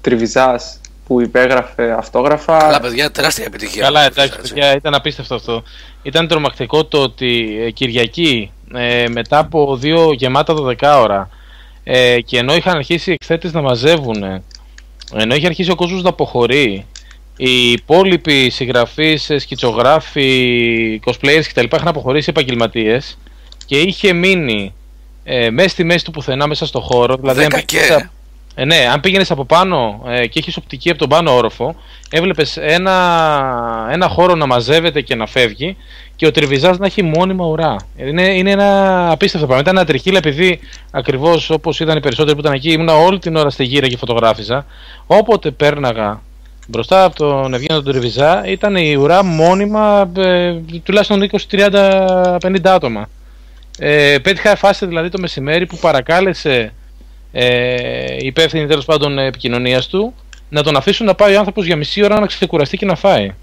Τριβιζάς 0.00 0.80
που 1.06 1.20
υπέγραφε 1.20 1.92
αυτόγραφα. 1.98 2.58
Καλά, 2.58 2.80
παιδιά, 2.80 3.10
τεράστια 3.10 3.44
επιτυχία. 3.44 3.82
Καλά, 3.82 4.04
εντάξει, 4.04 4.38
παιδιά, 4.40 4.74
ήταν 4.74 4.94
απίστευτο 4.94 5.34
αυτό. 5.34 5.62
Ήταν 6.02 6.28
τρομακτικό 6.28 6.84
το 6.84 6.98
ότι 6.98 7.58
ε, 7.66 7.70
Κυριακή, 7.70 8.52
ε, 8.74 9.08
μετά 9.08 9.38
από 9.38 9.76
δύο 9.76 10.12
γεμάτα 10.12 10.54
12 10.54 10.74
ώρα, 11.02 11.28
ε, 11.84 12.20
και 12.20 12.38
ενώ 12.38 12.54
είχαν 12.54 12.76
αρχίσει 12.76 13.10
οι 13.10 13.12
εκθέτες 13.12 13.52
να 13.52 13.60
μαζεύουν, 13.60 14.42
ενώ 15.14 15.34
είχε 15.34 15.46
αρχίσει 15.46 15.70
ο 15.70 15.74
κόσμος 15.74 16.02
να 16.02 16.08
αποχωρεί, 16.08 16.86
οι 17.36 17.70
υπόλοιποι 17.70 18.50
συγγραφείς, 18.50 19.30
ε, 19.30 19.38
σκητσογράφοι, 19.38 21.00
cosplayers 21.04 21.42
κτλ. 21.48 21.64
είχαν 21.64 21.88
αποχωρήσει 21.88 22.30
επαγγελματίες 22.30 23.18
και 23.66 23.78
είχε 23.78 24.12
μείνει 24.12 24.74
ε, 25.24 25.50
μέσα 25.50 25.68
στη 25.68 25.84
μέση 25.84 26.04
του 26.04 26.10
πουθενά 26.10 26.46
μέσα 26.46 26.66
στο 26.66 26.80
χώρο. 26.80 27.16
Δηλαδή, 27.16 27.46
ε, 28.54 28.64
ναι, 28.64 28.88
αν 28.92 29.00
πήγαινες 29.00 29.30
από 29.30 29.44
πάνω 29.44 30.02
ε, 30.08 30.26
και 30.26 30.38
έχεις 30.38 30.56
οπτική 30.56 30.90
από 30.90 30.98
τον 30.98 31.08
πάνω 31.08 31.36
όροφο, 31.36 31.74
έβλεπες 32.10 32.56
ένα, 32.56 33.88
ένα 33.90 34.08
χώρο 34.08 34.34
να 34.34 34.46
μαζεύεται 34.46 35.00
και 35.00 35.14
να 35.14 35.26
φεύγει 35.26 35.76
και 36.16 36.26
ο 36.26 36.30
Τριβιζάς 36.30 36.78
να 36.78 36.86
έχει 36.86 37.02
μόνιμα 37.02 37.46
ουρά. 37.46 37.76
Είναι, 37.96 38.22
είναι 38.22 38.50
ένα 38.50 39.10
απίστευτο 39.10 39.46
πράγμα. 39.46 39.62
Ήταν 39.62 39.76
ένα 39.76 39.86
τριχύλα 39.86 40.18
επειδή 40.18 40.60
ακριβώς 40.90 41.50
όπως 41.50 41.80
ήταν 41.80 41.96
οι 41.96 42.00
περισσότεροι 42.00 42.34
που 42.34 42.40
ήταν 42.40 42.52
εκεί, 42.52 42.72
ήμουν 42.72 42.88
όλη 42.88 43.18
την 43.18 43.36
ώρα 43.36 43.50
στη 43.50 43.64
γύρα 43.64 43.86
και 43.86 43.96
φωτογράφιζα. 43.96 44.66
Όποτε 45.06 45.50
πέρναγα 45.50 46.22
μπροστά 46.66 47.04
από 47.04 47.16
τον 47.16 47.54
Ευγένιο 47.54 47.82
τον 47.82 47.92
Τριβιζά, 47.92 48.46
ήταν 48.46 48.76
η 48.76 48.94
ουρά 48.94 49.24
μόνιμα 49.24 50.10
ε, 50.16 50.54
τουλάχιστον 50.82 51.30
20, 51.50 51.68
30, 51.70 52.36
50 52.40 52.56
άτομα. 52.64 53.08
Ε, 53.78 54.18
πέτυχα 54.22 54.56
φάση 54.56 54.86
δηλαδή 54.86 55.08
το 55.08 55.18
μεσημέρι 55.20 55.66
που 55.66 55.76
παρακάλεσε 55.76 56.72
ε, 57.36 58.16
υπεύθυνοι 58.18 58.66
τέλος 58.66 58.84
πάντων 58.84 59.18
επικοινωνίας 59.18 59.86
του 59.88 60.14
να 60.48 60.62
τον 60.62 60.76
αφήσουν 60.76 61.06
να 61.06 61.14
πάει 61.14 61.34
ο 61.34 61.38
άνθρωπος 61.38 61.66
για 61.66 61.76
μισή 61.76 62.04
ώρα 62.04 62.20
να 62.20 62.26
ξεκουραστεί 62.26 62.76
και 62.76 62.86
να 62.86 62.94
φάει. 62.94 63.34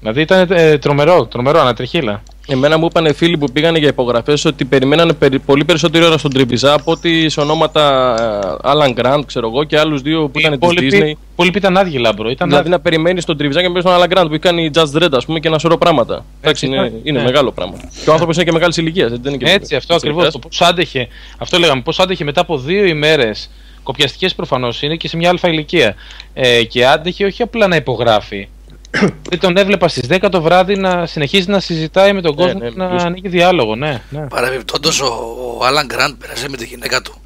Δηλαδή 0.00 0.20
ήταν 0.20 0.46
ε, 0.50 0.78
τρομερό, 0.78 1.26
τρομερό, 1.26 1.60
ανατριχίλα. 1.60 2.22
Εμένα 2.50 2.78
μου 2.78 2.86
είπαν 2.90 3.14
φίλοι 3.14 3.38
που 3.38 3.46
πήγαν 3.52 3.76
για 3.76 3.88
υπογραφές 3.88 4.44
ότι 4.44 4.64
περιμένανε 4.64 5.12
πολύ 5.46 5.64
περισσότερη 5.64 6.04
ώρα 6.04 6.18
στον 6.18 6.32
Τριμπιζά 6.32 6.72
από 6.72 6.92
ότι 6.92 7.28
σε 7.28 7.40
ονόματα 7.40 8.14
ε, 8.62 8.70
Alan 8.70 8.94
Grant, 9.00 9.20
ξέρω 9.26 9.48
εγώ, 9.48 9.64
και 9.64 9.78
άλλους 9.78 10.02
δύο 10.02 10.28
που 10.28 10.38
ήταν 10.38 10.58
της 10.58 10.70
Disney. 10.76 11.12
Πολλοί 11.36 11.52
ήταν 11.54 11.76
άδειοι 11.76 11.98
λάμπρο. 12.00 12.30
Ήταν 12.30 12.48
δηλαδή 12.48 12.68
να 12.68 12.80
περιμένεις 12.80 13.24
τον 13.24 13.36
Τριμπιζά 13.36 13.60
και 13.60 13.68
να 13.68 13.82
τον 13.82 13.92
Alan 13.94 14.18
Grant 14.18 14.26
που 14.30 14.38
κάνει 14.40 14.70
Just 14.74 14.98
Dread, 14.98 15.08
ας 15.12 15.24
πούμε, 15.24 15.38
και 15.40 15.48
ένα 15.48 15.58
σωρό 15.58 15.78
πράγματα. 15.78 16.24
Εντάξει, 16.40 16.66
είναι, 16.66 16.92
είναι 17.02 17.18
ναι. 17.18 17.24
μεγάλο 17.24 17.52
πράγμα. 17.52 17.76
Και 18.04 18.10
ο 18.10 18.12
άνθρωπος 18.12 18.36
είναι 18.36 18.44
και 18.44 18.52
μεγάλης 18.52 18.76
ηλικίας. 18.76 19.12
Έτσι, 19.40 19.76
αυτό 19.76 19.94
ακριβώς. 19.94 20.38
Πώς 20.48 20.60
άντεχε, 20.60 21.08
αυτό 21.38 21.58
λέγαμε, 21.58 21.82
πώς 21.82 21.98
άντεχε 21.98 22.24
μετά 22.24 22.40
από 22.40 22.58
δύο 22.58 22.84
ημέρες 22.84 23.50
κοπιαστικές 23.82 24.34
προφανώς 24.34 24.82
είναι 24.82 24.96
και 24.96 25.08
σε 25.08 25.16
μια 25.16 25.28
αλφα 25.28 25.48
ηλικία. 25.48 25.94
Ε, 26.34 26.64
και 26.64 26.86
άντεχε 26.86 27.24
όχι 27.24 27.42
απλά 27.42 27.66
να 27.66 27.76
υπογράφει, 27.76 28.48
τον 29.40 29.56
έβλεπα 29.56 29.88
στις 29.88 30.08
10 30.10 30.28
το 30.30 30.42
βράδυ 30.42 30.76
να 30.76 31.06
συνεχίζει 31.06 31.50
να 31.50 31.60
συζητάει 31.60 32.12
με 32.12 32.20
τον 32.20 32.34
ναι, 32.36 32.42
κόσμο 32.44 32.60
ναι, 32.60 32.68
και 32.70 32.76
να 32.76 32.86
ανοίγει 32.86 33.28
διάλογο. 33.28 33.74
Ναι, 33.76 34.02
ναι. 34.10 34.26
Παρεμπιπτόντως, 34.28 35.00
ο, 35.00 35.36
ο 35.58 35.64
Άλαν 35.64 35.86
Γκραντ 35.86 36.14
πέρασε 36.14 36.48
με 36.48 36.56
τη 36.56 36.64
γυναίκα 36.64 37.02
του 37.02 37.20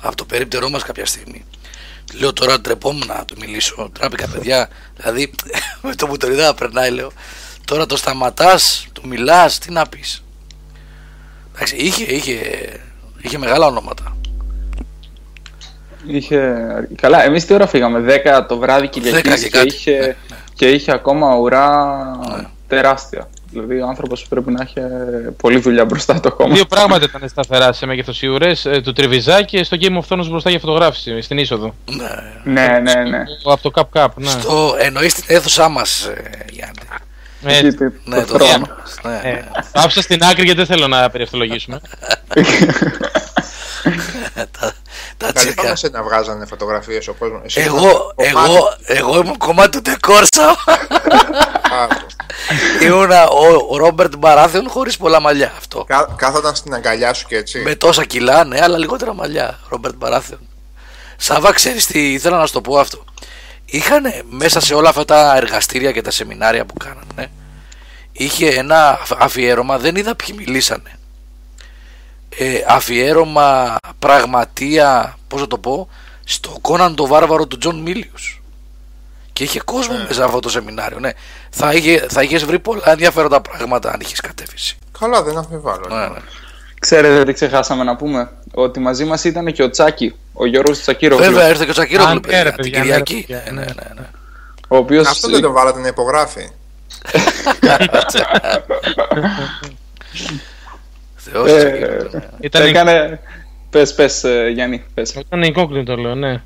από 0.00 0.16
το 0.16 0.24
περίπτερό 0.24 0.70
μας 0.70 0.82
κάποια 0.82 1.06
στιγμή. 1.06 1.44
Λέω 2.14 2.32
τώρα 2.32 2.60
ντρεπόμουν 2.60 3.06
να 3.06 3.24
του 3.24 3.36
μιλήσω. 3.40 3.90
Τράπηκα 3.92 4.28
παιδιά. 4.28 4.68
Δηλαδή, 4.96 5.30
με 5.82 5.94
το 5.94 6.06
που 6.06 6.16
τον 6.16 6.32
είδα 6.32 6.54
περνάει, 6.54 6.90
λέω. 6.90 7.12
Τώρα 7.64 7.86
το 7.86 7.96
σταματάς, 7.96 8.86
του 8.92 9.02
μιλάς, 9.08 9.58
τι 9.58 9.72
να 9.72 9.86
πεις. 9.86 10.24
Εντάξει, 11.54 11.76
είχε, 11.76 12.04
είχε, 12.04 12.38
είχε 13.20 13.38
μεγάλα 13.38 13.66
ονόματα. 13.66 14.16
Είχε... 16.06 16.54
Καλά, 17.00 17.24
εμείς 17.24 17.46
τι 17.46 17.54
ώρα 17.54 17.66
φύγαμε, 17.66 18.20
10 18.24 18.44
το 18.48 18.58
βράδυ 18.58 18.88
Κυριακή 18.88 19.28
και, 19.28 19.48
και, 19.48 19.58
είχε, 19.58 19.90
ναι, 19.90 20.06
ναι. 20.06 20.14
Και 20.56 20.70
είχε 20.70 20.92
ακόμα 20.92 21.34
ουρά 21.34 21.94
ναι. 22.36 22.44
τεράστια. 22.68 23.28
Δηλαδή 23.50 23.80
ο 23.80 23.86
άνθρωπος 23.88 24.26
πρέπει 24.28 24.50
να 24.50 24.62
έχει 24.62 24.80
πολλή 25.36 25.58
δουλειά 25.58 25.84
μπροστά 25.84 26.20
το 26.20 26.28
ακόμα. 26.28 26.54
Δύο 26.54 26.64
πράγματα 26.64 27.04
ήταν 27.04 27.28
σταθερά 27.28 27.72
σε 27.72 27.86
μέγεθος 27.86 28.22
οι 28.22 28.26
ουρέ, 28.26 28.52
ε, 28.64 28.80
του 28.80 28.92
Τριβιζά 28.92 29.42
και 29.42 29.64
στο 29.64 29.76
Game 29.80 29.98
of 29.98 30.02
Thrones 30.08 30.26
μπροστά 30.28 30.50
για 30.50 30.58
φωτογράφηση 30.58 31.20
στην 31.20 31.38
είσοδο. 31.38 31.74
Ναι, 32.44 32.62
ναι, 32.62 32.80
ναι. 32.80 33.02
ναι. 33.02 33.22
Από 33.44 33.70
το 33.70 33.70
Cup 33.74 34.00
Cup. 34.00 34.08
Ναι. 34.14 34.28
Στο 34.28 34.74
εννοείς 34.78 35.14
την 35.14 35.24
αίθουσά 35.26 35.68
μας, 35.68 36.04
ε, 36.04 36.44
Γιάννη. 36.50 36.78
Έτσι, 37.42 37.92
ναι, 38.04 38.24
το 38.24 38.34
χρόνο. 38.34 38.68
Ναι, 39.02 39.30
ναι. 39.30 39.44
Άφησα 39.72 40.02
στην 40.02 40.24
άκρη 40.24 40.44
γιατί 40.44 40.58
δεν 40.58 40.66
θέλω 40.66 40.88
να 40.88 41.10
περιευθολογήσουμε. 41.10 41.80
τα 45.16 45.32
τσίρκα. 45.32 45.76
σε 45.76 45.88
να 45.88 46.02
βγάζανε 46.02 46.46
φωτογραφίες 46.46 47.08
ο 47.08 47.12
κόσμος. 47.12 47.56
Εγώ, 47.56 48.12
εγώ, 48.16 48.76
εγώ 48.84 49.18
ήμουν 49.18 49.36
κομμάτι 49.38 49.70
του 49.70 49.82
Τεκόρσα. 49.82 50.56
Ήμουνα 52.82 53.28
ο, 53.28 53.66
ο 53.68 53.76
Ρόμπερτ 53.76 54.16
Μπαράθιον 54.16 54.68
χωρίς 54.68 54.96
πολλά 54.96 55.20
μαλλιά 55.20 55.52
αυτό. 55.56 55.84
Κά, 55.84 56.14
κάθονταν 56.16 56.54
στην 56.54 56.74
αγκαλιά 56.74 57.12
σου 57.12 57.26
και 57.26 57.36
έτσι. 57.36 57.58
Με 57.58 57.74
τόσα 57.74 58.04
κιλά, 58.04 58.44
ναι, 58.44 58.58
αλλά 58.62 58.78
λιγότερα 58.78 59.14
μαλλιά. 59.14 59.58
Ρόμπερτ 59.68 59.94
Μπαράθιον. 59.94 60.40
Σάβα, 61.16 61.52
ξέρεις 61.52 61.86
τι 61.86 62.12
ήθελα 62.12 62.38
να 62.38 62.46
σου 62.46 62.52
το 62.52 62.60
πω 62.60 62.78
αυτό. 62.78 63.04
Είχαν 63.64 64.04
μέσα 64.30 64.60
σε 64.60 64.74
όλα 64.74 64.88
αυτά 64.88 65.04
τα 65.04 65.36
εργαστήρια 65.36 65.92
και 65.92 66.02
τα 66.02 66.10
σεμινάρια 66.10 66.64
που 66.64 66.74
κάνανε, 66.74 67.32
είχε 68.12 68.48
ένα 68.48 68.98
αφιέρωμα, 69.18 69.78
δεν 69.78 69.96
είδα 69.96 70.14
ποιοι 70.14 70.34
μιλήσανε 70.38 70.98
ε, 72.38 72.64
αφιέρωμα 72.66 73.76
πραγματεία, 73.98 75.18
πώς 75.28 75.40
θα 75.40 75.46
το 75.46 75.58
πω, 75.58 75.88
στο 76.24 76.58
Κόναν 76.60 76.94
το 76.94 77.06
βάρβαρο 77.06 77.46
του 77.46 77.58
Τζον 77.58 77.76
Μίλιους. 77.76 78.42
Και 79.32 79.42
είχε 79.42 79.60
κόσμο 79.60 79.96
ε. 80.00 80.04
μέσα 80.08 80.24
αυτό 80.24 80.40
το 80.40 80.48
σεμινάριο. 80.48 80.98
Ναι. 80.98 81.10
Θα, 81.50 81.72
είχε, 81.72 82.06
θα 82.08 82.22
είχες 82.22 82.44
βρει 82.44 82.58
πολλά 82.58 82.90
ενδιαφέροντα 82.90 83.40
πράγματα 83.40 83.92
αν 83.92 84.00
είχες 84.00 84.20
κατεύθυνση. 84.20 84.78
Καλά, 84.98 85.22
δεν 85.22 85.36
αμφιβάλλω. 85.36 85.86
Ναι, 85.88 86.06
ναι. 86.06 86.18
Ξέρετε 86.80 87.24
τι 87.24 87.32
ξεχάσαμε 87.32 87.84
να 87.84 87.96
πούμε; 87.96 88.30
Ότι 88.54 88.80
μαζί 88.80 89.04
μας 89.04 89.24
ήταν 89.24 89.52
και 89.52 89.62
ο 89.62 89.70
Τσάκη, 89.70 90.14
ο 90.32 90.46
Γιώργος 90.46 90.80
Τσακύρο. 90.80 91.16
Βέβαια, 91.16 91.48
ήρθε 91.48 91.64
και 91.64 91.70
ο 91.70 91.72
Τσακύρο 91.72 92.20
την 92.62 92.72
Κυριακή. 92.72 93.26
Ναι, 93.28 93.42
ναι, 93.52 93.64
ναι. 93.64 94.08
Ο 94.68 94.76
οποίος... 94.76 95.06
Αυτό 95.06 95.28
δεν 95.28 95.40
το 95.40 95.52
βάλατε 95.52 95.80
να 95.80 95.88
υπογράφει. 95.88 96.50
Θεός 101.30 101.50
Ε, 101.50 102.10
Ήταν, 102.40 102.66
Έκανε... 102.66 103.20
Πες, 103.70 103.94
πες, 103.94 104.24
ε, 104.24 104.50
Γιάννη, 104.54 104.84
πες. 104.94 105.14
ήταν 105.14 105.44
incognito, 105.54 105.98
λέω, 105.98 106.14
ναι. 106.14 106.42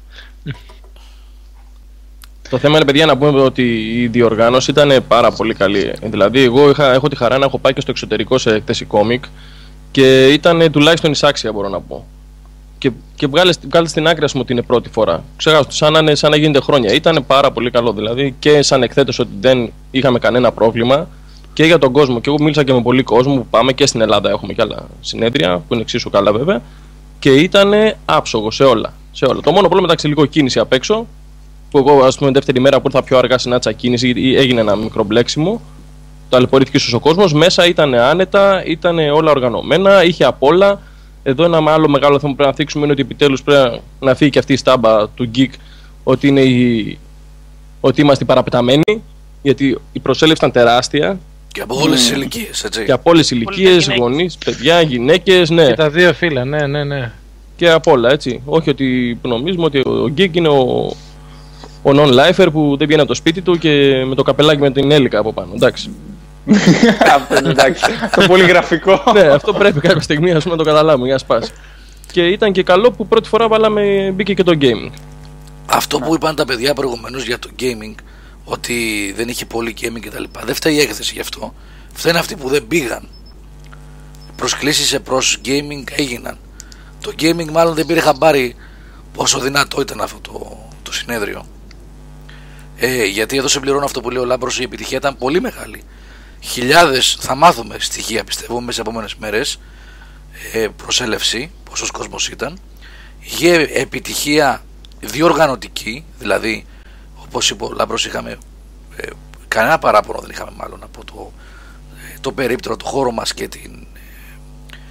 Το 2.51 2.59
θέμα 2.59 2.77
είναι, 2.77 2.85
παιδιά, 2.85 3.07
να 3.07 3.17
πούμε 3.17 3.41
ότι 3.41 3.63
η 4.03 4.07
διοργάνωση 4.07 4.71
ήταν 4.71 5.05
πάρα 5.09 5.31
πολύ 5.31 5.55
καλή. 5.55 5.93
Δηλαδή, 6.03 6.43
εγώ 6.43 6.71
είχα, 6.71 6.93
έχω 6.93 7.09
τη 7.09 7.17
χαρά 7.17 7.39
να 7.39 7.45
έχω 7.45 7.59
πάει 7.59 7.73
και 7.73 7.81
στο 7.81 7.91
εξωτερικό 7.91 8.39
σε 8.39 8.55
έκθεση 8.55 8.85
κόμικ 8.85 9.25
και 9.91 10.29
ήταν 10.29 10.71
τουλάχιστον 10.71 11.11
εισάξια, 11.11 11.53
μπορώ 11.53 11.69
να 11.69 11.81
πω. 11.81 12.07
Και, 12.79 12.91
και 13.15 13.27
βγάλε, 13.27 13.53
βγάλε 13.69 13.89
στην 13.89 14.07
άκρη, 14.09 14.25
ας 14.25 14.31
πούμε, 14.31 14.43
ότι 14.45 14.53
είναι 14.53 14.63
πρώτη 14.63 14.89
φορά. 14.89 15.25
Ξεχάσω, 15.37 15.67
σαν 15.71 15.93
να, 15.93 15.99
είναι, 15.99 16.15
σαν 16.15 16.31
να 16.31 16.37
γίνεται 16.37 16.61
χρόνια. 16.61 16.93
Ήταν 16.93 17.25
πάρα 17.27 17.51
πολύ 17.51 17.71
καλό. 17.71 17.93
Δηλαδή, 17.93 18.35
και 18.39 18.63
σαν 18.63 18.83
εκθέτε 18.83 19.13
ότι 19.19 19.31
δεν 19.41 19.73
είχαμε 19.91 20.19
κανένα 20.19 20.53
πρόβλημα 20.53 21.09
και 21.61 21.67
για 21.67 21.79
τον 21.79 21.93
κόσμο. 21.93 22.21
Και 22.21 22.29
εγώ 22.29 22.39
μίλησα 22.41 22.65
και 22.65 22.73
με 22.73 22.83
πολύ 22.83 23.03
κόσμο 23.03 23.35
που 23.35 23.47
πάμε 23.51 23.73
και 23.73 23.87
στην 23.87 24.01
Ελλάδα. 24.01 24.31
Έχουμε 24.31 24.53
και 24.53 24.63
άλλα 24.63 24.87
συνέδρια 25.01 25.57
που 25.57 25.73
είναι 25.75 25.83
εξίσου 25.83 26.11
καλά, 26.11 26.33
βέβαια. 26.33 26.63
Και 27.19 27.35
ήταν 27.35 27.73
άψογο 28.05 28.51
σε 28.51 28.65
όλα. 28.65 28.93
Σε 29.13 29.25
όλα. 29.25 29.41
Το 29.41 29.53
μόνο 29.53 29.69
πρόβλημα 29.69 29.93
ήταν 29.93 30.11
λίγο 30.11 30.27
κίνηση 30.27 30.59
απ' 30.59 30.73
έξω 30.73 31.07
που 31.71 31.79
εγώ, 31.79 32.05
ας 32.05 32.19
πούμε, 32.19 32.31
δεύτερη 32.31 32.61
μέρα 32.61 32.77
που 32.77 32.83
ήρθα 32.87 33.03
πιο 33.03 33.19
αργά 33.19 33.39
συνάντησα 33.39 33.73
κίνηση, 33.73 34.07
γιατί 34.07 34.37
έγινε 34.37 34.61
ένα 34.61 34.77
μικρό 34.77 35.05
μπλέξιμο. 35.05 35.61
Ταλαιπωρήθηκε 36.29 36.77
ίσως 36.77 36.93
ο 36.93 37.01
κόσμος. 37.01 37.33
Μέσα 37.33 37.67
ήταν 37.67 37.95
άνετα, 37.95 38.65
ήταν 38.67 38.99
όλα 38.99 39.31
οργανωμένα, 39.31 40.05
είχε 40.05 40.25
απ' 40.25 40.43
όλα. 40.43 40.81
Εδώ 41.23 41.45
ένα 41.45 41.73
άλλο 41.73 41.89
μεγάλο 41.89 42.19
θέμα 42.19 42.31
που 42.31 42.37
πρέπει 42.37 42.51
να 42.51 42.57
θίξουμε 42.57 42.83
είναι 42.85 42.93
ότι 42.93 43.03
επιτέλους 43.03 43.43
πρέπει 43.43 43.81
να 44.01 44.15
φύγει 44.15 44.31
και 44.31 44.39
αυτή 44.39 44.53
η 44.53 44.57
στάμπα 44.57 45.09
του 45.09 45.31
geek 45.35 45.51
ότι, 46.05 46.29
είναι 46.29 46.41
η... 46.41 46.99
ότι 47.81 48.01
είμαστε 48.01 48.25
οι 48.25 48.27
παραπεταμένοι. 48.27 49.03
Γιατί 49.43 49.81
η 49.93 49.99
προσέλευση 49.99 50.45
ήταν 50.45 50.63
τεράστια 50.63 51.19
Και 51.53 51.61
από 51.61 51.81
όλες 51.81 52.01
τις 52.01 52.11
ηλικίες, 52.11 52.65
έτσι. 52.65 52.85
και 52.85 52.93
από 52.93 53.11
όλες 53.11 53.27
τις 53.27 53.31
ηλικίες, 53.31 53.83
γυναίκες. 53.83 53.97
γονείς, 53.99 54.39
παιδιά, 54.45 54.81
γυναίκες, 54.81 55.51
ναι. 55.51 55.67
Και 55.67 55.75
τα 55.75 55.91
δύο 55.91 56.13
φύλλα, 56.13 56.45
ναι, 56.45 56.67
ναι, 56.67 56.85
ναι. 56.85 57.13
και 57.57 57.71
από 57.71 57.91
όλα, 57.91 58.11
έτσι. 58.11 58.43
Όχι 58.45 58.71
ότι 58.71 59.19
νομίζουμε 59.23 59.65
ότι 59.65 59.79
ο 59.79 60.13
Geek 60.17 60.37
είναι 60.37 60.49
ο, 60.49 60.93
ο 61.83 61.91
non-lifer 61.95 62.47
που 62.53 62.77
δεν 62.77 62.87
βγαίνει 62.87 63.01
από 63.01 63.09
το 63.09 63.15
σπίτι 63.15 63.41
του 63.41 63.59
και 63.59 64.05
με 64.07 64.15
το 64.15 64.23
καπελάκι 64.23 64.61
με 64.61 64.71
την 64.71 64.91
έλικα 64.91 65.19
από 65.19 65.33
πάνω. 65.33 65.53
Εντάξει. 65.55 65.91
Αυτό 67.15 67.39
είναι 67.39 67.49
εντάξει. 67.49 67.85
Το 68.17 68.27
πολύ 68.27 68.45
γραφικό. 68.45 69.03
ναι, 69.15 69.21
αυτό 69.21 69.53
πρέπει 69.53 69.81
κάποια 69.81 70.01
στιγμή 70.01 70.33
ας 70.33 70.43
πούμε, 70.43 70.57
να 70.57 70.63
το 70.63 70.71
καταλάβουμε 70.71 71.05
για 71.05 71.15
να 71.15 71.21
σπάσει. 71.21 71.53
Και 72.13 72.27
ήταν 72.27 72.53
και 72.53 72.63
καλό 72.63 72.91
που 72.91 73.07
πρώτη 73.07 73.29
φορά 73.29 73.49
βάλαμε, 73.49 74.13
μπήκε 74.15 74.35
και 74.35 74.43
το 74.43 74.59
gaming. 74.61 74.91
Αυτό 75.67 75.99
που 75.99 76.15
είπαν 76.15 76.35
τα 76.35 76.45
παιδιά 76.45 76.75
προηγουμένως 76.75 77.25
για 77.25 77.39
το 77.39 77.49
gaming, 77.61 77.95
ότι 78.51 79.13
δεν 79.17 79.29
είχε 79.29 79.47
πολύ 79.47 79.75
gaming 79.81 80.01
κτλ. 80.01 80.25
Δεν 80.45 80.55
φταίει 80.55 80.75
η 80.75 80.81
έκθεση 80.81 81.15
γι' 81.15 81.21
αυτό. 81.21 81.55
Φταίνουν 81.93 82.19
αυτοί 82.19 82.37
που 82.37 82.49
δεν 82.49 82.67
πήγαν. 82.67 83.09
Προσκλήσεις 84.37 85.01
προ 85.01 85.23
gaming 85.45 85.85
έγιναν. 85.91 86.39
Το 87.01 87.13
gaming 87.19 87.51
μάλλον 87.51 87.75
δεν 87.75 87.87
πήρε 87.87 88.01
χαμπάρι 88.01 88.57
πόσο 89.13 89.39
δυνατό 89.39 89.81
ήταν 89.81 90.01
αυτό 90.01 90.19
το, 90.21 90.69
το 90.83 90.93
συνέδριο. 90.93 91.47
Ε, 92.77 93.05
γιατί 93.05 93.37
εδώ 93.37 93.49
σε 93.49 93.61
πληρώνω 93.61 93.85
αυτό 93.85 94.01
που 94.01 94.11
λέει 94.11 94.23
ο 94.23 94.27
Λάμπρος 94.27 94.61
η 94.61 94.63
επιτυχία 94.63 94.97
ήταν 94.97 95.17
πολύ 95.17 95.41
μεγάλη. 95.41 95.83
Χιλιάδες 96.41 97.17
θα 97.21 97.35
μάθουμε 97.35 97.77
στοιχεία 97.79 98.25
πιστεύω 98.25 98.61
μέσα 98.61 98.73
σε 98.73 98.81
επόμενες 98.81 99.15
μέρες 99.15 99.61
ε, 100.53 100.69
προσέλευση, 100.77 101.51
πόσος 101.71 101.91
κόσμος 101.91 102.29
ήταν. 102.29 102.59
Είχε 103.21 103.55
επιτυχία 103.73 104.65
διοργανωτική, 105.01 106.05
δηλαδή 106.19 106.67
όπως 107.31 107.51
είπε 107.51 107.65
ο 107.65 107.73
Λάμπρος 107.73 108.07
είχαμε 108.07 108.39
ε, 108.97 109.09
κανένα 109.49 109.79
παράπονο 109.79 110.21
δεν 110.21 110.31
είχαμε 110.31 110.51
μάλλον 110.57 110.83
από 110.83 111.05
το, 111.05 111.33
ε, 112.15 112.19
το 112.21 112.33
περίπτερο, 112.33 112.77
το 112.77 112.85
χώρο 112.85 113.11
μας 113.11 113.35
και 113.35 113.49
την 113.49 113.87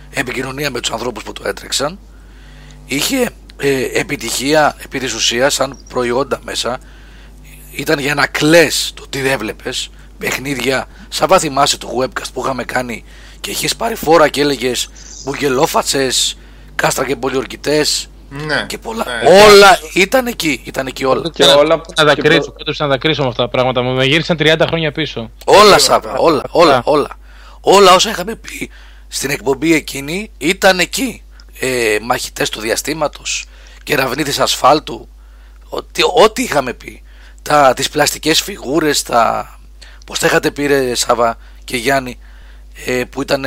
ε, 0.10 0.20
επικοινωνία 0.20 0.72
με 0.72 0.80
τους 0.80 0.92
ανθρώπους 0.92 1.24
που 1.24 1.34
το 1.34 1.48
έτρεξαν. 1.48 2.00
Είχε 2.86 3.30
ε, 3.58 3.84
επιτυχία 4.00 4.76
επί 4.84 5.00
της 5.00 5.14
ουσίας 5.14 5.54
σαν 5.54 5.78
προϊόντα 5.90 6.40
μέσα. 6.44 6.80
Ήταν 7.72 8.00
για 8.00 8.16
να 8.16 8.28
κλαις 8.28 8.92
το 8.94 9.08
τι 9.10 9.22
δεν 9.22 9.32
έβλεπες 9.32 9.90
παιχνίδια. 10.18 10.88
Σαν 11.10 11.28
θα 11.28 11.40
θυμάσαι 11.40 11.78
το 11.78 11.90
webcast 12.02 12.30
που 12.34 12.42
είχαμε 12.44 12.64
κάνει 12.64 13.04
και 13.40 13.52
είχες 13.52 13.76
πάρει 13.76 13.96
φόρα 13.96 14.30
και 14.30 14.42
έλεγες 14.42 14.90
μπουγγελόφατσες 15.24 16.38
κάστρα 16.76 17.06
και 17.06 17.16
πολιορκητές 17.16 18.09
Ναι. 18.30 18.66
και 18.68 18.78
πολλά 18.78 19.06
Ναι. 19.24 19.30
όλα 19.30 19.80
ήταν 19.94 20.28
εκεί 20.28 20.62
ήταν 20.64 20.88
εκεί 20.88 21.06
όλα 21.06 21.30
Και 21.34 21.44
όλα 21.44 21.82
Να 21.98 22.06
τα 22.06 22.14
και 22.16 22.22
κρίσω, 22.22 22.52
πέτρεψα 22.52 22.86
να 22.86 22.92
τα 22.92 22.98
κρίσω 22.98 23.22
με 23.24 23.28
αυτά 23.28 23.44
τα 23.44 23.50
πράγματα. 23.50 23.82
Μου 23.82 23.94
με 23.94 24.06
γύρισαν 24.06 24.38
30 24.40 24.56
χρόνια 24.68 24.92
πίσω. 24.92 25.32
όλα 25.46 25.78
Σάβα 25.80 26.14
όλα 26.18 26.44
όλα 26.50 26.82
όλα 26.86 27.18
όλα 27.62 27.94
όσα 27.94 28.10
είχαμε 28.10 28.36
πει 28.36 28.70
στην 29.08 29.30
εκπομπή 29.30 29.74
εκείνη 29.74 30.32
ήταν 30.38 30.80
εκεί 30.80 31.22
ε, 31.60 31.98
μαχητές 32.02 32.50
του 32.50 32.60
διαστήματος 32.60 33.46
κεραυνίτες 33.84 34.40
ασφάλτου 34.40 35.08
ό,τι, 35.70 36.02
ό,τι 36.24 36.42
είχαμε 36.44 36.74
πει 36.74 37.02
τα, 37.42 37.74
τις 37.74 37.90
πλαστικές 37.90 38.42
φιγούρες 38.42 39.04
τα, 39.04 39.60
πώς 40.06 40.20
τα 40.20 40.28
είχατε 40.28 40.52
πει 40.52 40.66
ρε 40.66 40.96
Σάβα 40.96 41.38
και 41.64 41.78
Γιάννη; 41.78 42.20
Ε, 42.86 43.04
που 43.10 43.22
ήταν 43.22 43.44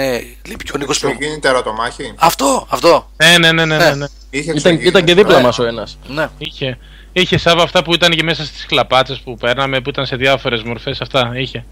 λιπιονίκος 0.49 0.97
Στο 0.97 1.09
προ... 1.09 1.17
γίνει 1.21 1.39
τερατομάχη. 1.39 2.15
αυτό 2.17 2.67
αυτό 2.71 3.11
Ναι, 3.17 3.39
ναι, 3.39 3.53
ναι, 3.53 3.65
ναι. 3.65 3.77
ναι, 3.77 3.95
ναι. 3.95 4.07
Είχε 4.31 4.43
Ήταν, 4.43 4.57
εξωγήινες. 4.57 4.89
ήταν 4.89 5.05
και 5.05 5.15
δίπλα 5.15 5.37
Ναι. 5.37 5.43
μας 5.43 5.59
ο 5.59 5.65
ένας. 5.65 5.99
ναι 6.09 6.29
Είχε. 6.39 6.79
Είχε 7.13 7.39
σάβα 7.39 7.63
αυτά 7.63 7.83
που 7.85 7.95
ήταν 7.95 8.11
και 8.11 8.23
μέσα 8.23 8.45
στις 8.45 8.65
χλαπάτσες 8.69 9.19
που 9.25 9.37
παίρναμε, 9.37 9.81
που 9.81 9.89
ήταν 9.89 10.07
σε 10.07 10.17
διάφορες 10.17 10.63
μορφές, 10.63 11.01
αυτά 11.01 11.33
είχε. 11.35 11.65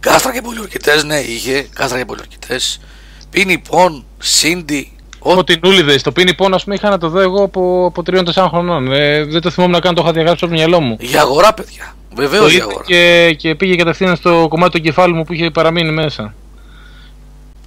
κάστρα 0.00 0.32
και 0.32 0.40
πολιορκητές 0.42 1.04
ναι 1.04 1.18
είχε 1.18 1.66
κάστρα 1.74 1.98
και 1.98 2.04
πολιορκητές 2.04 2.80
πίνει 3.30 3.58
πον 3.58 4.04
σίντι 4.18 4.92
ό, 5.18 5.30
Φωτεινούλιδες, 5.34 6.02
το 6.02 6.12
πίνει 6.12 6.34
πόνο, 6.34 6.54
ας 6.54 6.62
πούμε, 6.64 6.74
είχα 6.74 6.90
να 6.90 6.98
το 6.98 7.08
δω 7.08 7.20
εγώ 7.20 7.42
από, 7.44 7.86
από 7.86 8.02
3-4 8.10 8.46
χρονών. 8.48 8.92
Ε, 8.92 9.24
δεν 9.24 9.40
το 9.40 9.50
θυμόμουν 9.50 9.74
να 9.74 9.80
κάνω, 9.80 9.94
το 9.94 10.02
είχα 10.02 10.12
διαγράψει 10.12 10.44
από 10.44 10.54
το 10.54 10.58
μυαλό 10.60 10.80
μου. 10.80 10.96
για 11.00 11.20
αγορά 11.20 11.54
παιδιά 11.54 11.94
Το 12.08 12.16
βεβαίως 12.16 12.46
για 12.50 12.56
είδα 12.56 12.64
αγορά 12.64 12.84
και, 12.86 13.32
και 13.38 13.54
πήγε 13.54 13.74
κατευθείαν 13.76 14.16
στο 14.16 14.46
κομμάτι 14.48 14.72
του 14.72 14.80
κεφάλου 14.84 15.14
μου 15.14 15.24
που 15.24 15.32
είχε 15.32 15.50
παραμείνει 15.50 15.90
μέσα. 15.90 16.34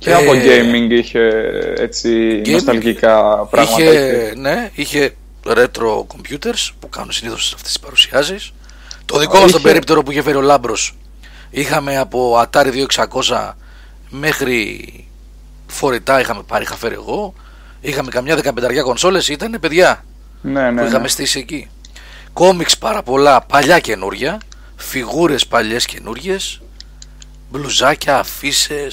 Και 0.03 0.13
από 0.13 0.33
Ε, 0.33 0.41
gaming 0.61 0.91
είχε 0.91 1.29
έτσι 1.77 2.41
gaming 2.45 2.51
νοσταλγικά 2.51 3.35
πράγματα. 3.49 3.83
Είχε, 3.83 4.33
ναι, 4.37 4.69
είχε 4.73 5.15
retro 5.47 6.05
computers 6.07 6.69
που 6.79 6.89
κάνουν 6.89 7.11
συνήθως 7.11 7.53
αυτές 7.53 7.67
τις 7.71 7.79
παρουσιάσεις. 7.79 8.53
Το 9.05 9.19
δικό 9.19 9.39
μας 9.39 9.51
το 9.51 9.57
είχε- 9.57 9.67
περίπτερο 9.67 10.03
που 10.03 10.11
είχε 10.11 10.21
φέρει 10.21 10.37
ο 10.37 10.41
Λάμπρος 10.41 10.97
είχαμε 11.49 11.97
από 11.97 12.41
Atari 12.41 12.71
2600 12.71 13.57
μέχρι 14.09 14.79
φορητά 15.67 16.19
είχαμε 16.19 16.43
πάρει, 16.47 16.63
είχα 16.63 16.75
φέρει 16.75 16.93
εγώ. 16.93 17.33
Είχαμε 17.81 18.09
καμιά 18.11 18.35
δεκαπενταριά 18.35 18.81
κονσόλες, 18.81 19.27
ήταν 19.27 19.57
παιδιά 19.61 20.03
Ναι, 20.41 20.67
που 20.67 20.73
ναι, 20.73 20.81
είχαμε 20.81 21.01
ναι. 21.01 21.07
στήσει 21.07 21.39
εκεί. 21.39 21.69
Κόμιξ 22.33 22.77
πάρα 22.77 23.03
πολλά, 23.03 23.41
παλιά 23.41 23.79
καινούρια, 23.79 24.37
φιγούρες 24.75 25.47
παλιές 25.47 25.85
καινούριες, 25.85 26.61
μπλουζάκια, 27.51 28.17
αφήσει, 28.19 28.87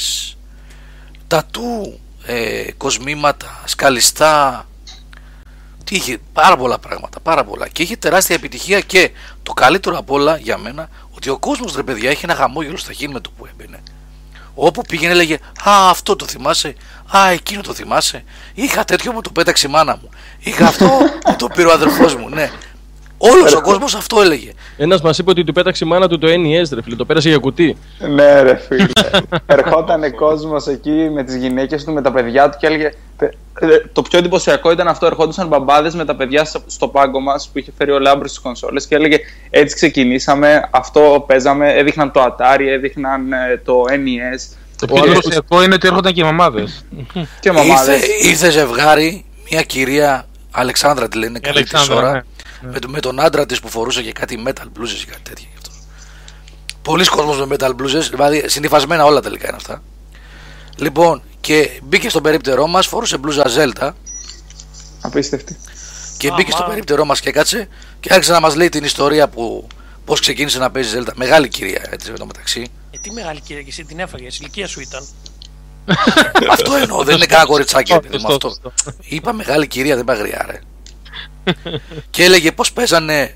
τατού, 1.30 1.98
ε, 2.24 2.72
κοσμήματα, 2.76 3.62
σκαλιστά. 3.64 4.66
Τι 5.84 5.94
είχε, 5.96 6.18
πάρα 6.32 6.56
πολλά 6.56 6.78
πράγματα, 6.78 7.20
πάρα 7.20 7.44
πολλά. 7.44 7.68
Και 7.68 7.82
είχε 7.82 7.96
τεράστια 7.96 8.34
επιτυχία 8.34 8.80
και 8.80 9.10
το 9.42 9.52
καλύτερο 9.52 9.98
απ' 9.98 10.10
όλα 10.10 10.36
για 10.36 10.58
μένα, 10.58 10.88
ότι 11.10 11.28
ο 11.28 11.38
κόσμος 11.38 11.74
ρε 11.74 11.82
παιδιά 11.82 12.10
έχει 12.10 12.24
ένα 12.24 12.34
χαμόγελο 12.34 12.76
στα 12.76 12.92
χείλη 12.92 13.12
με 13.12 13.20
το 13.20 13.30
που 13.30 13.46
έμπαινε. 13.46 13.82
Όπου 14.54 14.82
πήγαινε 14.82 15.12
έλεγε 15.12 15.34
Α, 15.64 15.90
αυτό 15.90 16.16
το 16.16 16.26
θυμάσαι. 16.26 16.74
Α, 17.16 17.30
εκείνο 17.30 17.60
το 17.60 17.74
θυμάσαι. 17.74 18.24
Είχα 18.54 18.84
τέτοιο 18.84 19.12
μου 19.12 19.20
το 19.20 19.30
πέταξε 19.30 19.66
η 19.66 19.70
μάνα 19.70 19.98
μου. 20.02 20.08
Είχα 20.38 20.66
αυτό 20.66 20.98
που 21.24 21.36
το 21.36 21.48
πήρε 21.48 21.68
ο 21.68 21.72
αδερφός 21.72 22.14
μου. 22.14 22.28
Ναι. 22.28 22.50
Όλος 23.22 23.54
ο 23.54 23.60
κόσμος 23.60 23.94
αυτό 23.94 24.20
έλεγε. 24.20 24.52
Ένας 24.76 25.00
μας 25.02 25.18
είπε 25.18 25.30
ότι 25.30 25.44
του 25.44 25.52
πέταξε 25.52 25.84
η 25.84 25.88
μάνα 25.88 26.08
του 26.08 26.18
το 26.18 26.26
NES, 26.26 26.68
ρε 26.74 26.82
φίλε, 26.82 26.96
το 26.96 27.04
πέρασε 27.04 27.28
για 27.28 27.38
κουτί. 27.38 27.76
Ναι, 28.08 28.42
ρε 28.42 28.56
φίλε. 28.56 28.86
Ερχόταν 29.46 30.14
κόσμος 30.14 30.66
εκεί 30.66 30.90
με 31.14 31.24
τις 31.24 31.36
γυναίκες 31.36 31.84
του, 31.84 31.92
με 31.92 32.02
τα 32.02 32.12
παιδιά 32.12 32.48
του 32.50 32.56
και 32.60 32.66
έλεγε. 32.66 32.92
«Παι- 33.16 33.34
ε, 33.60 33.66
Το 33.92 34.02
πιο 34.02 34.18
εντυπωσιακό 34.18 34.70
ήταν 34.70 34.88
αυτό. 34.88 35.06
Ερχόντουσαν 35.06 35.48
μπαμπάδες 35.48 35.94
με 35.94 36.04
τα 36.04 36.16
παιδιά 36.16 36.44
στο- 36.44 36.62
στο 36.66 36.88
πάγκο 36.88 37.20
μας 37.20 37.50
που 37.52 37.58
είχε 37.58 37.72
φέρει 37.78 37.90
ο 37.90 37.98
Λάμπρος 37.98 38.30
στις 38.30 38.42
κονσόλες 38.42 38.86
και 38.86 38.94
έλεγε 38.94 39.18
Έτσι 39.50 39.74
ξεκινήσαμε. 39.74 40.68
Αυτό 40.70 41.24
παίζαμε. 41.26 41.72
Έδειχναν 41.72 42.12
το 42.12 42.22
Atari, 42.24 42.60
έδειχναν 42.68 43.32
ε, 43.32 43.60
το 43.64 43.82
NES. 43.88 44.56
Το 44.78 44.86
πιο 44.86 45.04
εντυπωσιακό 45.04 45.62
είναι 45.62 45.74
ότι 45.74 45.86
έρχονταν 45.88 46.12
και 46.12 46.20
οι 46.20 46.24
μαμάδες. 46.24 46.84
Και 47.40 47.52
μαμάδες. 47.52 47.94
Ήρθε, 48.00 48.28
ήρθε 48.28 48.50
ζευγάρι, 48.50 49.24
μια 49.50 49.62
κυρία 49.62 50.26
Αλεξάνδρα 50.50 51.08
τη 51.08 51.18
λένε 51.18 51.38
καλή 51.38 51.62
της 51.62 51.74
Αλεξάνδρα, 51.74 52.08
ώρα. 52.10 52.24
Ναι. 52.62 52.70
Με, 52.70 52.78
το- 52.78 52.88
με 52.88 53.00
τον 53.00 53.20
άντρα 53.20 53.46
της 53.46 53.60
που 53.60 53.68
φορούσε 53.68 54.02
και 54.02 54.12
κάτι 54.12 54.42
metal 54.46 54.64
blues 54.64 54.88
ή 55.02 55.04
κάτι 55.04 55.20
τέτοιο. 55.22 55.46
γι' 55.50 55.56
αυτό. 55.56 55.70
Πολλοί 56.82 57.04
κόσμος 57.04 57.46
με 57.46 57.56
metal 57.58 57.70
blues, 57.70 58.08
δηλαδή 58.10 58.48
συνηθισμένα 58.48 59.04
όλα 59.04 59.20
τελικά 59.20 59.46
είναι 59.46 59.56
αυτά. 59.56 59.82
Λοιπόν, 60.76 61.22
και 61.40 61.70
μπήκε 61.82 62.08
στο 62.08 62.20
περίπτερό 62.20 62.66
μας, 62.66 62.86
φορούσε 62.86 63.18
μπλούζα 63.18 63.44
Zelda 63.56 63.90
Απίστευτη. 65.00 65.56
και 66.18 66.30
μπήκε 66.32 66.50
στο 66.50 66.62
περίπτερό 66.68 67.04
μας 67.04 67.20
και 67.20 67.30
κάτσε 67.30 67.68
και 68.00 68.08
άρχισε 68.12 68.32
να 68.32 68.40
μας 68.40 68.54
λέει 68.54 68.68
την 68.68 68.84
ιστορία 68.84 69.28
που 69.28 69.66
πώς 70.04 70.20
ξεκίνησε 70.20 70.58
να 70.58 70.70
παίζει 70.70 70.98
Zelda. 71.00 71.12
Μεγάλη 71.14 71.48
κυρία 71.48 71.86
έτσι 71.90 72.10
με 72.10 72.18
το 72.18 72.26
μεταξύ. 72.26 72.66
Ε, 72.90 72.98
τι 72.98 73.10
μεγάλη 73.10 73.40
κυρία 73.40 73.62
και 73.62 73.68
εσύ 73.70 73.84
την 73.84 73.98
έφαγε, 73.98 74.24
η 74.26 74.30
ηλικία 74.40 74.66
σου 74.66 74.80
ήταν. 74.80 75.06
αυτό 76.50 76.74
εννοώ, 76.74 77.04
δεν 77.04 77.16
είναι 77.16 77.26
κανένα 77.26 77.48
κοριτσάκι. 77.48 77.92
Σωστό, 77.92 78.08
παιδί 78.08 78.22
μου, 78.22 78.32
αυτό. 78.32 78.48
σωστό. 78.48 78.72
Είπα 79.00 79.32
μεγάλη 79.32 79.66
κυρία, 79.66 79.94
δεν 79.94 80.02
είπα 80.02 80.14
γριά, 80.14 80.46
ρε. 80.50 80.60
και 82.10 82.24
έλεγε 82.24 82.52
πώς 82.52 82.72
παίζανε 82.72 83.34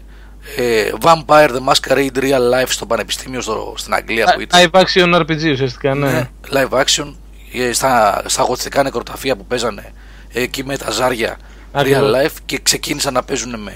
ε, 0.56 0.90
Vampire 1.00 1.48
the 1.48 1.60
Masquerade 1.72 2.16
Real 2.18 2.52
Life 2.54 2.68
στο 2.68 2.86
πανεπιστήμιο 2.86 3.40
στο, 3.40 3.74
στην 3.76 3.94
Αγγλία 3.94 4.32
που 4.34 4.40
ήταν. 4.40 4.70
Live 4.72 4.80
action 4.80 5.20
RPG 5.20 5.50
ουσιαστικά, 5.52 5.94
ναι. 5.94 6.10
Ναι, 6.10 6.28
live 6.52 6.82
action 6.84 7.14
ε, 7.52 7.72
στα, 7.72 8.22
στα 8.26 8.42
γοτθικά 8.42 8.82
νεκροταφεία 8.82 9.36
που 9.36 9.44
παίζανε 9.46 9.92
ε, 10.32 10.42
εκεί 10.42 10.64
με 10.64 10.76
τα 10.76 10.90
ζάρια 10.90 11.36
Ακριβώς. 11.72 12.00
real 12.02 12.24
life 12.24 12.36
και 12.46 12.58
ξεκίνησαν 12.62 13.12
να 13.12 13.22
παίζουν 13.22 13.60
με 13.60 13.72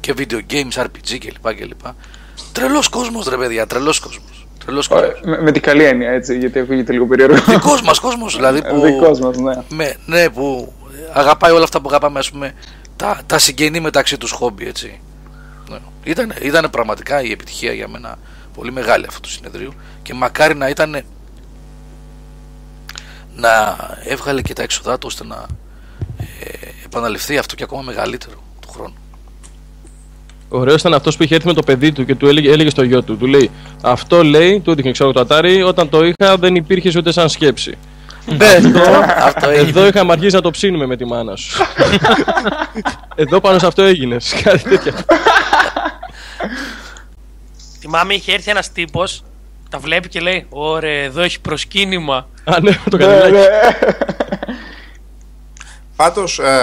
και 0.00 0.14
video 0.16 0.40
games, 0.50 0.82
RPG 0.82 1.18
κλπ. 1.18 1.54
κλπ. 1.54 1.80
Τρελός 2.52 2.88
κόσμος 2.88 3.26
ρε 3.28 3.36
παιδιά, 3.36 3.66
τρελός 3.66 3.98
κόσμος. 4.00 4.46
Τρελός 4.64 4.88
κόσμος. 4.88 5.08
Ε, 5.08 5.20
Με, 5.28 5.42
με 5.42 5.52
την 5.52 5.62
καλή 5.62 5.84
έννοια, 5.84 6.10
έτσι, 6.10 6.38
γιατί 6.38 6.58
ακούγεται 6.58 6.92
λίγο 6.92 7.06
περίεργο. 7.06 7.36
Δικός 7.52 7.82
μας 7.82 7.98
κόσμος 8.00 8.36
δηλαδή 8.36 8.62
που, 8.68 8.80
Δικός 8.80 9.20
μας, 9.20 9.36
ναι. 9.36 9.54
με, 9.68 9.94
ναι, 10.06 10.30
που 10.30 10.72
αγαπάει 11.12 11.52
όλα 11.52 11.64
αυτά 11.64 11.80
που 11.80 11.88
αγαπάμε 11.88 12.18
ας 12.18 12.30
πούμε 12.30 12.54
τα, 13.02 13.20
τα 13.26 13.38
συγγενή 13.38 13.80
μεταξύ 13.80 14.18
τους 14.18 14.30
χόμπι 14.30 14.66
έτσι. 14.66 15.00
Ναι. 15.70 15.78
Ήταν, 16.04 16.32
ήταν 16.42 16.70
πραγματικά 16.70 17.22
η 17.22 17.30
επιτυχία 17.30 17.72
για 17.72 17.88
μένα 17.88 18.18
πολύ 18.54 18.72
μεγάλη 18.72 19.06
αυτό 19.08 19.20
το 19.20 19.28
συνεδρίο 19.28 19.72
και 20.02 20.14
μακάρι 20.14 20.54
να 20.54 20.68
ήταν 20.68 21.02
να 23.36 23.76
έβγαλε 24.04 24.42
και 24.42 24.52
τα 24.52 24.62
έξοδά 24.62 24.98
του 24.98 25.06
ώστε 25.06 25.24
να 25.24 25.46
ε, 26.40 26.68
επαναληφθεί 26.84 27.38
αυτό 27.38 27.54
και 27.54 27.62
ακόμα 27.62 27.82
μεγαλύτερο 27.82 28.42
του 28.60 28.68
χρόνου. 28.68 28.94
Ωραίος 30.48 30.80
ήταν 30.80 30.94
αυτός 30.94 31.16
που 31.16 31.22
είχε 31.22 31.34
έρθει 31.34 31.46
με 31.46 31.54
το 31.54 31.62
παιδί 31.62 31.92
του 31.92 32.04
και 32.04 32.14
του 32.14 32.26
έλεγε, 32.26 32.50
έλεγε 32.50 32.70
στο 32.70 32.82
γιο 32.82 33.02
του. 33.02 33.16
Του 33.16 33.26
λέει: 33.26 33.50
Αυτό 33.82 34.24
λέει, 34.24 34.60
του 34.60 34.70
έδειχνε 34.70 34.90
ξέρω 34.90 35.12
το 35.12 35.20
ατάρι, 35.20 35.62
όταν 35.62 35.88
το 35.88 36.04
είχα 36.04 36.36
δεν 36.36 36.54
υπήρχες 36.54 36.96
ούτε 36.96 37.12
σαν 37.12 37.28
σκέψη. 37.28 37.78
Αυτό, 38.28 38.80
αυτό 39.18 39.48
έγινε. 39.50 39.68
Εδώ 39.68 39.86
είχαμε 39.86 40.12
αρχίσει 40.12 40.34
να 40.34 40.40
το 40.40 40.50
ψήνουμε 40.50 40.86
με 40.86 40.96
τη 40.96 41.04
μάνα 41.04 41.36
σου. 41.36 41.64
Εδώ 43.14 43.40
πάνω 43.40 43.58
σε 43.58 43.66
αυτό 43.66 43.82
έγινε. 43.82 44.34
Κάτι 44.44 44.62
τέτοιο. 44.68 44.92
Θυμάμαι 47.80 48.14
είχε 48.14 48.32
έρθει 48.32 48.50
ένας 48.50 48.72
τύπος, 48.72 49.24
τα 49.70 49.78
βλέπει 49.78 50.08
και 50.08 50.20
λέει: 50.20 50.46
Ωραία, 50.48 51.02
εδώ 51.02 51.22
έχει 51.22 51.40
προσκύνημα. 51.40 52.28
Α, 52.44 52.60
ναι, 52.60 52.78
το 52.90 52.96
Ναι, 52.96 53.04
κανελάκι. 53.04 53.32
ναι. 53.32 53.46
Πάντως, 55.96 56.38
ε, 56.38 56.60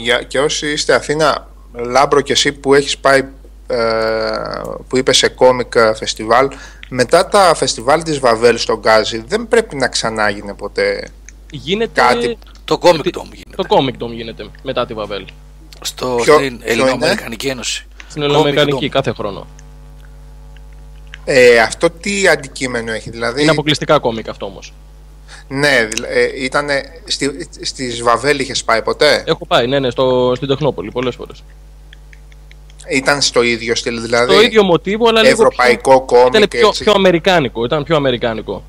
για, 0.00 0.22
και 0.22 0.38
όσοι 0.38 0.70
είστε 0.72 0.94
Αθήνα, 0.94 1.46
Λάμπρο 1.72 2.20
και 2.20 2.32
εσύ 2.32 2.52
που 2.52 2.74
έχεις 2.74 2.98
πάει, 2.98 3.20
ε, 3.66 3.76
που 4.88 4.96
είπες 4.96 5.16
σε 5.16 5.28
κόμικ 5.28 5.74
ε, 5.74 5.94
φεστιβάλ, 5.94 6.48
μετά 6.92 7.28
τα 7.28 7.54
φεστιβάλ 7.54 8.02
της 8.02 8.18
Βαβέλ 8.18 8.58
στον 8.58 8.78
Γκάζι, 8.78 9.24
δεν 9.26 9.48
πρέπει 9.48 9.76
να 9.76 9.88
ξανάγινε 9.88 10.54
ποτέ. 10.54 11.08
Γίνεται. 11.50 12.00
Κάτι- 12.00 12.38
Το 12.64 12.78
Comic 12.82 12.90
Dome 12.90 13.32
γίνεται. 13.32 13.56
Το 13.56 13.64
Comic 13.68 14.02
Dome 14.04 14.10
γίνεται 14.12 14.46
μετά 14.62 14.86
τη 14.86 14.94
Βαβέλ. 14.94 15.24
Στο, 15.80 16.18
Ποιο- 16.22 16.34
στην 16.34 16.58
ποιο 16.58 16.70
Ελληνοαμερικανική 16.72 17.46
Ένωση. 17.48 17.86
Στην 18.08 18.22
Ελληνοαμερικανική 18.22 18.86
Dome. 18.86 18.88
κάθε 18.88 19.12
χρόνο. 19.12 19.46
Ε, 21.24 21.58
αυτό 21.58 21.90
τι 21.90 22.28
αντικείμενο 22.28 22.92
έχει, 22.92 23.10
δηλαδή... 23.10 23.42
Είναι 23.42 23.50
αποκλειστικά 23.50 23.98
κόμικ 23.98 24.28
αυτό 24.28 24.46
όμως. 24.46 24.72
Ναι, 25.48 25.88
δηλα- 25.90 26.08
ε, 26.08 26.44
ήταν 26.44 26.68
στη, 27.04 27.48
στις 27.60 28.02
Βαβέλ 28.02 28.38
είχες 28.38 28.64
πάει 28.64 28.82
ποτέ; 28.82 29.22
Έχω 29.26 29.46
πάει, 29.46 29.66
ναι, 29.66 29.78
ναι, 29.78 29.90
στο, 29.90 30.32
στην 30.36 30.48
Τεχνόπολη 30.48 30.90
πολλές 30.90 31.14
φορές. 31.14 31.42
Ήταν 32.88 33.20
στο 33.22 33.42
ίδιο 33.42 33.74
στυλ, 33.74 34.00
δηλαδή. 34.00 34.34
Το 34.34 34.40
ίδιο 34.40 34.62
μοτίβο, 34.62 35.08
αλλά 35.08 35.20
λίγο. 35.22 35.32
Ευρωπαϊκό 35.32 35.90
πιο, 36.04 36.18
ήταν 36.18 36.30
κόμικ, 36.32 36.48
πιο, 36.48 36.68
έτσι. 36.68 36.82
πιο 36.84 36.92
αμερικάνικο. 36.96 37.64
Ήταν 37.64 37.84
πιο 37.84 37.96
αμερικάνικο. 37.96 38.62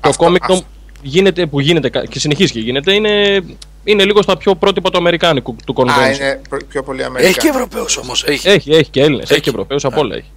Αυτό- 0.00 0.18
το 0.18 0.24
κόμικ 0.24 0.42
αυτό. 0.42 0.64
γίνεται, 1.02 1.46
που 1.46 1.60
γίνεται 1.60 1.88
κα- 1.88 2.04
και 2.04 2.18
συνεχίζει 2.18 2.52
και 2.52 2.60
γίνεται 2.60 2.92
είναι, 2.94 3.44
είναι 3.84 4.04
λίγο 4.04 4.22
στα 4.22 4.36
πιο 4.36 4.54
πρότυπα 4.54 4.90
του 4.90 4.98
αμερικάνικου 4.98 5.56
του 5.66 5.74
convention. 5.76 5.88
Α, 6.02 6.10
είναι 6.12 6.40
προ- 6.48 6.64
πιο 6.64 6.82
πολύ 6.82 7.00
Έχει 7.00 7.08
και 7.10 7.18
Αμερικάνικο. 7.18 7.48
Ευρωπαίους 7.56 7.96
όμως. 7.96 8.24
Έχει. 8.24 8.48
Έχει, 8.48 8.70
έχει 8.72 8.90
και 8.90 9.00
Έλληνες, 9.00 9.22
έχει 9.24 9.32
Έχει. 9.32 9.40
και 9.42 9.48
Ευρωπαίους, 9.50 9.84
απ' 9.84 9.98
όλα 9.98 10.14
έχει. 10.16 10.30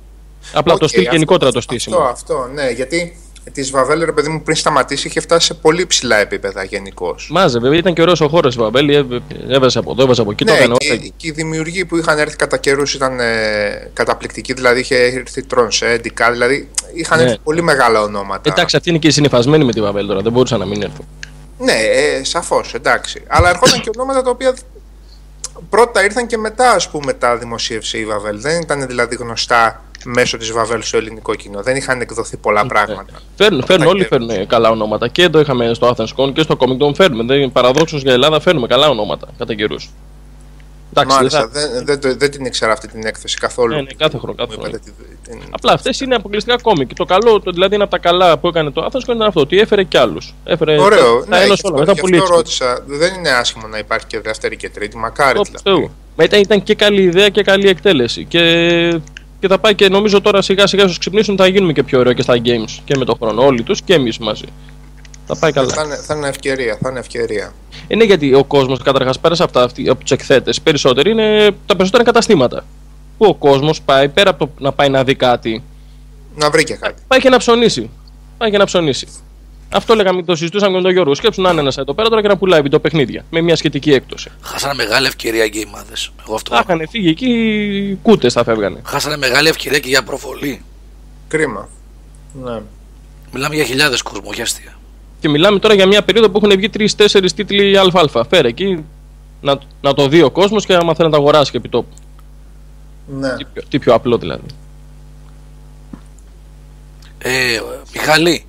Απλά 0.54 0.74
το 0.74 0.80
Οκ, 0.84 0.90
στυλ 0.90 1.00
αυτό- 1.02 1.14
γενικότερα 1.14 1.52
το 1.52 1.58
Αυτό, 1.58 1.72
στήσιμο. 1.74 1.98
αυτό, 1.98 2.50
ναι, 2.54 2.70
γιατί 2.70 3.18
της 3.52 3.72
Βαβέλ, 3.72 4.04
ρε 4.04 4.12
παιδί 4.12 4.30
μου, 4.30 4.42
πριν 4.42 4.56
σταματήσει, 4.56 5.08
είχε 5.08 5.20
φτάσει 5.20 5.46
σε 5.46 5.54
πολύ 5.54 5.86
ψηλά 5.86 6.18
επίπεδα 6.18 6.64
γενικώς. 6.64 7.28
Μάζευε, 7.32 7.78
ήταν 7.78 7.94
και 7.94 8.02
ωραίος 8.02 8.22
ο 8.22 8.28
χώρος 8.28 8.56
η 8.56 8.58
Βαβέλ, 8.60 8.96
έβ- 8.96 9.22
έβαζε 9.50 9.80
από 9.80 9.92
εδώ, 9.92 10.04
έβαζε 10.04 10.22
από 10.22 10.32
εκεί, 10.32 10.46
το 10.46 10.52
Ναι, 10.52 10.58
έκανε 10.58 10.76
και, 10.78 10.92
όλα. 10.92 11.00
και 11.18 11.28
οι 11.28 11.32
δημιουργοί 11.32 11.86
που 11.86 11.98
είχαν 11.98 12.18
έρθει 12.20 12.36
κατά 12.36 12.58
καιρούς 12.58 12.94
ήταν 12.94 13.20
ε, 13.20 13.90
καταπληκτικοί. 13.94 14.54
Δηλαδή 14.54 14.80
είχε 14.80 14.96
έρθει 14.96 15.44
Τρονσέ, 15.44 15.98
Ντικά, 16.02 16.32
δηλαδή 16.32 16.70
είχαν 16.94 17.18
Ναι. 17.18 17.24
έρθει 17.24 17.38
πολύ 17.44 17.62
μεγάλα 17.62 18.02
ονόματα. 18.02 18.50
Εντάξει, 18.54 18.76
αυτοί 18.76 18.90
είναι 18.90 18.98
και 19.00 19.12
συνυφασμένοι 19.12 19.64
με 19.66 19.72
τη 19.72 19.82
Βαβέλ 19.82 20.08
τώρα, 20.08 20.22
δεν 20.22 20.32
μπορούσαν 20.32 20.60
να 20.60 20.66
μην 20.66 20.82
έρθουν. 20.82 21.06
Ναι, 21.60 21.72
ε, 21.74 22.24
σαφώς, 22.24 22.74
εντάξει. 22.74 23.22
Αλλά 23.28 23.50
ερχόταν 23.50 23.82
και 23.82 23.90
ονόματα 23.98 24.22
τα 24.22 24.30
οποία 24.30 24.54
πρώτα 25.70 26.04
ήρθαν 26.04 26.28
και 26.28 26.38
μετά, 26.38 26.72
ας 26.72 26.90
πούμε, 26.90 27.14
τα 27.14 27.38
δημοσίευσε 27.38 27.98
η 27.98 28.06
Βαβέλ. 28.06 28.42
Δεν 28.42 28.62
ήταν 28.62 28.88
δηλαδή 28.88 29.16
γνωστά 29.16 29.84
μέσω 30.06 30.38
της 30.38 30.52
Βαβέλ 30.52 30.82
στο 30.84 30.98
ελληνικό 30.98 31.36
κοινό. 31.36 31.62
Δεν 31.62 31.76
είχαν 31.76 32.02
εκδοθεί 32.02 32.38
πολλά 32.38 32.66
πράγματα. 32.66 33.06
Φέρνουν, 33.36 33.64
φέρνουν, 33.66 33.88
όλοι 33.88 34.02
και- 34.02 34.08
φέρνουν 34.08 34.48
καλά 34.48 34.70
ονόματα. 34.70 35.08
Και 35.08 35.22
εδώ 35.24 35.40
είχαμε 35.40 35.74
στο 35.74 35.96
Athens 35.98 36.16
Con 36.16 36.34
και 36.34 36.42
στο 36.42 36.58
Comic 36.60 36.86
Con 36.88 36.96
φέρνουμε. 36.96 37.24
Δεν, 37.36 37.52
παραδόξως 37.52 38.02
για 38.02 38.14
Ελλάδα 38.14 38.40
φέρνουμε 38.40 38.68
καλά 38.68 38.88
ονόματα 38.90 39.28
κατά 39.38 39.54
καιρούς. 39.56 39.90
Εντάξει, 40.98 41.10
δεν 41.10 41.18
Μάλιστα, 41.18 41.40
θα- 41.40 41.48
δεν, 41.48 41.86
δεν, 41.86 42.00
το- 42.00 42.16
δεν 42.18 42.32
την 42.32 42.46
ήξερα 42.46 42.72
αυτή 42.72 42.88
την 42.88 43.06
έκθεση 43.06 43.38
καθόλου. 43.38 43.76
Ναι, 43.76 43.82
ναι, 43.82 43.88
κάθε 43.98 44.18
χρόνο, 44.18 44.36
κάθε 44.36 44.52
Μου 44.56 44.62
χρόνο. 44.62 44.78
είπατε 44.78 44.92
τη- 45.24 45.30
την- 45.32 45.42
Απλά 45.52 45.72
αυτές 45.72 46.00
είναι 46.00 46.16
αποκλειστικά 46.16 46.58
κόμικ. 46.62 46.94
Το 46.94 47.06
καλό, 47.06 47.40
το, 47.40 47.52
δηλαδή 47.52 47.74
είναι 47.76 47.84
από 47.84 47.92
τα 47.92 47.98
καλά 47.98 48.38
που 48.38 48.48
έκανε 48.48 48.72
το 48.72 48.86
Athens 48.86 48.96
Con 49.12 49.16
ήταν 49.16 49.22
αυτό, 49.22 49.40
ότι 49.40 49.60
έφερε 49.60 49.84
κι 49.84 49.98
άλλους. 49.98 50.34
Έφερε 50.44 50.80
Ωραίο. 50.82 51.20
τα 51.20 51.26
Ναι, 51.28 51.36
ένωσε 51.44 51.44
γι' 51.44 51.44
όλα. 51.44 51.54
αυτό, 51.54 51.72
Μετά 51.80 51.92
γι' 51.92 52.00
πολύ 52.02 52.18
αυτό 52.18 52.38
έτσι. 52.40 52.64
ρώτησα. 52.64 52.84
Δεν 52.88 53.14
είναι 53.14 53.30
άσχημο 53.30 53.68
να 53.68 53.78
υπάρχει 53.78 54.06
και 54.06 54.20
δεύτερη 54.20 54.56
και 54.58 54.70
τρίτη. 54.70 54.98
Μακάρι 54.98 55.38
Όπ, 55.40 55.46
δηλαδή. 55.46 55.64
Θεού. 55.70 55.92
Μα 56.18 56.24
ήταν, 56.24 56.40
ήταν 56.40 56.64
και 56.64 56.76
καλή 56.76 57.02
ιδέα 57.02 57.30
και 57.30 57.42
καλή 57.44 57.70
εκτέλεση. 57.70 58.26
Και, 58.26 58.42
και 59.48 59.52
θα 59.54 59.60
πάει 59.60 59.76
και 59.76 59.90
νομίζω 59.90 60.22
τώρα 60.22 60.42
σιγά 60.42 60.68
σιγά 60.68 60.84
όσο 60.84 61.00
ξυπνήσουν 61.00 61.38
θα 61.38 61.48
γίνουμε 61.48 61.74
και 61.74 61.84
πιο 61.84 62.00
ωραίο 62.00 62.14
και 62.14 62.22
στα 62.22 62.34
games 62.46 62.80
και 62.86 62.96
με 62.98 63.06
τον 63.06 63.16
χρόνο. 63.22 63.46
Όλοι 63.46 63.64
τους 63.64 63.82
και 63.82 63.94
εμείς 63.94 64.18
μαζί. 64.18 64.46
Θα 65.28 65.36
πάει 65.38 65.52
καλά. 65.52 65.74
Θα 65.74 65.84
είναι, 65.84 65.96
θα 65.96 66.16
είναι 66.16 66.28
ευκαιρία. 66.28 66.78
Θα 66.82 66.90
είναι 66.90 67.00
ευκαιρία. 67.00 67.54
Είναι 67.88 68.04
γιατί 68.04 68.34
ο 68.34 68.44
κόσμος 68.44 68.82
καταρχάς 68.84 69.20
πέρα 69.20 69.34
από, 69.34 69.44
αυτά, 69.44 69.64
αυτοί- 69.64 69.90
από 69.90 70.02
τους 70.02 70.12
εκθέτες, 70.12 70.62
περισσότεροι 70.62 71.10
είναι 71.12 71.46
τα 71.66 71.76
περισσότερα 71.76 72.04
είναι 72.04 72.12
καταστήματα. 72.12 72.66
Που 73.18 73.26
ο 73.26 73.34
κόσμος 73.36 73.82
πάει 73.82 74.10
πέρα 74.10 74.30
από 74.30 74.46
το 74.46 74.52
να 74.58 74.72
πάει 74.72 74.90
να 74.90 75.04
δει 75.04 75.16
κάτι, 75.16 75.64
Να 76.36 76.50
βρει 76.50 76.64
και 76.64 76.74
κάτι. 76.76 77.02
πάει 77.08 77.20
και 77.20 77.30
να 77.30 77.38
ψωνίσει. 77.38 77.90
Πάει 78.38 78.52
και 78.52 78.58
να 78.58 78.66
ψωνίσει. 78.66 79.08
Αυτό 79.76 79.96
λέγαμε, 79.96 80.24
το 80.24 80.36
συζητούσαμε 80.36 80.76
με 80.76 80.82
τον 80.82 80.92
Γιώργο. 80.92 81.16
Σκέψου 81.16 81.42
να 81.42 81.50
είναι 81.50 81.60
ένας 81.60 81.78
εδώ 81.78 81.94
πέρα 81.94 82.10
τώρα 82.10 82.22
και 82.22 82.28
να 82.28 82.38
πουλάει 82.38 82.62
βιντεοπαιχνίδια 82.62 83.26
με 83.30 83.42
μια 83.42 83.56
σχετική 83.56 83.94
έκπτωση. 83.94 84.32
Χάσανε 84.42 84.74
μεγάλη 84.74 85.08
ευκαιρία 85.08 85.48
και 85.48 85.60
οι 85.60 85.68
μάδε. 85.72 85.94
Εγώ 86.26 86.36
αυτό. 86.36 86.56
Θα 86.56 86.62
είχαν 86.64 86.88
φύγει 86.90 87.10
εκεί, 87.10 88.00
κούτες 88.02 88.34
θα 88.34 88.44
φεύγανε. 88.44 88.82
Χάσανε 88.86 89.18
μεγάλη 89.18 89.48
ευκαιρία 89.48 89.80
και 89.80 89.88
για 89.88 90.04
προβολή. 90.04 90.62
Κρίμα. 91.28 91.70
Ναι. 92.44 92.62
Μιλάμε 93.34 93.56
για 93.56 93.64
χιλιάδες 93.64 94.02
κόσμο, 94.02 94.30
όχι 94.30 94.42
αστεία. 94.42 94.78
Και 95.20 95.30
μιλάμε 95.30 95.60
τώρα 95.60 95.74
για 95.74 95.86
μια 95.86 96.04
περίοδο 96.04 96.30
που 96.30 96.38
έχουν 96.44 96.58
βγει 96.58 96.70
τρει-τέσσερι 96.70 97.32
τίτλοι 97.32 97.78
ΑΑ. 97.78 98.26
Φέρε 98.30 98.48
εκεί 98.48 98.86
να, 99.42 99.60
να 99.82 99.94
το 99.94 100.08
δει 100.08 100.22
ο 100.22 100.32
κόσμος 100.32 100.66
και 100.66 100.74
άμα 100.74 100.96
θέλει 100.96 101.10
να 101.10 101.16
τα 101.16 101.22
αγοράσει 101.22 101.52
και 101.52 101.58
επί 101.58 101.70
τόπου. 101.70 101.96
ναι. 103.06 103.36
Τι 103.36 103.46
πιο, 103.54 103.64
τι 103.70 103.80
πιο 103.80 103.94
απλό 103.94 104.18
δηλαδή. 104.18 104.48
Ε, 107.18 107.62
Μιχαλή, 107.94 108.46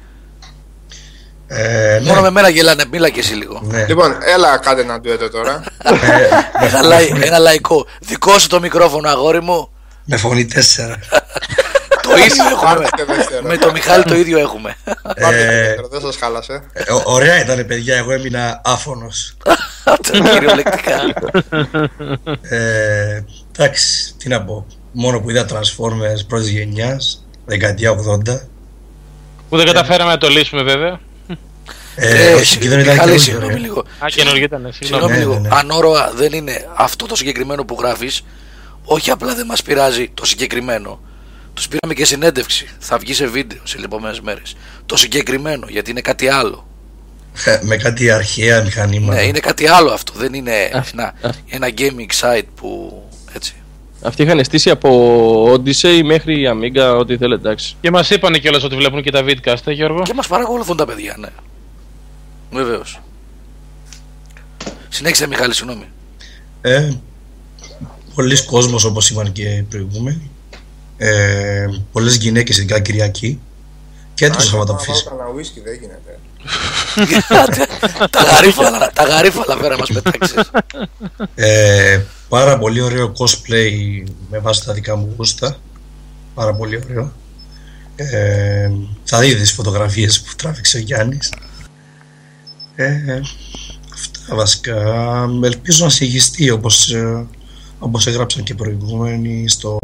Ε, 1.48 1.98
ναι. 2.02 2.08
μόνο 2.08 2.20
με 2.20 2.30
μένα 2.30 2.48
γελάνε, 2.48 2.84
μίλα 2.90 3.08
και 3.08 3.20
εσύ 3.20 3.34
λίγο. 3.34 3.60
ναι. 3.64 3.84
Λοιπόν, 3.88 4.16
έλα 4.34 4.56
κάντε 4.58 4.80
ένα 4.80 5.00
ντουέτο 5.00 5.30
τώρα. 5.30 5.62
ένα, 6.66 6.82
λαϊ- 6.82 7.22
ένα 7.24 7.38
λαϊκό. 7.38 7.86
Δικό 8.00 8.38
σου 8.38 8.48
το 8.48 8.60
μικρόφωνο, 8.60 9.08
αγόρι 9.08 9.42
μου. 9.42 9.70
Με 10.04 10.16
φωνή 10.16 10.48
4. 10.54 10.56
το 12.02 12.16
ίδιο 12.16 12.44
έχουμε. 12.50 12.74
Πάρτε 12.74 12.88
και 12.96 13.04
δεύτερο. 13.04 13.42
με 13.42 13.56
το 13.56 13.72
Μιχάλη 13.72 14.02
το 14.04 14.16
ίδιο 14.16 14.38
έχουμε. 14.38 14.76
Πάρτε 15.20 15.36
και 15.36 15.44
Ε, 15.44 15.60
δεύτερο. 15.66 15.88
Δεν 15.88 16.00
σας 16.00 16.16
χάλασε. 16.16 16.62
ε, 16.72 16.92
ω- 16.92 17.02
ωραία 17.04 17.40
ήταν, 17.40 17.66
παιδιά. 17.66 17.96
Εγώ 17.96 18.12
έμεινα 18.12 18.60
άφωνος. 18.64 19.36
Αυτό 19.84 20.18
κυριολεκτικά. 20.22 20.94
Ε, 22.40 23.24
εντάξει, 23.56 24.14
τι 24.18 24.28
να 24.28 24.42
πω. 24.44 24.66
Μόνο 24.92 25.20
που 25.20 25.30
είδα 25.30 25.46
Transformers 25.48 26.26
πρώτης 26.28 26.48
γενιάς, 26.48 27.24
δεκαετία 27.46 27.90
80. 27.90 28.40
Που 29.48 29.56
δεν 29.56 29.66
καταφέραμε 29.66 30.10
να 30.10 30.18
το 30.18 30.28
λύσουμε 30.28 30.62
βέβαια. 30.62 31.00
Ε, 31.96 32.34
όχι, 32.34 32.56
εκεί 32.56 32.68
δεν 32.68 32.78
ήταν 32.80 32.92
Μιχάλη, 32.92 33.10
καινούργιο, 33.20 33.24
συγγνώμη 33.24 33.52
ρε. 33.54 33.58
λίγο. 33.60 33.78
Α, 33.98 34.06
καινούργιο 34.06 34.44
ήταν. 34.44 34.68
Συγγνώμη 34.72 35.02
Συγγνώμη. 35.02 35.12
Ναι, 35.12 35.18
λίγο. 35.18 35.34
ναι, 35.34 35.48
ναι. 35.48 35.48
Ανόροα 35.52 36.12
δεν 36.14 36.32
είναι 36.32 36.68
αυτό 36.74 37.06
το 37.06 37.16
συγκεκριμένο 37.16 37.64
που 37.64 37.76
γράφεις. 37.80 38.24
Όχι 38.84 39.10
απλά 39.10 39.34
δεν 39.34 39.46
μας 39.46 39.62
πειράζει 39.62 40.10
το 40.14 40.24
συγκεκριμένο. 40.26 41.00
Τους 41.54 41.68
πήραμε 41.68 41.94
και 41.94 42.04
συνέντευξη. 42.04 42.68
Θα 42.78 42.98
βγει 42.98 43.14
σε 43.14 43.26
βίντεο 43.26 43.58
σε 43.64 43.78
επόμενε 43.84 44.16
μέρες. 44.22 44.56
Το 44.86 44.96
συγκεκριμένο 44.96 45.66
γιατί 45.68 45.90
είναι 45.90 46.00
κάτι 46.00 46.28
άλλο. 46.28 46.66
Ε, 47.44 47.58
Με 47.62 47.76
κάτι 47.76 48.10
αρχαία 48.10 48.62
μηχανήματα. 48.62 49.14
Ναι, 49.20 49.26
είναι 49.26 49.38
κάτι 49.38 49.66
άλλο 49.68 49.90
αυτό. 49.90 50.12
Δεν 50.16 50.34
είναι 50.34 50.70
Αυτό, 50.74 50.90
ένα, 51.00 51.14
αυτό. 51.22 51.40
ένα 51.48 51.68
gaming 51.78 52.20
site 52.20 52.46
που 52.54 53.02
έτσι. 53.32 53.54
Αυτοί 54.02 54.22
είχαν 54.22 54.44
στήσει 54.44 54.70
από 54.70 55.52
Odyssey 55.52 56.00
μέχρι 56.04 56.48
Amiga, 56.52 56.98
ό,τι 56.98 57.16
θέλετε, 57.16 57.48
εντάξει. 57.48 57.76
Και 57.80 57.90
μας 57.90 58.10
είπαν 58.10 58.32
κιόλας 58.40 58.64
ότι 58.64 58.76
βλέπουν 58.76 59.02
και 59.02 59.10
τα 59.10 59.24
vidcast, 59.24 59.54
ε, 59.64 59.72
Γιώργο. 59.72 60.02
Και 60.02 60.14
μας 60.14 60.26
παρακολουθούν 60.26 60.76
τα 60.76 60.86
παιδιά, 60.86 61.16
ναι. 61.18 61.28
Βεβαίως. 62.56 63.00
Συνέχισε, 64.88 65.26
Μιχάλη, 65.26 65.54
συγγνώμη. 65.54 65.84
Ε, 66.60 66.92
πολλοί 68.14 68.44
κόσμος 68.44 68.84
όπως 68.84 69.10
είπαν 69.10 69.32
και 69.32 69.42
οι 69.42 69.62
προηγούμενοι. 69.62 70.30
Ε, 70.96 71.66
πολλές 71.92 72.16
γυναίκες 72.16 72.58
ειδικά 72.58 72.80
Κυριακή. 72.80 73.40
Και 74.14 74.30
το 74.30 74.40
Σαββατό 74.40 74.78
φυσικά. 74.78 75.10
Κάνα 75.10 75.30
ουίσκι 75.34 75.60
δεν 75.60 75.74
γίνεται. 75.74 76.18
τα 78.10 78.22
γαρίφαλα, 78.22 78.90
τα 78.94 79.04
γαρίφαλα 79.04 79.56
φέρα 79.56 79.78
μας 79.78 79.90
πετάξεις. 79.92 80.50
Ε, 81.34 82.00
πάρα 82.28 82.58
πολύ 82.58 82.80
ωραίο 82.80 83.12
cosplay 83.18 84.02
με 84.30 84.38
βάση 84.38 84.64
τα 84.64 84.72
δικά 84.72 84.96
μου 84.96 85.14
γούστα. 85.16 85.56
Πάρα 86.34 86.54
πολύ 86.54 86.80
ωραίο. 86.84 87.12
Ε, 87.96 88.70
θα 89.04 89.20
δείτε 89.20 89.40
τις 89.40 89.52
φωτογραφίες 89.52 90.20
που 90.20 90.34
τράβηξε 90.36 90.76
ο 90.76 90.80
Γιάννης. 90.80 91.32
Ε, 92.78 93.20
αυτά 93.92 94.34
βασικά. 94.34 94.74
Ελπίζω 95.42 95.84
να 95.84 95.90
συγχυστεί 95.90 96.50
όπως, 96.50 96.92
ε, 96.92 97.26
όπως 97.78 98.06
έγραψαν 98.06 98.42
και 98.42 98.54
προηγούμενοι 98.54 99.48
στο, 99.48 99.78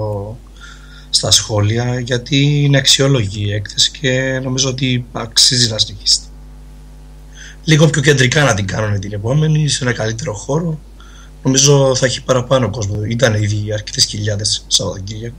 στα 1.10 1.30
σχόλια 1.30 2.00
γιατί 2.00 2.62
είναι 2.62 2.78
αξιόλογη 2.78 3.46
η 3.46 3.52
έκθεση 3.52 3.90
και 3.90 4.40
νομίζω 4.42 4.68
ότι 4.68 5.04
αξίζει 5.12 5.70
να 5.70 5.78
συνεχίσει. 5.78 6.20
Λίγο 7.64 7.86
πιο 7.86 8.02
κεντρικά 8.02 8.44
να 8.44 8.54
την 8.54 8.66
κάνουν 8.66 9.00
την 9.00 9.12
επόμενη, 9.12 9.68
σε 9.68 9.84
ένα 9.84 9.92
καλύτερο 9.92 10.32
χώρο. 10.34 10.78
Νομίζω 11.42 11.94
θα 11.94 12.06
έχει 12.06 12.22
παραπάνω 12.22 12.70
κόσμο. 12.70 13.04
Ήταν 13.04 13.34
ήδη 13.34 13.72
αρκετές 13.72 14.04
χιλιάδες 14.04 14.64
Σαββατοκύριακο. 14.66 15.36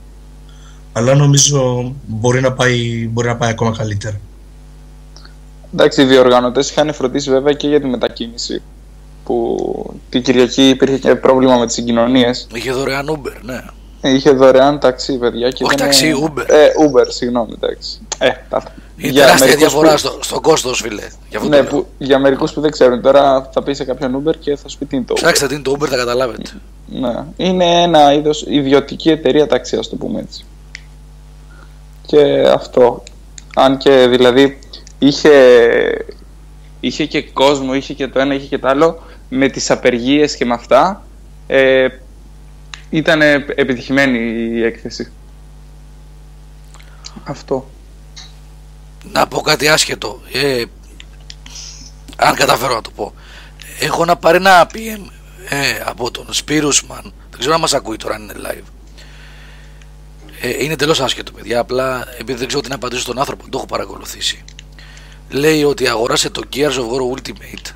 Αλλά 0.92 1.14
νομίζω 1.14 1.92
μπορεί 2.06 2.40
να 2.40 2.52
πάει, 2.52 3.08
μπορεί 3.12 3.28
να 3.28 3.36
πάει 3.36 3.50
ακόμα 3.50 3.76
καλύτερα. 3.76 4.20
Εντάξει, 5.74 6.02
οι 6.02 6.04
διοργανωτές 6.04 6.70
είχαν 6.70 6.92
φροντίσει 6.94 7.30
βέβαια 7.30 7.52
και 7.52 7.68
για 7.68 7.80
τη 7.80 7.86
μετακίνηση. 7.86 8.62
Που 9.24 9.56
την 10.08 10.22
Κυριακή 10.22 10.68
υπήρχε 10.68 10.98
και 10.98 11.14
πρόβλημα 11.14 11.56
με 11.58 11.66
τις 11.66 11.74
συγκοινωνίες. 11.74 12.46
Είχε 12.54 12.72
δωρεάν 12.72 13.08
Uber, 13.22 13.32
ναι. 13.42 13.64
Είχε 14.10 14.30
δωρεάν 14.30 14.78
ταξί, 14.78 15.18
παιδιά. 15.18 15.50
Και 15.50 15.64
Όχι 15.64 15.74
ήταν- 15.74 15.86
ταξί, 15.86 16.12
Uber. 16.26 16.44
Ε, 16.48 16.66
Uber, 16.88 17.04
συγγνώμη, 17.08 17.52
εντάξει. 17.62 17.98
Ε, 18.18 18.28
τα... 18.48 18.62
Είναι 18.96 19.12
για 19.12 19.20
τεράστια 19.22 19.46
μερικούς 19.46 19.70
διαφορά 19.72 19.90
που- 19.92 19.98
στο, 19.98 20.18
στον 20.20 20.40
κόστο, 20.40 20.74
φίλε. 20.74 21.02
Για 21.28 21.38
αυτό 21.38 21.48
Ναι, 21.50 21.56
το 21.56 21.62
λέω. 21.62 21.70
που, 21.70 21.86
για 21.98 22.18
μερικούς 22.18 22.52
που 22.52 22.60
δεν 22.60 22.70
ξέρουν. 22.70 23.02
Τώρα 23.02 23.50
θα 23.52 23.62
πεις 23.62 23.76
σε 23.76 23.84
κάποιον 23.84 24.22
Uber 24.26 24.34
και 24.40 24.56
θα 24.56 24.68
σου 24.68 24.78
πει 24.78 24.86
τι 24.86 24.96
είναι 24.96 25.04
το 25.04 25.14
Uber. 25.16 25.22
Ψάξτε 25.22 25.46
τι 25.46 25.54
είναι 25.54 25.62
το 25.62 25.72
Uber, 25.80 25.86
θα 25.88 25.96
καταλάβετε. 25.96 26.42
Ναι. 26.86 27.24
Είναι 27.36 27.82
ένα 27.82 28.12
είδος 28.12 28.44
ιδιωτική 28.48 29.10
εταιρεία 29.10 29.46
ταξί, 29.46 29.76
ας 29.76 29.88
το 29.88 29.96
πούμε 29.96 30.20
έτσι. 30.20 30.44
Και 32.06 32.22
αυτό. 32.54 33.02
Αν 33.54 33.76
και 33.78 34.06
δηλαδή 34.10 34.58
είχε, 35.06 36.06
είχε 36.80 37.06
και 37.06 37.22
κόσμο, 37.22 37.74
είχε 37.74 37.94
και 37.94 38.08
το 38.08 38.20
ένα, 38.20 38.34
είχε 38.34 38.46
και 38.46 38.58
το 38.58 38.68
άλλο, 38.68 39.02
με 39.28 39.48
τις 39.48 39.70
απεργίες 39.70 40.36
και 40.36 40.44
με 40.44 40.54
αυτά, 40.54 41.04
ε, 41.46 41.86
ήταν 42.90 43.22
επιτυχημένη 43.22 44.18
η 44.56 44.64
έκθεση. 44.64 45.12
Αυτό. 47.24 47.68
Να 49.12 49.26
πω 49.26 49.40
κάτι 49.40 49.68
άσχετο. 49.68 50.20
Ε, 50.32 50.64
αν 52.16 52.34
καταφέρω 52.34 52.74
να 52.74 52.82
το 52.82 52.90
πω. 52.90 53.14
Έχω 53.80 54.04
να 54.04 54.16
πάρει 54.16 54.36
ένα 54.36 54.66
PM 54.72 55.10
ε, 55.48 55.80
από 55.84 56.10
τον 56.10 56.26
Σπύρουσμαν. 56.30 57.12
Δεν 57.30 57.38
ξέρω 57.38 57.54
αν 57.54 57.60
μας 57.60 57.74
ακούει 57.74 57.96
τώρα 57.96 58.14
αν 58.14 58.22
είναι 58.22 58.34
live. 58.36 58.64
Ε, 60.40 60.64
είναι 60.64 60.72
εντελώ 60.72 60.98
άσχετο, 61.02 61.32
παιδιά. 61.32 61.58
Απλά 61.58 62.06
επειδή 62.18 62.38
δεν 62.38 62.46
ξέρω 62.46 62.62
τι 62.62 62.68
να 62.68 62.74
απαντήσω 62.74 63.00
στον 63.00 63.18
άνθρωπο, 63.18 63.44
το 63.48 63.58
έχω 63.58 63.66
παρακολουθήσει. 63.66 64.44
Λέει 65.28 65.64
ότι 65.64 65.88
αγοράσε 65.88 66.30
το 66.30 66.42
Gears 66.52 66.72
of 66.72 66.88
War 66.90 67.16
Ultimate 67.16 67.72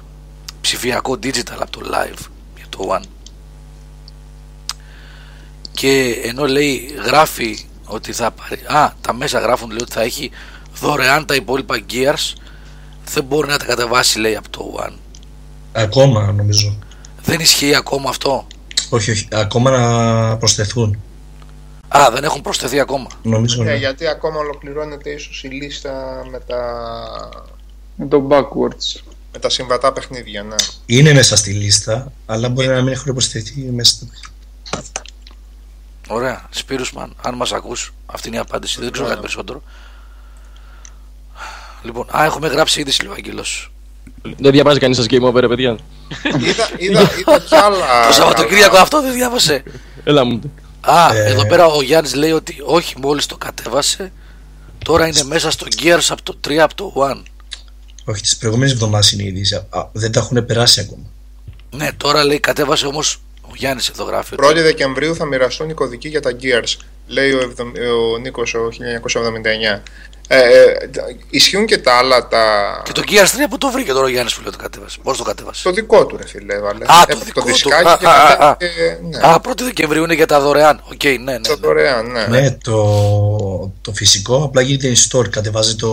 ψηφιακό 0.61 1.13
digital 1.13 1.59
από 1.59 1.71
το 1.71 1.81
live 1.85 2.27
για 2.57 2.67
το 2.69 2.89
One. 2.91 3.05
Και 5.73 6.21
ενώ 6.25 6.47
λέει 6.47 6.95
γράφει 7.05 7.67
ότι 7.85 8.13
θα 8.13 8.31
πάρει. 8.31 8.61
Α, 8.79 8.93
τα 9.01 9.15
μέσα 9.15 9.39
γράφουν 9.39 9.69
λέει 9.69 9.79
ότι 9.83 9.93
θα 9.93 10.03
έχει 10.03 10.31
δωρεάν 10.81 11.27
τα 11.27 11.35
υπόλοιπα 11.35 11.79
Gears. 11.91 12.33
Δεν 13.05 13.25
μπορεί 13.25 13.49
να 13.49 13.59
τα 13.59 13.65
κατεβάσει 13.65 14.19
λέει 14.19 14.37
από 14.37 14.49
το 14.51 14.75
One. 14.87 14.95
Ακόμα 15.73 16.33
νομίζω. 16.33 16.79
Δεν 17.23 17.41
ισχύει 17.41 17.75
ακόμα 17.75 18.09
αυτό; 18.09 18.47
Όχι, 18.89 19.11
όχι. 19.11 19.29
Ακόμα 19.33 19.71
να 19.71 20.37
προσθεθούν. 20.37 20.99
Α, 21.89 22.11
δεν 22.13 22.25
έχουν 22.25 22.41
προσθεθεί 22.41 22.81
ακόμα. 22.81 23.07
Νομίζω 23.23 23.63
Ναι, 23.63 23.71
ναι. 23.71 23.77
γιατί 23.77 24.07
ακόμα 24.07 24.39
ολοκληρώνεται 24.39 25.11
ίσως 25.11 25.45
η 25.45 25.49
λίστα 25.49 26.23
με 26.31 26.41
τα, 26.47 26.63
Με 27.97 28.07
το 28.07 28.27
backwards. 28.31 29.01
με 29.33 29.39
τα 29.41 29.49
συμβατά 29.49 29.93
παιχνίδια, 29.93 30.43
ναι. 30.43 30.55
Είναι 30.87 31.13
μέσα 31.13 31.37
στη 31.37 31.51
λίστα, 31.53 32.13
αλλά 32.27 32.49
μπορεί 32.49 32.69
να 32.69 32.83
μην 32.83 32.93
έχουν 32.93 33.13
προσθεθεί 33.13 33.61
μέσα 33.61 33.93
στο 33.95 34.07
Ωραία. 36.15 36.47
Σπύρουσμαν, 36.51 37.15
αν 37.23 37.35
μας 37.35 37.53
ακούς, 37.53 37.93
αυτή 38.07 38.29
είναι 38.29 38.37
η 38.37 38.41
απάντηση. 38.41 38.81
Δεν 38.81 38.93
ξέρω 38.93 39.09
κάτι 39.09 39.21
περισσότερο. 39.21 39.63
Λοιπόν, 41.83 42.07
α, 42.17 42.25
έχουμε 42.25 42.49
γράψει 42.49 42.81
ήδη 42.81 42.93
λέει 43.03 43.11
ο 43.11 43.15
Άγγελος. 43.17 43.73
Δεν 44.39 44.53
διαβάζει 44.53 44.79
κανείς 44.79 44.97
σας 44.97 45.07
game 45.11 45.21
over, 45.23 45.41
ρε 45.41 45.49
παιδιά. 45.49 45.79
είδα, 46.41 46.69
είδα, 46.79 47.01
είδα 47.19 47.39
κι 47.49 47.55
άλλα. 47.55 48.07
Το 48.07 48.13
Σαββατοκύριακο 48.13 48.71
καλά. 48.71 48.83
αυτό 48.83 49.03
δεν 49.03 49.13
διάβασε. 49.13 49.63
Έλα 50.05 50.25
μου. 50.25 50.41
Α, 50.81 51.15
Ε. 51.17 51.25
εδώ 51.31 51.47
πέρα 51.47 51.67
ο 51.67 51.83
Γιάννης 51.83 52.15
λέει 52.15 52.31
ότι 52.33 52.57
όχι, 52.65 52.95
μόλις 52.99 53.27
το 53.27 53.37
κατέβασε. 53.37 54.13
Τώρα 54.85 55.07
είναι 55.07 55.23
μέσα 55.23 55.51
στο 55.51 55.67
Gears 55.83 56.07
από 56.09 56.23
το 56.23 56.35
3 56.49 56.57
από 56.63 56.75
το 56.75 56.93
1. 56.97 57.23
Όχι, 58.05 58.23
τις 58.23 58.37
προηγούμενες 58.37 58.73
εβδομάδες 58.73 59.13
είναι 59.13 59.23
η 59.23 59.27
είδηση. 59.27 59.55
Α, 59.55 59.89
Δεν 59.93 60.13
τα 60.13 60.21
έχουν 60.21 60.47
περάσει 60.47 60.81
ακόμα. 60.81 61.03
Ναι, 61.71 61.89
τώρα 61.97 62.25
λέει 62.25 62.41
κατέβασε 62.41 62.87
όμως 62.87 63.21
ο 63.43 63.51
Γιάννης 63.55 63.89
εδώ 63.89 64.05
γράφει. 64.05 64.35
ότι- 64.35 64.43
1η 64.47 64.63
Δεκεμβρίου 64.63 65.15
θα 65.15 65.25
μοιραστούν 65.25 65.69
οι 65.71 65.75
κωδικοί 65.75 66.09
για 66.09 66.21
τα 66.21 66.31
Gears, 66.43 66.77
λέει 67.07 67.33
ο, 67.33 67.41
εβδομ- 67.41 67.77
ο 68.15 68.19
Νίκος 68.19 68.55
ο 68.55 68.69
1979. 68.71 69.83
Ε, 70.31 70.39
ε, 70.39 70.91
ισχύουν 71.31 71.67
και 71.67 71.79
τα 71.79 71.93
άλλα 71.93 72.29
τα... 72.29 72.43
Και 72.85 72.93
το 72.93 73.03
Gears 73.07 73.13
3 73.13 73.47
που 73.51 73.59
το 73.59 73.71
βρήκε 73.71 73.93
τώρα 73.93 74.05
ο 74.05 74.09
Γιάννης 74.09 74.35
που 74.35 74.41
λέει 74.41 74.49
ότι 74.49 74.57
το 74.57 74.63
κατέβασε; 74.63 74.99
Πώς 75.03 75.17
το 75.17 75.25
κατέβασε; 75.25 75.63
Το 75.63 75.71
δικό 75.71 76.07
του 76.07 76.17
ρε 76.17 76.27
φίλε 76.27 76.55
έβαλε. 76.55 76.85
Α, 76.85 76.87
το 76.87 77.03
Έπαιρνε 77.03 77.25
δικό 77.25 77.41
του. 77.41 77.47
δισκάκι 77.47 77.89
Α, 77.89 77.97
και 78.01 78.07
α, 78.07 78.13
α, 78.13 78.37
κατέβηκε, 78.37 78.99
ναι, 79.03 79.19
Α, 79.19 79.41
1η 79.49 79.61
Δεκεμβρίου 79.63 80.05
είναι 80.05 80.15
για 80.15 80.27
τα 80.27 80.41
δωρεάν. 80.41 80.83
Οκ, 80.93 81.05
ναι, 81.05 81.17
ναι. 81.19 81.41
το 81.41 81.49
ναι. 81.49 81.67
δωρεάν, 81.67 82.11
ναι. 82.11 82.27
Ναι, 82.27 82.51
το, 82.51 83.73
το 83.81 83.93
φυσικό 83.93 84.43
απλά 84.45 84.61
γίνεται 84.61 84.93
in-store. 84.97 85.29
Κατεβάζει 85.31 85.77
το. 85.77 85.89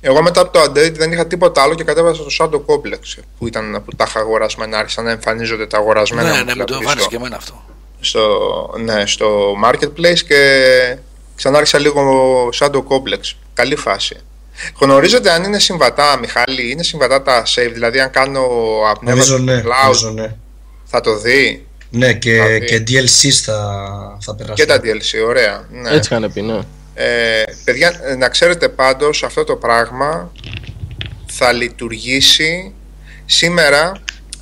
Εγώ 0.00 0.22
μετά 0.22 0.40
από 0.40 0.52
το 0.52 0.62
Undead 0.62 0.92
δεν 0.92 1.12
είχα 1.12 1.26
τίποτα 1.26 1.62
άλλο 1.62 1.74
και 1.74 1.84
κατέβασα 1.84 2.22
το 2.22 2.30
Shadow 2.38 2.74
Complex 2.74 3.22
που, 3.38 3.46
ήταν, 3.46 3.82
που 3.84 3.96
τα 3.96 4.04
είχα 4.08 4.20
αγορασμένα, 4.20 4.78
άρχισαν 4.78 5.04
να 5.04 5.10
εμφανίζονται 5.10 5.66
τα 5.66 5.78
αγορασμένα. 5.78 6.30
Ναι, 6.30 6.38
μου 6.38 6.44
ναι, 6.44 6.54
με 6.54 6.64
το 6.64 6.64
πίσω 6.64 6.78
εμφάνισε 6.80 7.08
και 7.08 7.16
εμένα 7.16 7.36
αυτό. 7.36 7.64
στο, 8.00 8.74
ναι, 8.84 9.06
στο 9.06 9.54
Marketplace 9.64 10.18
και 10.26 10.96
ξανάρχισα 11.36 11.78
λίγο 11.78 12.02
Shadow 12.60 12.82
Complex. 12.82 13.34
Καλή 13.54 13.76
φάση. 13.76 14.16
Γνωρίζετε 14.80 15.30
αν 15.30 15.44
είναι 15.44 15.58
συμβατά, 15.58 16.18
Μιχάλη, 16.18 16.70
είναι 16.70 16.82
συμβατά 16.82 17.22
τα 17.22 17.42
save, 17.46 17.70
δηλαδή 17.72 18.00
αν 18.00 18.10
κάνω 18.10 18.40
Νομίζω 18.40 18.90
απνεύμα 18.90 19.20
ναι. 19.38 19.58
στο 19.60 19.68
cloud 19.68 19.82
Νομίζω, 19.82 20.10
ναι. 20.10 20.34
θα 20.84 21.00
το 21.00 21.18
δει; 21.18 21.66
Ναι, 21.90 22.12
και, 22.12 22.32
Δηλαδή. 22.32 22.64
και 22.64 22.82
DLCs 22.86 23.30
θα, 23.44 23.58
θα 24.20 24.34
περάσουν. 24.34 24.56
και 24.56 24.66
τα 24.66 24.80
DLC, 24.82 25.26
ωραία. 25.26 25.66
Ναι. 25.70 25.90
Έτσι 25.90 26.14
είχαν 26.14 26.32
πει, 26.32 26.42
ναι. 26.42 26.58
Ε, 26.94 27.42
παιδιά, 27.64 28.00
ε, 28.04 28.14
να 28.14 28.28
ξέρετε 28.28 28.68
πάντως 28.68 29.22
αυτό 29.22 29.44
το 29.44 29.56
πράγμα 29.56 30.32
θα 31.26 31.52
λειτουργήσει 31.52 32.72
σήμερα 33.26 33.92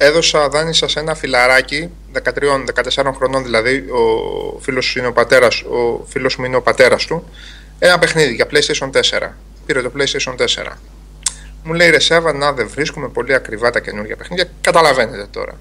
έδωσα 0.03 0.49
δάνεισα 0.49 0.89
σε 0.89 1.01
ένα 1.01 1.15
φιλαράκι 1.15 1.91
13-14 2.95 3.13
χρονών 3.17 3.43
δηλαδή 3.43 3.77
ο 3.77 4.59
φίλος, 4.61 4.85
σου 4.85 4.99
είναι 4.99 5.09
ο, 5.09 5.13
πατέρας, 5.13 5.63
ο 5.63 6.05
φίλος 6.09 6.37
μου 6.37 6.45
είναι 6.45 6.57
ο 6.57 6.63
πατέρας 6.63 7.07
του 7.07 7.29
ένα 7.79 7.99
παιχνίδι 7.99 8.35
για 8.35 8.47
PlayStation 8.51 8.91
4 9.19 9.29
πήρε 9.67 9.83
το 9.83 9.93
PlayStation 9.97 10.35
4 10.67 10.73
μου 11.63 11.73
λέει 11.73 11.91
ρε 11.91 12.01
Σέβα 12.01 12.33
να 12.33 12.53
δεν 12.53 12.69
βρίσκουμε 12.69 13.09
πολύ 13.09 13.35
ακριβά 13.35 13.71
τα 13.71 13.81
καινούργια 13.81 14.17
παιχνίδια 14.17 14.49
καταλαβαίνετε 14.61 15.27
τώρα 15.31 15.61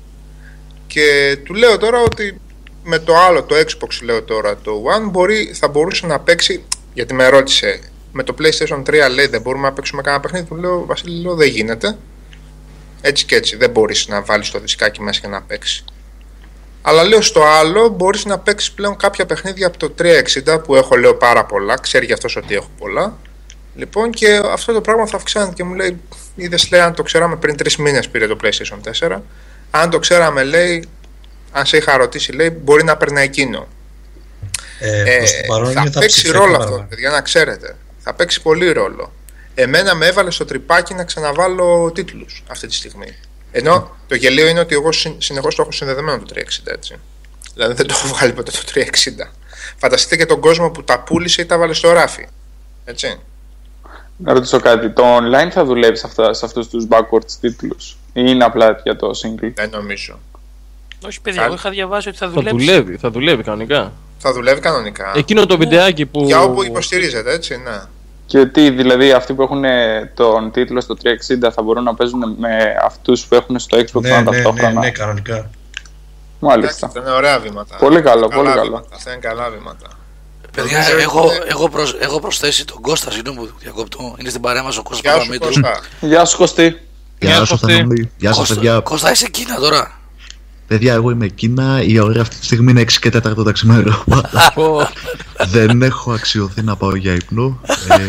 και 0.87 1.37
του 1.43 1.53
λέω 1.53 1.77
τώρα 1.77 1.99
ότι 1.99 2.39
με 2.83 2.99
το 2.99 3.15
άλλο, 3.15 3.43
το 3.43 3.55
Xbox 3.55 4.03
λέω 4.03 4.23
τώρα, 4.23 4.57
το 4.57 4.71
One, 4.71 5.09
μπορεί, 5.09 5.51
θα 5.53 5.67
μπορούσε 5.67 6.05
να 6.05 6.19
παίξει, 6.19 6.63
γιατί 6.93 7.13
με 7.13 7.27
ρώτησε, 7.27 7.79
με 8.11 8.23
το 8.23 8.35
PlayStation 8.39 8.83
3 8.83 9.11
λέει 9.13 9.27
δεν 9.27 9.41
μπορούμε 9.41 9.67
να 9.67 9.73
παίξουμε 9.73 10.01
κανένα 10.01 10.21
παιχνίδι, 10.21 10.45
του 10.45 10.55
λέω 10.55 10.85
Βασίλη, 10.85 11.21
λέω, 11.21 11.35
δεν 11.35 11.47
γίνεται. 11.47 11.97
Έτσι 13.01 13.25
και 13.25 13.35
έτσι, 13.35 13.55
δεν 13.55 13.69
μπορείς 13.69 14.07
να 14.07 14.21
βάλεις 14.21 14.51
το 14.51 14.59
δισκάκι 14.59 15.01
μέσα 15.01 15.19
και 15.19 15.27
να 15.27 15.41
παίξεις. 15.41 15.83
Αλλά 16.81 17.03
λέω 17.03 17.21
στο 17.21 17.43
άλλο 17.43 17.89
μπορείς 17.89 18.25
να 18.25 18.39
παίξεις 18.39 18.71
πλέον 18.71 18.97
κάποια 18.97 19.25
παιχνίδια 19.25 19.67
από 19.67 19.77
το 19.77 19.93
360 19.97 20.63
που 20.63 20.75
έχω 20.75 20.95
λέω 20.95 21.15
πάρα 21.15 21.45
πολλά, 21.45 21.75
ξέρει 21.75 22.05
γι' 22.05 22.13
αυτός 22.13 22.35
ότι 22.35 22.55
έχω 22.55 22.69
πολλά. 22.77 23.17
Λοιπόν 23.75 24.11
και 24.11 24.41
αυτό 24.51 24.73
το 24.73 24.81
πράγμα 24.81 25.05
θα 25.05 25.17
αυξάνεται 25.17 25.53
και 25.53 25.63
μου 25.63 25.73
λέει, 25.73 25.99
είδες 26.35 26.69
λέει 26.71 26.81
αν 26.81 26.93
το 26.93 27.03
ξέραμε 27.03 27.35
πριν 27.35 27.55
τρεις 27.57 27.77
μήνες 27.77 28.09
πήρε 28.09 28.27
το 28.27 28.37
PlayStation 28.43 29.07
4, 29.09 29.19
αν 29.71 29.89
το 29.89 29.99
ξέραμε 29.99 30.43
λέει 30.43 30.87
αν 31.51 31.65
σε 31.65 31.77
είχα 31.77 31.97
ρωτήσει, 31.97 32.31
λέει, 32.31 32.59
μπορεί 32.63 32.83
να 32.83 32.97
παίρνει 32.97 33.21
εκείνο. 33.21 33.67
Ε, 34.79 35.15
ε, 35.15 35.25
θα 35.73 35.99
παίξει 35.99 36.31
ρόλο 36.31 36.57
αυτό, 36.57 36.85
παιδιά, 36.89 37.09
να 37.09 37.21
ξέρετε. 37.21 37.75
Θα 37.99 38.13
παίξει 38.13 38.41
πολύ 38.41 38.71
ρόλο. 38.71 39.11
Εμένα 39.61 39.95
με 39.95 40.05
έβαλε 40.05 40.31
στο 40.31 40.45
τρυπάκι 40.45 40.93
να 40.93 41.03
ξαναβάλω 41.03 41.91
τίτλους 41.91 42.43
αυτή 42.47 42.67
τη 42.67 42.73
στιγμή. 42.73 43.15
Ενώ 43.51 43.95
το 44.07 44.15
γελίο 44.15 44.47
είναι 44.47 44.59
ότι 44.59 44.75
εγώ 44.75 44.91
συνεχώς 45.17 45.55
το 45.55 45.61
έχω 45.61 45.71
συνδεδεμένο 45.71 46.17
το 46.17 46.33
360 46.35 46.41
έτσι. 46.63 46.95
Δηλαδή 47.53 47.73
δεν 47.73 47.87
το 47.87 47.93
έχω 47.97 48.07
βγάλει 48.07 48.33
ποτέ 48.33 48.51
το 48.51 48.59
360. 48.73 48.81
Φανταστείτε 49.77 50.15
και 50.15 50.25
τον 50.25 50.39
κόσμο 50.39 50.69
που 50.69 50.83
τα 50.83 50.99
πούλησε 50.99 51.41
ή 51.41 51.45
τα 51.45 51.57
βάλε 51.57 51.73
στο 51.73 51.91
ράφι. 51.91 52.27
Έτσι. 52.85 53.19
Να 54.17 54.33
ρωτήσω 54.33 54.59
κάτι. 54.59 54.89
Το 54.89 55.17
online 55.17 55.49
θα 55.51 55.65
δουλεύει 55.65 55.97
σε, 55.97 56.07
αυτά, 56.07 56.33
σε 56.33 56.45
αυτούς 56.45 56.67
τους 56.67 56.85
backwards 56.89 57.31
τίτλους 57.41 57.97
ή 58.13 58.21
είναι 58.25 58.43
απλά 58.43 58.79
για 58.83 58.95
το 58.95 59.11
single; 59.23 59.51
Δεν 59.53 59.69
νομίζω. 59.69 60.19
Όχι 61.05 61.21
παιδιά, 61.21 61.43
εγώ 61.43 61.53
είχα 61.53 61.69
διαβάσει 61.69 62.09
ότι 62.09 62.17
θα 62.17 62.29
δουλεύει. 62.29 62.49
Θα 62.49 62.65
δουλεύει, 62.65 62.97
θα 62.97 63.09
δουλεύει 63.11 63.43
κανονικά. 63.43 63.93
Θα 64.17 64.33
δουλεύει 64.33 64.59
κανονικά. 64.59 65.11
Εκείνο 65.15 65.45
το 65.45 65.57
βιντεάκι 65.57 66.05
που... 66.05 66.23
Για 66.23 66.41
όπου 66.41 66.63
υποστηρίζεται, 66.63 67.31
έτσι, 67.31 67.57
ναι. 67.57 67.81
Και 68.29 68.45
τι, 68.45 68.69
δηλαδή 68.69 69.11
αυτοί 69.11 69.33
που 69.33 69.41
έχουν 69.41 69.63
τον 70.13 70.51
τίτλο 70.51 70.81
στο 70.81 70.95
360 71.03 71.51
θα 71.53 71.61
μπορούν 71.61 71.83
να 71.83 71.95
παίζουν 71.95 72.35
με 72.37 72.75
αυτούς 72.83 73.25
που 73.25 73.35
έχουν 73.35 73.59
στο 73.59 73.77
Xbox 73.77 74.01
ναι, 74.01 74.15
One 74.17 74.23
ναι, 74.23 74.31
ταυτόχρονα. 74.31 74.71
Ναι, 74.71 74.79
ναι, 74.79 74.89
κανονικά. 74.91 75.49
Μάλιστα. 76.39 76.85
Αυτά 76.85 76.99
είναι 76.99 77.09
ωραία 77.11 77.39
βήματα. 77.39 77.75
Πολύ 77.77 78.01
καλό, 78.01 78.27
Καλά 78.27 78.41
πολύ 78.41 78.53
καλό. 78.53 78.61
βήματα. 78.67 78.87
Αυτά 78.95 79.11
είναι 79.11 79.19
καλά 79.19 79.49
βήματα. 79.49 79.87
Παιδιά, 80.51 80.77
Νομίζω 80.79 80.97
έχω, 80.97 81.21
ότι- 81.25 81.37
έχω, 81.47 81.69
προς, 81.69 81.93
έχω 81.99 82.19
προσθέσει 82.19 82.65
τον 82.65 82.81
Κώστα, 82.81 83.11
συγγνώμη 83.11 83.37
που 83.37 83.49
διακόπτω. 83.59 84.15
Είναι 84.19 84.29
στην 84.29 84.41
παρέα 84.41 84.63
μας 84.63 84.77
ο 84.77 84.81
Κώστας 84.83 85.01
Γεια 85.01 85.11
σου 85.11 85.17
Παπαμήτρου. 85.17 85.61
Κώστα. 85.61 85.79
Γεια 85.99 86.25
σου 86.25 86.37
Κωστή. 86.37 86.63
Γεια 87.19 87.29
Γεια 87.29 87.35
σου, 87.39 87.45
σου, 87.45 87.53
αυτή. 87.53 87.73
Θανόμη. 87.73 88.11
Γεια 88.17 88.29
σας, 88.29 88.37
Κώστα, 88.37 88.53
παιδιά. 88.55 88.79
Κώστα, 88.79 89.11
είσαι 89.11 89.27
Κίνα 89.27 89.55
τώρα. 89.55 89.98
Παιδιά, 90.69 90.93
εγώ 90.93 91.09
είμαι 91.09 91.27
Κίνα. 91.27 91.83
Η 91.83 91.99
ώρα 91.99 92.21
αυτή 92.21 92.35
τη 92.35 92.45
στιγμή 92.45 92.71
είναι 92.71 92.81
6 92.81 92.91
και 92.91 93.11
4 93.13 93.21
το 93.21 93.51
ξημέρωμα. 93.51 94.29
δεν 95.47 95.81
έχω 95.81 96.11
αξιωθεί 96.11 96.61
να 96.61 96.75
πάω 96.75 96.95
για 96.95 97.13
ύπνο. 97.13 97.61
Ε, 97.87 98.03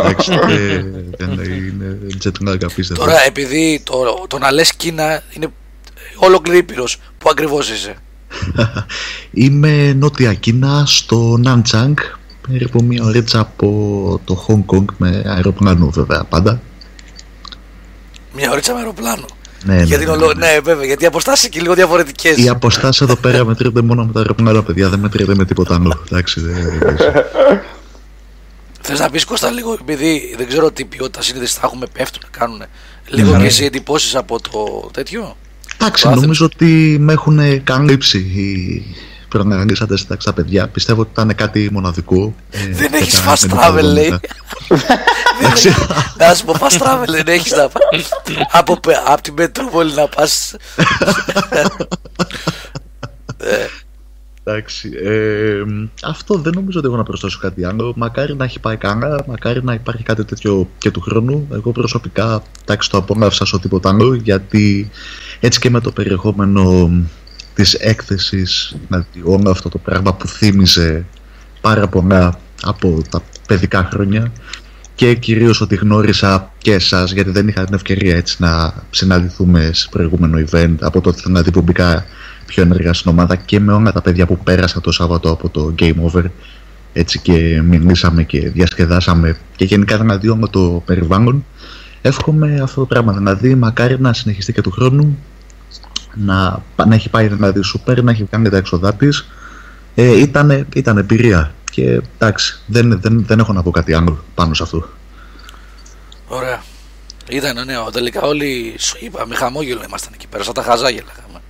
εντάξει, 0.00 0.32
ε, 0.48 0.84
δεν 1.16 1.30
είναι 1.30 1.98
jet 2.24 2.48
lag 2.48 2.64
απίστευτο. 2.64 3.04
Τώρα, 3.04 3.20
επειδή 3.26 3.80
το, 3.84 4.24
το 4.28 4.38
να 4.38 4.52
λες 4.52 4.74
Κίνα 4.74 5.22
είναι 5.30 5.48
ολόκληρη 6.16 6.58
Ήπειρος, 6.58 7.00
πού 7.18 7.28
ακριβώς 7.30 7.70
είσαι; 7.70 7.96
Είμαι 9.44 9.92
νότια 9.92 10.34
Κίνα, 10.34 10.84
στο 10.86 11.36
Νάντσανγκ. 11.38 11.96
Περίπου 12.48 12.84
μία 12.84 13.04
ωρίτσα 13.04 13.40
από 13.40 14.20
το 14.24 14.46
Hong 14.48 14.74
Kong 14.74 14.84
με 14.96 15.22
αεροπλάνο 15.26 15.90
βέβαια 15.90 16.24
πάντα. 16.24 16.60
Μια 18.34 18.50
ωρίτσα 18.50 18.72
με 18.72 18.78
αεροπλάνο. 18.78 19.26
Ναι, 19.66 19.74
ναι, 19.74 19.82
γιατί, 19.82 20.04
ναι, 20.04 20.10
ολο- 20.10 20.32
ναι. 20.34 20.46
ναι, 20.52 20.60
βέβαια, 20.60 20.84
γιατί 20.86 21.04
οι 21.04 21.06
αποστάσεις 21.06 21.44
είναι 21.44 21.52
και 21.54 21.60
λίγο 21.60 21.74
διαφορετικές. 21.74 22.36
Οι 22.36 22.48
αποστάσεις 22.48 23.00
εδώ 23.00 23.16
πέρα 23.16 23.44
μετρούνται 23.44 23.82
μόνο 23.82 24.04
με 24.04 24.12
τα 24.12 24.18
αεροπλάνα, 24.18 24.62
παιδιά. 24.62 24.88
Δεν 24.88 24.98
μετρείται 24.98 25.34
με 25.34 25.44
τίποτα 25.44 25.74
άλλο. 25.74 26.04
Εντάξει, 26.10 26.40
δεν- 26.40 26.78
δεν- 26.78 26.96
Θες 28.88 28.98
να 28.98 29.10
πεις 29.10 29.24
Κώστα 29.24 29.50
λίγο, 29.50 29.72
επειδή 29.80 30.34
δεν 30.36 30.48
ξέρω 30.48 30.70
τι 30.70 30.84
ποιότητα 30.84 31.22
σύνδεσης 31.22 31.54
θα 31.54 31.60
έχουμε, 31.64 31.86
πέφτουν, 31.92 32.22
κάνουν. 32.30 32.62
Λίγο 33.08 33.32
Ναι. 33.32 33.38
και 33.40 33.46
εσύ 33.46 33.64
εντυπώσεις 33.64 34.14
από 34.14 34.40
το 34.40 34.90
τέτοιο; 34.92 35.36
Εντάξει, 35.80 36.02
Το 36.02 36.10
Athens. 36.10 36.14
νομίζω 36.20 36.44
ότι 36.44 36.96
με 37.00 37.12
έχουν 37.12 37.64
καλύψει 37.64 38.18
οι 38.18 38.84
προγραμματιστέ 39.28 40.16
τα 40.24 40.32
παιδιά. 40.32 40.68
Πιστεύω 40.68 41.00
ότι 41.00 41.10
ήταν 41.12 41.34
κάτι 41.34 41.68
μοναδικό. 41.72 42.34
Ε, 42.50 42.58
Δεν 42.72 42.90
και 42.90 42.96
έχεις 42.96 43.22
τα 43.22 43.32
fast 43.34 43.40
μενικά 43.48 43.70
travel, 43.70 43.82
λέει. 43.82 43.94
δεδομένα. 43.94 44.20
Δεν 45.40 45.50
έχει- 45.50 45.68
Να 46.18 46.34
σου 46.34 46.44
πω, 46.44 46.52
fast 46.60 46.78
travel 46.82 47.08
δεν 47.08 47.26
έχεις 47.26 47.52
να 47.52 47.68
πας. 47.68 48.08
από, 48.50 48.80
πε- 48.80 48.96
από 49.06 49.22
την 49.22 49.34
Μετρούπολη 49.36 49.92
να 49.94 50.06
πας. 50.08 50.54
Εντάξει. 54.48 54.90
Ε, 55.04 55.62
αυτό 56.02 56.34
δεν 56.38 56.52
νομίζω 56.54 56.78
ότι 56.78 56.88
έχω 56.88 56.96
να 56.96 57.02
προσθέσω 57.02 57.38
κάτι 57.40 57.64
άλλο. 57.64 57.92
Μακάρι 57.96 58.34
να 58.36 58.44
έχει 58.44 58.60
πάει 58.60 58.76
κάνα, 58.76 59.24
μακάρι 59.26 59.64
να 59.64 59.74
υπάρχει 59.74 60.02
κάτι 60.02 60.24
τέτοιο 60.24 60.68
και 60.78 60.90
του 60.90 61.00
χρόνου. 61.00 61.48
Εγώ 61.52 61.72
προσωπικά 61.72 62.42
εντάξει, 62.62 62.90
το 62.90 62.96
απόλαυσα 62.98 63.44
στο 63.44 63.58
τίποτα 63.58 63.88
άλλο 63.88 64.14
γιατί 64.14 64.90
έτσι 65.40 65.60
και 65.60 65.70
με 65.70 65.80
το 65.80 65.90
περιεχόμενο 65.92 66.90
της 67.56 67.74
έκθεσης, 67.74 68.76
δηλαδή 68.88 69.22
όλο 69.24 69.50
αυτό 69.50 69.68
το 69.68 69.78
πράγμα 69.78 70.14
που 70.14 70.28
θύμιζε 70.28 71.04
πάρα 71.60 71.88
πολλά 71.88 72.38
από 72.62 73.02
τα 73.10 73.22
παιδικά 73.46 73.88
χρόνια 73.92 74.32
και 74.94 75.14
κυρίως 75.14 75.60
ότι 75.60 75.74
γνώρισα 75.74 76.52
και 76.58 76.72
εσάς 76.72 77.12
γιατί 77.12 77.30
δεν 77.30 77.48
είχα 77.48 77.64
την 77.64 77.74
ευκαιρία 77.74 78.16
έτσι 78.16 78.36
να 78.38 78.74
συναντηθούμε 78.90 79.70
σε 79.72 79.88
προηγούμενο 79.90 80.44
event 80.50 80.74
από 80.80 81.00
τότε 81.00 81.20
δηλαδή 81.24 81.50
που 81.50 81.60
μπήκα 81.60 82.04
πιο 82.46 82.62
ενεργά 82.62 82.92
στην 82.92 83.10
ομάδα 83.10 83.36
και 83.36 83.60
με 83.60 83.72
όλα 83.72 83.92
τα 83.92 84.02
παιδιά 84.02 84.26
που 84.26 84.38
πέρασα 84.38 84.80
το 84.80 84.92
Σάββατο 84.92 85.30
από 85.30 85.48
το 85.48 85.74
Game 85.78 86.10
Over. 86.10 86.24
Έτσι 86.92 87.18
και 87.18 87.62
μιλήσαμε 87.64 88.22
και 88.22 88.48
διασκεδάσαμε 88.48 89.36
και 89.56 89.64
γενικά 89.64 89.98
δηλαδή 89.98 90.28
όλο 90.28 90.48
το 90.48 90.82
περιβάλλον. 90.84 91.44
Εύχομαι 92.02 92.60
αυτό 92.62 92.80
το 92.80 92.86
πράγμα 92.86 93.12
δηλαδή 93.12 93.54
μακάρι 93.54 94.00
να 94.00 94.12
συνεχιστεί 94.12 94.52
και 94.52 94.60
του 94.60 94.70
χρόνου 94.70 95.18
να, 96.16 96.62
να 96.86 96.94
έχει 96.94 97.08
πάει 97.08 97.26
δηλαδή 97.28 97.62
σούπερ, 97.62 98.02
να 98.02 98.10
έχει 98.10 98.24
κάνει 98.24 98.48
τα 98.48 98.56
έξοδά 98.56 98.94
της. 98.94 99.28
Ε, 99.94 100.18
ήταν, 100.18 100.66
ήταν 100.74 100.98
εμπειρία 100.98 101.54
και 101.70 102.00
εντάξει, 102.18 102.60
δεν, 102.66 103.00
δεν, 103.00 103.24
δεν 103.26 103.38
έχω 103.38 103.52
να 103.52 103.62
πω 103.62 103.70
κάτι 103.70 103.94
άλλο 103.94 104.24
πάνω 104.34 104.54
σε 104.54 104.62
αυτό. 104.62 104.88
Ωραία. 106.28 106.62
Ήταν 107.28 107.64
νέο. 107.64 107.90
Τελικά 107.90 108.20
όλοι 108.20 108.74
σου 108.78 108.96
είπα, 109.00 109.26
με 109.26 109.34
χαμόγελο 109.34 109.82
ήμασταν 109.86 110.12
εκεί 110.14 110.26
πέρα, 110.26 110.44
σαν 110.44 110.54
τα 110.54 110.62
χαζάγια 110.62 111.02
λέγαμε. 111.06 111.40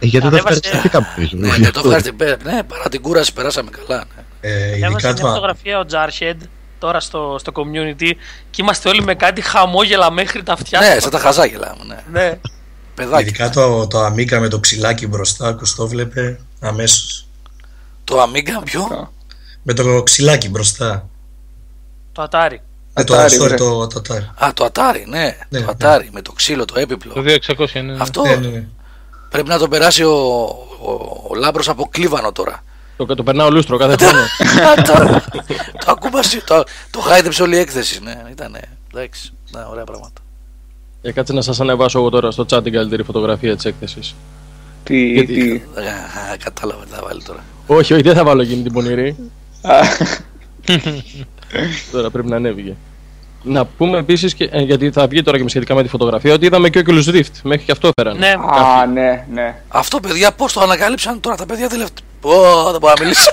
Ε, 0.00 0.06
γιατί 0.06 0.28
δεν 0.28 0.38
Ανέβασε- 0.38 0.64
ευχαριστηθήκαμε. 0.64 1.28
Ναι, 1.30 1.56
ναι, 1.58 1.70
το 1.70 1.80
ευχαριστή. 1.84 2.14
Ναι, 2.44 2.62
παρά 2.62 2.88
την 2.90 3.00
κούραση 3.02 3.32
περάσαμε 3.32 3.70
καλά. 3.70 4.04
Ναι. 4.16 4.22
Ε, 4.40 4.64
Έβασε 4.64 4.76
ειδικά 4.76 5.12
μια 5.12 5.14
το, 5.14 5.26
φωτογραφία 5.26 5.78
ο 5.78 5.84
Τζάρσεντ 5.84 6.42
τώρα 6.78 7.00
στο, 7.00 7.36
στο 7.38 7.52
community 7.54 8.10
και 8.50 8.62
είμαστε 8.62 8.88
όλοι 8.88 9.02
με 9.02 9.14
κάτι 9.14 9.40
χαμόγελα 9.40 10.10
μέχρι 10.10 10.42
τα 10.42 10.52
αυτιά. 10.52 10.80
Ναι, 10.80 11.00
σαν 11.00 11.10
τα 11.10 11.18
χαζάγια 11.18 11.58
λέγαμε. 11.58 12.04
Ναι. 12.12 12.38
Ναι. 13.00 13.06
Παιδάκι. 13.10 13.22
ειδικά 13.22 13.50
το, 13.50 13.86
το 13.86 14.06
Amiga 14.06 14.38
με 14.38 14.48
το 14.48 14.60
ψηλάκι 14.60 15.06
μπροστά, 15.06 15.54
που 15.54 15.62
το 15.76 15.88
βλέπε 15.88 16.40
αμέσως. 16.60 17.26
Το 18.04 18.22
Amiga 18.22 18.64
ποιο; 18.64 19.12
Με 19.62 19.72
το 19.72 20.02
ξυλάκι 20.02 20.48
μπροστά. 20.48 21.08
Το 22.12 22.28
Atari. 22.30 22.56
Ε, 22.94 23.04
το, 23.04 23.14
Atari, 23.14 23.26
sorry, 23.26 23.38
βρε. 23.38 23.54
το, 23.56 23.86
το 23.86 24.00
Atari. 24.08 24.44
Α, 24.44 24.52
το 24.54 24.68
Atari, 24.72 25.02
ναι. 25.06 25.36
Ναι, 25.48 25.60
το 25.60 25.66
ναι. 25.66 25.72
Atari 25.78 26.08
με 26.12 26.22
το 26.22 26.32
ξύλο, 26.32 26.64
το 26.64 26.78
έπιπλο. 26.80 27.12
Το 27.12 27.22
2600 27.56 27.74
είναι. 27.74 27.92
ναι. 27.92 28.02
Αυτό 28.02 28.22
Ναι, 28.22 28.34
ναι, 28.34 28.48
ναι. 28.48 28.66
πρέπει 29.30 29.48
να 29.48 29.58
το 29.58 29.68
περάσει 29.68 30.02
ο, 30.04 30.14
ο, 30.82 30.92
ο 31.28 31.34
Λάμπρος 31.34 31.68
από 31.68 31.88
κλίβανο 31.90 32.32
τώρα. 32.32 32.64
Το, 32.96 33.14
το 33.14 33.22
περνάω 33.22 33.50
λούστρο 33.50 33.76
κάθε 33.78 33.96
χρόνο. 34.06 34.24
το, 34.88 35.20
το 35.84 35.90
ακούμε, 35.90 36.18
εσύ, 36.18 36.44
το, 36.44 36.64
το 36.90 37.00
χάιδεψε 37.00 37.42
όλη 37.42 37.56
η 37.56 37.58
έκθεση. 37.58 38.00
Ναι, 38.02 38.22
ήταν. 38.30 38.56
Εντάξει, 38.94 39.32
ναι, 39.50 39.64
ωραία 39.70 39.84
πράγματα. 39.84 40.20
Για 41.02 41.12
κάτσε 41.12 41.32
να 41.32 41.40
σας 41.42 41.60
ανεβάσω 41.60 41.98
εγώ 41.98 42.08
τώρα 42.10 42.30
στο 42.30 42.46
chat 42.50 42.62
την 42.62 42.72
καλύτερη 42.72 43.02
φωτογραφία 43.02 43.56
της 43.56 43.64
έκθεσης. 43.64 44.14
Τι, 44.84 45.06
Γιατί- 45.06 45.34
τι; 45.34 45.80
Α, 45.80 46.36
κατάλαβα 46.44 46.84
τι 46.84 46.90
θα 46.94 47.00
βάλει 47.04 47.22
τώρα. 47.22 47.44
όχι, 47.66 47.92
όχι, 47.92 48.02
δεν 48.02 48.14
θα 48.14 48.24
βάλω 48.24 48.42
εκείνη 48.42 48.62
την 48.62 48.72
πονηρή. 48.72 49.16
Α, 49.62 49.74
Τώρα 51.92 52.10
πρέπει 52.10 52.28
να 52.28 52.36
ανέβηκε. 52.36 52.76
Να 53.42 53.64
πούμε 53.64 53.98
επίσης, 53.98 54.34
γιατί 54.66 54.90
θα 54.90 55.06
βγει 55.06 55.22
τώρα 55.22 55.38
και 55.40 55.48
σχετικά 55.48 55.74
με 55.74 55.82
τη 55.82 55.88
φωτογραφία, 55.88 56.34
ότι 56.34 56.46
είδαμε 56.46 56.68
και 56.70 56.82
Oculus 56.86 57.04
Rift. 57.08 57.30
Μέχρι 57.42 57.64
και 57.64 57.72
αυτό 57.72 57.90
φέρανε. 57.96 58.18
Ναι, 58.18 58.32
Α, 58.50 58.86
ναι, 58.86 59.24
ναι. 59.32 59.54
Αυτό 59.68 60.00
παιδιά 60.00 60.32
πώς 60.32 60.52
το 60.52 60.60
ανακάλυψαν 60.60 61.20
τώρα 61.20 61.36
τα 61.36 61.46
παιδιά 61.46 61.68
τελευταία. 61.68 62.06
Πω, 62.20 62.30
δεν 62.70 62.80
μπορώ 62.80 62.92
να 62.98 63.02
μιλήσω. 63.02 63.30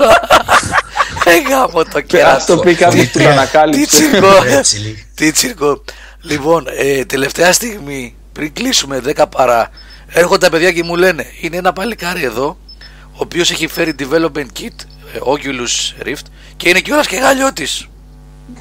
Έγα 1.35 1.61
από 1.64 1.84
το 1.84 1.91
Ας 1.98 2.03
κεράτο. 2.07 2.56
το 2.56 2.61
πει 2.61 2.76
κάποιος 2.76 3.06
που 3.06 3.11
το 3.14 3.19
Τι 3.19 3.26
ανακάλυψε. 3.26 3.85
τσίρκο. 3.85 4.27
Έτσι 4.57 4.77
λίγο. 4.80 4.95
Τι 5.15 5.31
τσίρκο. 5.31 5.84
Λοιπόν, 6.22 6.68
ε, 6.77 7.06
τελευταία 7.06 7.52
στιγμή, 7.53 8.15
πριν 8.34 8.53
κλείσουμε 8.53 9.02
10 9.06 9.26
παρά, 9.30 9.69
έρχονται 10.07 10.45
τα 10.45 10.52
παιδιά 10.52 10.72
και 10.72 10.84
μου 10.84 10.95
λένε: 10.95 11.26
Είναι 11.41 11.57
ένα 11.57 11.73
παλικάρι 11.73 12.23
εδώ, 12.23 12.57
ο 13.02 13.18
οποίος 13.18 13.52
έχει 13.52 13.68
φέρει 13.68 13.95
development 13.99 14.60
kit, 14.60 14.76
ε, 15.14 15.19
Oculus 15.26 16.06
Rift, 16.07 16.26
και 16.57 16.69
είναι 16.69 16.80
κιόλας 16.80 17.07
και 17.07 17.15
γάλιο 17.18 17.49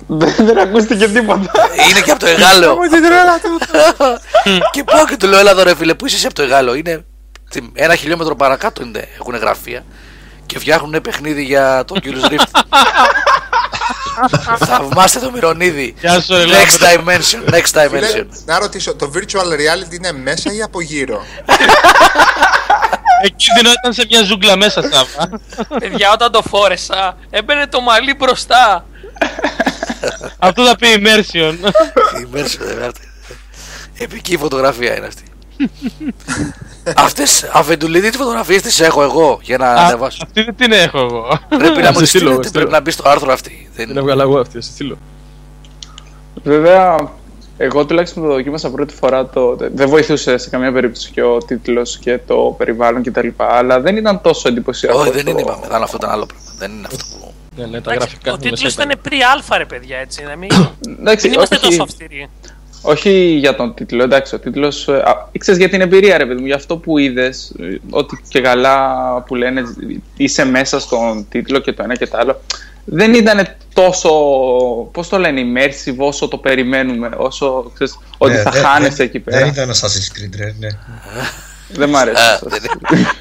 Δεν 0.06 0.34
δεν 0.38 0.58
ακούστηκε 0.58 1.08
τίποτα. 1.08 1.50
Είναι 1.90 2.00
και 2.00 2.10
από 2.10 2.20
το 2.20 2.26
Εγάλεο. 2.26 2.76
και 4.72 4.84
πάω 4.84 5.06
και 5.06 5.16
του 5.16 5.26
λέω: 5.26 5.38
Έλα 5.38 5.50
εδώ, 5.50 5.62
ρε 5.62 5.74
φίλε, 5.74 5.94
πού 5.94 6.06
είσαι 6.06 6.16
εσύ 6.16 6.26
από 6.26 6.34
το 6.34 6.42
Εγάλεο. 6.42 6.74
Είναι 6.74 7.04
τι- 7.50 7.70
ένα 7.74 7.94
χιλιόμετρο 7.94 8.36
παρακάτω 8.36 8.82
είναι, 8.82 9.08
έχουν 9.18 9.34
γραφεία 9.36 9.84
και 10.46 10.58
φτιάχνουν 10.58 11.00
παιχνίδι 11.02 11.44
για 11.44 11.84
το 11.86 11.94
Oculus 12.02 12.30
Rift. 12.30 12.60
Θαυμάστε 14.59 15.18
το 15.20 15.30
Μυρωνίδη. 15.30 15.94
Γεια 16.01 16.20
σου, 16.20 16.34
ρε, 16.34 16.44
Next 16.44 16.80
Λάμπρο. 16.80 17.12
dimension, 17.12 17.55
next 17.55 17.72
dimension. 17.82 17.90
Φίλε, 17.90 18.26
να 18.44 18.59
ρωτήσω, 18.59 18.94
το 18.94 19.10
virtual 19.14 19.52
reality 19.52 19.93
είναι 19.94 20.12
μέσα 20.12 20.52
ή 20.52 20.62
από 20.62 20.80
γύρω; 20.80 21.22
Εκείνη 23.22 23.70
ήταν 23.78 23.93
σε 23.93 24.06
μια 24.10 24.22
ζούγκλα 24.22 24.56
μέσα, 24.56 24.82
Σάβα. 24.82 25.40
παιδιά, 25.78 26.12
όταν 26.12 26.32
το 26.32 26.43
φόρεσα, 26.48 27.16
έμπαινε 27.30 27.66
το 27.66 27.80
μαλλί 27.80 28.14
μπροστά. 28.14 28.86
Αυτό 30.38 30.66
θα 30.66 30.76
πει 30.76 30.86
immersion. 30.97 31.55
Immersion, 32.22 32.80
ε, 32.80 32.86
αυτή. 32.86 33.09
Επική 33.98 34.36
φωτογραφία 34.36 34.97
είναι 34.97 35.06
αυτή. 35.06 35.22
Αυτές 36.96 37.48
αφεντουλίδι 37.52 38.08
τις 38.08 38.18
φωτογραφίες 38.18 38.62
τις 38.62 38.80
έχω 38.80 39.02
εγώ 39.02 39.38
για 39.42 39.58
να 39.58 39.72
ανεβάσω; 39.72 40.18
Αυτή 40.22 40.42
δεν 40.42 40.56
την 40.56 40.72
έχω 40.72 40.98
εγώ. 40.98 41.40
Πρέπει 41.48 41.82
να 41.82 41.92
μου 41.92 41.98
τη 41.98 42.06
στείλετε, 42.06 42.50
πρέπει 42.50 42.70
να 42.70 42.80
μπει 42.80 42.90
στο 42.90 43.08
άρθρο 43.08 43.32
αυτή. 43.32 43.70
Δεν 43.74 43.86
την 43.86 43.96
έβγαλα 43.96 44.22
εγώ 44.22 44.38
αυτή, 44.38 44.60
στείλω. 44.60 44.98
Βέβαια, 46.42 47.10
εγώ 47.56 47.86
τουλάχιστον 47.86 48.22
το 48.22 48.28
δοκίμασα 48.28 48.70
πρώτη 48.70 48.94
φορά. 48.94 49.26
Το... 49.26 49.56
Δεν 49.74 49.88
βοηθούσε 49.88 50.36
σε 50.36 50.50
καμία 50.50 50.72
περίπτωση 50.72 51.10
και 51.10 51.22
ο 51.22 51.38
τίτλος 51.38 51.98
και 51.98 52.18
το 52.26 52.54
περιβάλλον 52.58 53.02
κτλ. 53.02 53.28
Αλλά 53.36 53.80
δεν 53.80 53.96
ήταν 53.96 54.20
τόσο 54.20 54.48
εντυπωσιακό. 54.48 54.98
Όχι, 54.98 55.10
δεν 55.10 55.26
είναι, 55.26 55.40
είπαμε. 55.40 55.66
Δεν 55.68 55.82
αυτό 55.82 55.96
ήταν 55.96 56.10
άλλο 56.10 56.26
πράγμα. 56.26 56.50
Δεν 56.58 56.70
είναι 56.70 56.86
αυτό 56.86 57.04
που. 57.10 57.32
Ναι, 57.56 57.66
ναι, 57.66 57.80
τα 57.80 57.94
γραφικά. 57.94 58.32
Ο 58.32 58.36
τίτλος 58.36 58.72
ήταν 58.72 58.92
pre-αλφα, 59.04 59.58
ρε 59.58 59.64
παιδιά, 59.64 59.98
έτσι. 59.98 60.22
Να 60.22 60.36
μην, 60.36 60.48
δεν 61.20 61.32
είμαστε 61.32 61.56
τόσο 61.56 61.82
αυστηροί. 61.82 62.30
Όχι 62.88 63.10
για 63.38 63.56
τον 63.56 63.74
τίτλο, 63.74 64.02
εντάξει, 64.02 64.34
ο 64.34 64.38
τίτλος. 64.38 64.88
Ήξερε 65.32 65.56
για 65.56 65.68
την 65.68 65.80
εμπειρία, 65.80 66.18
ρε 66.18 66.26
παιδί 66.26 66.40
μου, 66.40 66.46
για 66.46 66.54
αυτό 66.54 66.76
που 66.76 66.98
είδες. 66.98 67.52
Ότι 67.90 68.22
και 68.28 68.40
καλά 68.40 68.88
που 69.26 69.34
λένε 69.34 69.62
είσαι 70.16 70.44
μέσα 70.44 70.80
στον 70.80 71.26
τίτλο 71.28 71.58
και 71.58 71.72
το 71.72 71.82
ένα 71.82 71.94
και 71.94 72.06
το 72.06 72.18
άλλο. 72.18 72.40
Δεν 72.84 73.14
ήταν 73.14 73.46
τόσο, 73.74 74.10
πώς 74.92 75.08
το 75.08 75.18
λένε, 75.18 75.40
immersive 75.40 75.96
όσο 75.96 76.28
το 76.28 76.38
περιμένουμε, 76.38 77.10
όσο 77.16 77.70
ξέρεις, 77.74 77.98
ότι 78.18 78.32
ναι, 78.32 78.40
θα 78.40 78.50
δε, 78.50 78.60
χάνεσαι 78.60 79.02
εκεί 79.02 79.18
πέρα. 79.18 79.38
Δεν 79.38 79.48
ήταν 79.48 79.70
Assassin's 79.70 80.18
Creed, 80.18 80.36
ρε, 80.36 80.54
ναι. 80.58 80.68
δεν 81.78 81.88
μ' 81.88 81.96
αρέσει. 81.96 82.38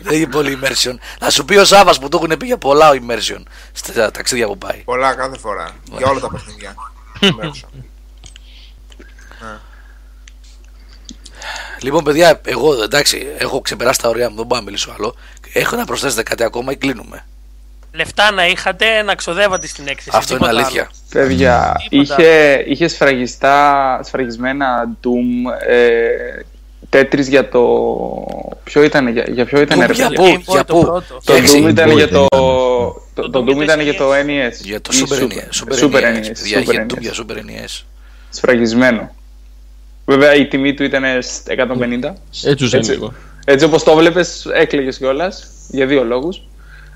δεν 0.01 0.17
είναι 0.17 0.27
πολύ 0.27 0.59
immersion. 0.61 0.95
Θα 1.19 1.29
σου 1.29 1.45
πει 1.45 1.55
ο 1.55 1.65
Σάβα 1.65 1.93
που 2.01 2.09
το 2.09 2.19
έχουν 2.23 2.37
πει 2.37 2.45
για 2.45 2.57
πολλά 2.57 2.89
ο 2.89 2.93
immersion 2.93 3.43
στα 3.71 4.11
ταξίδια 4.11 4.47
που 4.47 4.57
πάει. 4.57 4.81
Πολλά 4.85 5.13
κάθε 5.13 5.37
φορά. 5.37 5.69
για 5.97 6.07
όλα 6.07 6.19
τα 6.19 6.29
παιχνίδια. 6.29 6.75
Λοιπόν, 11.81 12.03
παιδιά, 12.03 12.41
εγώ 12.45 12.83
εντάξει, 12.83 13.27
έχω 13.37 13.61
ξεπεράσει 13.61 13.99
τα 13.99 14.09
ωραία 14.09 14.29
μου, 14.29 14.35
δεν 14.35 14.45
μπορώ 14.45 14.59
να 14.59 14.65
μιλήσω 14.65 14.93
άλλο. 14.97 15.15
Έχω 15.53 15.75
να 15.75 15.85
προσθέσετε 15.85 16.23
κάτι 16.23 16.43
ακόμα 16.43 16.71
ή 16.71 16.75
κλείνουμε; 16.75 17.25
Λεφτά 17.91 18.31
να 18.31 18.47
είχατε 18.47 19.01
να 19.01 19.15
ξοδεύατε 19.15 19.67
στην 19.67 19.87
έκθεση. 19.87 20.17
Αυτό 20.17 20.35
είναι 20.35 20.47
αλήθεια. 20.47 20.81
Άλλο. 20.81 21.25
Παιδιά, 21.25 21.81
είχε, 21.89 22.63
είχε 22.67 22.87
σφραγιστά, 22.87 23.99
σφραγισμένα 24.03 24.97
Doom, 25.03 25.51
ε, 25.67 26.07
Τέτρις 26.89 27.27
για 27.27 27.49
το... 27.49 27.61
Ποιο 28.63 28.83
ήταν, 28.83 29.07
για, 29.07 29.25
για 29.27 29.45
ποιο 29.45 29.61
ήταν, 29.61 29.79
ρε 29.85 29.93
Για 29.93 30.09
πού, 30.09 30.25
για 30.47 30.65
πού; 30.65 31.03
Το 31.23 31.33
Doom 31.33 31.69
ήταν 31.69 31.91
για 31.91 32.09
το... 32.09 32.27
Το 33.13 33.43
Doom 33.47 33.61
ήταν 33.61 33.79
για 33.79 33.95
το 33.95 34.11
NES. 34.11 34.53
Για 34.61 34.81
το 34.81 34.91
Super 34.93 35.21
NES. 35.21 35.83
Super 35.83 36.03
NES. 36.03 36.45
Για 36.45 36.85
Doom 36.89 36.99
για 36.99 37.13
Super 37.13 37.35
NES. 37.35 37.83
Σφραγισμένο. 38.29 39.15
Βέβαια 40.05 40.35
η 40.35 40.47
τιμή 40.47 40.73
του 40.73 40.83
ήταν 40.83 41.03
150. 41.03 42.13
Έτσι, 42.45 42.69
έτσι, 42.77 42.99
έτσι 43.45 43.65
όπως 43.65 43.83
το 43.83 43.95
βλέπεις 43.95 44.45
έκλαιγες 44.53 44.97
κιόλας 44.97 45.47
για 45.69 45.85
δύο 45.85 46.03
λόγους. 46.03 46.41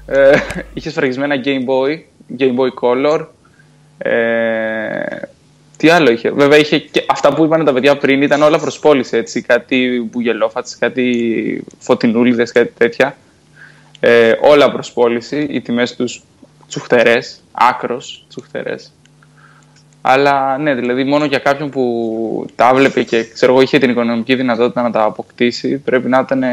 Ε, 0.05 0.37
είχες 0.73 0.91
σφραγισμένα 0.91 1.35
Game 1.43 1.65
Boy, 1.65 1.99
Game 2.39 2.55
Boy 2.55 2.69
Color. 2.81 3.25
Ε, 3.97 5.21
τι 5.77 5.89
άλλο 5.89 6.11
είχε; 6.11 6.31
Βέβαια 6.31 6.57
είχε 6.57 6.77
και 6.77 7.05
αυτά 7.07 7.33
που 7.33 7.43
είπαν 7.43 7.65
τα 7.65 7.73
παιδιά 7.73 7.97
πριν 7.97 8.21
ήταν 8.21 8.41
όλα 8.41 8.59
προς 8.59 8.79
πώληση, 8.79 9.17
έτσι. 9.17 9.41
Κάτι 9.41 10.09
μπουγελόφατς, 10.11 10.77
κάτι 10.77 11.63
φωτεινούλιδες, 11.79 12.51
κάτι 12.51 12.73
τέτοια. 12.77 13.17
Ε, 13.99 14.33
όλα 14.41 14.71
προς 14.71 14.91
πώληση. 14.91 15.47
Οι 15.49 15.61
τιμές 15.61 15.95
τους 15.95 16.21
τσουχτερές, 16.67 17.41
άκρος 17.51 18.25
τσουχτερές. 18.29 18.91
Αλλά 20.01 20.57
ναι, 20.57 20.75
δηλαδή 20.75 21.03
μόνο 21.03 21.25
για 21.25 21.39
κάποιον 21.39 21.69
που 21.69 22.45
τα 22.55 22.73
βλέπει 22.73 23.05
και 23.05 23.23
ξέρω 23.33 23.51
εγώ 23.51 23.61
είχε 23.61 23.77
την 23.77 23.89
οικονομική 23.89 24.35
δυνατότητα 24.35 24.81
να 24.81 24.91
τα 24.91 25.03
αποκτήσει, 25.03 25.77
πρέπει 25.77 26.09
να 26.09 26.19
ήταν 26.19 26.43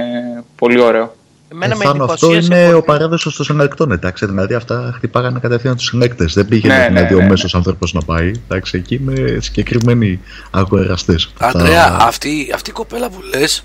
πολύ 0.56 0.80
ωραίο. 0.80 1.14
Εμένα 1.52 1.76
με 1.76 2.04
αυτό 2.04 2.34
είναι 2.34 2.74
ο 2.74 2.82
παράδοσος 2.82 3.36
των 3.36 3.44
συνεκτών, 3.44 3.92
εντάξει. 3.92 4.26
Δηλαδή 4.26 4.54
αυτά 4.54 4.92
χτυπάγανε 4.96 5.38
κατευθείαν 5.38 5.76
τους 5.76 5.84
συνέκτες. 5.84 6.34
Δεν 6.34 6.46
πήγαινε 6.46 6.76
ναι, 6.76 6.86
δηλαδή 6.86 7.14
ναι, 7.14 7.20
ο 7.20 7.22
ναι, 7.22 7.28
μέσος 7.28 7.54
άνθρωπος 7.54 7.92
να 7.92 8.00
πάει. 8.00 8.30
Εντάξει, 8.48 8.76
εκεί 8.76 9.00
με 9.00 9.38
συγκεκριμένοι 9.40 10.20
αγοραστές. 10.50 11.32
Αντρέα, 11.38 11.96
αυτή, 12.00 12.50
αυτή 12.54 12.70
η 12.70 12.72
κοπέλα 12.72 13.10
που 13.10 13.20
λες, 13.34 13.64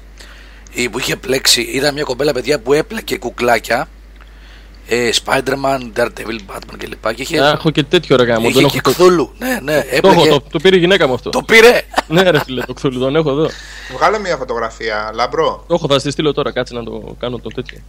που 0.92 1.00
είχε 1.00 1.16
πλέξει, 1.16 1.62
ήταν 1.62 1.94
μια 1.94 2.04
κοπέλα 2.04 2.34
παιδιά 2.34 2.60
που 2.60 2.74
έπλεκε 2.74 3.18
κουκλάκια 3.18 3.88
ε, 4.94 5.10
Spider-Man, 5.24 6.00
Daredevil, 6.00 6.40
Batman 6.48 6.76
κλπ. 6.78 7.14
Και 7.14 7.22
είχε... 7.22 7.38
έχω 7.38 7.70
και 7.70 7.84
τέτοιο 7.84 8.16
ρε 8.16 8.24
γάμο. 8.24 8.48
Είχε 8.48 8.64
και 8.64 8.80
Κθούλου. 8.84 9.34
Ναι, 9.38 9.60
ναι, 9.62 9.84
το, 10.02 10.10
έχω, 10.10 10.28
το, 10.28 10.42
το, 10.52 10.60
πήρε 10.60 10.76
η 10.76 10.80
γυναίκα 10.80 11.08
μου 11.08 11.14
αυτό. 11.14 11.30
Το 11.30 11.42
πήρε! 11.42 11.82
ναι, 12.08 12.30
ρε 12.30 12.40
φίλε, 12.44 12.64
το 12.64 12.74
Κθούλου, 12.74 13.00
τον 13.00 13.16
έχω 13.16 13.30
εδώ. 13.30 13.50
Βγάλε 13.94 14.20
μια 14.20 14.38
φωτογραφία, 14.38 15.12
λαμπρό. 15.14 15.64
Το 15.68 15.74
έχω, 15.74 15.88
θα 15.88 16.00
στη 16.00 16.12
στείλω 16.12 16.34
τώρα, 16.34 16.52
κάτσε 16.52 16.74
να 16.74 16.84
το 16.84 17.16
κάνω 17.20 17.38
το 17.38 17.50
τέτοιο. 17.50 17.80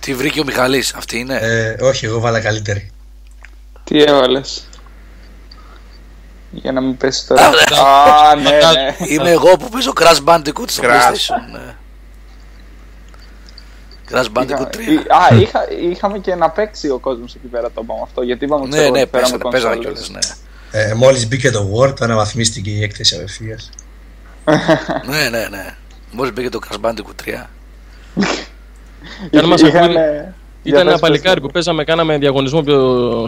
Τι 0.00 0.14
βρήκε 0.14 0.40
ο 0.40 0.44
Μιχαλής, 0.44 0.94
αυτή 0.94 1.18
είναι; 1.18 1.38
Ε, 1.40 1.84
όχι, 1.84 2.04
εγώ 2.04 2.20
βάλα 2.20 2.40
καλύτερη. 2.40 2.90
Τι 3.84 4.02
έβαλες; 4.02 4.68
Για 6.50 6.72
να 6.72 6.80
μην 6.80 6.96
πέσει 6.96 7.26
τώρα. 7.26 7.46
Α, 7.46 8.34
ναι, 8.34 8.50
ναι. 8.50 8.96
Είμαι 9.08 9.30
εγώ 9.30 9.56
που 9.56 9.68
παίζω 9.68 9.92
Crash 10.00 10.24
Bandicoot 10.24 10.68
στο 10.68 10.82
PlayStation. 10.82 11.74
Ναι. 14.10 14.20
Crash 14.20 14.38
Bandicoot 14.38 14.66
3. 14.66 14.78
Α, 15.08 15.36
είχα, 15.40 15.70
είχαμε 15.90 16.18
και 16.18 16.34
να 16.34 16.50
παίξει 16.50 16.88
ο 16.88 16.98
κόσμος 16.98 17.34
εκεί 17.34 17.46
πέρα 17.46 17.70
το 17.70 17.80
είπαμε 17.84 18.00
αυτό. 18.02 18.22
Γιατί 18.22 18.44
είπαμε 18.44 18.66
ναι, 18.66 18.88
ναι, 18.88 19.06
παίζανε, 19.06 19.42
παίζανε 19.50 19.76
κιόλας, 19.76 20.10
ναι. 20.10 20.18
Ε, 20.70 20.94
Μόλις 20.94 21.28
μπήκε 21.28 21.50
το 21.50 21.70
Word, 21.76 21.94
αναβαθμίστηκε 22.00 22.70
η 22.70 22.82
έκθεση 22.82 23.14
απευθείας. 23.14 23.70
ναι, 25.10 25.28
ναι, 25.28 25.48
ναι. 25.50 25.76
Μόλις 26.12 26.32
μπήκε 26.32 26.48
το 26.48 26.58
Crash 26.68 26.88
Bandicoot 26.88 27.28
3. 27.28 27.46
Για 29.30 29.46
μας 29.46 29.60
ήταν 30.62 30.86
ένα 30.86 30.98
παλικάρι 30.98 31.40
που 31.40 31.48
παίζαμε, 31.48 31.84
κάναμε 31.84 32.18
διαγωνισμό 32.18 32.62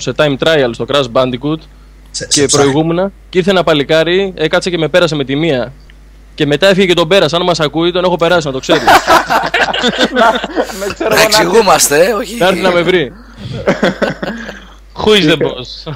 σε 0.00 0.12
time 0.16 0.36
trial 0.38 0.70
στο 0.72 0.86
Crash 0.88 1.06
Bandicoot 1.12 1.58
και 2.28 2.46
προηγούμενα 2.46 3.12
και 3.28 3.38
ήρθε 3.38 3.50
ένα 3.50 3.64
παλικάρι, 3.64 4.32
έκατσε 4.36 4.70
και 4.70 4.78
με 4.78 4.88
πέρασε 4.88 5.14
με 5.14 5.24
τη 5.24 5.36
μία 5.36 5.72
και 6.34 6.46
μετά 6.46 6.66
έφυγε 6.66 6.86
και 6.86 6.94
τον 6.94 7.08
πέρασε. 7.08 7.36
Αν 7.36 7.42
μας 7.42 7.60
ακούει, 7.60 7.92
τον 7.92 8.04
έχω 8.04 8.16
περάσει, 8.16 8.46
να 8.46 8.52
το 8.52 8.58
ξέρεις. 8.58 8.82
Να 11.08 11.22
εξηγούμαστε, 11.22 12.12
όχι. 12.14 12.36
Θα 12.36 12.46
έρθει 12.46 12.60
να 12.60 12.70
με 12.70 12.82
βρει. 12.82 13.12
Who 15.04 15.08
is 15.08 15.30
the 15.30 15.36
boss? 15.36 15.92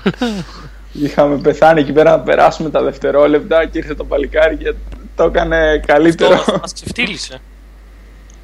Είχαμε 0.92 1.36
πεθάνει 1.36 1.80
εκεί 1.80 1.92
πέρα 1.92 2.10
να 2.10 2.18
περάσουμε 2.18 2.70
τα 2.70 2.82
δευτερόλεπτα 2.82 3.66
και 3.66 3.78
ήρθε 3.78 3.94
το 3.94 4.04
παλικάρι 4.04 4.56
και 4.56 4.74
το 5.16 5.24
έκανε 5.24 5.82
καλύτερο. 5.86 6.34
Αυτό 6.34 6.58
μας 6.60 6.72
ξεφτύλισε. 6.72 7.40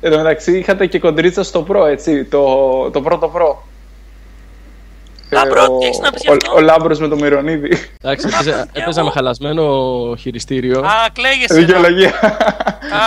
Εν 0.00 0.10
τω 0.10 0.16
μεταξύ 0.16 0.58
είχατε 0.58 0.86
και 0.86 0.98
κοντρίτσα 0.98 1.42
στο 1.42 1.66
Pro, 1.68 1.86
έτσι, 1.88 2.24
το, 2.24 2.90
το 2.90 3.00
πρώτο 3.00 3.32
Pro. 3.36 3.56
Λάμπρο, 5.30 5.62
ε, 5.82 5.86
έχεις 5.86 5.98
να 5.98 6.10
πεις 6.10 6.28
αυτό. 6.28 6.52
Ο, 6.52 6.56
ο 6.56 6.60
Λάμπρος 6.60 6.98
με 6.98 7.08
το 7.08 7.16
Μυρονίδη. 7.16 7.78
Εντάξει, 8.00 8.28
έπαιζα 8.72 9.04
με 9.04 9.10
χαλασμένο 9.10 9.64
χειριστήριο. 10.18 10.80
Α, 10.80 10.90
κλαίγεσαι. 11.12 11.54
Δικαιολογία. 11.54 12.08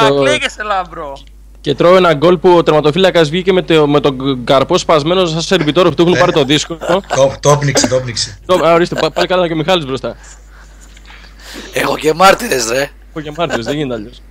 Α, 0.03 0.21
κλαίγεσαι 0.21 0.63
Λάμπρο. 0.63 1.17
Και 1.61 1.75
τρώω 1.75 1.95
ένα 1.95 2.13
γκολ 2.13 2.37
που 2.37 2.49
ο 2.57 2.63
τερματοφύλακας 2.63 3.29
βγήκε 3.29 3.53
με, 3.53 3.61
το, 3.61 3.87
με 3.87 3.99
τον 3.99 4.43
καρπό 4.43 4.77
σπασμένος 4.77 5.29
σαν 5.29 5.41
σερβιτόρο 5.41 5.89
που 5.89 5.95
του 5.95 6.01
έχουν 6.01 6.19
πάρει 6.19 6.31
το 6.31 6.43
δίσκο. 6.43 6.77
Το 7.39 7.49
έπνιξε, 7.49 7.87
το 7.87 7.95
έπνιξε. 7.95 8.39
Ορίστε, 8.45 9.09
πάλι 9.13 9.27
καλά 9.27 9.47
και 9.47 9.53
ο 9.53 9.55
Μιχάλης 9.55 9.85
μπροστά. 9.85 10.15
Έχω 11.73 11.97
και 11.97 12.13
μάρτυρες 12.13 12.69
ρε. 12.69 12.89
Έχω 13.09 13.21
και 13.21 13.31
μάρτυρες, 13.37 13.65
δεν 13.65 13.75
γίνεται 13.75 13.93
αλλιώς. 13.93 14.21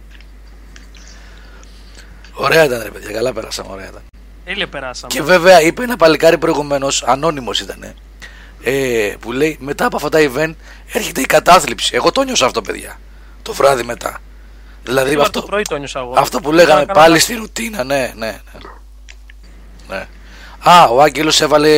Ωραία 2.33 2.65
ήταν 2.65 2.83
ρε 2.83 2.91
παιδιά, 2.91 3.11
καλά 3.11 3.33
περάσαμε, 3.33 3.69
ωραία 3.73 3.89
ήταν. 3.89 4.03
Τέλεια 4.47 4.69
περάσαμε. 4.69 5.13
Και 5.13 5.23
βέβαια 5.23 5.63
είπε 5.63 5.83
ένα 5.83 5.97
παλικάρι 5.97 6.39
προηγουμένως, 6.39 7.03
ανώνυμος 7.03 7.61
ήταν. 7.61 7.95
Ε, 8.63 9.15
που 9.21 9.33
λέει 9.33 9.57
μετά 9.61 9.85
από 9.85 9.97
αυτά 9.97 10.09
τα 10.09 10.19
event 10.21 10.55
έρχεται 10.93 11.21
η 11.21 11.27
κατάθλιψη. 11.27 11.95
Εγώ 11.95 12.13
το 12.13 12.23
νιώσα 12.23 12.47
αυτό, 12.47 12.63
παιδιά. 12.63 13.01
Το 13.43 13.53
βράδυ 13.53 13.83
μετά. 13.83 14.19
Δηλαδή 14.83 15.11
αυτό, 15.11 15.23
αυτό, 15.23 15.41
το 15.41 15.47
πρωί 15.47 15.63
το 15.63 15.77
νιώσα 15.77 15.99
εγώ. 15.99 16.15
αυτό 16.17 16.41
που 16.41 16.53
λέγαμε 16.53 16.87
πάλι 16.87 17.19
στη 17.19 17.35
ρουτίνα, 17.35 17.85
ναι, 17.85 18.13
ναι, 18.17 18.27
ναι. 18.27 19.97
ναι. 19.97 20.07
Α, 20.59 20.85
ο 20.85 21.03
Άγγελος 21.03 21.41
έβαλε 21.41 21.71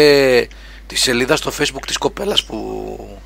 τη 0.86 0.96
σελίδα 0.96 1.36
στο 1.36 1.52
facebook 1.58 1.86
της 1.86 1.98
κοπέλας 1.98 2.44
που 2.44 3.20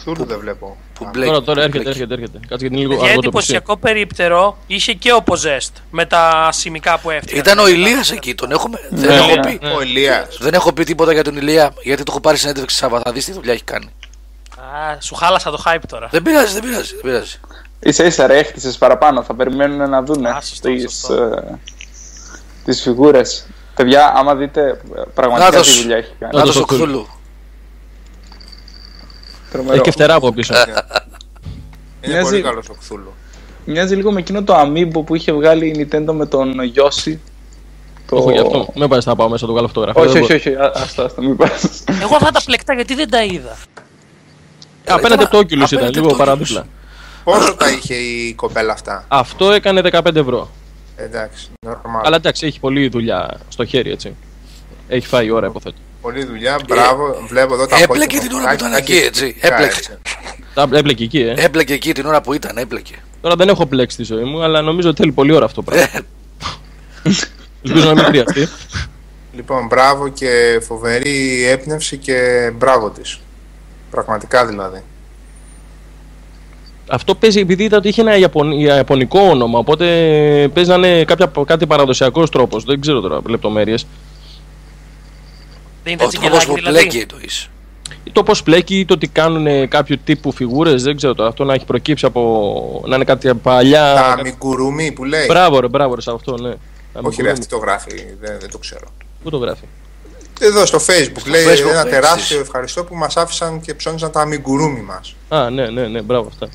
Κθούρου 0.00 0.24
δεν 0.24 0.38
βλέπω. 0.38 0.76
Που 0.94 1.10
τώρα, 1.12 1.42
τώρα 1.42 1.62
έρχεται, 1.62 1.88
έρχεται, 1.88 2.14
έρχεται. 2.14 2.38
Κάτσε 2.38 2.66
γιατί 2.66 2.66
είναι 2.66 2.76
λίγο 2.76 3.04
Για 3.04 3.12
εντυπωσιακό 3.12 3.76
περίπτερο 3.76 4.56
είχε 4.66 4.92
και 4.92 5.12
ο 5.12 5.22
Ποζέστ 5.22 5.76
με 5.90 6.04
τα 6.06 6.48
σημικά 6.52 6.98
που 6.98 7.10
έφτιαξε. 7.10 7.50
Ήταν 7.50 7.64
ο 7.64 7.68
Ηλίας 7.68 8.10
εκεί, 8.10 8.34
τον 8.34 8.50
έχουμε. 8.50 8.78
Ναι, 8.90 9.06
δεν, 9.06 9.16
έχω 9.16 9.34
ναι, 9.34 9.40
πει, 9.40 9.58
ναι. 9.62 9.72
Ο 9.72 9.82
Ηλίας. 9.82 10.36
δεν 10.40 10.54
έχω 10.54 10.72
πει 10.72 10.84
τίποτα 10.84 11.12
για 11.12 11.24
τον 11.24 11.36
Ηλία 11.36 11.72
γιατί 11.82 12.02
το 12.02 12.10
έχω 12.12 12.20
πάρει 12.20 12.36
συνέντευξη 12.36 12.76
Σάββα. 12.76 13.00
Θα 13.04 13.12
δεις 13.12 13.24
τι 13.24 13.32
δουλειά 13.32 13.52
έχει 13.52 13.64
κάνει. 13.64 13.90
Α, 14.56 15.00
σου 15.00 15.14
χάλασα 15.14 15.50
το 15.50 15.62
hype 15.66 15.82
τώρα. 15.88 16.08
Δεν 16.10 16.22
πειράζει, 16.22 16.52
δεν 16.52 16.62
πειράζει. 16.62 16.92
Δεν 16.94 17.02
πειράζει. 17.02 17.40
Ίσα 17.80 18.04
ίσα 18.04 18.26
ρε, 18.26 18.38
έχτισες 18.38 18.76
παραπάνω. 18.76 19.22
Θα 19.22 19.34
περιμένουν 19.34 19.90
να 19.90 20.02
δουν 20.02 20.26
τις, 20.62 21.08
ε, 21.08 21.58
τις 22.64 22.82
φιγούρες. 22.82 23.46
Παιδιά, 23.74 24.12
άμα 24.16 24.34
δείτε 24.34 24.80
πραγματικά 25.14 25.60
τι 25.60 25.80
δουλειά 25.80 25.96
έχει 25.96 26.12
κάνει. 26.18 26.36
Να 26.36 26.42
το 26.42 26.52
στο 26.52 26.64
Κθούλου. 26.64 27.08
Έχει 29.70 29.80
και 29.80 29.90
φτερά 29.90 30.14
από 30.14 30.32
πίσω. 30.32 30.54
Είναι 32.00 32.22
πολύ 32.22 32.42
καλός 32.42 32.68
ο 32.68 32.74
Κθούλου. 32.74 33.12
μοιάζει 33.64 33.94
λίγο 33.94 34.12
με 34.12 34.20
εκείνο 34.20 34.42
το 34.42 34.60
Amiibo 34.60 35.04
που 35.06 35.14
είχε 35.14 35.32
βγάλει 35.32 35.66
η 35.66 35.88
Nintendo 35.92 36.12
με 36.12 36.26
τον 36.26 36.54
Yoshi. 36.74 37.16
Το... 38.06 38.16
Όχι, 38.16 38.32
γι' 38.32 38.38
αυτό. 38.38 38.68
Μην 38.74 38.88
πάει 38.88 39.00
να 39.04 39.16
πάω 39.16 39.28
μέσα 39.28 39.46
το 39.46 39.52
καλό 39.52 39.92
Όχι, 39.94 40.18
όχι, 40.18 40.32
όχι. 40.32 40.54
Άστα, 40.54 41.04
άστα, 41.04 41.22
μην 41.22 41.36
πας. 41.36 41.84
Εγώ 42.02 42.16
αυτά 42.16 42.30
τα 42.30 42.40
πλεκτά 42.44 42.74
γιατί 42.74 42.94
δεν 42.94 43.10
τα 43.10 43.24
είδα. 43.24 43.56
Απέναντι 44.86 45.22
από 45.22 45.32
το 45.32 45.38
Oculus 45.38 45.70
ήταν, 45.70 45.92
λίγο 45.92 46.14
παράδειγμα. 46.14 46.66
Πόσο 47.24 47.54
τα 47.54 47.70
είχε 47.70 47.94
η 47.94 48.34
κοπέλα 48.34 48.72
αυτά; 48.72 49.04
Αυτό 49.08 49.52
έκανε 49.52 49.80
15 49.92 50.14
ευρώ. 50.14 50.50
Εντάξει, 50.96 51.48
normal. 51.66 52.00
Αλλά 52.04 52.16
εντάξει, 52.16 52.46
έχει 52.46 52.60
πολλή 52.60 52.88
δουλειά 52.88 53.40
στο 53.48 53.64
χέρι 53.64 53.90
έτσι. 53.90 54.14
Έχει 54.88 55.06
φάει 55.06 55.26
η 55.26 55.30
ώρα, 55.30 55.46
υποθέτω. 55.46 55.76
Πολλή 56.00 56.24
δουλειά, 56.24 56.58
μπράβο. 56.68 57.24
Βλέπω 57.28 57.54
εδώ 57.54 57.66
τα 57.66 57.76
Έπλεκε 57.82 58.18
την 58.18 58.32
ώρα 58.32 58.48
που 58.48 58.54
ήταν 58.54 58.72
εκεί, 58.72 58.92
έτσι. 58.92 59.36
Έπλεκε. 59.40 59.98
Έπλεκε 60.72 61.04
εκεί, 61.04 61.20
ε. 61.20 61.34
Έπλεκε 61.44 61.72
εκεί 61.72 61.92
την 61.92 62.06
ώρα 62.06 62.20
που 62.20 62.32
ήταν, 62.32 62.56
έπλεκε. 62.56 62.94
Τώρα 63.20 63.36
δεν 63.36 63.48
έχω 63.48 63.66
πλέξει 63.66 63.96
τη 63.96 64.02
ζωή 64.02 64.24
μου, 64.24 64.42
αλλά 64.42 64.62
νομίζω 64.62 64.88
ότι 64.88 65.00
θέλει 65.00 65.12
πολλή 65.12 65.32
ώρα 65.32 65.44
αυτό 65.44 65.62
το 65.62 65.70
πράγμα. 65.70 66.00
Ελπίζω 67.62 67.86
να 67.86 67.94
μην 67.94 68.04
χρειαστεί. 68.04 68.48
Λοιπόν, 69.34 69.66
μπράβο 69.66 70.08
και 70.08 70.60
φοβερή 70.66 71.46
έπνευση 71.48 71.96
και 71.96 72.50
μπράβο 72.54 72.90
της. 72.90 73.20
Πραγματικά 73.90 74.46
δηλαδή. 74.46 74.82
Αυτό 76.88 77.14
παίζει 77.14 77.40
επειδή 77.40 77.64
είδα 77.64 77.76
ότι 77.76 77.88
είχε 77.88 78.00
ένα 78.00 78.16
ιαπωνικό 78.58 79.20
όνομα, 79.20 79.58
οπότε 79.58 79.84
παίζει 80.54 80.70
να 80.70 80.76
είναι 80.76 81.04
κάποια, 81.04 81.30
κάτι 81.46 81.66
παραδοσιακός 81.66 82.30
τρόπος. 82.30 82.64
Δεν 82.64 82.80
ξέρω 82.80 83.00
τώρα 83.00 83.20
λεπτομέρειες. 83.28 83.86
Δεν 85.84 85.92
είναι 85.92 86.04
έτσι 86.04 86.18
που 86.46 86.54
δηλαδή. 86.54 86.60
πλέκει 86.60 87.06
το 87.06 87.16
εις. 87.20 87.50
Το 88.12 88.22
πώς 88.22 88.42
πλέκει, 88.42 88.84
το 88.84 88.94
ότι 88.94 89.08
κάνουν 89.08 89.68
κάποιο 89.68 89.96
τύπου 90.04 90.32
φιγούρες, 90.32 90.82
δεν 90.82 90.96
ξέρω 90.96 91.14
τώρα. 91.14 91.28
Αυτό 91.28 91.44
να 91.44 91.54
έχει 91.54 91.64
προκύψει 91.64 92.06
από. 92.06 92.84
να 92.86 92.96
είναι 92.96 93.04
κάτι 93.04 93.34
παλιά. 93.34 93.94
Τα 93.94 94.20
μικουρούμι 94.22 94.92
που 94.92 95.04
λέει. 95.04 95.26
Μπράβο, 95.26 95.60
ρε, 95.60 95.68
μπράβο, 95.68 95.94
ρε, 95.94 96.00
σε 96.00 96.10
αυτό, 96.10 96.36
ναι. 96.36 96.54
Όχι, 96.92 97.22
ρε, 97.22 97.30
αυτή 97.30 97.46
το 97.46 97.56
γράφει, 97.56 97.94
δεν, 98.20 98.36
δεν 98.40 98.50
το 98.50 98.58
ξέρω. 98.58 98.86
Πού 99.22 99.30
το 99.30 99.36
γράφει; 99.36 99.64
Εδώ 100.40 100.66
στο 100.66 100.78
facebook 100.78 101.18
στο 101.18 101.30
λέει 101.30 101.44
facebook, 101.48 101.70
ένα 101.70 101.84
τεράστιο 101.84 102.40
ευχαριστώ 102.40 102.84
που 102.84 102.94
μας 102.96 103.16
άφησαν 103.16 103.60
και 103.60 103.74
ψώνιζαν 103.74 104.10
τα 104.10 104.20
αμιγκουρούμι 104.20 104.80
μας. 104.80 105.14
Α, 105.28 105.50
ναι, 105.50 105.68
ναι, 105.70 105.86
ναι, 105.86 106.02
μπράβο 106.02 106.28
αυτά. 106.28 106.48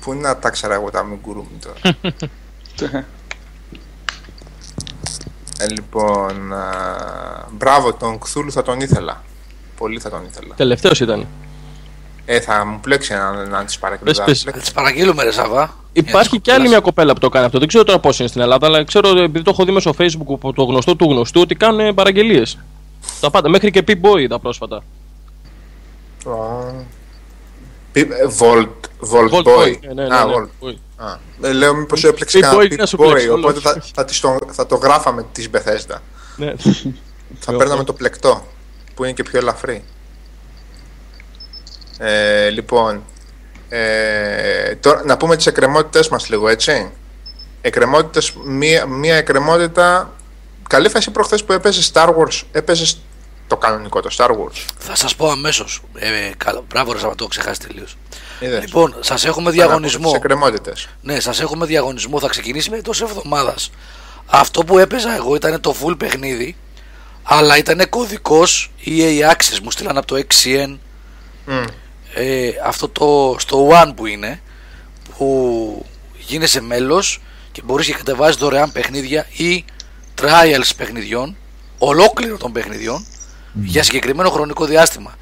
Πού 0.00 0.12
είναι 0.12 0.28
να 0.28 0.36
τα 0.36 0.50
ξέρα 0.50 0.74
εγώ 0.74 0.90
τα 0.90 0.98
αμιγκουρούμι 0.98 1.58
τώρα. 1.62 1.96
ε, 5.58 5.66
λοιπόν, 5.68 6.52
α, 6.52 6.64
μπράβο 7.50 7.92
τον 7.92 8.18
Κθούλου 8.18 8.52
θα 8.52 8.62
τον 8.62 8.80
ήθελα. 8.80 9.22
Πολύ 9.76 10.00
θα 10.00 10.10
τον 10.10 10.24
ήθελα. 10.30 10.54
Τελευταίος 10.54 11.00
ήταν. 11.00 11.26
Ε, 12.24 12.40
θα 12.40 12.64
μου 12.64 12.80
πλέξει 12.80 13.12
να, 13.12 13.44
να 13.44 13.64
τις 13.64 13.78
παραγγείλω. 13.78 14.14
Θα 14.14 14.24
τις 14.52 14.72
παραγγείλουμε 14.72 15.24
ρε 15.24 15.32
Σαββά. 15.32 15.74
Υπάρχει 15.92 16.40
και 16.40 16.52
άλλη 16.52 16.68
μια 16.68 16.80
κοπέλα 16.80 17.12
που 17.12 17.20
το 17.20 17.28
κάνει 17.28 17.46
αυτό. 17.46 17.58
Δεν 17.58 17.68
ξέρω 17.68 17.84
τώρα 17.84 17.98
πώς 17.98 18.18
είναι 18.18 18.28
στην 18.28 18.40
Ελλάδα, 18.40 18.66
αλλά 18.66 18.84
ξέρω 18.84 19.08
επειδή 19.08 19.44
το 19.44 19.50
έχω 19.50 19.64
δει 19.64 19.72
μέσω 19.72 19.94
facebook 19.98 20.52
το 20.54 20.62
γνωστό 20.62 20.96
του 20.96 21.04
γνωστού 21.04 21.40
ότι 21.40 21.54
κάνουν 21.54 21.94
παραγγελίες. 21.94 22.58
Τα 23.20 23.30
πάντα, 23.30 23.48
μέχρι 23.48 23.70
και 23.70 23.84
P-Boy 23.86 24.26
τα 24.28 24.38
πρόσφατα. 24.38 24.82
Volt, 26.24 26.84
Volt, 28.38 28.68
Volt 29.10 29.42
Boy. 29.42 29.78
Ναι, 29.80 29.92
ναι, 29.92 30.06
ναι, 30.06 30.16
Α, 30.16 30.26
Volt. 30.26 30.74
Ε, 31.40 31.52
λέω 31.52 31.74
μήπως 31.74 32.04
έπλεξε 32.04 32.40
κανένα 32.40 32.86
Pit-Boy, 32.90 33.28
οπότε 33.34 33.60
θα, 33.60 33.82
θα, 33.94 34.04
το, 34.04 34.38
θα 34.52 34.66
το 34.66 34.76
γράφαμε 34.76 35.26
της 35.32 35.48
Bethesda. 35.52 35.96
Ναι. 36.36 36.52
θα 37.38 37.56
παίρναμε 37.56 37.84
το 37.84 37.92
πλεκτό, 37.92 38.46
που 38.94 39.04
είναι 39.04 39.12
και 39.12 39.22
πιο 39.22 39.38
ελαφρύ. 39.38 39.84
Ε, 41.98 42.48
λοιπόν, 42.48 43.02
ε, 43.68 44.74
τώρα, 44.74 45.02
να 45.04 45.16
πούμε 45.16 45.36
τις 45.36 45.46
εκκρεμότητες 45.46 46.08
μας 46.08 46.28
λίγο, 46.28 46.48
έτσι. 46.48 46.90
Εκκρεμότητες, 47.60 48.32
μία, 48.44 48.86
μία 48.86 49.16
εκκρεμότητα 49.16 50.10
καλή 50.68 50.88
φάση 50.88 51.10
προχθές 51.10 51.44
που 51.44 51.52
έπαιζε 51.52 51.90
Star 51.92 52.08
Wars, 52.08 52.42
έπαιζε 52.52 52.96
το 53.46 53.56
κανονικό, 53.56 54.00
το 54.00 54.10
Star 54.16 54.28
Wars. 54.30 54.64
Θα 54.78 54.94
σας 54.94 55.16
πω 55.16 55.30
αμέσως. 55.30 55.82
Ε, 55.94 56.30
καλά, 56.36 56.62
μπράβο 56.68 56.92
ρε 56.92 56.98
το 57.16 57.26
ξεχάσεις 57.26 57.58
τελείως. 57.58 57.96
Λοιπόν, 58.60 58.96
σας 59.00 59.24
έχουμε 59.24 59.50
διαγωνισμό. 59.50 60.10
Ναι, 61.02 61.20
σας 61.20 61.40
έχουμε 61.40 61.66
διαγωνισμό. 61.66 62.20
Θα 62.20 62.28
ξεκινήσει 62.28 62.70
με 62.70 62.80
τόσο 62.80 63.04
εβδομάδας. 63.04 63.70
Αυτό 64.26 64.64
που 64.64 64.78
έπαιζα 64.78 65.14
εγώ 65.14 65.34
ήταν 65.34 65.60
το 65.60 65.74
full 65.82 65.98
παιχνίδι, 65.98 66.56
αλλά 67.22 67.56
ήταν 67.56 67.88
κωδικός 67.88 68.70
EA 68.86 69.30
Access. 69.30 69.60
Μου 69.62 69.70
στείλαν 69.70 69.96
από 69.96 70.06
το 70.06 70.24
XCN 70.28 70.76
mm. 71.48 71.64
ε, 72.14 72.48
αυτό 72.64 72.88
το 72.88 73.36
στο 73.38 73.68
One 73.70 73.92
που 73.96 74.06
είναι, 74.06 74.40
που 75.16 75.86
γίνεσαι 76.18 76.60
μέλος 76.60 77.20
και 77.52 77.62
μπορείς 77.64 77.86
και 77.86 77.92
κατεβάζεις 77.92 78.36
δωρεάν 78.36 78.72
παιχνίδια 78.72 79.26
ή 79.36 79.64
trials 80.22 80.70
παιχνιδιών, 80.76 81.36
ολόκληρο 81.78 82.36
των 82.36 82.52
παιχνιδιών, 82.52 83.06
για 83.62 83.82
συγκεκριμένο 83.82 84.30
χρονικό 84.30 84.64
διάστημα. 84.64 85.14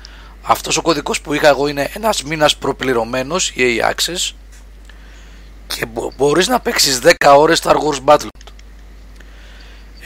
Αυτός 0.42 0.76
ο 0.76 0.82
κωδικός 0.82 1.20
που 1.20 1.34
είχα 1.34 1.48
εγώ 1.48 1.66
είναι 1.68 1.90
ένας 1.94 2.22
μήνας 2.22 2.56
προπληρωμένος, 2.56 3.50
η 3.50 3.82
Access, 3.90 4.34
και 5.66 5.86
μπο- 5.86 6.12
μπορείς 6.16 6.48
να 6.48 6.60
παίξεις 6.60 6.98
10 6.98 7.36
ώρες 7.36 7.62
Star 7.64 7.74
Wars 7.74 8.04
Battlefront. 8.04 8.52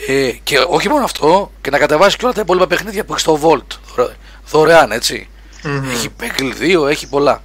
Ε, 0.07 0.31
και 0.43 0.59
όχι 0.69 0.89
μόνο 0.89 1.05
αυτό, 1.05 1.53
και 1.61 1.71
να 1.71 1.79
κατεβάσεις 1.79 2.17
και 2.17 2.25
όλα 2.25 2.35
τα 2.35 2.41
υπόλοιπα 2.41 2.67
παιχνίδια 2.67 3.05
που 3.05 3.13
έχεις 3.13 3.23
στο 3.23 3.41
Vault. 3.43 4.07
Δωρεάν, 4.51 4.93
έτσι. 4.93 5.29
Mm-hmm. 5.65 5.83
Έχει 5.91 6.09
Peggle 6.21 6.83
2, 6.85 6.89
έχει 6.89 7.09
πολλά. 7.09 7.43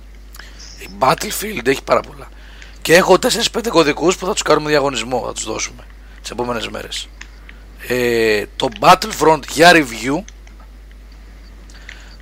Η 0.80 0.88
Battlefield 1.00 1.68
έχει 1.68 1.84
πάρα 1.84 2.02
πολλά. 2.02 2.30
Και 2.82 2.96
έχω 2.96 3.18
4-5 3.20 3.70
κωδικούς 3.70 4.18
που 4.18 4.26
θα 4.26 4.32
τους 4.34 4.42
κάνουμε 4.42 4.70
διαγωνισμό, 4.70 5.24
θα 5.26 5.34
τους 5.34 5.44
δώσουμε 5.44 5.84
τις 6.22 6.32
επόμενες 6.32 6.68
μέρες 6.68 7.08
ε, 7.88 8.46
το 8.56 8.70
Battlefront 8.80 9.40
για 9.52 9.72
review 9.74 10.24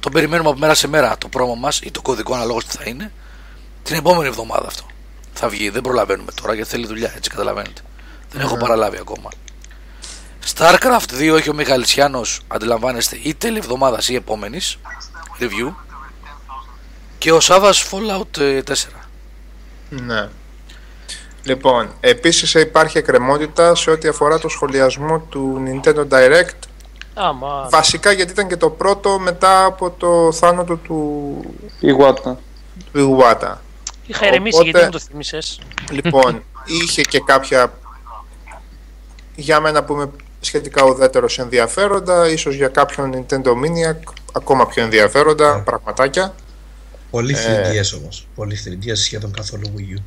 το 0.02 0.10
περιμένουμε 0.10 0.50
από 0.50 0.60
μέρα 0.60 0.74
σε 0.74 0.88
μέρα 0.88 1.18
το 1.18 1.28
πρόμο 1.28 1.56
μας 1.56 1.80
ή 1.80 1.92
το 1.92 2.02
κωδικό 2.02 2.34
αναλόγως 2.34 2.66
τι 2.66 2.78
θα 2.78 2.84
είναι. 2.86 3.12
Την 3.84 3.96
επόμενη 3.96 4.28
εβδομάδα 4.28 4.68
αυτό 4.68 4.86
θα 5.34 5.50
βγει, 5.50 5.70
δεν 5.70 5.82
προλαβαίνουμε 5.82 6.32
τώρα 6.42 6.54
γιατί 6.54 6.70
θέλει 6.70 6.86
δουλειά 6.86 7.14
έτσι 7.16 7.30
καταλαβαίνετε. 7.30 7.82
Δεν 8.32 8.42
έχω 8.42 8.58
παραλάβει 8.58 8.98
ακόμα. 8.98 9.30
Starcraft 10.56 11.32
2 11.34 11.38
έχει 11.38 11.50
ο 11.50 11.54
Μιχαλησιάνος 11.54 12.42
αντιλαμβάνεστε 12.48 13.20
ή 13.24 13.34
τέλη 13.34 13.58
εβδομάδας 13.58 14.10
ή 14.10 14.16
επόμενης 14.16 14.78
review. 15.40 15.74
Και 17.18 17.32
ο 17.32 17.40
Σάβας 17.40 17.90
Fallout 17.92 18.40
4 18.40 18.40
ε, 18.40 18.62
ναι. 19.90 20.30
Λοιπόν, 21.44 21.94
επίσης 22.00 22.54
υπάρχει 22.54 22.98
εκκρεμότητα 22.98 23.76
σε 23.76 23.92
ό,τι 23.92 24.08
αφορά 24.08 24.40
το 24.40 24.50
σχολιασμό 24.50 25.20
του 25.20 25.64
Nintendo 25.66 26.08
Direct 26.08 26.60
Άμα. 27.14 27.68
Βασικά 27.72 28.12
γιατί 28.12 28.32
ήταν 28.32 28.48
και 28.48 28.58
το 28.58 28.70
πρώτο 28.70 29.20
μετά 29.20 29.66
από 29.66 29.90
το 29.98 30.32
θάνατο 30.32 30.76
του 30.76 31.38
Ιγουάτα. 31.80 32.40
Του 32.92 33.00
Ιγουάτα. 33.00 33.62
Είχα 34.06 34.28
ηρεμήσει 34.28 34.64
γιατί 34.64 34.80
δεν 34.80 34.90
το 34.90 35.00
θυμstarcraft 35.00 35.92
Λοιπόν, 35.92 36.44
είχε 36.66 37.02
και 37.02 37.20
κάποια 37.26 37.74
για 39.36 39.60
μένα 39.60 39.84
που 39.84 39.94
είμαι 39.94 40.10
σχετικά 40.40 40.84
ουδέτερος 40.84 41.40
ενδιαφέροντα, 41.40 42.30
ίσως 42.30 42.56
για 42.56 42.68
κάποιον 42.68 43.14
Nintendo 43.14 43.50
Miniac 43.50 44.14
ακόμα 44.34 44.68
πιο 44.68 44.84
ενδιαφέροντα 44.84 45.60
yeah. 45.60 45.66
πραγματάκια. 45.66 46.36
Πολύ 47.12 47.36
3DS 47.36 47.94
ε... 47.94 47.96
όμως, 47.96 48.28
πολύ 48.36 48.58
3DS 48.66 48.92
σχεδόν 48.94 49.32
καθόλου 49.32 49.74
Wii 49.78 49.98
U. 49.98 50.02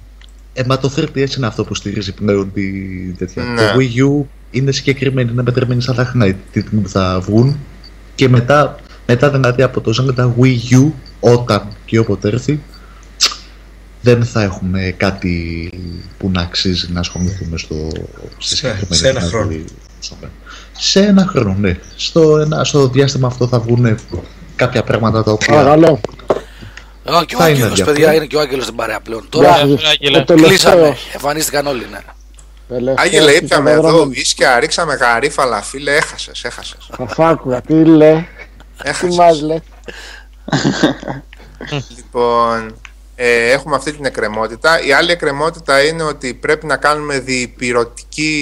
Ε, 0.52 0.62
μα 0.66 0.78
το 0.78 0.92
3DS 0.96 1.36
είναι 1.36 1.46
αυτό 1.46 1.64
που 1.64 1.74
στηρίζει 1.74 2.12
πλέον 2.12 2.52
τη 2.52 2.72
τέτοια. 3.12 3.42
Ναι. 3.42 3.60
Το 3.60 3.78
Wii 3.78 4.22
U 4.22 4.26
είναι 4.54 4.72
συγκεκριμένη, 4.72 5.30
είναι 5.32 5.42
μετρημένη 5.42 5.82
σαν 5.82 5.94
τα 5.94 6.12
τη 6.52 6.60
στιγμή 6.60 6.80
που 6.80 6.88
θα 6.88 7.20
βγουν 7.20 7.58
και 8.14 8.28
μετά, 8.28 8.76
μετά 9.06 9.30
δηλαδή 9.30 9.62
από 9.62 9.80
το 9.80 9.92
Zelda 9.96 10.30
Wii 10.40 10.76
U 10.76 10.90
όταν 11.20 11.68
και 11.84 11.98
όποτε 11.98 12.28
έρθει 12.28 12.62
δεν 14.00 14.24
θα 14.24 14.42
έχουμε 14.42 14.94
κάτι 14.96 15.70
που 16.18 16.30
να 16.30 16.40
αξίζει 16.40 16.92
να 16.92 17.00
ασχοληθούμε 17.00 17.58
στο, 17.58 17.90
σε, 18.38 18.56
συγκεκριμένη 18.56 18.94
σε 18.96 19.08
ένα 19.08 19.20
χρόνο. 19.20 19.64
Σε 20.72 21.00
ένα 21.00 21.26
χρόνο, 21.26 21.56
ναι. 21.58 21.78
Στο, 21.96 22.38
ένα, 22.38 22.64
στο 22.64 22.88
διάστημα 22.88 23.26
αυτό 23.26 23.48
θα 23.48 23.60
βγουν 23.60 23.98
κάποια 24.56 24.82
πράγματα 24.82 25.22
τα 25.22 25.32
οποία... 25.32 25.54
Παρακαλώ. 25.54 26.00
Α, 27.12 27.24
και 27.26 27.36
ο 27.36 27.42
Άγγελος, 27.42 27.82
παιδιά, 27.82 28.14
είναι 28.14 28.26
και 28.26 28.36
ο 28.36 28.40
Άγγελος 28.40 28.64
στην 28.64 28.76
παρέα 28.76 29.00
πλέον. 29.00 29.26
Τώρα 29.28 29.56
κλείσαμε, 30.34 30.96
εμφανίστηκαν 31.12 31.66
όλοι, 31.66 31.86
ναι. 31.90 31.98
Άγγελε, 32.96 33.32
ήπιαμε 33.32 33.70
εδώ 33.70 34.08
ίσκια, 34.10 34.58
ρίξαμε 34.58 34.94
γαρί, 34.94 35.30
φαλαφίλε, 35.30 35.96
έχασες, 35.96 36.44
έχασες. 36.44 36.90
Καφάκου, 36.96 37.60
τι 37.66 37.84
λέ, 37.84 38.24
τι 39.00 39.06
μας 39.06 39.40
λέ. 39.40 39.56
λοιπόν, 41.96 42.76
ε, 43.14 43.50
έχουμε 43.50 43.76
αυτή 43.76 43.92
την 43.92 44.04
εκκρεμότητα. 44.04 44.82
Η 44.82 44.92
άλλη 44.92 45.10
εκκρεμότητα 45.10 45.84
είναι 45.84 46.02
ότι 46.02 46.34
πρέπει 46.34 46.66
να 46.66 46.76
κάνουμε 46.76 47.18
διπυρωτική 47.18 48.32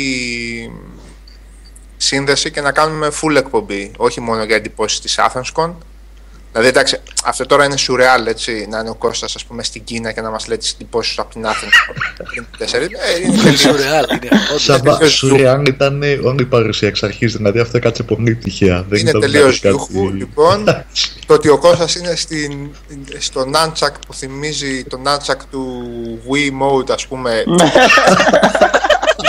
σύνδεση 1.97 2.51
και 2.51 2.61
να 2.61 2.73
κάνουμε 2.73 3.09
full 3.23 3.37
εκπομπή, 3.37 3.93
όχι 3.97 4.21
μόνο 4.21 4.45
για 4.45 4.57
εντυπώσεις 4.57 5.01
της 5.01 5.19
AthensCon 5.19 5.75
Δηλαδή, 6.53 6.71
εντάξει, 6.71 6.99
αυτό 7.25 7.47
τώρα 7.47 7.65
είναι 7.65 7.77
σουρεάλ, 7.77 8.27
έτσι, 8.27 8.67
να 8.71 8.79
είναι 8.79 8.91
ο 8.91 8.95
Κώστας, 8.95 9.35
ας 9.35 9.45
πούμε, 9.45 9.63
στην 9.63 9.85
Κίνα 9.85 10.13
και 10.13 10.21
να 10.21 10.31
μας 10.31 10.47
λέει 10.49 10.57
τι 10.57 10.71
εντυπώσει 10.75 11.15
από 11.17 11.31
την 11.33 11.47
Άθεν 11.47 11.69
πριν 12.29 12.47
τέσσερις. 12.59 12.89
Ε, 12.89 13.21
είναι 13.23 13.57
σουρεάλ. 13.57 14.05
Σαμπά, 14.57 15.09
σουρεάλ 15.09 15.67
ήταν 15.67 16.03
όλη 16.25 16.43
η 16.43 16.45
παρουσία 16.45 16.89
εξ 16.89 17.03
αρχής, 17.03 17.37
δηλαδή 17.37 17.59
αυτό 17.59 17.79
κάτσε 17.79 18.03
πολύ 18.03 18.35
τυχαία. 18.35 18.85
Δεν 18.89 19.01
είναι 19.01 19.11
τελείως 19.11 19.61
γιούχου. 19.61 20.13
Λοιπόν, 20.15 20.65
το 21.27 21.35
ότι 21.35 21.49
ο 21.49 21.59
Κώστας 21.59 21.95
είναι 21.95 22.15
στην, 22.17 22.71
στο 23.19 23.51
Nunchuck 23.53 23.95
που 24.07 24.15
θυμίζει 24.15 24.85
το 24.85 25.01
Nunchuck 25.05 25.41
του 25.51 25.85
Wii 26.31 26.63
Mode, 26.63 26.91
ας 26.91 27.07
πούμε. 27.07 27.45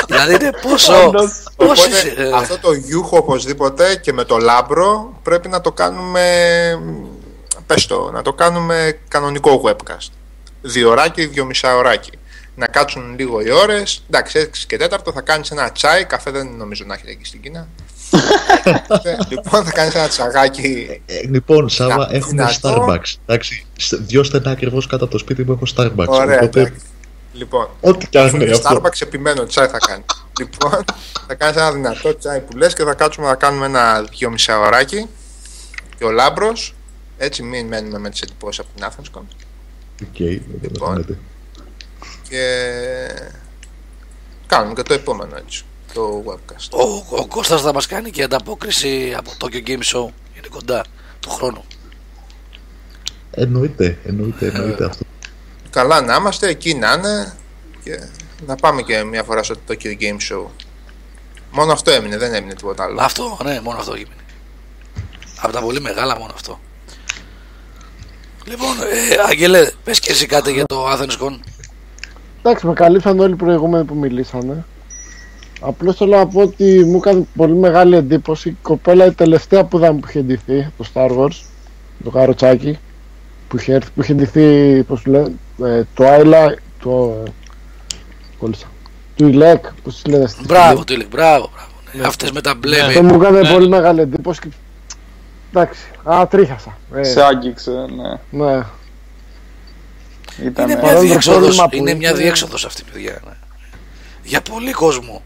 δηλαδή 0.08 0.34
είναι 0.34 0.50
πόσο. 0.62 1.12
Οπότε, 1.56 1.90
αυτό 2.36 2.58
το 2.58 2.74
γιούχο 2.74 3.18
οπωσδήποτε 3.18 3.96
και 3.96 4.14
με 4.14 4.24
το 4.24 4.38
λάμπρο 4.38 5.20
πρέπει 5.24 5.48
να 5.48 5.62
το 5.62 5.72
κάνουμε 5.72 6.22
πες 7.74 7.86
το, 7.86 8.12
να 8.12 8.22
το 8.22 8.34
κάνουμε 8.34 9.00
κανονικό 9.08 9.62
webcast. 9.66 10.12
Δύο 10.62 10.90
ωράκι, 10.90 11.26
δύο 11.26 11.46
μισά 11.46 11.76
ωράκι. 11.76 12.12
Να 12.56 12.68
κάτσουν 12.68 13.16
λίγο 13.18 13.42
οι 13.42 13.52
ώρες. 13.52 14.04
Εντάξει, 14.10 14.50
6 14.54 14.58
και 14.68 14.78
4 14.80 14.98
θα 15.14 15.22
κάνεις 15.22 15.52
ένα 15.52 15.72
τσάι. 15.72 16.06
Καφέ 16.06 16.32
δεν 16.32 16.48
νομίζω 16.58 16.84
να 16.88 16.94
έχετε 16.94 17.12
εκεί 17.12 17.26
στην 17.26 17.42
Κίνα. 17.42 17.68
λοιπόν, 19.30 19.66
θα 19.66 19.72
κάνεις 19.72 19.96
ένα 19.96 20.08
τσαγάκι. 20.08 21.02
Ε, 21.06 21.22
λοιπόν, 21.22 21.70
Σάβα, 21.70 22.08
έχουμε 22.12 22.58
Starbucks. 22.62 23.14
Εντάξει, 23.26 23.66
δύο 23.90 24.24
στενά 24.24 24.52
ακριβώς 24.52 24.88
κάτω 24.88 25.04
από 25.04 25.14
το 25.14 25.20
σπίτι 25.20 25.44
μου 25.44 25.52
έχω 25.52 25.64
Starbucks. 25.76 26.08
Ωραία, 26.08 26.40
οπότε... 26.42 26.74
Λοιπόν, 27.34 27.68
ό,τι 27.82 28.08
κάνει 28.08 28.52
αυτό. 28.52 28.70
Starbucks 28.70 29.02
επιμένω, 29.02 29.46
τσάι 29.46 29.68
θα 29.68 29.78
κάνεις. 29.78 30.06
λοιπόν, 30.40 30.84
θα 31.28 31.36
κάνεις 31.36 31.56
ένα 31.56 31.72
δυνατό 31.72 32.18
τσάι 32.18 32.40
που 32.40 32.58
λες 32.58 32.74
και 32.74 32.84
θα 32.84 32.94
κάτσουμε 32.94 33.28
να 33.28 33.36
κάνουμε 33.36 33.66
ένα 33.66 34.02
δυο 34.02 34.30
μισά 34.30 34.60
ωράκι. 34.60 35.08
Και 35.98 36.04
ο 36.04 36.12
Λάμπρος 36.12 36.74
έτσι 37.24 37.44
μην 37.44 37.68
μένουμε 37.68 37.98
με 37.98 38.10
τις 38.10 38.22
εντυπώσεις 38.22 38.60
από 38.60 38.70
την 38.76 38.86
AthensCon. 38.86 39.24
OK, 40.02 40.08
okay, 40.18 40.40
λοιπόν, 40.62 41.18
και 42.30 42.44
κάνουμε 44.48 44.74
και 44.74 44.82
το 44.82 44.94
επόμενο 44.94 45.36
έτσι, 45.36 45.64
το 45.94 46.24
webcast. 46.28 46.70
Ο, 46.72 47.16
ο 47.18 47.28
Κώστας 47.28 47.62
θα 47.62 47.74
μας 47.74 47.88
κάνει 47.88 48.10
και 48.10 48.24
ανταπόκριση 48.24 49.14
από 49.18 49.30
το 49.38 49.48
Tokyo 49.48 49.68
Game 49.68 49.84
Show, 49.84 50.10
είναι 50.38 50.48
κοντά 50.50 50.86
του 51.20 51.30
χρόνου. 51.30 51.64
Εννοείται, 53.32 53.98
εννοείται, 54.06 54.48
εννοείται 54.48 54.86
αυτό. 54.86 55.04
Καλά 55.70 56.02
να 56.02 56.16
είμαστε, 56.16 56.48
εκεί 56.48 56.74
να 56.74 56.94
είναι 56.94 57.36
και 57.84 58.08
να 58.46 58.56
πάμε 58.56 58.82
και 58.82 59.04
μια 59.04 59.24
φορά 59.24 59.44
στο 59.44 59.56
Tokyo 59.68 59.98
Game 60.00 60.18
Show. 60.32 60.46
Μόνο 61.52 61.72
αυτό 61.72 61.92
έμεινε, 61.92 62.18
δεν 62.18 62.34
έμεινε 62.34 62.54
τίποτα 62.54 62.84
άλλο. 62.84 63.02
Αυτό, 63.02 63.38
ναι, 63.44 63.62
μόνο 63.62 63.78
αυτό 63.78 63.94
έμεινε. 63.94 64.16
Από 65.40 65.54
τα 65.54 65.62
πολύ 65.62 65.82
μεγάλα 65.82 66.18
μόνο 66.18 66.32
αυτό. 66.34 66.60
Λοιπόν, 68.46 68.68
ε, 68.68 69.30
Άγγελε, 69.30 69.72
πες 69.84 70.00
και 70.00 70.12
εσύ 70.12 70.26
κάτι 70.26 70.52
για 70.52 70.66
το 70.66 70.86
Athens 70.92 71.26
Con. 71.26 71.40
Εντάξει, 72.42 72.68
με 72.68 72.74
καλύψαν 72.74 73.20
όλοι 73.20 73.34
οι 73.34 73.36
προηγούμενοι 73.36 73.84
που 73.84 73.96
μιλήσανε. 73.96 74.66
Απλώς 75.60 75.96
θέλω 75.96 76.18
να 76.18 76.28
πω 76.28 76.42
ότι 76.42 76.84
μου 76.86 76.98
έκανε 76.98 77.28
πολύ 77.36 77.56
μεγάλη 77.56 77.96
εντύπωση 77.96 78.50
η 78.50 78.58
κοπέλα 78.62 79.06
η 79.06 79.12
τελευταία 79.12 79.64
που 79.64 79.78
είδαμε 79.78 80.00
που 80.00 80.08
είχε 80.10 80.20
ντυθεί 80.20 80.72
το 80.78 80.86
Star 80.94 81.18
Wars, 81.18 81.42
το 82.04 82.10
καροτσάκι 82.10 82.80
που 83.48 83.58
είχε 83.58 83.74
έρθει, 83.74 83.90
που 83.96 84.02
είχε 84.02 84.14
ντυθεί, 84.14 84.84
πώς 84.84 85.06
λένε, 85.06 85.32
ε, 85.64 85.84
το 85.94 86.08
Άιλα, 86.08 86.56
το. 86.80 87.24
κόλλησα. 88.40 88.68
Του 89.16 89.28
Ηλέκ, 89.28 89.66
πώς 89.84 90.02
τη 90.02 90.10
λένε 90.10 90.28
στην 90.28 90.46
Μπράβο, 90.48 90.84
του 90.84 90.94
Ηλέκ, 90.94 91.08
μπράβο. 91.08 91.50
μπράβο. 91.54 91.72
Ναι. 91.94 92.04
Αυτές 92.08 92.32
με 92.32 92.42
τα 92.42 92.56
μπλε. 92.56 92.82
Αυτό 92.82 93.04
μου 93.04 93.16
έκανε 93.16 93.42
ναι. 93.42 93.50
πολύ 93.50 93.68
μεγάλη 93.68 94.02
εντύπωση 94.02 94.40
Εντάξει. 95.56 95.82
Α, 96.04 96.28
τρίχασα. 96.28 96.78
Ε. 96.96 97.04
Σε 97.04 97.24
άγγιξε, 97.24 97.72
ναι. 97.72 98.46
ναι. 98.46 98.64
Ήταν... 100.46 100.70
Είναι 100.70 100.82
μια 100.82 101.00
διέξοδος, 101.00 101.68
είναι 101.72 101.94
μια 101.94 102.14
διέξοδος 102.14 102.66
αυτή, 102.66 102.84
παιδιά. 102.92 103.20
Ναι. 103.26 103.34
Για 104.24 104.42
πολύ 104.42 104.72
κόσμο 104.72 105.22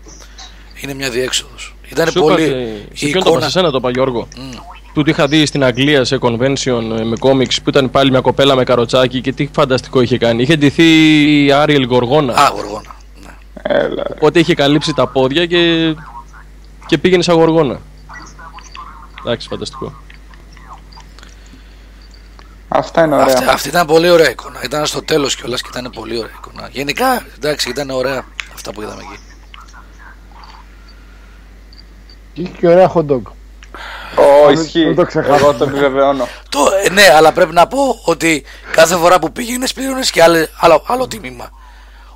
είναι 0.82 0.94
μια 0.94 1.10
διέξοδος. 1.10 1.76
Ήταν 1.90 2.10
πολύ. 2.14 2.46
Σε 2.94 3.08
ποιον 3.08 3.24
το 3.24 3.34
είπα, 3.38 3.50
σένα 3.50 3.72
το 3.72 3.78
είπα, 3.78 3.90
Γιώργο. 3.90 4.28
Mm. 4.36 4.60
Του 4.94 5.04
είχα 5.06 5.28
δει 5.28 5.46
στην 5.46 5.64
Αγγλία 5.64 6.04
σε 6.04 6.18
convention 6.22 6.98
ε, 7.00 7.04
με 7.04 7.16
κόμιξ 7.20 7.62
που 7.62 7.70
ήταν 7.70 7.90
πάλι 7.90 8.10
μια 8.10 8.22
κοπέλα 8.22 8.56
με 8.56 8.64
καροτσάκι 8.64 9.22
και 9.22 9.32
τι 9.32 9.50
φανταστικό 9.54 10.02
είχε 10.02 10.18
κάνει. 10.18 10.42
Είχε 10.42 10.56
ντυθεί 10.56 10.84
η 11.46 11.52
Άριελ 11.52 11.86
Γοργόνα. 11.86 12.34
Α, 12.34 12.50
Γοργόνα. 12.50 12.96
Ναι. 13.24 13.32
Έλα. 13.62 14.04
Οπότε 14.16 14.40
είχε 14.40 14.54
καλύψει 14.54 14.94
τα 14.94 15.08
πόδια 15.08 15.46
και, 15.46 15.96
και 16.86 16.98
πήγαινε 16.98 17.24
σαν 17.24 17.36
Γοργόνα. 17.36 17.80
Εντάξει, 19.26 19.48
φανταστικό. 19.48 19.94
Αυτά 22.68 23.04
είναι 23.04 23.16
ωραία. 23.16 23.26
Αυτή, 23.26 23.46
αυτή 23.46 23.68
ήταν 23.68 23.86
πολύ 23.86 24.10
ωραία 24.10 24.30
εικόνα. 24.30 24.60
Ήταν 24.64 24.86
στο 24.86 25.04
τέλος 25.04 25.36
κιόλας 25.36 25.62
και 25.62 25.70
ήταν 25.72 25.92
πολύ 25.96 26.18
ωραία 26.18 26.34
εικόνα. 26.38 26.70
Γενικά, 26.72 27.26
εντάξει, 27.36 27.70
ήταν 27.70 27.90
ωραία 27.90 28.26
αυτά 28.54 28.72
που 28.74 28.82
είδαμε 28.82 29.02
εκεί. 29.02 29.20
Και 32.34 32.42
είχε 32.42 32.52
και 32.60 32.68
ωραία 32.68 32.92
hot 32.94 33.06
dog. 33.06 33.22
Ω, 34.46 34.52
ισχύει. 34.52 34.94
Το 34.94 35.08
Εγώ 35.20 35.54
το 35.54 35.64
επιβεβαιώνω. 35.64 36.28
το, 36.50 36.60
ε, 36.86 36.90
ναι, 36.90 37.14
αλλά 37.16 37.32
πρέπει 37.32 37.54
να 37.54 37.68
πω 37.68 38.00
ότι 38.04 38.44
κάθε 38.72 38.96
φορά 38.96 39.20
που 39.20 39.32
πήγαινε 39.32 39.68
πλήρωνε 39.76 40.02
και 40.12 40.24
άλλο, 40.24 40.48
άλλο, 40.60 40.84
άλλο 40.88 41.08
τίμημα. 41.08 41.52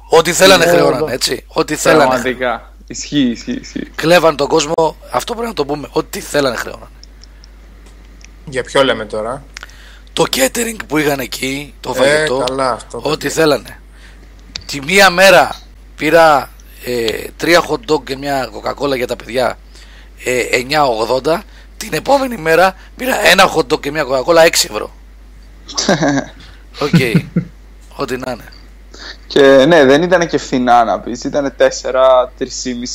Ό,τι 0.09 0.33
θέλανε 0.33 0.65
ναι, 0.65 0.71
χρεώνανε, 0.71 1.13
έτσι. 1.13 1.45
Ό,τι 1.47 1.75
θέλανε. 1.75 2.05
Πραγματικά. 2.05 2.71
Ισχύει, 2.87 3.29
ισχύει, 3.29 3.59
ισχύει. 3.61 3.91
Κλέβαν 3.95 4.35
τον 4.35 4.47
κόσμο. 4.47 4.95
Αυτό 5.11 5.33
πρέπει 5.33 5.47
να 5.47 5.53
το 5.53 5.65
πούμε. 5.65 5.87
Ό,τι 5.91 6.19
θέλανε 6.19 6.55
χρεώνανε. 6.55 6.91
Για 8.45 8.63
ποιο 8.63 8.83
λέμε 8.83 9.05
τώρα; 9.05 9.43
Το 10.13 10.25
catering 10.31 10.77
που 10.87 10.97
είχαν 10.97 11.19
εκεί, 11.19 11.73
το 11.79 11.89
ε, 11.89 11.93
φαγητό, 11.93 12.45
ό,τι 12.91 13.29
θέλανε. 13.29 13.79
Τη 14.65 14.81
μία 14.81 15.09
μέρα 15.09 15.55
πήρα 15.95 16.49
ε, 16.85 17.27
τρία 17.37 17.61
hot 17.69 17.91
dog 17.91 18.03
και 18.03 18.17
μια 18.17 18.49
coca-cola 18.49 18.95
για 18.95 19.07
τα 19.07 19.15
παιδιά 19.15 19.57
ε, 20.23 20.43
9,80. 21.23 21.39
Την 21.77 21.93
επόμενη 21.93 22.37
μέρα 22.37 22.75
πήρα 22.95 23.27
ένα 23.27 23.53
hot 23.55 23.73
dog 23.73 23.79
και 23.79 23.91
μια 23.91 24.05
coca-cola 24.05 24.45
6 24.45 24.49
ευρώ. 24.51 24.91
OK. 26.83 26.89
Okay. 26.93 27.13
Ό,τι 27.95 28.17
να 28.17 28.31
είναι. 28.31 28.45
Και 29.27 29.65
ναι, 29.67 29.85
δεν 29.85 30.03
ήταν 30.03 30.27
και 30.27 30.37
φθηνά 30.37 30.83
να 30.83 30.99
πεις. 30.99 31.23
Ήταν 31.23 31.55
4, 31.57 31.63
3,5 31.63 32.45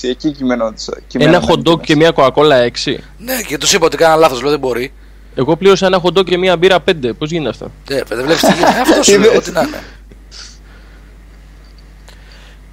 εκεί 0.03 0.33
κυμαινόντουσαν. 0.33 0.99
Ένα 1.13 1.43
hot 1.49 1.71
dog 1.71 1.81
και 1.81 1.97
μια 1.97 2.13
coca-cola 2.17 2.71
6. 2.85 2.97
Ναι, 3.19 3.41
και 3.43 3.59
τους 3.59 3.73
είπα 3.73 3.87
ότι 3.87 3.97
κάναν 3.97 4.17
λάθος, 4.17 4.41
λέω 4.41 4.51
δεν 4.51 4.59
μπορεί. 4.59 4.93
Εγώ 5.39 5.57
πλήρωσα 5.57 5.87
ένα 5.87 5.99
χοντό 5.99 6.23
και 6.23 6.39
μία 6.39 6.57
μπύρα 6.57 6.81
πέντε. 6.81 7.13
Πώς 7.13 7.31
γίνεται 7.31 7.51
αυτό. 7.51 7.71
Ναι, 7.91 8.03
δεν 8.03 8.25
βλέπεις 8.25 8.41
τι 8.41 8.53
γίνεται. 8.53 8.81
Αυτό 8.81 9.03
σου 9.03 9.19
λέω, 9.19 9.37
ό,τι 9.37 9.51
να 9.51 9.61
είναι. 9.61 9.83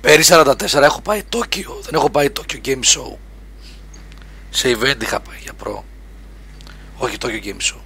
Πέρυσι 0.01 0.33
44 0.35 0.81
έχω 0.81 1.01
πάει 1.01 1.23
Τόκιο. 1.29 1.79
Δεν 1.83 1.93
έχω 1.93 2.09
πάει 2.09 2.29
Τόκιο 2.29 2.59
Game 2.65 2.69
Show. 2.69 3.15
Σε 4.49 4.77
event 4.77 5.01
είχα 5.01 5.19
πάει 5.19 5.37
για 5.41 5.53
προ. 5.53 5.83
Όχι 6.97 7.17
Τόκιο 7.17 7.39
Game 7.43 7.73
Show. 7.73 7.79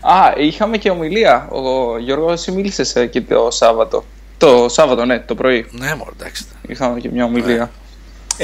Α, 0.00 0.32
είχαμε 0.36 0.78
και 0.78 0.90
ομιλία. 0.90 1.48
Ο 1.50 1.98
Γιώργος 1.98 2.32
εσύ 2.32 2.52
μίλησε 2.52 3.00
εκεί 3.00 3.22
το 3.22 3.50
Σάββατο. 3.50 4.04
Το 4.38 4.68
Σάββατο, 4.68 5.04
ναι, 5.04 5.20
το 5.20 5.34
πρωί. 5.34 5.66
Ναι, 5.70 5.94
μόνο 5.94 6.12
εντάξει. 6.18 6.46
Είχαμε 6.68 7.00
και 7.00 7.08
μια 7.08 7.24
ομιλία. 7.24 7.56
Ναι. 7.56 7.68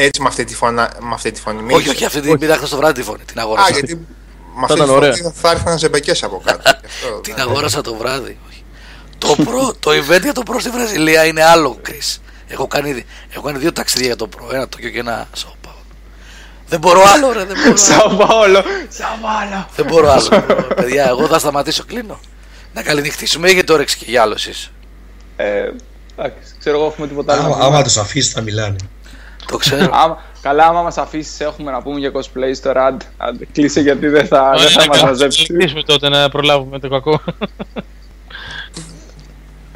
Έτσι 0.03 0.23
με 0.23 0.29
αυτή 0.29 0.45
τη, 0.45 0.55
φωνα... 0.55 0.93
με 1.01 1.15
αυτή 1.15 1.31
τη 1.31 1.41
φωνή. 1.41 1.75
Όχι, 1.75 1.89
όχι, 1.89 2.05
αυτή 2.05 2.21
την 2.21 2.39
πήρα 2.39 2.67
στο 2.67 2.77
βράδυ 2.77 3.01
τη 3.01 3.03
φωνή. 3.03 3.23
Την 3.25 3.39
αγόρασα. 3.39 3.67
Α, 3.67 3.71
γιατί 3.71 4.07
με 4.59 4.65
αυτή 4.65 4.81
τη 4.81 4.87
φωνή 4.87 5.33
θα 5.35 5.51
έρθουν 5.51 5.79
ζεμπεκές 5.79 6.23
από 6.23 6.43
κάτω. 6.45 6.71
Την 7.23 7.35
αγόρασα 7.39 7.81
το 7.81 7.95
βράδυ. 7.95 8.39
Το, 9.19 9.35
προ, 9.45 9.75
το 9.79 9.91
event 9.91 10.23
για 10.23 10.33
το 10.33 10.43
προ 10.43 10.61
στη 10.61 10.71
Βραζιλία 10.71 11.25
είναι 11.25 11.45
άλλο, 11.45 11.81
Chris. 11.89 12.19
Έχω 12.49 12.67
κάνει, 12.67 13.05
έχω 13.31 13.43
κάνει 13.43 13.59
δύο 13.59 13.73
ταξίδια 13.73 14.07
για 14.07 14.17
το 14.17 14.27
προ. 14.27 14.49
Ένα 14.53 14.69
Τόκιο 14.69 14.91
και 14.91 14.99
ένα 14.99 15.29
Σαο 15.33 15.53
Δεν 16.69 16.79
μπορώ 16.79 17.03
άλλο, 17.15 17.33
ρε. 17.33 17.45
Δεν 17.45 17.57
μπορώ 17.63 17.77
Σαο 17.77 18.17
Πάολο. 18.17 18.63
Σαο 18.89 19.67
Δεν 19.77 19.85
μπορώ 19.87 20.11
άλλο. 20.11 20.45
Παιδιά, 20.75 21.07
εγώ 21.09 21.27
θα 21.27 21.39
σταματήσω, 21.39 21.85
κλείνω. 21.85 22.21
Να 22.75 22.83
καληνυχτήσουμε 22.83 23.51
ή 23.51 23.53
γιατί 23.53 23.73
όρεξη 23.73 23.97
και 23.99 24.05
για 24.09 24.23
άλλο 24.23 24.33
εσείς. 24.37 24.71
Ε, 25.37 25.71
εντάξει, 26.17 26.55
ξέρω 26.59 26.77
εγώ 26.79 26.87
έχουμε 26.87 27.07
τίποτα 27.07 27.43
άλλο. 27.43 27.55
Άμα 27.61 27.83
τους 27.83 27.97
αφήσεις 27.97 28.33
θα 28.33 28.41
μιλάνε. 28.41 28.77
Το 29.51 29.57
ξέρω. 29.57 29.91
Καλά, 30.43 30.67
άμα 30.67 30.83
μας 30.83 30.99
αφήσεις, 30.99 31.41
έχουμε 31.41 31.71
να 31.71 31.83
πούμε 31.83 31.99
για 31.99 32.13
cosplay 32.15 32.51
στο 32.55 32.73
RAD. 32.75 32.97
Κλείσε 33.53 33.81
γιατί 33.81 34.09
δεν 34.09 34.27
θα, 34.27 34.55
δεν 34.59 34.69
θα 34.69 34.87
μας 34.87 35.03
μαζέψεις. 35.03 35.47
Κλείσουμε 35.47 35.83
τότε 35.83 36.09
να 36.09 36.29
προλάβουμε 36.29 36.79
το 36.79 36.89
κακό. 36.89 37.21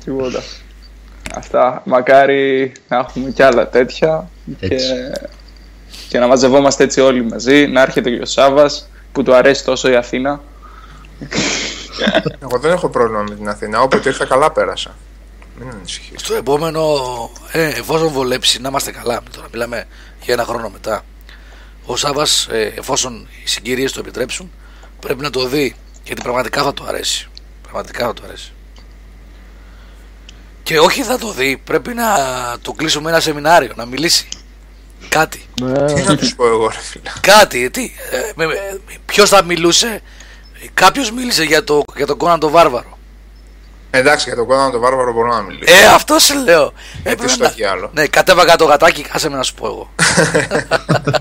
Τίποτα. 0.05 0.43
Αυτά. 1.35 1.83
Μακάρι 1.85 2.73
να 2.89 2.97
έχουμε 2.97 3.31
κι 3.31 3.43
άλλα 3.43 3.69
τέτοια. 3.69 4.29
Και, 4.61 4.77
και 6.09 6.19
να 6.19 6.27
μαζευόμαστε 6.27 6.85
έτσι 6.85 7.01
όλοι 7.01 7.23
μαζί. 7.23 7.67
Να 7.67 7.83
έρχεται 7.83 8.11
και 8.11 8.23
ο 8.23 8.27
Σάβα 8.27 8.71
που 9.13 9.23
του 9.23 9.35
αρέσει 9.35 9.65
τόσο 9.65 9.91
η 9.91 9.97
Αθήνα. 9.97 10.41
Εγώ 12.43 12.59
δεν 12.59 12.73
έχω 12.73 12.89
πρόβλημα 12.89 13.23
με 13.29 13.35
την 13.35 13.49
Αθήνα. 13.49 13.81
Όποτε 13.81 14.09
ήρθα 14.09 14.25
καλά 14.25 14.53
πέρασα. 14.53 14.95
Στο 16.17 16.35
επόμενο, 16.35 16.83
ε, 17.53 17.67
εφόσον 17.69 18.09
βολέψει, 18.09 18.61
να 18.61 18.69
είμαστε 18.69 18.93
καλά. 18.93 19.21
Τώρα 19.37 19.47
μιλάμε 19.53 19.85
για 20.23 20.35
ένα 20.35 20.45
χρόνο 20.45 20.69
μετά. 20.69 21.05
Ο 21.87 21.97
Σάβα, 21.97 22.27
ε, 22.51 22.63
εφόσον 22.63 23.29
οι 23.45 23.49
συγκυρίες 23.49 23.93
το 23.93 24.01
επιτρέψουν, 24.01 24.51
πρέπει 25.01 25.23
να 25.23 25.31
το 25.31 25.47
δει 25.47 25.75
γιατί 26.05 26.23
πραγματικά 26.23 26.63
θα 26.63 26.75
του 26.75 26.85
αρέσει. 26.87 27.29
Πραγματικά 27.63 28.07
θα 28.07 28.15
του 28.15 28.23
αρέσει. 28.27 28.53
Και 30.63 30.79
όχι 30.79 31.03
θα 31.03 31.19
το 31.19 31.33
δει, 31.33 31.61
πρέπει 31.65 31.95
να 31.95 32.05
του 32.63 32.73
κλείσουμε 32.75 33.11
ένα 33.11 33.21
σεμινάριο, 33.21 33.73
να 33.77 33.85
μιλήσει. 33.87 34.29
Κάτι. 35.09 35.45
Τι 35.95 36.03
να 36.03 36.17
τους 36.17 36.35
πω 36.35 36.47
εγώ, 36.47 36.69
ρε 36.69 36.79
φίλε. 36.81 37.11
Κάτι, 37.21 37.71
τι. 37.71 37.93
Ε, 38.11 38.33
με- 38.35 38.47
με- 38.47 38.81
ποιος 39.07 39.29
θα 39.29 39.45
μιλούσε. 39.45 40.03
Κάποιος 40.75 41.11
μίλησε 41.11 41.45
για, 41.45 41.65
το, 41.65 41.83
για 41.97 42.07
τον 42.07 42.17
Κόναν 42.17 42.41
τον 42.41 42.51
Βάρβαρο. 42.51 42.92
Εντάξει, 43.95 44.25
για 44.29 44.37
τον 44.37 44.47
κόμμα 44.47 44.71
το 44.71 44.79
βάρβαρο 44.79 45.13
μπορώ 45.13 45.33
να 45.35 45.41
μιλήσω. 45.43 45.75
Ε, 45.75 45.87
αυτό 45.95 46.19
σε 46.19 46.35
λέω. 46.35 46.73
Έπρεπε 47.03 47.29
στο 47.29 47.43
να- 47.43 47.49
έχει 47.49 47.65
άλλο. 47.65 47.91
Ναι, 47.95 48.07
κατέβαγα 48.07 48.57
το 48.57 48.65
γατάκι, 48.65 49.03
κάσε 49.03 49.29
με 49.31 49.37
να 49.37 49.43
σου 49.43 49.55
πω 49.55 49.67
εγώ. 49.67 49.91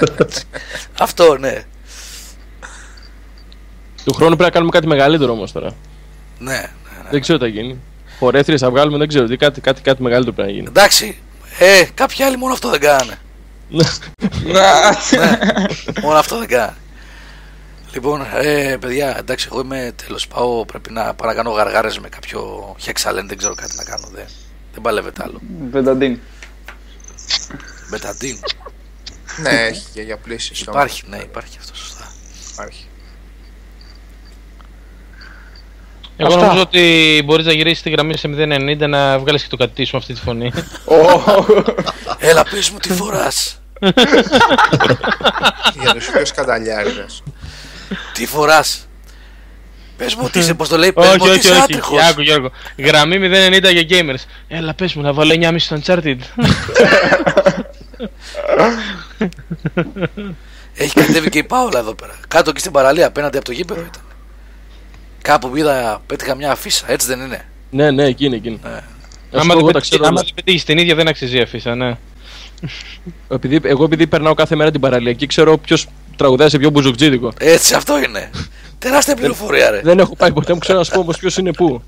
αυτό, 1.05 1.37
ναι. 1.37 1.63
Του 4.05 4.13
χρόνου 4.13 4.35
πρέπει 4.35 4.43
να 4.43 4.49
κάνουμε 4.49 4.71
κάτι 4.71 4.87
μεγαλύτερο 4.87 5.31
όμως 5.31 5.51
τώρα. 5.51 5.71
Ναι. 6.39 6.63
Δεν 7.11 7.21
ξέρω 7.21 7.37
τι 7.37 7.43
θα 7.43 7.49
γίνει. 7.49 7.79
Χορεύτριε 8.19 8.57
θα 8.57 8.69
βγάλουμε, 8.69 8.97
δεν 8.97 9.07
ξέρω 9.07 9.25
τι. 9.27 9.37
Κάτι, 9.37 9.61
κάτι, 9.61 9.81
κάτι 9.81 10.01
μεγαλύτερο 10.01 10.35
πρέπει 10.35 10.49
να 10.49 10.55
γίνει. 10.55 10.67
Εντάξει. 10.67 11.17
Ε, 11.59 11.83
κάποιοι 11.93 12.23
άλλοι 12.23 12.37
μόνο 12.37 12.53
αυτό 12.53 12.69
δεν 12.69 12.79
κάνανε. 12.79 13.19
ναι, 13.69 13.83
μόνο 16.01 16.17
αυτό 16.17 16.37
δεν 16.37 16.47
κάνανε. 16.47 16.75
Λοιπόν, 17.93 18.25
ε, 18.33 18.77
παιδιά, 18.79 19.17
εντάξει, 19.17 19.47
εγώ 19.51 19.61
είμαι 19.61 19.93
τέλος. 20.05 20.27
Πάω, 20.27 20.65
πρέπει 20.65 20.91
να 20.91 21.13
πάω 21.13 21.29
να 21.29 21.35
κάνω 21.35 21.51
γαργάρες 21.51 21.99
με 21.99 22.09
κάποιο 22.09 22.75
χεξαλέν, 22.79 23.27
δεν 23.27 23.37
ξέρω 23.37 23.55
κάτι 23.55 23.75
να 23.75 23.83
κάνω. 23.83 24.07
Δεν, 24.11 24.25
δεν 24.73 24.81
παλεύεται 24.81 25.23
άλλο. 25.23 25.41
Βενταντίν. 25.71 26.19
Μπεταντίν. 27.89 28.37
ναι, 29.41 29.49
έχει 29.49 29.85
και 29.93 30.01
για 30.01 30.17
πλήσεις. 30.17 30.61
Υπάρχει, 30.61 31.03
ναι, 31.07 31.17
υπάρχει 31.17 31.57
αυτό 31.59 31.75
σωστά. 31.75 32.11
Υπάρχει. 32.53 32.85
Εγώ 36.17 36.33
Αυτά. 36.33 36.45
νομίζω 36.45 36.61
ότι 36.61 37.21
μπορείς 37.25 37.45
να 37.45 37.53
γυρίσεις 37.53 37.81
τη 37.81 37.89
γραμμή 37.89 38.17
σε 38.17 38.27
090 38.27 38.87
να 38.89 39.19
βγάλεις 39.19 39.43
και 39.43 39.49
το 39.49 39.57
κατή 39.57 39.83
σου 39.83 39.91
με 39.95 39.97
αυτή 39.97 40.13
τη 40.13 40.19
φωνή. 40.19 40.51
Έλα, 42.19 42.43
πες 42.43 42.69
μου 42.69 42.77
τι 42.77 42.93
φοράς. 42.93 43.61
για 45.81 45.93
του 45.93 46.11
πιο 46.11 46.25
σκανταλιάριδες. 46.25 47.23
Τι 48.13 48.25
φοράς; 48.25 48.87
Πες 49.97 50.15
μου 50.15 50.21
ότι 50.25 50.39
είσαι, 50.39 50.53
πώς 50.53 50.69
το 50.69 50.77
λέει, 50.77 50.93
πες 50.93 51.05
μου 51.05 51.11
όχι, 51.11 51.21
ότι 51.21 51.29
όχι, 51.29 51.39
είσαι 51.39 51.51
όχι. 51.51 51.59
άτριχος. 51.61 52.01
Άκου, 52.01 52.21
Γιώργο. 52.21 52.51
Γραμμή 52.77 53.17
090 53.17 53.71
για 53.71 53.85
gamers. 53.89 54.23
Έλα, 54.47 54.73
πες 54.73 54.93
μου 54.93 55.01
να 55.01 55.13
βάλω 55.13 55.33
9,5 55.33 55.55
στο 55.57 55.77
Uncharted. 55.83 56.17
Έχει 60.73 60.93
κατέβει 60.93 61.29
και 61.29 61.37
η 61.37 61.43
Πάολα 61.43 61.79
εδώ 61.79 61.93
πέρα. 61.95 62.15
Κάτω 62.27 62.49
εκεί 62.49 62.59
στην 62.59 62.71
παραλία, 62.71 63.07
απέναντι 63.07 63.37
από 63.37 63.45
το 63.45 63.51
γήπεδο 63.51 63.79
ήταν. 63.81 64.01
Κάπου 65.21 65.55
είδα, 65.55 66.01
πέτυχα 66.07 66.35
μια 66.35 66.51
αφίσα, 66.51 66.85
έτσι 66.91 67.07
δεν 67.07 67.19
είναι; 67.19 67.45
Ναι, 67.69 67.91
ναι, 67.91 68.03
εκείνη, 68.05 68.35
εκείνη. 68.35 68.59
Ναι. 68.63 68.69
Να 68.69 68.79
σου 68.79 68.83
Άμα 69.31 69.41
πω, 69.41 69.47
δεν 69.47 69.57
εγώ 69.59 69.65
τα 69.67 69.71
πετύχει- 69.73 69.89
ξέρω 69.89 70.03
άμα 70.07 70.13
όλα. 70.19 70.23
δεν 70.23 70.33
πετύχεις 70.35 70.63
την 70.63 70.77
ίδια, 70.77 70.95
δεν 70.95 71.07
αξίζει 71.07 71.37
η 71.37 71.41
αφίσα, 71.41 71.75
ναι. 71.75 71.97
Επειδή, 73.29 73.59
εγώ 73.63 73.83
επειδή 73.83 74.07
περνάω 74.07 74.33
κάθε 74.33 74.55
μέρα 74.55 74.71
την 74.71 74.79
παραλιακή, 74.81 75.25
ξέρω 75.27 75.57
ποιος 75.57 75.87
τραγουδάει 76.21 76.49
σε 76.49 76.57
ποιο 76.57 76.69
μπουζουκτζίδικο. 76.69 77.31
Έτσι, 77.39 77.73
αυτό 77.73 77.97
είναι. 77.97 78.29
Τεράστια 78.79 79.15
πληροφορία, 79.15 79.69
ρε. 79.69 79.81
Δεν 79.83 79.99
έχω 79.99 80.15
πάει 80.15 80.31
ποτέ, 80.31 80.53
μου 80.53 80.59
ξέρω 80.59 80.77
να 80.77 80.83
σου 80.83 80.91
πω 80.91 80.99
όμως 80.99 81.17
ποιος 81.17 81.37
είναι 81.37 81.53
πού. 81.53 81.81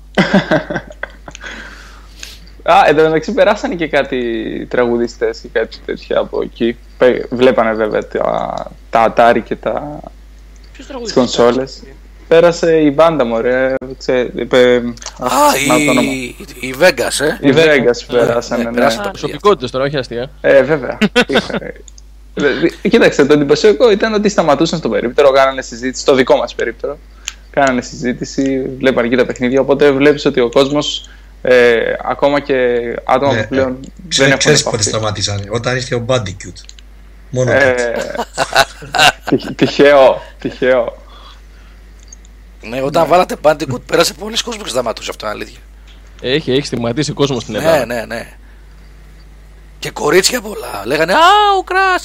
Α, 2.62 2.74
εν 2.86 2.96
τω 2.96 3.02
μεταξύ 3.02 3.32
περάσανε 3.32 3.74
και 3.74 3.88
κάτι 3.88 4.20
τραγουδιστές 4.70 5.44
ή 5.44 5.48
κάτι 5.48 5.76
τέτοια 5.86 6.18
από 6.18 6.42
εκεί. 6.42 6.76
Πε- 6.98 7.26
Βλέπανε 7.34 7.72
βέβαια 7.72 8.08
τα, 8.08 8.54
τα 8.90 9.14
Atari 9.16 9.40
και 9.44 9.56
τα 9.56 10.00
τις 11.02 11.12
κονσόλες. 11.12 11.82
Πέρασε 12.28 12.76
η 12.80 12.92
μπάντα 12.94 13.24
μου, 13.24 13.40
ρε. 13.40 13.74
Ξέ, 13.98 14.30
είπε, 14.36 14.58
Α, 15.18 15.28
να 15.66 15.74
το 15.84 15.90
όνομα. 15.90 16.12
η, 16.12 16.36
η 16.60 16.74
Vegas, 16.80 17.24
ε. 17.40 17.48
Οι 17.48 17.52
Vegas 17.56 18.04
περάσανε, 18.06 18.62
ναι, 18.62 18.68
ναι. 18.70 18.74
περάσανε 18.76 19.02
τα 19.04 19.10
Προσωπικότητε 19.10 19.68
τώρα, 19.70 19.84
όχι 19.84 19.96
αστεία. 19.96 20.30
Ε, 20.40 20.62
βέβαια. 20.62 20.98
Είχα- 22.34 22.48
Ε, 22.82 22.88
Κοίταξε, 22.88 23.24
το 23.26 23.32
εντυπωσιακό 23.32 23.90
ήταν 23.90 24.14
ότι 24.14 24.28
σταματούσαν 24.28 24.78
στο 24.78 24.88
περίπτερο, 24.88 25.30
κάνανε 25.30 25.62
συζήτηση, 25.62 26.02
στο 26.02 26.14
δικό 26.14 26.36
μας 26.36 26.54
περίπτερο. 26.54 26.98
Κάνανε 27.50 27.82
συζήτηση, 27.82 28.70
βλέπανε 28.78 29.08
και 29.08 29.16
τα 29.16 29.26
παιχνίδια. 29.26 29.60
Οπότε 29.60 29.90
βλέπεις 29.90 30.24
ότι 30.24 30.40
ο 30.40 30.48
κόσμος, 30.50 31.10
ε, 31.42 31.74
ακόμα 32.04 32.40
και 32.40 32.54
άτομα 33.04 33.32
Ναι, 33.34 33.42
που 33.42 33.48
πλέον 33.48 33.68
ναι. 33.70 33.74
δεν 33.80 33.90
Ξέρεις, 34.08 34.28
έχουν 34.28 34.38
ξέρεις 34.38 34.62
πότε 34.62 34.76
επαφή. 34.76 34.88
σταματήσανε. 34.90 35.42
Όταν 35.50 35.76
ήρθε 35.76 35.94
ο 35.94 36.04
Bandicoot. 36.08 36.60
Μόνο 37.30 37.52
Ε, 37.52 37.58
τότε. 37.74 38.14
τυχ- 39.28 39.54
τυχαίο, 39.54 40.22
τυχαίο. 40.40 40.96
Ναι, 42.62 42.82
όταν 42.82 43.06
βάλατε 43.06 43.36
Bandicoot 43.42 43.80
πέρασε 43.86 44.14
πολλοί 44.14 44.36
κόσμο 44.44 44.62
και 44.62 44.68
σταματούσε 44.68 45.10
αυτό, 45.10 45.26
είναι 45.26 45.34
αλήθεια. 45.34 45.58
Έχει, 46.20 46.52
έχει 46.52 46.66
στιγματίσει 46.66 47.12
κόσμος 47.12 47.42
στην 47.42 47.54
Ναι, 47.54 47.60
Ελλάδα. 47.60 47.86
ναι, 47.86 48.04
ναι. 48.06 48.28
Και 49.78 49.90
κορίτσια 49.90 50.40
πολλά. 50.40 50.82
Λέγανε 50.84 51.12
Α, 51.12 51.18
ο 51.58 51.62
Κράτ. 51.62 52.02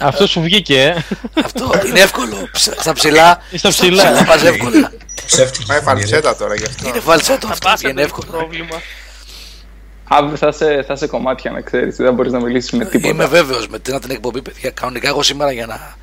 Αυτό 0.00 0.26
σου 0.26 0.40
βγήκε, 0.40 0.82
ε. 0.82 0.96
Αυτό 1.44 1.70
είναι 1.86 2.00
εύκολο. 2.00 2.48
Ψ- 2.52 2.80
Στα 2.80 2.92
ψηλά. 2.92 3.42
Στα 3.54 3.68
ψηλά. 3.68 4.14
Στα 4.14 4.24
πας 4.24 4.42
εύκολα. 4.44 4.92
Ψεύτικη 5.26 5.66
Πάει 5.66 5.80
φωνή, 5.80 6.00
ρε. 6.00 6.06
φαλσέτα 6.06 6.36
τώρα 6.36 6.54
γι' 6.54 6.64
αυτό. 6.64 6.88
Είναι 6.88 7.00
φαλσέτο 7.00 7.46
Θα 7.46 7.52
αυτό. 7.52 7.68
πας 7.68 7.80
Είναι 7.82 8.02
αυτό 8.02 8.20
το 8.20 8.26
εύκολο. 8.26 8.38
πρόβλημα. 8.38 8.80
Αύριο 10.04 10.36
θα 10.36 10.52
σε, 10.52 10.82
θα 10.82 10.96
σε 10.96 11.06
κομμάτια 11.06 11.50
να 11.50 11.60
ξέρεις, 11.60 11.96
δεν 11.96 12.14
μπορείς 12.14 12.32
να 12.32 12.40
μιλήσεις 12.40 12.70
με 12.70 12.84
τίποτα. 12.84 13.08
Είμαι 13.08 13.26
βέβαιος 13.26 13.68
με 13.68 13.78
την, 13.78 14.00
την 14.00 14.10
εκπομπή, 14.10 14.42
παιδιά. 14.42 14.70
Κανονικά 14.70 15.08
εγώ 15.08 15.22
σήμερα 15.22 15.52
για 15.52 15.66
να. 15.66 15.96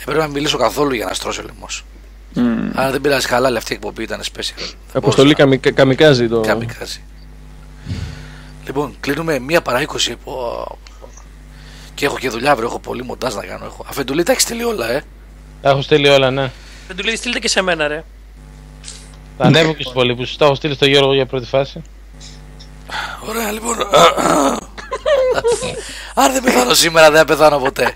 Έπρεπε 0.00 0.20
να 0.20 0.26
μιλήσω 0.28 0.58
καθόλου 0.58 0.94
για 0.94 1.04
να 1.04 1.14
στρώσω 1.14 1.42
λαιμό. 1.42 1.66
Μμμ. 2.32 2.70
Αλλά 2.74 2.90
δεν 2.90 3.00
πειράζει 3.00 3.26
καλά, 3.26 3.46
αλλά 3.48 3.58
αυτή 3.58 3.72
η 3.72 3.74
εκπομπή 3.76 4.02
ήταν 4.02 4.20
special. 4.22 4.72
Αποστολή 4.92 5.34
καμικα- 5.34 5.70
καμικάζει 5.70 6.28
το. 6.28 6.40
Καμικάζει. 6.40 7.02
Λοιπόν, 8.66 8.96
κλείνουμε 9.00 9.38
μία 9.38 9.60
παρά 9.62 9.80
20. 9.80 10.14
Πω. 11.96 12.02
Και 12.02 12.06
έχω 12.06 12.18
και 12.18 12.28
δουλειά 12.28 12.50
αύριο, 12.50 12.68
έχω 12.68 12.78
πολύ 12.78 13.04
μοντάζ 13.04 13.34
να 13.34 13.44
κάνω. 13.44 13.64
Έχω. 13.64 13.84
Αφεντουλή 13.88 14.22
τα 14.22 14.32
έχεις 14.32 14.42
στείλει 14.44 14.64
όλα, 14.64 14.90
ε. 14.90 15.02
Τα 15.62 15.70
έχω 15.70 15.82
στείλει 15.82 16.08
όλα, 16.08 16.30
ναι. 16.30 16.50
Δεν 16.86 16.96
του 16.96 17.02
λέει 17.04 17.16
στείλτε 17.16 17.38
και 17.38 17.48
σε 17.48 17.62
μένα, 17.62 17.88
ρε. 17.88 18.04
Θα 19.38 19.44
ανέβω 19.44 19.72
και 19.72 19.80
στους 19.80 19.92
υπολείπους. 19.92 20.36
Τα 20.36 20.44
έχω 20.44 20.54
στείλει 20.54 20.74
στο 20.74 20.86
Γιώργο 20.86 21.14
για 21.14 21.26
πρώτη 21.26 21.46
φάση. 21.46 21.82
Ωραία, 23.28 23.52
λοιπόν. 23.52 23.76
Αν 26.14 26.32
δεν 26.32 26.42
πεθάνω 26.42 26.74
σήμερα, 26.74 27.10
δεν 27.10 27.18
θα 27.18 27.24
πεθάνω 27.24 27.58
ποτέ. 27.58 27.94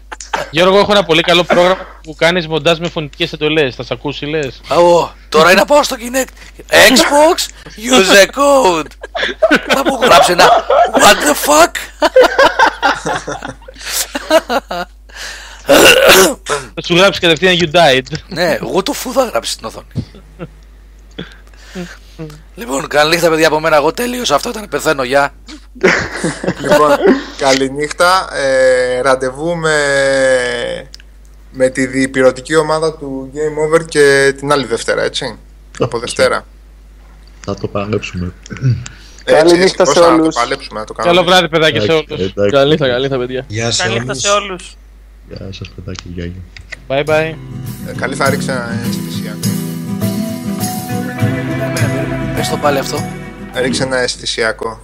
Γιώργο, 0.50 0.78
έχω 0.78 0.92
ένα 0.92 1.04
πολύ 1.04 1.22
καλό 1.22 1.44
πρόγραμμα 1.44 1.86
που 2.02 2.14
κάνεις 2.14 2.48
μοντάζ 2.48 2.78
με 2.78 2.88
φωνητικές 2.88 3.32
εντολές. 3.32 3.74
Θα 3.74 3.82
σε 3.82 3.94
ακούσει, 3.94 4.26
λες. 4.26 4.60
Ω, 4.68 5.10
τώρα 5.28 5.50
είναι 5.50 5.60
να 5.60 5.66
πάω 5.66 5.82
στο 5.82 5.96
Kinect. 5.98 6.60
Xbox, 6.70 7.38
use 7.76 8.24
a 8.24 8.26
code. 8.26 8.86
Θα 9.68 9.82
μου 9.84 9.98
γράψει 10.02 10.32
ένα 10.32 10.50
What 10.92 11.16
the 11.26 11.34
fuck; 11.48 11.74
Θα 16.74 16.82
σου 16.84 16.94
γράψει 16.96 17.20
κατευθείαν 17.20 17.56
You 17.60 17.76
died. 17.76 18.16
ναι, 18.28 18.58
εγώ 18.62 18.82
το 18.82 18.92
φου 18.92 19.12
θα 19.12 19.24
γράψει 19.24 19.52
στην 19.52 19.66
οθόνη. 19.66 19.86
λοιπόν, 22.54 22.88
καλή 22.88 23.10
νύχτα, 23.10 23.28
παιδιά 23.28 23.46
από 23.46 23.60
μένα. 23.60 23.76
Εγώ 23.76 23.92
τέλειωσα. 23.92 24.34
Αυτό 24.34 24.48
ήταν. 24.48 24.68
Πεθαίνω, 24.68 25.02
γεια. 25.02 25.34
Λοιπόν, 26.60 26.90
καληνύχτα. 27.38 28.28
Ε, 28.36 29.00
ραντεβού 29.00 29.56
με, 29.56 29.76
με 31.50 31.68
τη 31.68 31.86
διπυρωτική 31.86 32.56
ομάδα 32.56 32.96
του 32.96 33.30
Game 33.34 33.66
Over 33.78 33.84
και 33.88 34.34
την 34.36 34.52
άλλη 34.52 34.64
Δευτέρα, 34.66 35.02
έτσι. 35.02 35.38
Από 35.78 35.98
Δευτέρα. 35.98 36.46
Θα 37.44 37.54
το 37.54 37.66
παλέψουμε. 37.68 38.32
Έτσι, 39.24 39.56
νύχτα 39.56 39.84
πώς 39.84 39.94
σε 39.94 40.00
θα 40.00 40.06
όλους. 40.06 40.34
το 40.34 40.40
παλέψουμε 40.40 40.80
να 40.80 40.86
το 40.86 40.92
κάνουμε. 40.92 41.14
Καλό 41.14 41.26
βράδυ, 41.28 41.48
παιδάκια, 41.48 41.80
σε 41.80 41.86
Εντάξει, 41.86 42.06
όλους. 42.12 42.26
εντάξει. 42.26 42.52
Καλή 42.54 42.70
νύχτα, 42.70 42.86
καλή 42.88 43.02
νύχτα, 43.02 43.18
παιδιά. 43.18 43.44
Γεια 43.48 43.70
σε 43.70 43.82
Καλή 43.82 43.94
νύχτα 43.98 44.10
όλους. 44.12 44.22
σε 44.22 44.28
όλους. 44.30 44.76
Γεια 45.28 45.48
σας 45.52 45.68
παιδάκι, 45.74 46.02
γεια 46.14 46.24
γεια. 46.24 46.42
Bye 46.88 47.04
bye. 47.04 47.34
Ε, 47.88 47.92
Καλή 47.96 48.14
θα 48.14 48.30
ρίξει 48.30 48.50
ένα 48.50 48.68
αισθησιακό. 48.88 49.48
Πες 52.36 52.48
το 52.48 52.56
πάλι 52.56 52.78
αυτό. 52.78 53.04
Ρίξε 53.54 53.82
ένα 53.82 53.96
αισθησιακό. 53.98 54.80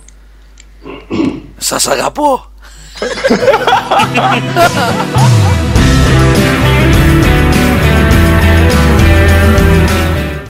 Σας 1.57 1.87
αγαπώ. 1.87 2.51